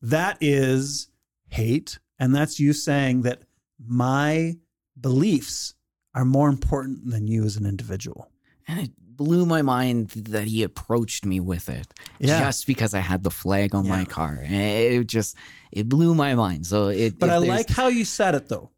That 0.00 0.38
is 0.40 1.08
hate. 1.48 1.98
And 2.18 2.34
that's 2.34 2.58
you 2.58 2.72
saying 2.72 3.22
that 3.22 3.42
my 3.78 4.56
beliefs 4.98 5.74
are 6.14 6.24
more 6.24 6.48
important 6.48 7.10
than 7.10 7.26
you 7.26 7.44
as 7.44 7.56
an 7.56 7.66
individual. 7.66 8.30
and 8.66 8.80
it 8.80 8.90
blew 9.00 9.44
my 9.46 9.62
mind 9.62 10.10
that 10.10 10.44
he 10.46 10.62
approached 10.62 11.24
me 11.24 11.40
with 11.40 11.68
it 11.68 11.86
Yeah. 12.20 12.38
just 12.38 12.66
because 12.66 12.92
I 12.94 13.00
had 13.00 13.22
the 13.24 13.30
flag 13.30 13.74
on 13.74 13.88
my 13.88 14.04
car. 14.04 14.38
It 14.42 15.06
just 15.08 15.36
it 15.72 15.88
blew 15.88 16.14
my 16.14 16.34
mind. 16.36 16.66
So 16.66 16.88
it, 16.88 17.18
But 17.18 17.30
I 17.30 17.38
like 17.38 17.68
how 17.68 17.88
you 17.88 18.04
said 18.04 18.34
it 18.36 18.48
though. 18.48 18.70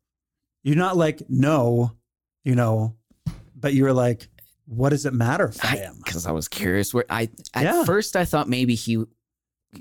You're 0.62 0.76
not 0.76 0.96
like, 0.96 1.22
no, 1.28 1.92
you 2.44 2.54
know, 2.54 2.96
but 3.54 3.74
you 3.74 3.82
were 3.84 3.92
like, 3.92 4.28
what 4.66 4.90
does 4.90 5.04
it 5.06 5.12
matter 5.12 5.48
if 5.48 5.62
I, 5.64 5.76
am? 5.78 5.96
because 6.04 6.24
I 6.26 6.30
was 6.32 6.46
curious. 6.48 6.94
Where 6.94 7.04
I 7.10 7.28
at 7.52 7.64
Yeah. 7.64 7.84
first 7.84 8.14
I 8.16 8.24
thought 8.24 8.48
maybe 8.48 8.74
he 8.76 9.04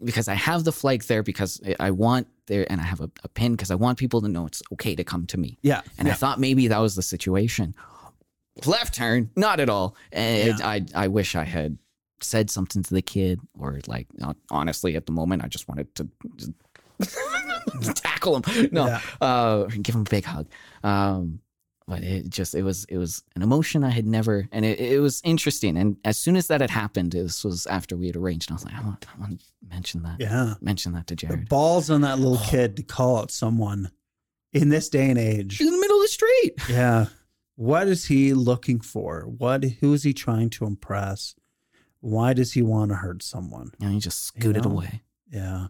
because 0.04 0.28
I 0.28 0.36
have 0.36 0.64
the 0.64 0.72
flag 0.72 1.04
there 1.04 1.24
because 1.24 1.60
I 1.80 1.92
want 1.92 2.28
there 2.48 2.66
and 2.72 2.80
I 2.80 2.84
have 2.84 3.02
a, 3.02 3.10
a 3.24 3.28
pin 3.28 3.54
because 3.54 3.72
I 3.72 3.76
want 3.76 3.98
people 3.98 4.22
to 4.22 4.28
know 4.28 4.46
it's 4.46 4.62
okay 4.74 4.96
to 4.96 5.04
come 5.04 5.26
to 5.28 5.38
me. 5.38 5.58
Yeah. 5.62 5.82
And 5.98 6.08
yeah. 6.08 6.14
I 6.14 6.18
thought 6.18 6.40
maybe 6.40 6.68
that 6.68 6.80
was 6.80 6.96
the 6.96 7.02
situation. 7.02 7.74
Left 8.66 8.94
turn, 8.94 9.30
not 9.36 9.60
at 9.60 9.70
all. 9.70 9.96
And 10.12 10.60
Yeah. 10.60 10.68
I 10.68 10.86
I 10.94 11.08
wish 11.08 11.36
I 11.36 11.44
had 11.46 11.78
said 12.22 12.50
something 12.50 12.84
to 12.84 12.94
the 12.94 13.02
kid 13.02 13.40
or 13.58 13.80
like 13.88 14.08
honestly 14.52 14.96
at 14.96 15.06
the 15.06 15.12
moment 15.14 15.44
I 15.44 15.48
just 15.48 15.68
wanted 15.70 15.94
to 15.96 16.08
just 17.80 17.96
tackle 18.04 18.42
him. 18.42 18.70
No, 18.72 18.88
Yeah. 18.88 19.02
uh, 19.22 19.64
give 19.82 19.96
him 19.96 20.02
a 20.02 20.10
big 20.10 20.26
hug. 20.26 20.48
Um, 20.84 21.40
but 21.90 22.04
it 22.04 22.30
just 22.30 22.54
it 22.54 22.62
was 22.62 22.86
it 22.86 22.98
was 22.98 23.24
an 23.36 23.42
emotion 23.42 23.84
I 23.84 23.90
had 23.90 24.06
never 24.06 24.48
and 24.52 24.64
it, 24.64 24.80
it 24.80 25.00
was 25.00 25.22
interesting. 25.26 25.76
And 25.76 25.98
as 26.06 26.18
soon 26.18 26.36
as 26.36 26.48
that 26.48 26.62
had 26.62 26.70
happened, 26.70 27.12
this 27.14 27.44
was 27.44 27.66
after 27.66 27.98
we 27.98 28.08
had 28.08 28.16
arranged. 28.16 28.50
And 28.50 28.54
I 28.54 28.58
was 28.58 28.66
like, 28.66 28.76
I 28.76 28.82
want, 28.86 29.06
I 29.14 29.20
want 29.20 29.40
to 29.40 29.46
mention 29.68 30.04
that. 30.04 30.18
yeah. 30.20 30.54
Mention 30.62 30.94
that 30.94 31.08
to 31.08 31.16
The 31.16 31.28
Jared. 31.28 31.50
balls 31.50 31.90
on 31.90 32.02
that 32.02 32.20
little 32.20 32.38
kid 32.46 32.78
to 32.78 32.84
call 32.84 33.18
out 33.18 33.32
someone 33.32 33.90
in 34.54 34.70
this 34.70 34.88
day 34.88 35.10
and 35.10 35.18
age. 35.18 35.54
She's 35.54 35.68
in 35.68 35.74
the 35.74 35.82
middle 35.82 35.98
of 35.98 36.04
the 36.04 36.08
street. 36.10 36.54
Yeah. 36.70 37.08
what 37.56 37.88
is 37.88 38.06
he 38.06 38.34
looking 38.34 38.80
for? 38.80 39.22
What 39.24 39.64
who 39.64 39.94
is 39.94 40.04
he 40.04 40.14
trying 40.14 40.52
to 40.52 40.66
impress? 40.66 41.34
Why 42.02 42.34
does 42.34 42.54
he 42.54 42.62
want 42.62 42.92
to 42.92 42.96
hurt 42.96 43.24
someone? 43.24 43.72
And 43.82 43.92
he 43.92 44.00
just 44.00 44.24
scooted 44.26 44.64
know? 44.64 44.72
away. 44.72 45.02
Yeah. 45.32 45.68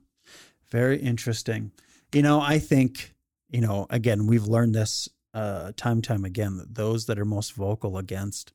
Very 0.70 1.00
interesting. 1.00 1.72
You 2.14 2.22
know, 2.22 2.40
I 2.42 2.60
think, 2.60 3.16
you 3.50 3.62
know, 3.62 3.88
again, 3.90 4.28
we've 4.28 4.46
learned 4.46 4.76
this 4.76 5.08
uh, 5.34 5.72
time 5.78 6.02
time 6.02 6.26
again 6.26 6.58
that 6.58 6.74
those 6.76 7.06
that 7.06 7.20
are 7.20 7.26
most 7.26 7.54
vocal 7.54 7.98
against 7.98 8.54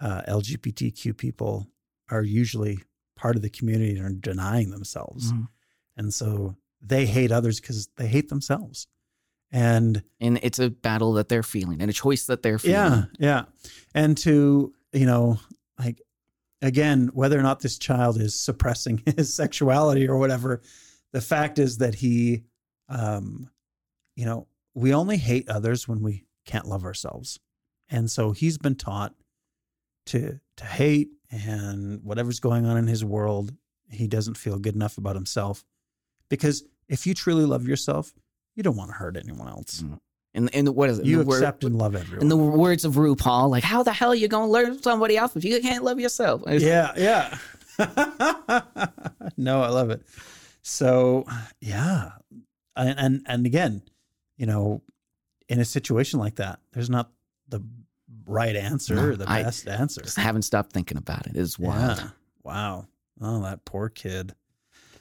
uh, 0.00 0.22
LGBTQ 0.28 1.16
people 1.16 1.66
are 2.10 2.22
usually 2.22 2.78
part 3.16 3.34
of 3.36 3.42
the 3.42 3.50
community 3.50 3.96
and 3.96 4.06
are 4.06 4.12
denying 4.12 4.70
themselves. 4.70 5.32
Mhm. 5.32 5.48
And 5.96 6.14
so 6.14 6.56
they 6.80 7.04
hate 7.06 7.32
others 7.32 7.60
because 7.60 7.88
they 7.96 8.06
hate 8.06 8.28
themselves. 8.28 8.86
And 9.50 10.02
And 10.20 10.38
it's 10.42 10.58
a 10.60 10.70
battle 10.70 11.14
that 11.14 11.28
they're 11.28 11.42
feeling 11.42 11.80
and 11.80 11.90
a 11.90 11.94
choice 11.94 12.26
that 12.26 12.42
they're 12.42 12.58
feeling. 12.60 12.76
yeah, 12.76 13.04
yeah. 13.18 13.44
And 13.94 14.16
to, 14.18 14.72
you 14.92 15.06
know, 15.06 15.40
like 15.78 16.00
again, 16.62 17.08
whether 17.12 17.38
or 17.38 17.42
not 17.42 17.60
this 17.60 17.78
child 17.78 18.20
is 18.20 18.38
suppressing 18.38 19.02
his 19.16 19.34
sexuality 19.34 20.06
or 20.06 20.16
whatever, 20.18 20.62
the 21.12 21.20
fact 21.20 21.58
is 21.58 21.78
that 21.78 21.94
he 21.96 22.44
um 22.88 23.50
you 24.14 24.24
know, 24.26 24.46
we 24.74 24.94
only 24.94 25.16
hate 25.16 25.48
others 25.48 25.88
when 25.88 26.02
we 26.02 26.24
can't 26.46 26.66
love 26.66 26.84
ourselves. 26.84 27.38
And 27.88 28.10
so 28.10 28.32
he's 28.32 28.58
been 28.58 28.74
taught 28.74 29.14
to 30.06 30.40
to 30.56 30.64
hate 30.64 31.08
and 31.30 32.02
whatever's 32.02 32.40
going 32.40 32.66
on 32.66 32.76
in 32.76 32.86
his 32.86 33.04
world, 33.04 33.52
he 33.90 34.06
doesn't 34.06 34.36
feel 34.36 34.58
good 34.58 34.74
enough 34.74 34.98
about 34.98 35.14
himself. 35.14 35.64
Because 36.30 36.64
if 36.88 37.06
you 37.06 37.14
truly 37.14 37.44
love 37.44 37.66
yourself, 37.66 38.12
you 38.54 38.62
don't 38.62 38.76
want 38.76 38.90
to 38.90 38.96
hurt 38.96 39.16
anyone 39.16 39.48
else. 39.48 39.82
Mm-hmm. 39.82 39.94
And 40.34 40.54
and 40.54 40.68
what 40.74 40.90
is 40.90 40.98
it? 40.98 41.06
You 41.06 41.18
the 41.18 41.24
word- 41.24 41.36
accept 41.36 41.64
and 41.64 41.76
love 41.76 41.94
everyone. 41.94 42.22
in 42.22 42.28
the 42.28 42.36
words 42.36 42.84
of 42.84 42.94
RuPaul, 42.94 43.50
like 43.50 43.64
how 43.64 43.82
the 43.82 43.92
hell 43.92 44.10
are 44.10 44.14
you 44.14 44.28
gonna 44.28 44.50
learn 44.50 44.82
somebody 44.82 45.16
else 45.16 45.34
if 45.36 45.44
you 45.44 45.60
can't 45.60 45.84
love 45.84 45.98
yourself? 45.98 46.42
It's- 46.46 46.62
yeah, 46.62 46.92
yeah. 46.96 47.38
no, 49.36 49.62
I 49.62 49.68
love 49.68 49.90
it. 49.90 50.02
So, 50.62 51.24
yeah, 51.60 52.10
and, 52.76 52.98
and 52.98 53.22
and 53.26 53.46
again, 53.46 53.82
you 54.38 54.46
know, 54.46 54.80
in 55.50 55.60
a 55.60 55.64
situation 55.66 56.18
like 56.18 56.36
that, 56.36 56.60
there's 56.72 56.88
not 56.88 57.10
the 57.48 57.60
right 58.26 58.56
answer 58.56 58.94
No, 58.94 59.04
or 59.08 59.16
the 59.16 59.28
I 59.30 59.42
best 59.42 59.68
answer. 59.68 60.00
Just 60.00 60.16
haven't 60.16 60.42
stopped 60.42 60.72
thinking 60.72 60.96
about 60.96 61.26
it. 61.26 61.36
It's 61.36 61.58
wild. 61.58 61.98
Yeah. 61.98 62.08
Wow. 62.42 62.86
Oh, 63.20 63.42
that 63.42 63.66
poor 63.66 63.90
kid. 63.90 64.32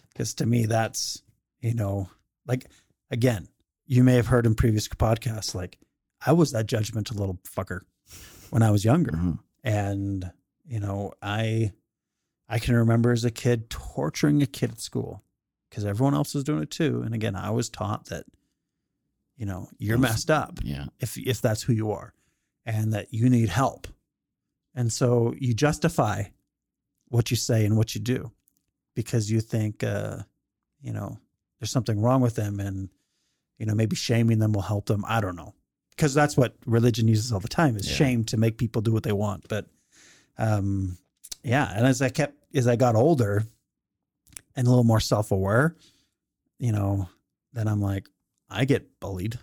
Because 0.10 0.34
to 0.36 0.46
me, 0.46 0.66
that's 0.66 1.24
you 1.62 1.74
know, 1.74 2.10
like 2.46 2.66
again, 3.12 3.48
you 3.86 4.04
may 4.04 4.16
have 4.16 4.28
heard 4.28 4.46
in 4.46 4.56
previous 4.56 4.88
podcasts, 4.90 5.56
like 5.56 5.78
I 6.26 6.34
was 6.34 6.52
that 6.52 6.68
judgmental 6.68 7.16
little 7.18 7.40
fucker 7.48 7.82
when 8.50 8.64
I 8.64 8.72
was 8.72 8.84
younger 8.84 9.12
Mhm. 9.12 9.40
and 9.64 10.32
you 10.70 10.80
know 10.82 11.14
i 11.22 11.72
i 12.50 12.60
can 12.60 12.76
remember 12.76 13.12
as 13.14 13.24
a 13.24 13.32
kid 13.32 13.70
torturing 13.70 14.42
a 14.42 14.46
kid 14.46 14.70
at 14.72 14.82
school 14.82 15.24
because 15.70 15.86
everyone 15.86 16.14
else 16.14 16.34
was 16.36 16.44
doing 16.44 16.62
it 16.64 16.70
too 16.70 17.02
and 17.06 17.14
again 17.16 17.36
i 17.38 17.50
was 17.50 17.70
taught 17.70 18.06
that 18.08 18.26
you 19.38 19.46
know 19.46 19.70
you're 19.78 19.98
messed 19.98 20.30
up 20.32 20.60
Yeah. 20.64 20.86
if 21.00 21.18
if 21.18 21.42
that's 21.42 21.62
who 21.64 21.74
you 21.74 21.92
are 21.92 22.14
and 22.66 22.94
that 22.94 23.14
you 23.14 23.30
need 23.30 23.50
help. 23.50 23.88
And 24.76 24.92
so 24.92 25.34
you 25.40 25.54
justify 25.54 26.24
what 27.08 27.32
you 27.32 27.38
say 27.38 27.66
and 27.66 27.78
what 27.78 27.96
you 27.96 28.02
do 28.02 28.32
because 28.96 29.32
you 29.32 29.40
think 29.42 29.84
uh 29.84 30.18
you 30.82 30.92
know 30.94 31.18
there's 31.60 31.72
something 31.72 32.02
wrong 32.02 32.22
with 32.22 32.36
them 32.36 32.60
and 32.60 32.90
you 33.58 33.66
know 33.66 33.74
maybe 33.76 33.96
shaming 33.96 34.40
them 34.40 34.52
will 34.54 34.62
help 34.64 34.86
them. 34.88 35.04
I 35.08 35.22
don't 35.22 35.36
know. 35.36 35.54
Because 35.96 36.14
that's 36.14 36.38
what 36.38 36.56
religion 36.68 37.08
uses 37.08 37.32
all 37.32 37.40
the 37.40 37.48
time 37.48 37.76
is 37.76 37.88
Yeah. 37.90 37.96
shame 37.96 38.24
to 38.26 38.38
make 38.38 38.58
people 38.58 38.82
do 38.84 38.92
what 38.92 39.04
they 39.04 39.14
want. 39.14 39.48
But 39.48 39.66
um 40.38 40.98
yeah. 41.44 41.72
And 41.76 41.86
as 41.88 42.02
i 42.02 42.10
kept 42.10 42.36
as 42.56 42.68
i 42.68 42.76
got 42.76 42.96
older 42.96 43.46
and 44.56 44.66
a 44.68 44.70
little 44.70 44.84
more 44.84 45.00
self-aware 45.00 45.76
you 46.60 46.72
know 46.72 47.08
then 47.54 47.68
i'm 47.68 47.80
like 47.82 48.08
i 48.50 48.66
get 48.66 49.00
bullied 49.00 49.38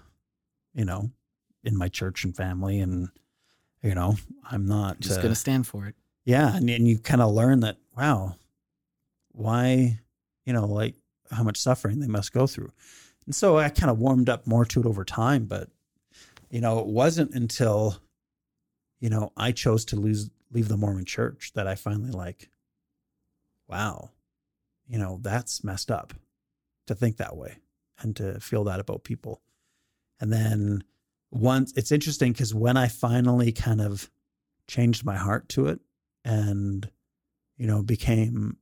you 0.75 0.85
know 0.85 1.11
in 1.63 1.77
my 1.77 1.89
church 1.89 2.25
and 2.25 2.37
family 2.37 2.81
and 2.81 3.09
you 3.83 3.95
know 3.95 4.17
i'm 4.51 4.67
not 4.67 5.01
Just 5.01 5.19
uh, 5.19 5.23
gonna 5.23 5.35
stand 5.35 5.67
for 5.67 5.87
it. 5.87 5.95
yeah 6.25 6.57
and, 6.57 6.69
and 6.71 6.87
you 6.89 6.99
kind 6.99 7.21
of 7.23 7.33
learn 7.33 7.61
that 7.61 7.77
wow 7.97 8.37
why 9.33 10.01
you 10.47 10.53
know 10.53 10.67
like 10.67 10.95
how 11.31 11.43
much 11.43 11.57
suffering 11.59 12.01
they 12.01 12.07
must 12.07 12.33
go 12.33 12.47
through 12.47 12.71
and 13.27 13.35
so 13.35 13.57
i 13.59 13.69
kind 13.69 13.91
of 13.91 13.99
warmed 13.99 14.29
up 14.29 14.47
more 14.47 14.65
to 14.65 14.81
it 14.81 14.87
over 14.87 15.05
time 15.05 15.45
but 15.45 15.69
you 16.51 16.61
know 16.61 16.79
it 16.79 16.87
wasn't 16.87 17.33
until 17.35 17.97
you 19.01 19.09
know 19.11 19.33
i 19.37 19.51
chose 19.53 19.85
to 19.85 19.97
lose 19.97 20.31
leave 20.53 20.69
the 20.69 20.77
mormon 20.77 21.05
church 21.05 21.53
that 21.55 21.67
i 21.67 21.75
finally 21.75 22.11
like 22.11 22.49
wow 23.69 24.11
you 24.87 24.99
know 24.99 25.19
that's 25.23 25.65
messed 25.65 25.91
up 25.91 26.13
to 26.87 26.95
think 26.95 27.17
that 27.17 27.37
way 27.37 27.57
and 28.01 28.17
to 28.17 28.41
feel 28.41 28.65
that 28.65 28.81
about 28.81 29.05
people. 29.05 29.43
And 30.21 30.33
then 30.33 30.85
once 31.35 31.73
it's 31.77 31.91
interesting 31.91 32.33
because 32.33 32.55
when 32.55 32.77
i 32.77 32.87
finally 32.87 33.51
kind 33.51 33.81
of 33.81 34.09
changed 34.69 35.05
my 35.05 35.17
heart 35.17 35.49
to 35.49 35.67
it 35.67 35.81
and 36.25 36.89
you 37.57 37.67
know 37.67 37.83
became 37.83 38.57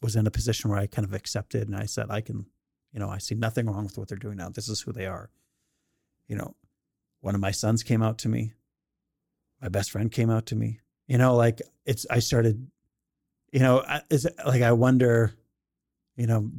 was 0.00 0.14
in 0.14 0.26
a 0.26 0.30
position 0.30 0.70
where 0.70 0.78
i 0.78 0.86
kind 0.86 1.06
of 1.06 1.12
accepted 1.12 1.66
and 1.66 1.76
i 1.76 1.84
said 1.84 2.06
i 2.10 2.20
can 2.20 2.46
you 2.92 3.00
know 3.00 3.08
i 3.08 3.18
see 3.18 3.34
nothing 3.34 3.66
wrong 3.66 3.84
with 3.84 3.98
what 3.98 4.08
they're 4.08 4.16
doing 4.16 4.36
now. 4.36 4.48
This 4.48 4.68
is 4.68 4.80
who 4.80 4.92
they 4.92 5.06
are. 5.06 5.30
You 6.28 6.36
know 6.36 6.54
one 7.20 7.34
of 7.34 7.40
my 7.40 7.50
sons 7.50 7.82
came 7.82 8.02
out 8.02 8.18
to 8.18 8.28
me. 8.28 8.54
My 9.60 9.68
best 9.68 9.90
friend 9.90 10.10
came 10.10 10.30
out 10.30 10.46
to 10.46 10.56
me. 10.56 10.80
You 11.08 11.18
know 11.18 11.34
like 11.34 11.60
it's 11.84 12.06
i 12.08 12.20
started 12.20 12.68
you 13.52 13.60
know 13.60 13.84
is 14.10 14.28
like 14.46 14.62
i 14.62 14.72
wonder 14.72 15.34
you 16.16 16.28
know 16.28 16.52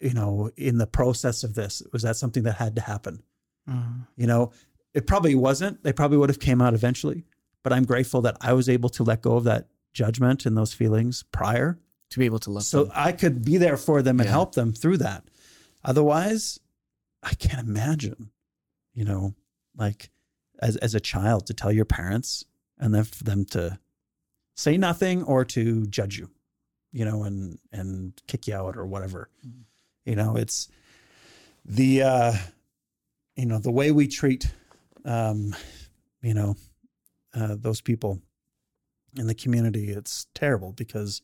you 0.00 0.12
know 0.12 0.50
in 0.56 0.78
the 0.78 0.86
process 0.86 1.42
of 1.44 1.54
this 1.54 1.82
was 1.92 2.02
that 2.02 2.16
something 2.16 2.42
that 2.44 2.56
had 2.56 2.74
to 2.76 2.82
happen 2.82 3.22
you 4.16 4.26
know 4.26 4.52
it 4.94 5.06
probably 5.06 5.34
wasn't 5.34 5.82
they 5.82 5.92
probably 5.92 6.16
would 6.16 6.28
have 6.28 6.38
came 6.38 6.60
out 6.62 6.72
eventually 6.74 7.24
but 7.64 7.72
i'm 7.72 7.84
grateful 7.84 8.20
that 8.22 8.36
i 8.40 8.52
was 8.52 8.68
able 8.68 8.88
to 8.88 9.02
let 9.02 9.22
go 9.22 9.36
of 9.36 9.44
that 9.44 9.66
judgment 9.92 10.46
and 10.46 10.56
those 10.56 10.72
feelings 10.72 11.24
prior 11.32 11.78
To 12.10 12.18
be 12.18 12.26
able 12.26 12.38
to 12.40 12.50
love 12.50 12.62
so 12.62 12.84
them. 12.84 12.92
i 12.94 13.10
could 13.12 13.44
be 13.44 13.56
there 13.56 13.76
for 13.76 14.02
them 14.02 14.20
and 14.20 14.26
Yeah. 14.26 14.32
help 14.32 14.54
them 14.54 14.72
through 14.72 14.98
that 14.98 15.24
otherwise 15.84 16.60
i 17.22 17.34
can't 17.34 17.66
imagine 17.66 18.30
you 18.94 19.04
know 19.04 19.34
like 19.76 20.10
as, 20.60 20.76
as 20.76 20.94
a 20.94 21.00
child 21.00 21.46
to 21.46 21.54
tell 21.54 21.72
your 21.72 21.84
parents 21.84 22.44
and 22.78 22.94
then 22.94 23.04
for 23.04 23.24
them 23.24 23.44
to 23.46 23.78
say 24.54 24.76
nothing 24.76 25.22
or 25.24 25.44
to 25.44 25.86
judge 25.88 26.18
you 26.18 26.30
you 26.92 27.04
know 27.04 27.24
and 27.24 27.58
and 27.72 28.20
kick 28.26 28.46
you 28.46 28.54
out 28.54 28.76
or 28.76 28.86
whatever 28.86 29.28
Mhm. 29.46 29.64
You 30.06 30.16
know 30.16 30.36
it's 30.36 30.68
the 31.64 32.02
uh 32.02 32.32
you 33.36 33.44
know 33.44 33.58
the 33.58 33.70
way 33.70 33.90
we 33.92 34.06
treat 34.08 34.50
um 35.04 35.54
you 36.22 36.32
know 36.32 36.54
uh 37.34 37.56
those 37.58 37.80
people 37.82 38.20
in 39.18 39.26
the 39.26 39.34
community 39.34 39.90
it's 39.90 40.26
terrible 40.34 40.72
because 40.72 41.20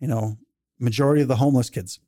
you 0.00 0.06
know 0.08 0.38
majority 0.78 1.20
of 1.22 1.28
the 1.28 1.36
homeless 1.36 1.68
kids 1.70 2.00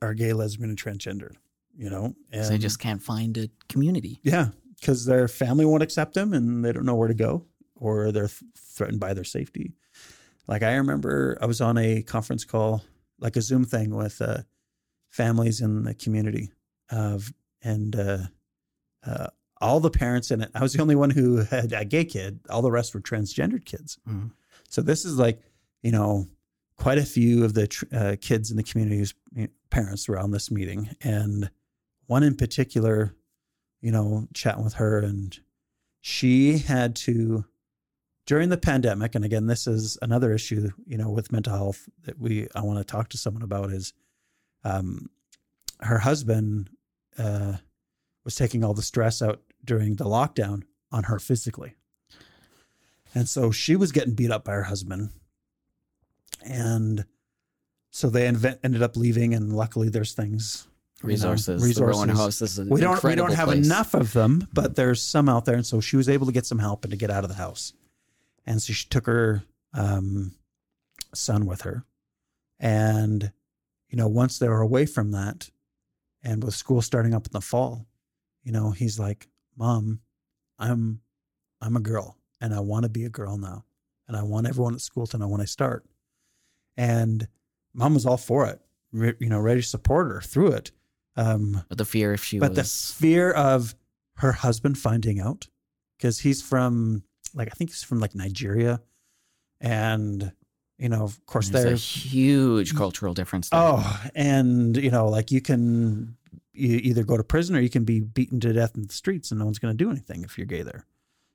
are 0.00 0.14
gay 0.14 0.32
lesbian 0.32 0.70
and 0.70 0.78
transgendered 0.78 1.34
you 1.76 1.88
know 1.88 2.14
'Cause 2.32 2.48
they 2.48 2.58
just 2.58 2.78
can't 2.78 3.02
find 3.02 3.36
a 3.38 3.48
community. 3.68 4.18
yeah 4.22 4.48
because 4.80 5.04
their 5.04 5.28
family 5.28 5.64
won't 5.64 5.82
accept 5.82 6.14
them 6.14 6.32
and 6.32 6.64
they 6.64 6.72
don't 6.72 6.84
know 6.86 6.96
where 6.96 7.08
to 7.08 7.14
go 7.14 7.46
or 7.76 8.10
they're 8.10 8.26
th- 8.28 8.42
threatened 8.58 8.98
by 9.00 9.14
their 9.14 9.24
safety 9.24 9.74
like 10.48 10.62
i 10.62 10.74
remember 10.74 11.38
i 11.40 11.46
was 11.46 11.60
on 11.60 11.78
a 11.78 12.02
conference 12.02 12.44
call 12.44 12.82
like 13.20 13.36
a 13.36 13.40
zoom 13.42 13.64
thing 13.64 13.94
with 13.94 14.20
uh, 14.20 14.38
families 15.12 15.60
in 15.60 15.84
the 15.84 15.94
community 15.94 16.50
of 16.90 17.32
and 17.62 17.94
uh, 17.96 18.18
uh, 19.06 19.28
all 19.60 19.78
the 19.78 19.90
parents 19.90 20.30
in 20.32 20.40
it 20.42 20.50
i 20.54 20.60
was 20.62 20.72
the 20.72 20.82
only 20.82 20.96
one 20.96 21.10
who 21.10 21.36
had 21.44 21.72
a 21.72 21.84
gay 21.84 22.04
kid 22.04 22.40
all 22.50 22.62
the 22.62 22.70
rest 22.70 22.92
were 22.94 23.00
transgendered 23.00 23.64
kids 23.64 23.98
Mhm. 24.08 24.32
so 24.68 24.82
this 24.82 25.04
is 25.04 25.16
like 25.18 25.40
you 25.82 25.92
know 25.92 26.26
quite 26.76 26.98
a 26.98 27.04
few 27.04 27.44
of 27.44 27.54
the 27.54 27.66
tr- 27.68 27.84
uh, 27.92 28.16
kids 28.20 28.50
in 28.50 28.56
the 28.56 28.62
community's 28.62 29.14
you 29.34 29.42
know, 29.42 29.48
parents 29.70 30.08
were 30.08 30.18
on 30.18 30.30
this 30.32 30.50
meeting 30.50 30.88
and 31.02 31.50
one 32.06 32.22
in 32.24 32.34
particular 32.36 33.14
you 33.84 33.90
know, 33.90 34.28
chatting 34.32 34.62
with 34.62 34.74
her, 34.74 35.00
and 35.00 35.40
she 36.00 36.58
had 36.58 36.94
to 36.94 37.44
during 38.26 38.48
the 38.48 38.56
pandemic. 38.56 39.16
And 39.16 39.24
again, 39.24 39.48
this 39.48 39.66
is 39.66 39.98
another 40.00 40.32
issue, 40.32 40.70
you 40.86 40.96
know, 40.96 41.10
with 41.10 41.32
mental 41.32 41.52
health 41.52 41.88
that 42.04 42.16
we 42.16 42.46
I 42.54 42.60
want 42.62 42.78
to 42.78 42.84
talk 42.84 43.08
to 43.08 43.18
someone 43.18 43.42
about 43.42 43.72
is, 43.72 43.92
um, 44.64 45.10
her 45.80 45.98
husband 45.98 46.70
uh, 47.18 47.54
was 48.24 48.34
taking 48.34 48.64
all 48.64 48.74
the 48.74 48.82
stress 48.82 49.22
out 49.22 49.42
during 49.64 49.96
the 49.96 50.04
lockdown 50.04 50.62
on 50.90 51.04
her 51.04 51.18
physically, 51.18 51.74
and 53.14 53.28
so 53.28 53.50
she 53.50 53.76
was 53.76 53.92
getting 53.92 54.14
beat 54.14 54.30
up 54.30 54.44
by 54.44 54.52
her 54.52 54.64
husband, 54.64 55.10
and 56.44 57.04
so 57.90 58.08
they 58.08 58.26
inve- 58.26 58.58
ended 58.62 58.82
up 58.82 58.96
leaving. 58.96 59.34
And 59.34 59.52
luckily, 59.52 59.88
there's 59.88 60.12
things 60.12 60.66
resources. 61.02 61.74
The 61.74 61.84
Rowan 61.84 62.08
House 62.08 62.40
is 62.42 62.58
an 62.58 62.68
we 62.68 62.80
don't 62.80 63.02
we 63.02 63.14
don't 63.14 63.32
have 63.32 63.48
place. 63.48 63.66
enough 63.66 63.94
of 63.94 64.12
them, 64.12 64.48
but 64.52 64.76
there's 64.76 65.02
some 65.02 65.28
out 65.28 65.44
there, 65.44 65.56
and 65.56 65.66
so 65.66 65.80
she 65.80 65.96
was 65.96 66.08
able 66.08 66.26
to 66.26 66.32
get 66.32 66.46
some 66.46 66.58
help 66.58 66.84
and 66.84 66.90
to 66.90 66.96
get 66.96 67.10
out 67.10 67.24
of 67.24 67.28
the 67.28 67.36
house, 67.36 67.72
and 68.46 68.60
so 68.62 68.72
she 68.72 68.86
took 68.88 69.06
her 69.06 69.42
um, 69.74 70.32
son 71.14 71.46
with 71.46 71.62
her, 71.62 71.84
and 72.60 73.32
you 73.92 73.98
know 73.98 74.08
once 74.08 74.38
they 74.38 74.48
were 74.48 74.62
away 74.62 74.86
from 74.86 75.12
that, 75.12 75.50
and 76.24 76.42
with 76.42 76.54
school 76.54 76.80
starting 76.82 77.14
up 77.14 77.26
in 77.26 77.32
the 77.32 77.40
fall, 77.42 77.86
you 78.42 78.50
know 78.50 78.70
he's 78.72 78.98
like, 78.98 79.28
"Mom, 79.56 80.00
I'm 80.58 81.00
I'm 81.60 81.76
a 81.76 81.80
girl, 81.80 82.16
and 82.40 82.54
I 82.54 82.60
want 82.60 82.84
to 82.84 82.88
be 82.88 83.04
a 83.04 83.10
girl 83.10 83.36
now, 83.36 83.64
and 84.08 84.16
I 84.16 84.22
want 84.22 84.48
everyone 84.48 84.74
at 84.74 84.80
school 84.80 85.06
to 85.08 85.18
know 85.18 85.28
when 85.28 85.42
I 85.42 85.44
start," 85.44 85.84
and 86.76 87.28
mom 87.74 87.94
was 87.94 88.06
all 88.06 88.16
for 88.16 88.46
it, 88.46 88.60
re- 88.92 89.14
you 89.20 89.28
know, 89.28 89.38
ready 89.38 89.60
to 89.60 89.66
support 89.66 90.08
her 90.08 90.20
through 90.22 90.52
it. 90.52 90.72
Um, 91.14 91.62
But 91.68 91.76
the 91.78 91.84
fear 91.84 92.14
if 92.14 92.24
she 92.24 92.38
but 92.38 92.54
the 92.54 92.64
fear 92.64 93.30
of 93.30 93.74
her 94.16 94.32
husband 94.32 94.78
finding 94.78 95.20
out 95.20 95.48
because 95.98 96.20
he's 96.20 96.40
from 96.40 97.02
like 97.34 97.48
I 97.48 97.54
think 97.54 97.70
he's 97.70 97.82
from 97.82 98.00
like 98.00 98.14
Nigeria, 98.14 98.80
and 99.60 100.32
you 100.82 100.88
know, 100.88 101.04
of 101.04 101.24
course, 101.26 101.48
there's 101.50 101.72
a 101.72 101.76
huge 101.76 102.74
cultural 102.74 103.14
difference. 103.14 103.50
There. 103.50 103.60
oh, 103.62 104.02
and 104.16 104.76
you 104.76 104.90
know, 104.90 105.06
like 105.06 105.30
you 105.30 105.40
can 105.40 106.16
you 106.52 106.78
either 106.78 107.04
go 107.04 107.16
to 107.16 107.22
prison 107.22 107.54
or 107.54 107.60
you 107.60 107.70
can 107.70 107.84
be 107.84 108.00
beaten 108.00 108.40
to 108.40 108.52
death 108.52 108.74
in 108.74 108.88
the 108.88 108.92
streets, 108.92 109.30
and 109.30 109.38
no 109.38 109.44
one's 109.44 109.60
going 109.60 109.76
to 109.76 109.84
do 109.84 109.92
anything 109.92 110.24
if 110.24 110.36
you're 110.36 110.46
gay 110.46 110.62
there. 110.62 110.84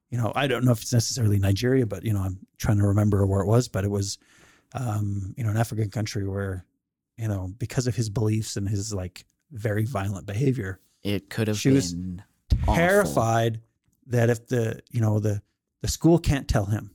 You 0.09 0.17
know, 0.17 0.33
I 0.35 0.47
don't 0.47 0.65
know 0.65 0.73
if 0.73 0.81
it's 0.81 0.91
necessarily 0.91 1.39
Nigeria, 1.39 1.85
but 1.85 2.03
you 2.03 2.11
know, 2.11 2.19
I'm 2.19 2.39
trying 2.57 2.77
to 2.79 2.87
remember 2.87 3.25
where 3.25 3.39
it 3.39 3.47
was, 3.47 3.69
but 3.69 3.85
it 3.85 3.89
was, 3.89 4.17
um, 4.73 5.33
you 5.37 5.45
know, 5.45 5.49
an 5.49 5.57
African 5.57 5.89
country 5.91 6.27
where, 6.27 6.65
you 7.17 7.29
know, 7.29 7.49
because 7.57 7.87
of 7.87 7.95
his 7.95 8.09
beliefs 8.09 8.57
and 8.57 8.67
his 8.67 8.93
like 8.93 9.23
very 9.51 9.85
violent 9.85 10.25
behavior, 10.25 10.81
it 11.03 11.29
could 11.29 11.47
have 11.47 11.57
she 11.57 11.69
was 11.69 11.93
been 11.93 12.21
awful. 12.63 12.75
terrified 12.75 13.61
that 14.07 14.29
if 14.29 14.45
the 14.47 14.81
you 14.91 14.99
know 14.99 15.19
the 15.19 15.41
the 15.81 15.87
school 15.87 16.19
can't 16.19 16.49
tell 16.49 16.65
him 16.65 16.91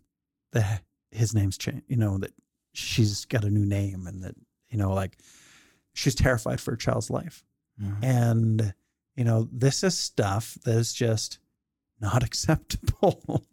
that 0.53 0.83
his 1.11 1.35
name's 1.35 1.57
changed, 1.57 1.85
you 1.89 1.97
know 1.97 2.19
that 2.19 2.33
she's 2.73 3.25
got 3.27 3.45
a 3.45 3.51
new 3.51 3.65
name 3.67 4.07
and 4.07 4.23
that 4.25 4.35
you 4.71 4.79
know 4.79 4.93
like 4.93 5.17
she's 5.95 6.15
terrified 6.15 6.61
for 6.61 6.73
her 6.73 6.77
child's 6.77 7.11
life, 7.11 7.45
Mhm. 7.81 8.03
and 8.03 8.75
you 9.17 9.25
know 9.25 9.49
this 9.53 9.83
is 9.85 9.99
stuff 9.99 10.57
that 10.65 10.77
is 10.77 10.93
just 10.93 11.39
not 12.01 12.23
acceptable, 12.29 13.45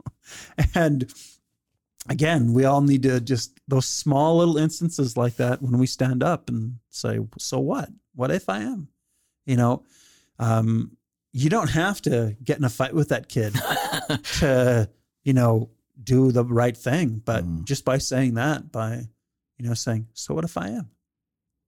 and 0.73 1.11
again 2.09 2.53
we 2.53 2.65
all 2.65 2.81
need 2.81 3.03
to 3.03 3.19
just 3.19 3.59
those 3.67 3.85
small 3.87 4.37
little 4.37 4.57
instances 4.57 5.17
like 5.17 5.35
that 5.35 5.61
when 5.61 5.77
we 5.77 5.85
stand 5.87 6.23
up 6.23 6.49
and 6.49 6.75
say 6.89 7.19
so 7.37 7.59
what? 7.59 7.89
What 8.15 8.31
if 8.31 8.49
i 8.49 8.59
am? 8.59 8.87
You 9.45 9.57
know 9.57 9.83
um 10.39 10.95
you 11.33 11.49
don't 11.49 11.69
have 11.69 12.01
to 12.03 12.35
get 12.43 12.57
in 12.57 12.63
a 12.63 12.69
fight 12.69 12.93
with 12.95 13.09
that 13.09 13.29
kid 13.29 13.53
to 14.39 14.89
you 15.23 15.33
know 15.33 15.69
do 16.03 16.31
the 16.31 16.43
right 16.45 16.77
thing 16.77 17.21
but 17.25 17.43
Mm. 17.45 17.63
just 17.65 17.83
by 17.85 17.97
saying 17.97 18.35
that 18.35 18.71
by 18.71 19.07
you 19.57 19.67
know 19.67 19.73
saying 19.73 20.07
so 20.13 20.33
what 20.33 20.43
if 20.45 20.57
i 20.57 20.67
am 20.69 20.89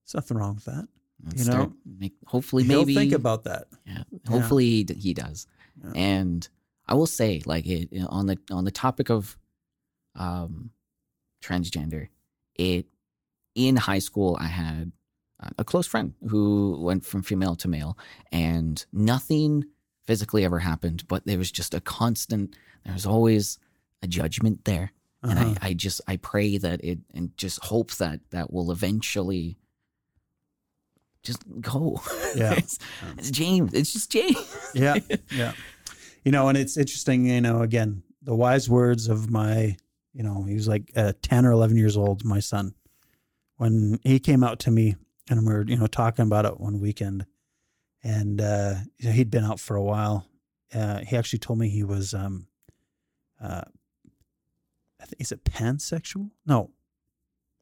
there's 0.05 0.15
nothing 0.15 0.37
wrong 0.37 0.55
with 0.55 0.65
that 0.65 0.87
Let's 1.23 1.45
you 1.45 1.51
know, 1.51 1.73
make, 1.85 2.13
hopefully 2.25 2.63
he'll 2.63 2.79
maybe 2.79 2.95
think 2.95 3.11
about 3.13 3.43
that 3.43 3.67
Yeah, 3.85 4.03
hopefully 4.27 4.65
he 4.65 4.83
d- 4.85 4.93
he 4.95 5.13
does. 5.13 5.45
Yeah. 5.83 5.91
And 5.93 6.49
I 6.87 6.95
will 6.95 7.05
say, 7.05 7.43
like 7.45 7.67
it 7.67 7.89
you 7.91 7.99
know, 8.01 8.07
on 8.07 8.25
the 8.25 8.37
on 8.49 8.63
the 8.65 8.71
topic 8.71 9.09
of 9.11 9.37
um, 10.15 10.71
transgender, 11.43 12.07
it 12.55 12.87
in 13.53 13.75
high 13.75 13.99
school 13.99 14.35
I 14.39 14.47
had 14.47 14.91
a- 15.39 15.51
a 15.59 15.63
close 15.63 15.85
friend 15.87 16.15
who 16.27 16.79
went 16.81 17.05
from 17.05 17.21
female 17.21 17.55
to 17.57 17.67
male, 17.67 17.97
and 18.31 18.83
nothing 18.91 19.65
physically 20.05 20.43
ever 20.43 20.57
happened, 20.59 21.07
but 21.07 21.25
there 21.25 21.37
was 21.37 21.51
just 21.51 21.73
a 21.75 21.81
constant. 21.81 22.55
There 22.83 22.93
was 22.93 23.05
always 23.05 23.59
a 24.01 24.07
judgment 24.07 24.65
there, 24.65 24.91
and 25.23 25.37
Uh-huh. 25.39 25.53
I, 25.61 25.69
I 25.69 25.73
just 25.73 26.01
I 26.07 26.17
pray 26.17 26.57
that 26.57 26.83
it 26.83 26.99
and 27.13 27.35
just 27.37 27.63
hope 27.65 27.91
that 27.95 28.19
that 28.31 28.51
will 28.51 28.71
eventually 28.71 29.57
just 31.23 31.43
go. 31.61 32.01
Yeah. 32.35 32.53
it's, 32.53 32.79
it's 33.17 33.29
James. 33.29 33.73
It's 33.73 33.91
just 33.91 34.09
James. 34.09 34.37
yeah 34.73 34.95
yeah 35.31 35.51
you 36.23 36.31
know 36.31 36.47
and 36.47 36.57
it's 36.57 36.77
interesting 36.77 37.25
you 37.25 37.41
know 37.41 37.61
again 37.61 38.03
the 38.21 38.33
wise 38.33 38.69
words 38.69 39.09
of 39.09 39.29
my 39.29 39.75
you 40.13 40.23
know 40.23 40.43
he 40.43 40.53
was 40.53 40.65
like 40.65 40.91
uh, 40.95 41.11
10 41.21 41.45
or 41.45 41.51
11 41.51 41.75
years 41.75 41.97
old 41.97 42.23
my 42.23 42.39
son 42.39 42.73
when 43.57 43.99
he 44.03 44.17
came 44.17 44.45
out 44.45 44.59
to 44.59 44.71
me 44.71 44.95
and 45.29 45.45
we 45.45 45.53
were 45.53 45.65
you 45.67 45.75
know 45.75 45.87
talking 45.87 46.23
about 46.23 46.45
it 46.45 46.57
one 46.61 46.79
weekend 46.79 47.25
and 48.01 48.39
uh 48.39 48.75
you 48.97 49.09
know, 49.09 49.11
he'd 49.13 49.29
been 49.29 49.43
out 49.43 49.59
for 49.59 49.75
a 49.75 49.83
while 49.83 50.25
uh 50.73 50.99
he 50.99 51.17
actually 51.17 51.39
told 51.39 51.59
me 51.59 51.67
he 51.67 51.83
was 51.83 52.13
um 52.13 52.47
uh 53.43 53.63
I 53.65 53.69
is 55.19 55.31
it 55.31 55.43
pansexual 55.43 56.29
no 56.45 56.69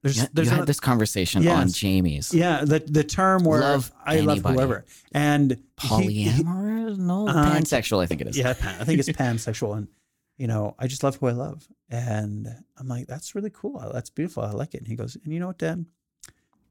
there's 0.02 0.18
You, 0.22 0.28
there's 0.34 0.50
you 0.50 0.56
had 0.56 0.66
this 0.68 0.80
conversation 0.80 1.44
Yes. 1.44 1.58
on 1.62 1.70
Jamie's 1.72 2.34
yeah 2.34 2.64
the 2.64 2.80
the 2.80 3.04
term 3.04 3.44
where 3.44 3.62
Love 3.62 3.92
I 4.06 4.20
love 4.22 4.40
whoever 4.42 4.86
and 5.12 5.62
polyamorous. 5.78 6.98
no, 6.98 7.28
Uh, 7.28 7.54
pansexual. 7.54 8.02
I 8.02 8.06
think 8.06 8.22
it 8.22 8.28
is. 8.28 8.38
yeah, 8.38 8.54
pan, 8.54 8.80
I 8.80 8.84
think 8.86 9.00
it's 9.00 9.10
pansexual, 9.24 9.76
and 9.78 9.88
you 10.38 10.48
know, 10.48 10.74
I 10.80 10.88
just 10.88 11.04
love 11.04 11.18
who 11.18 11.28
I 11.28 11.32
love, 11.34 11.68
and 11.90 12.48
I'm 12.78 12.88
like, 12.88 13.08
that's 13.08 13.36
really 13.36 13.50
cool. 13.50 13.78
That's 13.94 14.10
beautiful. 14.10 14.44
I 14.44 14.52
like 14.52 14.74
it. 14.74 14.78
And 14.78 14.88
he 14.88 14.96
goes, 14.96 15.18
and 15.22 15.34
you 15.34 15.40
know 15.42 15.48
what, 15.48 15.58
Dad? 15.58 15.86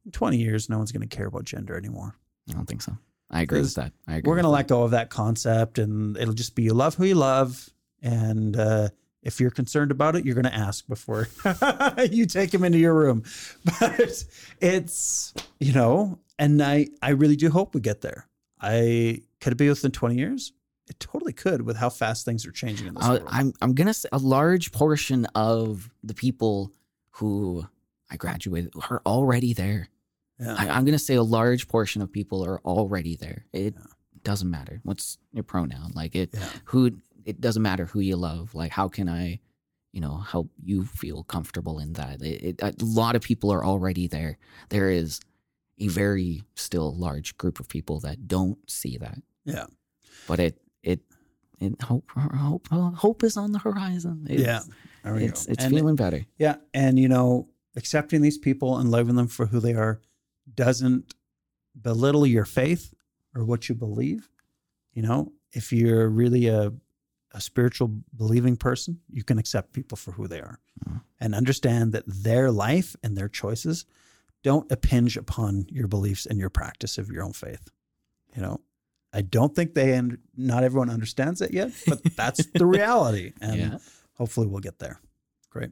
In 0.07 0.11
20 0.13 0.39
years, 0.39 0.71
no 0.71 0.79
one's 0.79 0.91
going 0.91 1.07
to 1.07 1.17
care 1.17 1.27
about 1.27 1.45
gender 1.45 1.77
anymore. 1.77 2.15
I 2.49 2.55
don't 2.55 2.65
think 2.67 2.81
so. 2.81 2.97
I 3.31 3.43
agree 3.43 3.61
with 3.61 3.75
that. 3.75 3.93
I 4.07 4.17
agree. 4.17 4.29
We're 4.31 4.37
going 4.37 4.45
to 4.45 4.49
let 4.51 4.69
go 4.69 4.85
of 4.85 4.93
that 4.93 5.11
concept, 5.11 5.79
and 5.79 6.17
it'll 6.17 6.33
just 6.33 6.55
be 6.55 6.63
you 6.63 6.73
love 6.73 6.95
who 6.95 7.05
you 7.05 7.15
love, 7.15 7.69
and 8.01 8.57
uh, 8.57 8.89
if 9.23 9.41
you're 9.41 9.51
concerned 9.51 9.91
about 9.91 10.17
it, 10.17 10.25
you're 10.25 10.35
going 10.35 10.45
to 10.45 10.55
ask 10.55 10.87
before 10.89 11.29
you 12.11 12.27
take 12.27 12.53
him 12.55 12.65
into 12.65 12.79
your 12.79 12.95
room. 12.95 13.23
But 13.81 14.25
it's 14.61 15.35
you 15.61 15.73
know, 15.73 16.19
and 16.39 16.63
I 16.63 16.89
I 17.03 17.11
really 17.11 17.37
do 17.37 17.51
hope 17.51 17.75
we 17.75 17.81
get 17.81 18.01
there. 18.01 18.27
I 18.61 19.23
could 19.41 19.53
it 19.53 19.57
be 19.57 19.69
within 19.69 19.91
20 19.93 20.15
years? 20.17 20.53
It 20.89 20.99
totally 21.01 21.33
could 21.35 21.63
with 21.63 21.77
how 21.77 21.91
fast 21.91 22.25
things 22.25 22.47
are 22.47 22.51
changing 22.53 22.87
in 22.89 22.95
this 22.95 23.05
Uh, 23.05 23.11
world. 23.11 23.23
I'm 23.29 23.53
I'm 23.61 23.75
gonna 23.75 23.95
say 23.95 24.09
a 24.13 24.19
large 24.19 24.73
portion 24.73 25.27
of 25.35 25.91
the 26.03 26.15
people 26.15 26.73
who 27.11 27.67
I 28.11 28.17
graduated 28.17 28.73
are 28.91 29.03
already 29.05 29.53
there. 29.53 29.89
yeah. 30.41 30.55
I, 30.59 30.69
I'm 30.71 30.85
gonna 30.85 30.99
say 30.99 31.15
a 31.17 31.23
large 31.23 31.69
portion 31.69 32.01
of 32.03 32.11
people 32.11 32.43
are 32.45 32.61
already 32.65 33.17
there. 33.17 33.45
It 33.53 33.75
Yeah. 33.77 33.83
doesn't 34.25 34.49
matter 34.51 34.81
what's 34.83 35.19
your 35.33 35.45
pronoun. 35.45 35.93
Like 35.95 36.15
it, 36.17 36.31
Yeah. 36.33 36.49
who 36.67 36.93
it 37.29 37.41
doesn't 37.41 37.63
matter 37.63 37.85
who 37.87 38.01
you 38.01 38.17
love. 38.17 38.55
Like 38.55 38.73
how 38.73 38.89
can 38.89 39.09
I, 39.09 39.41
you 39.93 40.01
know, 40.01 40.17
help 40.19 40.51
you 40.63 40.85
feel 40.85 41.23
comfortable 41.25 41.79
in 41.79 41.93
that? 41.95 42.23
It, 42.23 42.61
it, 42.63 42.83
a 42.83 42.85
lot 42.85 43.17
of 43.17 43.23
people 43.23 43.53
are 43.53 43.65
already 43.65 44.07
there. 44.09 44.39
There 44.71 44.91
is 44.91 45.21
a 45.79 45.89
very 45.89 46.43
still 46.57 46.97
large 46.97 47.37
group 47.37 47.61
of 47.61 47.69
people 47.69 48.01
that 48.01 48.27
don't 48.27 48.59
see 48.69 48.97
that. 48.99 49.19
Yeah. 49.45 49.67
but 50.27 50.41
it 50.41 50.59
it 50.83 51.01
it 51.61 51.81
hope 51.83 52.05
hope 52.17 52.69
hope 52.69 53.23
is 53.25 53.37
on 53.37 53.53
the 53.53 53.59
horizon. 53.59 54.27
It's, 54.29 54.43
Yeah. 54.43 54.61
There 55.05 55.15
we 55.15 55.25
it's 55.25 55.47
go. 55.47 55.53
it's 55.53 55.65
and, 55.65 55.75
feeling 55.75 55.97
better. 55.97 56.25
Yeah, 56.39 56.57
and 56.75 56.99
you 56.99 57.09
know, 57.09 57.49
accepting 57.77 58.21
these 58.21 58.37
people 58.39 58.79
and 58.79 58.91
loving 58.91 59.17
them 59.17 59.29
for 59.29 59.47
who 59.47 59.61
they 59.61 59.75
are 59.75 60.01
doesn't 60.55 61.15
belittle 61.81 62.27
your 62.27 62.45
faith 62.45 62.93
or 63.35 63.45
what 63.45 63.69
you 63.69 63.75
believe. 63.75 64.29
You 64.93 65.03
know, 65.03 65.33
if 65.53 65.73
you're 65.73 66.09
really 66.09 66.49
a 66.49 66.73
a 67.33 67.41
spiritual 67.41 67.89
believing 68.17 68.57
person, 68.57 69.01
you 69.11 69.23
can 69.23 69.39
accept 69.39 69.73
people 69.73 69.97
for 69.97 70.13
who 70.13 70.27
they 70.27 70.41
are 70.41 70.59
Mhm. 70.87 71.03
and 71.21 71.35
understand 71.35 71.93
that 71.93 72.05
their 72.07 72.51
life 72.51 72.97
and 73.03 73.17
their 73.17 73.29
choices 73.29 73.85
don't 74.43 74.71
impinge 74.73 75.17
upon 75.17 75.67
your 75.71 75.89
beliefs 75.89 76.25
and 76.27 76.39
your 76.39 76.49
practice 76.51 76.97
of 76.97 77.11
your 77.11 77.23
own 77.25 77.33
faith. 77.33 77.69
You 78.35 78.43
know, 78.43 78.61
I 79.13 79.23
don't 79.23 79.55
think 79.55 79.75
they 79.75 79.95
and 79.95 80.19
not 80.37 80.65
everyone 80.65 80.91
understands 80.91 81.41
it 81.43 81.53
yet, 81.53 81.73
but 81.87 82.01
that's 82.17 82.47
the 82.55 82.67
reality. 82.79 83.33
And 83.41 83.57
Yeah. 83.59 83.79
hopefully 84.15 84.47
we'll 84.47 84.61
get 84.61 84.79
there. 84.79 85.01
Great. 85.51 85.71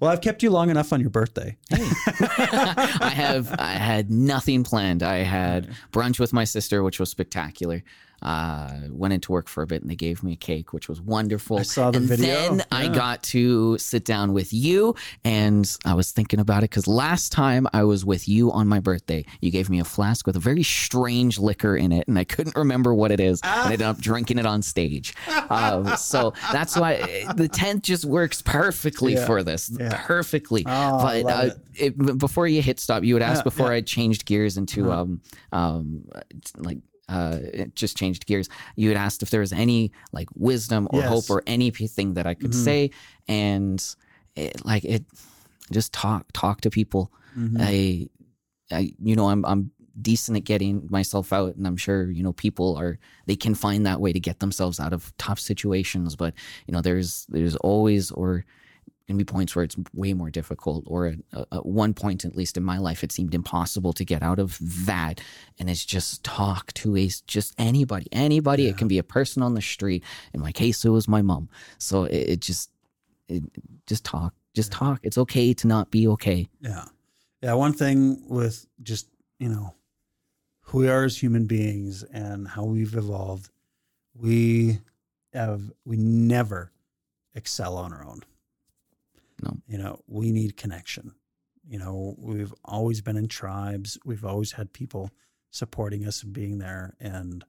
Well, 0.00 0.10
I've 0.12 0.20
kept 0.20 0.42
you 0.44 0.50
long 0.50 0.70
enough 0.70 0.92
on 0.92 1.00
your 1.00 1.10
birthday. 1.10 1.56
I 1.72 3.10
have 3.14 3.52
I 3.58 3.72
had 3.72 4.10
nothing 4.10 4.62
planned. 4.64 5.02
I 5.02 5.18
had 5.18 5.68
brunch 5.92 6.18
with 6.20 6.32
my 6.32 6.44
sister, 6.44 6.82
which 6.82 7.00
was 7.00 7.10
spectacular. 7.10 7.82
Uh, 8.22 8.72
went 8.90 9.14
into 9.14 9.32
work 9.32 9.48
for 9.48 9.62
a 9.62 9.66
bit 9.66 9.82
and 9.82 9.90
they 9.90 9.94
gave 9.96 10.22
me 10.22 10.32
a 10.32 10.36
cake, 10.36 10.72
which 10.72 10.88
was 10.88 11.00
wonderful. 11.00 11.58
I 11.58 11.62
saw 11.62 11.90
the 11.90 11.98
and 11.98 12.06
video. 12.08 12.34
then 12.56 12.64
I 12.72 12.88
got 12.88 13.22
to 13.24 13.78
sit 13.78 14.04
down 14.04 14.32
with 14.32 14.52
you, 14.52 14.94
and 15.24 15.70
I 15.84 15.94
was 15.94 16.10
thinking 16.10 16.40
about 16.40 16.58
it 16.58 16.70
because 16.70 16.86
last 16.88 17.30
time 17.32 17.66
I 17.72 17.84
was 17.84 18.04
with 18.04 18.28
you 18.28 18.50
on 18.52 18.66
my 18.68 18.80
birthday, 18.80 19.24
you 19.40 19.50
gave 19.50 19.70
me 19.70 19.78
a 19.80 19.84
flask 19.84 20.26
with 20.26 20.36
a 20.36 20.40
very 20.40 20.62
strange 20.62 21.38
liquor 21.38 21.76
in 21.76 21.92
it, 21.92 22.08
and 22.08 22.18
I 22.18 22.24
couldn't 22.24 22.56
remember 22.56 22.92
what 22.94 23.10
it 23.10 23.20
is. 23.20 23.40
and 23.42 23.50
I 23.52 23.64
ended 23.64 23.82
up 23.82 23.98
drinking 23.98 24.38
it 24.38 24.46
on 24.46 24.62
stage. 24.62 25.14
Um, 25.50 25.96
so 25.96 26.32
that's 26.52 26.76
why 26.76 27.24
the 27.36 27.48
tent 27.48 27.84
just 27.84 28.04
works 28.04 28.42
perfectly 28.42 29.14
Yeah. 29.14 29.26
for 29.26 29.42
this, 29.42 29.70
Yeah. 29.78 30.00
perfectly. 30.06 30.64
Oh, 30.66 31.02
but 31.02 31.26
uh, 31.26 31.50
it, 31.74 32.18
before 32.18 32.46
you 32.48 32.60
hit 32.62 32.80
stop, 32.80 33.04
you 33.04 33.14
would 33.14 33.22
ask 33.22 33.40
Yeah, 33.40 33.42
before 33.44 33.68
yeah. 33.68 33.74
I 33.74 33.80
changed 33.82 34.24
gears 34.26 34.56
into 34.56 34.90
Uh-huh. 34.90 35.02
um 35.02 35.20
um 35.52 36.04
like 36.56 36.78
uh 37.08 37.38
it 37.42 37.74
just 37.74 37.96
changed 37.96 38.26
gears. 38.26 38.48
You 38.76 38.88
had 38.88 38.98
asked 38.98 39.22
if 39.22 39.30
there 39.30 39.40
was 39.40 39.52
any 39.52 39.92
like 40.12 40.28
wisdom 40.34 40.86
or 40.90 41.00
Yes. 41.00 41.08
hope 41.08 41.30
or 41.30 41.42
anything 41.46 42.14
that 42.14 42.26
I 42.26 42.34
could 42.34 42.52
Mhm. 42.52 42.64
say, 42.64 42.90
and 43.26 43.82
it, 44.36 44.64
like 44.64 44.84
it, 44.84 45.04
just 45.72 45.92
talk 45.92 46.26
talk 46.32 46.60
to 46.62 46.70
people. 46.70 47.10
Mhm. 47.36 47.56
I, 47.60 48.08
I 48.70 48.92
you 49.02 49.16
know 49.16 49.28
I'm 49.30 49.44
I'm 49.44 49.70
decent 50.00 50.36
at 50.36 50.44
getting 50.44 50.86
myself 50.90 51.32
out 51.32 51.56
and 51.56 51.66
i'm 51.66 51.76
sure 51.76 52.08
you 52.08 52.22
know 52.22 52.32
people 52.32 52.76
are 52.76 53.00
they 53.26 53.34
can 53.34 53.52
find 53.52 53.84
that 53.84 54.00
way 54.00 54.12
to 54.12 54.20
get 54.20 54.38
themselves 54.38 54.78
out 54.78 54.92
of 54.92 55.12
tough 55.18 55.40
situations 55.40 56.14
but 56.14 56.32
you 56.68 56.72
know 56.72 56.80
there's 56.80 57.26
there's 57.30 57.56
always 57.56 58.12
or 58.12 58.44
going 59.06 59.18
to 59.18 59.24
be 59.24 59.30
points 59.30 59.56
where 59.56 59.64
it's 59.64 59.76
way 59.94 60.12
more 60.12 60.30
difficult 60.30 60.84
or 60.86 61.06
at, 61.06 61.14
uh, 61.32 61.44
at 61.52 61.64
one 61.66 61.94
point 61.94 62.24
at 62.24 62.36
least 62.36 62.56
in 62.56 62.62
my 62.64 62.78
life 62.78 63.02
it 63.02 63.10
seemed 63.12 63.34
impossible 63.34 63.92
to 63.94 64.04
get 64.04 64.22
out 64.22 64.38
of 64.38 64.58
that 64.86 65.20
and 65.58 65.70
it's 65.70 65.84
just 65.84 66.22
talk 66.24 66.72
to 66.74 66.96
a 66.96 67.08
just 67.26 67.54
anybody 67.58 68.06
anybody 68.12 68.64
Yeah. 68.64 68.70
it 68.70 68.76
can 68.78 68.88
be 68.88 68.98
a 68.98 69.02
person 69.02 69.42
on 69.42 69.54
the 69.54 69.62
street 69.62 70.04
in 70.34 70.40
my 70.40 70.52
case 70.52 70.84
it 70.84 70.90
was 70.90 71.08
my 71.08 71.22
mom 71.22 71.48
so 71.78 72.04
it, 72.04 72.16
it 72.30 72.40
just 72.40 72.70
it, 73.28 73.42
just 73.86 74.04
talk 74.04 74.34
just 74.54 74.72
Yeah. 74.72 74.78
talk 74.78 75.00
it's 75.02 75.18
okay 75.18 75.54
to 75.54 75.66
not 75.66 75.90
be 75.90 76.06
okay 76.08 76.48
Yeah. 76.60 76.84
Yeah. 77.42 77.54
One 77.54 77.72
thing 77.72 78.28
with 78.28 78.66
just, 78.82 79.06
you 79.38 79.48
know, 79.48 79.74
who 80.62 80.78
we 80.78 80.88
are 80.88 81.04
as 81.04 81.16
human 81.22 81.46
beings 81.46 82.02
and 82.02 82.48
how 82.48 82.64
we've 82.64 82.94
evolved, 82.96 83.48
we 84.14 84.80
have, 85.32 85.62
we 85.84 85.96
never 85.96 86.72
excel 87.34 87.76
on 87.76 87.92
our 87.92 88.04
own. 88.04 88.22
No. 89.42 89.56
You 89.68 89.78
know, 89.78 90.00
we 90.06 90.32
need 90.32 90.56
connection. 90.56 91.12
You 91.68 91.78
know, 91.78 92.14
we've 92.18 92.54
always 92.64 93.00
been 93.00 93.16
in 93.16 93.28
tribes, 93.28 93.98
we've 94.04 94.24
always 94.24 94.52
had 94.52 94.72
people 94.72 95.10
supporting 95.50 96.06
us 96.06 96.22
and 96.22 96.32
being 96.32 96.58
there. 96.58 96.94
And, 97.00 97.44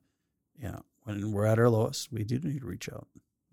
you 0.57 0.67
know, 0.67 0.81
when 1.03 1.31
we're 1.31 1.45
at 1.45 1.57
our 1.59 1.69
lowest, 1.69 2.11
we 2.11 2.23
do 2.23 2.37
need 2.39 2.59
to 2.59 2.65
reach 2.65 2.89
out. 2.89 3.07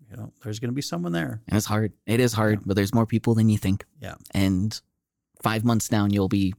You 0.09 0.17
know, 0.17 0.31
there's 0.43 0.59
going 0.59 0.69
to 0.71 0.75
be 0.75 0.81
someone 0.81 1.11
there. 1.11 1.41
And 1.47 1.57
it's 1.57 1.65
hard. 1.65 1.93
It 2.05 2.19
is 2.19 2.33
hard, 2.33 2.59
Yeah. 2.59 2.63
but 2.65 2.75
there's 2.75 2.93
more 2.93 3.05
people 3.05 3.33
than 3.33 3.49
you 3.49 3.57
think. 3.57 3.85
Yeah. 4.01 4.15
And 4.31 4.79
five 5.41 5.63
months 5.65 5.87
down, 5.89 6.11
you'll 6.11 6.27
be, 6.29 6.53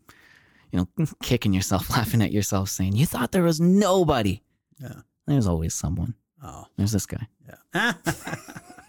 you 0.73 0.79
know, 0.79 1.07
kicking 1.23 1.53
yourself, 1.55 1.89
laughing 1.97 2.21
at 2.23 2.33
yourself, 2.33 2.69
saying, 2.71 2.97
You 2.97 3.07
thought 3.07 3.33
there 3.33 3.43
was 3.43 3.61
nobody. 3.61 4.43
Yeah. 4.81 5.01
There's 5.27 5.47
always 5.47 5.75
someone. 5.75 6.15
Oh, 6.43 6.65
There's 6.77 6.93
this 6.93 7.07
guy. 7.07 7.27
yeah. 7.75 7.93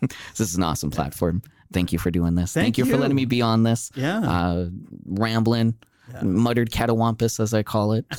This 0.01 0.39
is 0.39 0.55
an 0.55 0.63
awesome 0.63 0.91
platform. 0.91 1.41
Thank 1.71 1.93
you 1.93 1.99
for 1.99 2.09
doing 2.11 2.35
this. 2.35 2.53
Thank 2.53 2.77
you, 2.77 2.85
for 2.85 2.97
letting 2.97 3.15
me 3.15 3.25
be 3.25 3.41
on 3.41 3.63
this. 3.63 3.91
yeah. 3.95 4.19
Uh, 4.19 4.69
rambling, 5.05 5.75
Yeah. 6.11 6.23
muttered 6.23 6.71
catawampus, 6.71 7.39
as 7.39 7.53
I 7.53 7.61
call 7.63 7.93
it. 7.93 8.05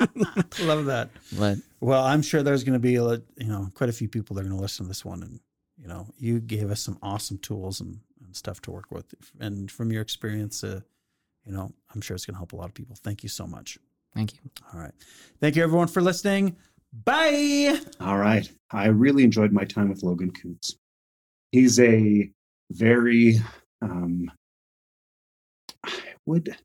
Love 0.60 0.86
that. 0.86 1.10
But 1.38 1.58
Well, 1.80 2.02
I'm 2.04 2.22
sure 2.22 2.42
there's 2.42 2.64
going 2.64 2.72
to 2.74 2.78
be 2.78 2.96
a, 2.96 3.02
you 3.36 3.46
know 3.48 3.70
quite 3.74 3.90
a 3.90 3.92
few 3.92 4.08
people 4.08 4.34
that 4.36 4.40
are 4.42 4.48
going 4.48 4.56
to 4.56 4.62
listen 4.62 4.86
to 4.86 4.88
this 4.88 5.04
one, 5.04 5.22
and 5.22 5.40
you 5.76 5.86
know 5.88 6.06
you 6.18 6.40
gave 6.40 6.70
us 6.70 6.80
some 6.80 6.98
awesome 7.02 7.38
tools 7.38 7.80
and, 7.80 8.00
and 8.24 8.34
stuff 8.34 8.60
to 8.62 8.70
work 8.70 8.90
with, 8.90 9.14
and 9.40 9.70
from 9.70 9.92
your 9.92 10.02
experience, 10.02 10.64
uh, 10.64 10.80
you 11.44 11.52
know 11.52 11.70
I'm 11.94 12.00
sure 12.00 12.14
it's 12.14 12.24
going 12.26 12.34
to 12.34 12.38
help 12.38 12.52
a 12.52 12.56
lot 12.56 12.66
of 12.66 12.74
people. 12.74 12.96
Thank 12.96 13.22
you 13.22 13.28
so 13.28 13.46
much. 13.46 13.78
thank 14.14 14.32
you. 14.34 14.40
All 14.72 14.80
right, 14.80 14.92
thank 15.40 15.54
you 15.56 15.62
everyone 15.62 15.88
for 15.88 16.00
listening. 16.00 16.56
Bye. 17.04 17.78
All 18.00 18.18
right. 18.18 18.50
I 18.72 18.86
really 18.86 19.22
enjoyed 19.22 19.52
my 19.52 19.64
time 19.64 19.88
with 19.90 20.02
Logan 20.02 20.32
Coutts. 20.32 20.74
He's 21.52 21.78
a 21.78 22.28
very, 22.70 23.40
um, 23.82 24.30
I 25.84 25.92
would 26.26 26.56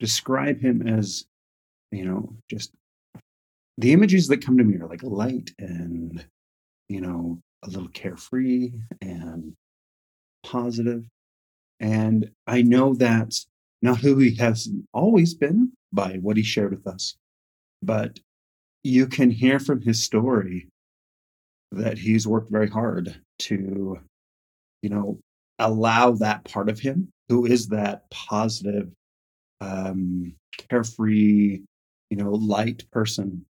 describe 0.00 0.60
him 0.60 0.86
as, 0.86 1.24
you 1.90 2.04
know, 2.04 2.34
just 2.50 2.70
the 3.78 3.92
images 3.92 4.28
that 4.28 4.44
come 4.44 4.56
to 4.58 4.64
me 4.64 4.76
are 4.76 4.88
like 4.88 5.02
light 5.02 5.52
and, 5.58 6.24
you 6.88 7.00
know, 7.00 7.40
a 7.64 7.68
little 7.68 7.88
carefree 7.88 8.72
and 9.00 9.54
positive. 10.44 11.04
And 11.80 12.30
I 12.46 12.62
know 12.62 12.94
that's 12.94 13.46
not 13.82 13.98
who 13.98 14.18
he 14.18 14.34
has 14.36 14.68
always 14.94 15.34
been 15.34 15.72
by 15.92 16.16
what 16.22 16.36
he 16.36 16.42
shared 16.42 16.70
with 16.70 16.86
us, 16.86 17.16
but 17.82 18.18
you 18.82 19.06
can 19.06 19.30
hear 19.30 19.58
from 19.58 19.82
his 19.82 20.02
story 20.02 20.68
that 21.72 21.98
he's 21.98 22.26
worked 22.26 22.50
very 22.50 22.68
hard 22.68 23.20
to, 23.40 23.98
you 24.82 24.90
know, 24.90 25.18
allow 25.58 26.12
that 26.12 26.44
part 26.44 26.68
of 26.68 26.78
him 26.78 27.08
who 27.28 27.46
is 27.46 27.68
that 27.68 28.08
positive, 28.10 28.90
um, 29.60 30.34
carefree, 30.68 31.60
you 32.10 32.16
know, 32.16 32.30
light 32.30 32.84
person 32.90 33.44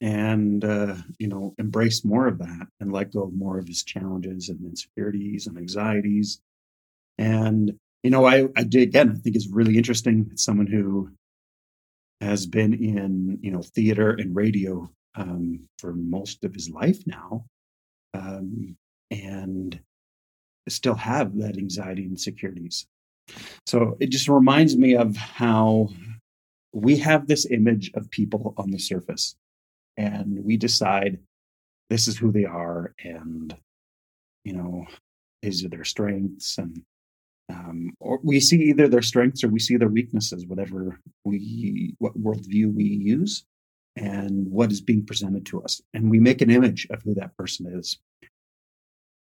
and, 0.00 0.64
uh, 0.64 0.96
you 1.18 1.28
know, 1.28 1.54
embrace 1.58 2.04
more 2.04 2.26
of 2.26 2.38
that 2.38 2.66
and 2.80 2.92
let 2.92 3.12
go 3.12 3.24
of 3.24 3.34
more 3.34 3.58
of 3.58 3.66
his 3.68 3.84
challenges 3.84 4.48
and 4.48 4.64
insecurities 4.64 5.46
and 5.46 5.58
anxieties. 5.58 6.40
And, 7.18 7.72
you 8.02 8.10
know, 8.10 8.24
I, 8.24 8.48
I 8.56 8.62
did, 8.64 8.82
again, 8.82 9.10
I 9.10 9.18
think 9.18 9.36
it's 9.36 9.50
really 9.50 9.76
interesting. 9.76 10.30
Someone 10.36 10.66
who 10.66 11.10
has 12.20 12.46
been 12.46 12.74
in 12.74 13.38
you 13.42 13.50
know 13.50 13.62
theater 13.62 14.10
and 14.10 14.36
radio 14.36 14.88
um, 15.14 15.60
for 15.78 15.94
most 15.94 16.44
of 16.44 16.54
his 16.54 16.70
life 16.70 16.98
now, 17.06 17.44
um, 18.14 18.76
and 19.10 19.80
still 20.68 20.94
have 20.94 21.36
that 21.38 21.56
anxiety 21.56 22.02
and 22.02 22.12
insecurities. 22.12 22.86
So 23.66 23.96
it 24.00 24.10
just 24.10 24.28
reminds 24.28 24.76
me 24.76 24.94
of 24.94 25.16
how 25.16 25.88
we 26.72 26.96
have 26.98 27.26
this 27.26 27.46
image 27.46 27.90
of 27.94 28.10
people 28.10 28.54
on 28.56 28.70
the 28.70 28.78
surface, 28.78 29.36
and 29.96 30.44
we 30.44 30.56
decide 30.56 31.18
this 31.88 32.06
is 32.08 32.16
who 32.16 32.32
they 32.32 32.44
are, 32.44 32.94
and 33.02 33.56
you 34.44 34.52
know 34.52 34.86
these 35.42 35.64
are 35.64 35.68
their 35.68 35.84
strengths 35.84 36.58
and 36.58 36.82
um, 37.50 37.96
or 37.98 38.20
we 38.22 38.38
see 38.40 38.62
either 38.62 38.88
their 38.88 39.02
strengths 39.02 39.42
or 39.42 39.48
we 39.48 39.58
see 39.58 39.76
their 39.76 39.88
weaknesses, 39.88 40.46
whatever 40.46 41.00
we 41.24 41.94
what 41.98 42.20
worldview 42.20 42.72
we 42.74 42.84
use, 42.84 43.44
and 43.96 44.48
what 44.50 44.70
is 44.70 44.80
being 44.80 45.04
presented 45.04 45.46
to 45.46 45.62
us, 45.62 45.80
and 45.92 46.10
we 46.10 46.20
make 46.20 46.40
an 46.40 46.50
image 46.50 46.86
of 46.90 47.02
who 47.02 47.14
that 47.14 47.36
person 47.36 47.66
is. 47.66 47.98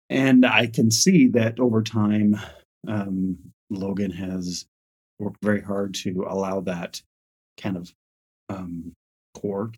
And 0.09 0.47
I 0.47 0.66
can 0.66 0.91
see 0.91 1.27
that 1.28 1.59
over 1.59 1.83
time, 1.83 2.39
um, 2.87 3.37
Logan 3.70 4.12
has 4.12 4.66
worked 5.19 5.43
very 5.43 5.61
hard 5.61 5.95
to 5.95 6.27
allow 6.28 6.61
that 6.61 7.03
kind 7.61 7.77
of 7.77 7.93
um, 8.49 8.93
core 9.35 9.73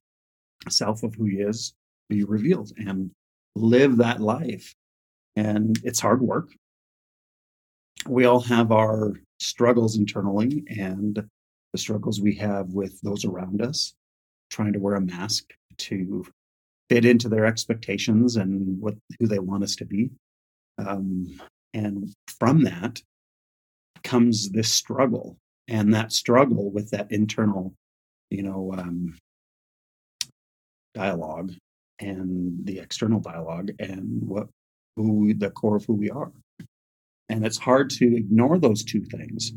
self 0.68 1.02
of 1.02 1.14
who 1.14 1.24
he 1.24 1.36
is 1.36 1.72
be 2.08 2.24
revealed 2.24 2.72
and 2.76 3.10
live 3.54 3.96
that 3.98 4.20
life. 4.20 4.74
And 5.36 5.78
it's 5.84 6.00
hard 6.00 6.20
work 6.20 6.50
we 8.06 8.24
all 8.24 8.40
have 8.40 8.72
our 8.72 9.14
struggles 9.40 9.96
internally 9.96 10.64
and 10.68 11.28
the 11.72 11.78
struggles 11.78 12.20
we 12.20 12.34
have 12.34 12.68
with 12.72 13.00
those 13.02 13.24
around 13.24 13.62
us 13.62 13.94
trying 14.50 14.72
to 14.72 14.78
wear 14.78 14.94
a 14.94 15.00
mask 15.00 15.52
to 15.76 16.24
fit 16.88 17.04
into 17.04 17.28
their 17.28 17.46
expectations 17.46 18.36
and 18.36 18.80
what 18.80 18.94
who 19.18 19.26
they 19.26 19.38
want 19.38 19.62
us 19.62 19.76
to 19.76 19.84
be 19.84 20.10
um, 20.78 21.26
and 21.74 22.14
from 22.38 22.62
that 22.64 23.00
comes 24.04 24.50
this 24.50 24.72
struggle 24.72 25.36
and 25.66 25.92
that 25.92 26.12
struggle 26.12 26.70
with 26.70 26.90
that 26.90 27.10
internal 27.10 27.74
you 28.30 28.42
know 28.42 28.72
um, 28.76 29.16
dialogue 30.94 31.52
and 32.00 32.64
the 32.64 32.78
external 32.78 33.20
dialogue 33.20 33.70
and 33.78 34.22
what 34.22 34.48
who 34.96 35.34
the 35.34 35.50
core 35.50 35.76
of 35.76 35.84
who 35.84 35.94
we 35.94 36.10
are 36.10 36.32
and 37.28 37.44
it's 37.44 37.58
hard 37.58 37.90
to 37.90 38.16
ignore 38.16 38.58
those 38.58 38.82
two 38.82 39.02
things 39.04 39.52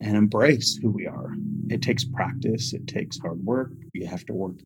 and 0.00 0.16
embrace 0.16 0.76
who 0.76 0.90
we 0.90 1.06
are. 1.06 1.34
It 1.70 1.82
takes 1.82 2.04
practice, 2.04 2.72
it 2.72 2.86
takes 2.86 3.18
hard 3.18 3.44
work. 3.44 3.72
You 3.92 4.06
have 4.06 4.24
to 4.26 4.34
work 4.34 4.56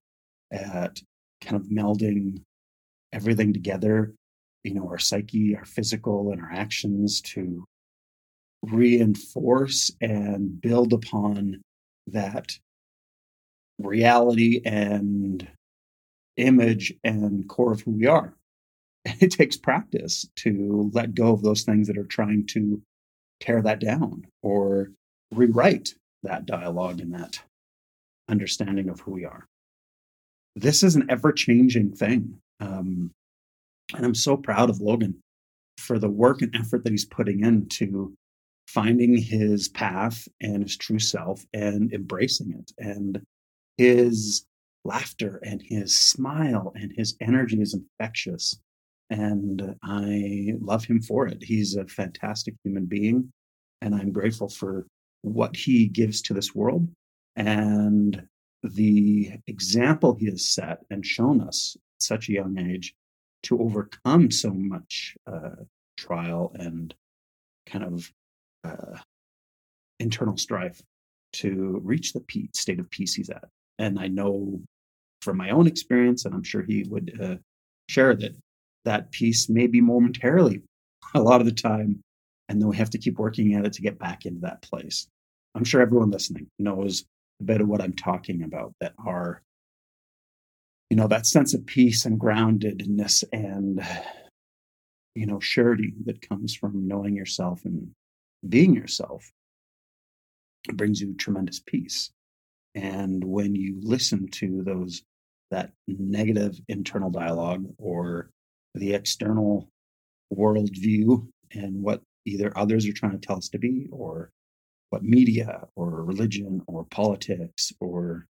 at 0.52 1.00
kind 1.40 1.56
of 1.56 1.68
melding 1.68 2.42
everything 3.12 3.52
together, 3.52 4.14
you 4.64 4.74
know, 4.74 4.88
our 4.88 4.98
psyche, 4.98 5.56
our 5.56 5.64
physical, 5.64 6.32
and 6.32 6.42
our 6.42 6.52
actions 6.52 7.20
to 7.20 7.64
reinforce 8.62 9.90
and 10.00 10.60
build 10.60 10.92
upon 10.92 11.60
that 12.08 12.58
reality 13.78 14.60
and 14.64 15.48
image 16.36 16.92
and 17.04 17.48
core 17.48 17.72
of 17.72 17.80
who 17.82 17.92
we 17.92 18.06
are. 18.06 18.34
it 19.04 19.30
takes 19.30 19.56
practice 19.56 20.26
to 20.36 20.90
let 20.92 21.14
go 21.14 21.32
of 21.32 21.42
those 21.42 21.62
things 21.62 21.86
that 21.86 21.98
are 21.98 22.04
trying 22.04 22.46
to 22.46 22.82
tear 23.40 23.62
that 23.62 23.78
down 23.78 24.26
or 24.42 24.90
rewrite 25.32 25.94
that 26.22 26.46
dialogue 26.46 27.00
and 27.00 27.14
that 27.14 27.40
understanding 28.28 28.88
of 28.88 29.00
who 29.00 29.12
we 29.12 29.24
are. 29.24 29.46
This 30.60 30.82
is 30.82 30.96
an 30.96 31.06
ever 31.08 31.32
changing 31.32 31.92
thing. 31.92 32.38
Um, 32.60 33.12
and 33.94 34.04
I'm 34.04 34.14
so 34.14 34.36
proud 34.36 34.70
of 34.70 34.80
Logan 34.80 35.20
for 35.78 35.98
the 35.98 36.08
work 36.08 36.42
and 36.42 36.54
effort 36.56 36.84
that 36.84 36.90
he's 36.90 37.04
putting 37.04 37.44
into 37.44 38.12
finding 38.66 39.16
his 39.16 39.68
path 39.68 40.28
and 40.40 40.62
his 40.62 40.76
true 40.76 40.98
self 40.98 41.44
and 41.54 41.92
embracing 41.92 42.52
it. 42.52 42.72
And 42.78 43.22
his 43.76 44.44
laughter 44.84 45.40
and 45.44 45.62
his 45.64 45.98
smile 45.98 46.72
and 46.74 46.92
his 46.96 47.16
energy 47.20 47.60
is 47.60 47.74
infectious. 47.74 48.58
And 49.10 49.76
I 49.82 50.54
love 50.60 50.84
him 50.84 51.00
for 51.00 51.26
it. 51.26 51.42
He's 51.42 51.76
a 51.76 51.86
fantastic 51.86 52.54
human 52.64 52.86
being. 52.86 53.30
And 53.80 53.94
I'm 53.94 54.12
grateful 54.12 54.48
for 54.48 54.86
what 55.22 55.56
he 55.56 55.86
gives 55.86 56.20
to 56.22 56.34
this 56.34 56.54
world 56.54 56.88
and 57.36 58.26
the 58.62 59.32
example 59.46 60.14
he 60.14 60.26
has 60.26 60.48
set 60.48 60.84
and 60.90 61.04
shown 61.04 61.40
us 61.40 61.76
at 61.76 62.02
such 62.02 62.28
a 62.28 62.32
young 62.32 62.58
age 62.58 62.94
to 63.44 63.60
overcome 63.60 64.30
so 64.30 64.50
much 64.50 65.16
uh, 65.26 65.50
trial 65.96 66.52
and 66.58 66.94
kind 67.66 67.84
of 67.84 68.12
uh, 68.64 68.98
internal 70.00 70.36
strife 70.36 70.82
to 71.32 71.80
reach 71.84 72.12
the 72.12 72.24
state 72.54 72.80
of 72.80 72.90
peace 72.90 73.14
he's 73.14 73.30
at. 73.30 73.44
And 73.78 73.98
I 73.98 74.08
know 74.08 74.60
from 75.22 75.36
my 75.36 75.50
own 75.50 75.66
experience, 75.66 76.24
and 76.24 76.34
I'm 76.34 76.42
sure 76.42 76.62
he 76.62 76.84
would 76.88 77.18
uh, 77.20 77.36
share 77.88 78.14
that 78.14 78.32
that 78.84 79.10
peace 79.12 79.48
may 79.48 79.66
be 79.66 79.80
momentarily 79.80 80.62
a 81.14 81.20
lot 81.20 81.40
of 81.40 81.46
the 81.46 81.52
time, 81.52 82.02
and 82.48 82.60
then 82.60 82.68
we 82.68 82.76
have 82.76 82.90
to 82.90 82.98
keep 82.98 83.18
working 83.18 83.54
at 83.54 83.66
it 83.66 83.72
to 83.74 83.82
get 83.82 83.98
back 83.98 84.26
into 84.26 84.40
that 84.40 84.62
place. 84.62 85.06
I'm 85.54 85.64
sure 85.64 85.80
everyone 85.80 86.10
listening 86.10 86.46
knows 86.58 87.04
a 87.40 87.44
bit 87.44 87.60
of 87.60 87.68
what 87.68 87.80
I'm 87.80 87.94
talking 87.94 88.42
about 88.42 88.72
that 88.80 88.94
are, 89.04 89.42
you 90.90 90.96
know, 90.96 91.08
that 91.08 91.26
sense 91.26 91.54
of 91.54 91.66
peace 91.66 92.04
and 92.04 92.18
groundedness 92.20 93.24
and, 93.32 93.80
you 95.14 95.26
know, 95.26 95.40
surety 95.40 95.94
that 96.06 96.26
comes 96.26 96.54
from 96.54 96.88
knowing 96.88 97.14
yourself 97.14 97.64
and 97.64 97.90
being 98.48 98.74
yourself 98.74 99.32
it 100.68 100.76
brings 100.76 101.00
you 101.00 101.14
tremendous 101.14 101.60
peace. 101.60 102.10
And 102.74 103.24
when 103.24 103.54
you 103.54 103.78
listen 103.82 104.28
to 104.32 104.62
those, 104.62 105.02
that 105.50 105.72
negative 105.86 106.60
internal 106.68 107.10
dialogue 107.10 107.66
or 107.78 108.30
the 108.74 108.92
external 108.94 109.68
worldview 110.34 111.26
and 111.52 111.82
what 111.82 112.02
either 112.26 112.52
others 112.56 112.86
are 112.86 112.92
trying 112.92 113.18
to 113.18 113.26
tell 113.26 113.38
us 113.38 113.48
to 113.48 113.58
be 113.58 113.88
or 113.90 114.30
what 114.90 115.02
media 115.02 115.66
or 115.76 116.02
religion 116.04 116.62
or 116.66 116.84
politics 116.84 117.72
or 117.80 118.26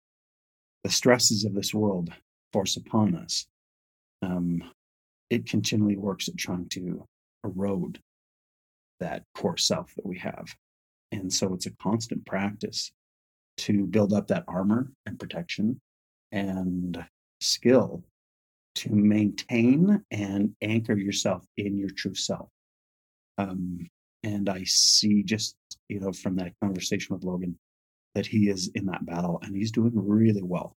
the 0.84 0.90
stresses 0.90 1.44
of 1.44 1.54
this 1.54 1.72
world 1.72 2.12
force 2.52 2.76
upon 2.76 3.14
us, 3.14 3.46
um, 4.22 4.62
it 5.30 5.46
continually 5.46 5.96
works 5.96 6.28
at 6.28 6.36
trying 6.36 6.68
to 6.70 7.04
erode 7.44 8.00
that 9.00 9.22
core 9.34 9.56
self 9.56 9.94
that 9.94 10.06
we 10.06 10.18
have. 10.18 10.54
And 11.12 11.32
so 11.32 11.54
it's 11.54 11.66
a 11.66 11.70
constant 11.82 12.26
practice 12.26 12.90
to 13.58 13.86
build 13.86 14.12
up 14.12 14.28
that 14.28 14.44
armor 14.48 14.90
and 15.06 15.18
protection 15.18 15.80
and 16.32 17.04
skill 17.40 18.04
to 18.76 18.90
maintain 18.90 20.04
and 20.10 20.54
anchor 20.62 20.96
yourself 20.96 21.44
in 21.56 21.76
your 21.76 21.90
true 21.90 22.14
self. 22.14 22.48
Um, 23.38 23.88
and 24.22 24.48
I 24.48 24.64
see 24.64 25.22
just, 25.22 25.56
you 25.88 26.00
know, 26.00 26.12
from 26.12 26.36
that 26.36 26.52
conversation 26.62 27.14
with 27.14 27.24
Logan 27.24 27.58
that 28.14 28.26
he 28.26 28.48
is 28.48 28.70
in 28.74 28.86
that 28.86 29.06
battle 29.06 29.38
and 29.42 29.54
he's 29.54 29.70
doing 29.70 29.92
really 29.94 30.42
well. 30.42 30.76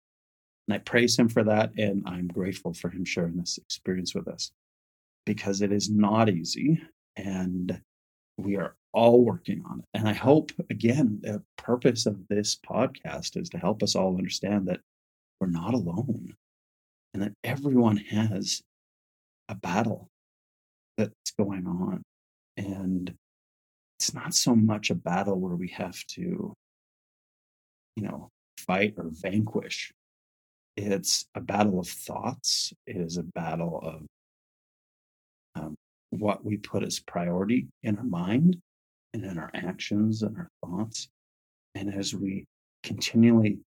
And 0.68 0.74
I 0.74 0.78
praise 0.78 1.18
him 1.18 1.28
for 1.28 1.42
that. 1.44 1.72
And 1.76 2.02
I'm 2.06 2.28
grateful 2.28 2.72
for 2.72 2.88
him 2.88 3.04
sharing 3.04 3.36
this 3.36 3.58
experience 3.58 4.14
with 4.14 4.28
us 4.28 4.52
because 5.26 5.60
it 5.60 5.72
is 5.72 5.90
not 5.90 6.28
easy. 6.28 6.80
And 7.16 7.80
we 8.36 8.56
are 8.56 8.76
all 8.92 9.24
working 9.24 9.62
on 9.68 9.80
it. 9.80 9.84
And 9.94 10.08
I 10.08 10.12
hope, 10.12 10.52
again, 10.70 11.18
the 11.22 11.42
purpose 11.56 12.06
of 12.06 12.28
this 12.28 12.56
podcast 12.56 13.36
is 13.36 13.48
to 13.50 13.58
help 13.58 13.82
us 13.82 13.94
all 13.94 14.16
understand 14.16 14.68
that 14.68 14.80
we're 15.40 15.48
not 15.48 15.74
alone 15.74 16.34
and 17.12 17.22
that 17.22 17.32
everyone 17.42 17.96
has 17.96 18.62
a 19.48 19.54
battle 19.54 20.08
that's 20.96 21.32
going 21.36 21.66
on. 21.66 22.02
And 22.56 23.14
it's 24.02 24.14
not 24.14 24.34
so 24.34 24.56
much 24.56 24.90
a 24.90 24.96
battle 24.96 25.38
where 25.38 25.54
we 25.54 25.68
have 25.68 25.96
to, 26.08 26.52
you 27.94 28.02
know, 28.02 28.30
fight 28.58 28.94
or 28.96 29.10
vanquish. 29.12 29.92
It's 30.76 31.26
a 31.36 31.40
battle 31.40 31.78
of 31.78 31.86
thoughts. 31.86 32.72
It 32.84 32.96
is 32.96 33.16
a 33.16 33.22
battle 33.22 33.78
of 33.80 35.62
um, 35.62 35.76
what 36.10 36.44
we 36.44 36.56
put 36.56 36.82
as 36.82 36.98
priority 36.98 37.68
in 37.84 37.96
our 37.96 38.02
mind 38.02 38.56
and 39.14 39.24
in 39.24 39.38
our 39.38 39.52
actions 39.54 40.22
and 40.22 40.36
our 40.36 40.48
thoughts. 40.66 41.08
And 41.76 41.94
as 41.94 42.12
we 42.12 42.44
continually 42.82 43.60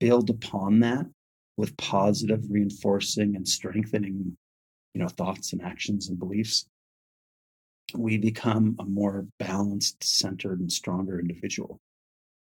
build 0.00 0.30
upon 0.30 0.80
that 0.80 1.04
with 1.58 1.76
positive 1.76 2.46
reinforcing 2.48 3.36
and 3.36 3.46
strengthening, 3.46 4.38
you 4.94 5.02
know, 5.02 5.08
thoughts 5.08 5.52
and 5.52 5.60
actions 5.60 6.08
and 6.08 6.18
beliefs, 6.18 6.66
we 7.94 8.18
become 8.18 8.76
a 8.78 8.84
more 8.84 9.26
balanced, 9.38 10.02
centered, 10.02 10.60
and 10.60 10.72
stronger 10.72 11.18
individual. 11.20 11.80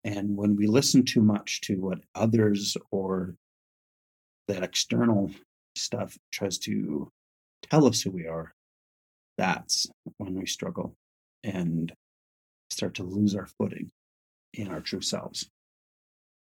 And 0.05 0.37
when 0.37 0.57
we 0.57 0.67
listen 0.67 1.05
too 1.05 1.23
much 1.23 1.61
to 1.63 1.77
what 1.77 1.99
others 2.15 2.77
or 2.91 3.35
that 4.49 4.63
external 4.63 5.31
stuff 5.77 6.17
tries 6.33 6.59
to 6.59 7.11
tell 7.63 7.87
us 7.87 8.03
who 8.03 8.11
we 8.11 8.27
are, 8.27 8.53
that's 9.37 9.87
when 10.19 10.35
we 10.35 10.47
struggle 10.47 10.95
and 11.43 11.93
start 12.71 12.95
to 12.95 13.03
lose 13.03 13.35
our 13.35 13.47
footing 13.59 13.91
in 14.55 14.69
our 14.69 14.81
true 14.81 15.01
selves. 15.01 15.49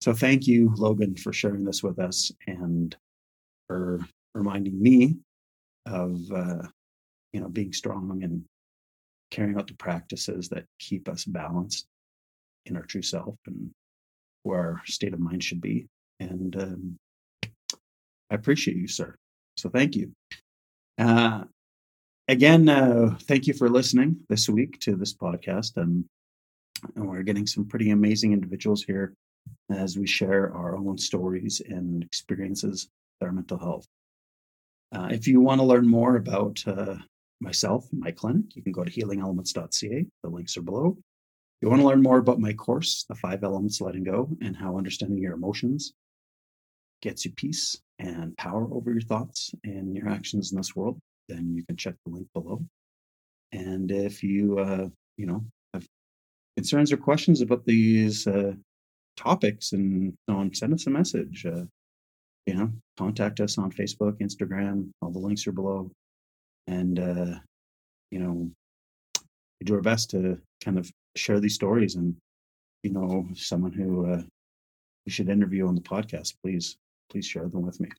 So 0.02 0.14
thank 0.14 0.48
you, 0.48 0.72
Logan, 0.76 1.16
for 1.16 1.34
sharing 1.34 1.64
this 1.64 1.82
with 1.82 2.00
us 2.00 2.32
and 2.48 2.96
for 3.68 4.00
reminding 4.34 4.80
me 4.82 5.18
of 5.86 6.20
uh, 6.32 6.68
you 7.34 7.40
know 7.40 7.50
being 7.50 7.74
strong 7.74 8.22
and 8.24 8.44
carrying 9.36 9.58
out 9.58 9.68
the 9.68 9.74
practices 9.74 10.48
that 10.50 10.66
keep 10.80 11.10
us 11.10 11.26
balanced 11.26 11.88
in 12.66 12.78
our 12.78 12.84
true 12.84 13.02
self 13.02 13.36
and 13.48 13.70
where 14.44 14.60
our 14.60 14.82
state 14.86 15.14
of 15.14 15.20
mind 15.20 15.44
should 15.44 15.60
be. 15.60 15.88
And 16.22 16.56
um, 16.56 16.98
I 18.32 18.36
appreciate 18.36 18.78
you, 18.78 18.88
sir. 18.88 19.16
So 19.58 19.70
thank 19.70 19.96
you. 19.96 20.12
Uh, 20.98 21.44
again, 22.30 22.70
uh, 22.70 23.18
thank 23.24 23.46
you 23.46 23.54
for 23.54 23.70
listening 23.70 24.18
this 24.30 24.48
week 24.48 24.80
to 24.82 24.96
this 24.96 25.14
podcast. 25.14 25.78
Um, 25.78 26.06
and 26.96 27.08
we're 27.08 27.24
getting 27.24 27.48
some 27.48 27.66
pretty 27.66 27.90
amazing 27.92 28.32
individuals 28.32 28.84
here 28.84 29.14
as 29.70 29.98
we 29.98 30.08
share 30.08 30.54
our 30.56 30.78
own 30.78 30.98
stories 30.98 31.62
and 31.68 32.04
experiences 32.04 32.88
with 33.20 33.28
our 33.28 33.34
mental 33.34 33.58
health. 33.58 33.86
Uh, 34.94 35.10
if 35.12 35.28
you 35.28 35.42
want 35.42 35.60
to 35.60 35.66
learn 35.66 35.88
more 35.88 36.16
about 36.16 36.64
uh, 36.68 36.96
myself 37.42 37.88
and 37.92 38.02
my 38.02 38.12
clinic, 38.12 38.56
you 38.56 38.62
can 38.62 38.72
go 38.72 38.84
to 38.84 38.92
healingelements.ca. 38.92 40.06
The 40.24 40.30
links 40.30 40.58
are 40.58 40.62
below. 40.62 40.98
If 40.98 41.62
you 41.62 41.70
want 41.70 41.82
to 41.82 41.88
learn 41.88 42.02
more 42.02 42.18
about 42.18 42.40
my 42.40 42.54
course, 42.54 43.06
The 43.08 43.16
Five 43.16 43.44
Elements 43.44 43.82
Letting 43.82 44.04
Go, 44.04 44.30
and 44.42 44.56
how 44.56 44.78
understanding 44.78 45.20
your 45.20 45.34
emotions 45.34 45.94
gets 47.02 47.26
you 47.26 47.32
peace 47.32 47.80
and 48.00 48.36
power 48.38 48.68
over 48.74 48.92
your 48.92 49.02
thoughts 49.02 49.52
and 49.64 49.96
your 49.96 50.10
actions 50.10 50.52
in 50.52 50.58
this 50.58 50.76
world, 50.76 50.98
then 51.30 51.54
you 51.56 51.64
can 51.66 51.78
check 51.78 51.96
the 52.06 52.12
link 52.12 52.28
below. 52.34 52.62
And 53.52 53.92
if 53.92 54.24
you, 54.24 54.60
uh, 54.60 54.90
you 55.18 55.26
know, 55.26 55.46
have 55.74 55.86
concerns 56.58 56.92
or 56.92 56.98
questions 56.98 57.42
about 57.42 57.66
these 57.66 58.28
uh, 58.28 58.54
topics 59.18 59.72
and 59.72 60.14
so 60.30 60.36
on, 60.36 60.54
send 60.54 60.74
us 60.74 60.88
a 60.88 60.90
message. 60.90 61.46
Uh, 61.46 61.66
you 62.46 62.54
know, 62.54 62.72
contact 62.98 63.40
us 63.40 63.58
on 63.58 63.72
Facebook, 63.72 64.20
Instagram. 64.20 64.90
All 65.02 65.12
the 65.12 65.20
links 65.20 65.48
are 65.48 65.52
below 65.52 65.90
and 66.68 67.00
uh, 67.00 67.36
you 68.12 68.20
know 68.20 68.50
we 69.60 69.66
do 69.66 69.76
our 69.76 69.82
best 69.82 70.10
to 70.12 70.40
kind 70.64 70.78
of 70.78 70.92
share 71.16 71.40
these 71.40 71.56
stories 71.56 71.96
and 71.96 72.16
you 72.84 72.92
know 72.92 73.28
someone 73.36 73.72
who 73.72 74.12
uh, 74.12 74.22
we 75.06 75.12
should 75.12 75.30
interview 75.30 75.68
on 75.68 75.76
the 75.76 75.82
podcast 75.82 76.34
please 76.44 76.78
please 77.10 77.26
share 77.26 77.48
them 77.48 77.62
with 77.62 77.80
me 77.80 77.90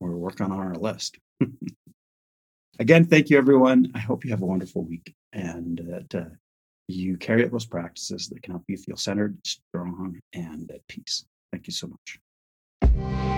we're 0.00 0.16
working 0.16 0.46
on 0.46 0.52
our 0.52 0.74
list. 0.74 1.18
Again 2.78 3.04
thank 3.04 3.28
you 3.28 3.36
everyone. 3.36 3.92
I 3.94 3.98
hope 3.98 4.24
you 4.24 4.30
have 4.30 4.42
a 4.42 4.46
wonderful 4.46 4.82
week 4.84 5.14
and 5.34 5.78
that 5.86 6.14
uh, 6.14 6.30
you 6.88 7.18
carry 7.18 7.44
out 7.44 7.52
those 7.52 7.66
practices 7.66 8.28
that 8.28 8.42
can 8.42 8.52
help 8.52 8.64
you 8.68 8.78
feel 8.78 8.96
centered 8.96 9.36
strong 9.44 10.18
and 10.32 10.70
at 10.70 10.86
peace. 10.88 11.26
Thank 11.52 11.66
you 11.66 11.72
so 11.72 11.88
much 11.88 13.29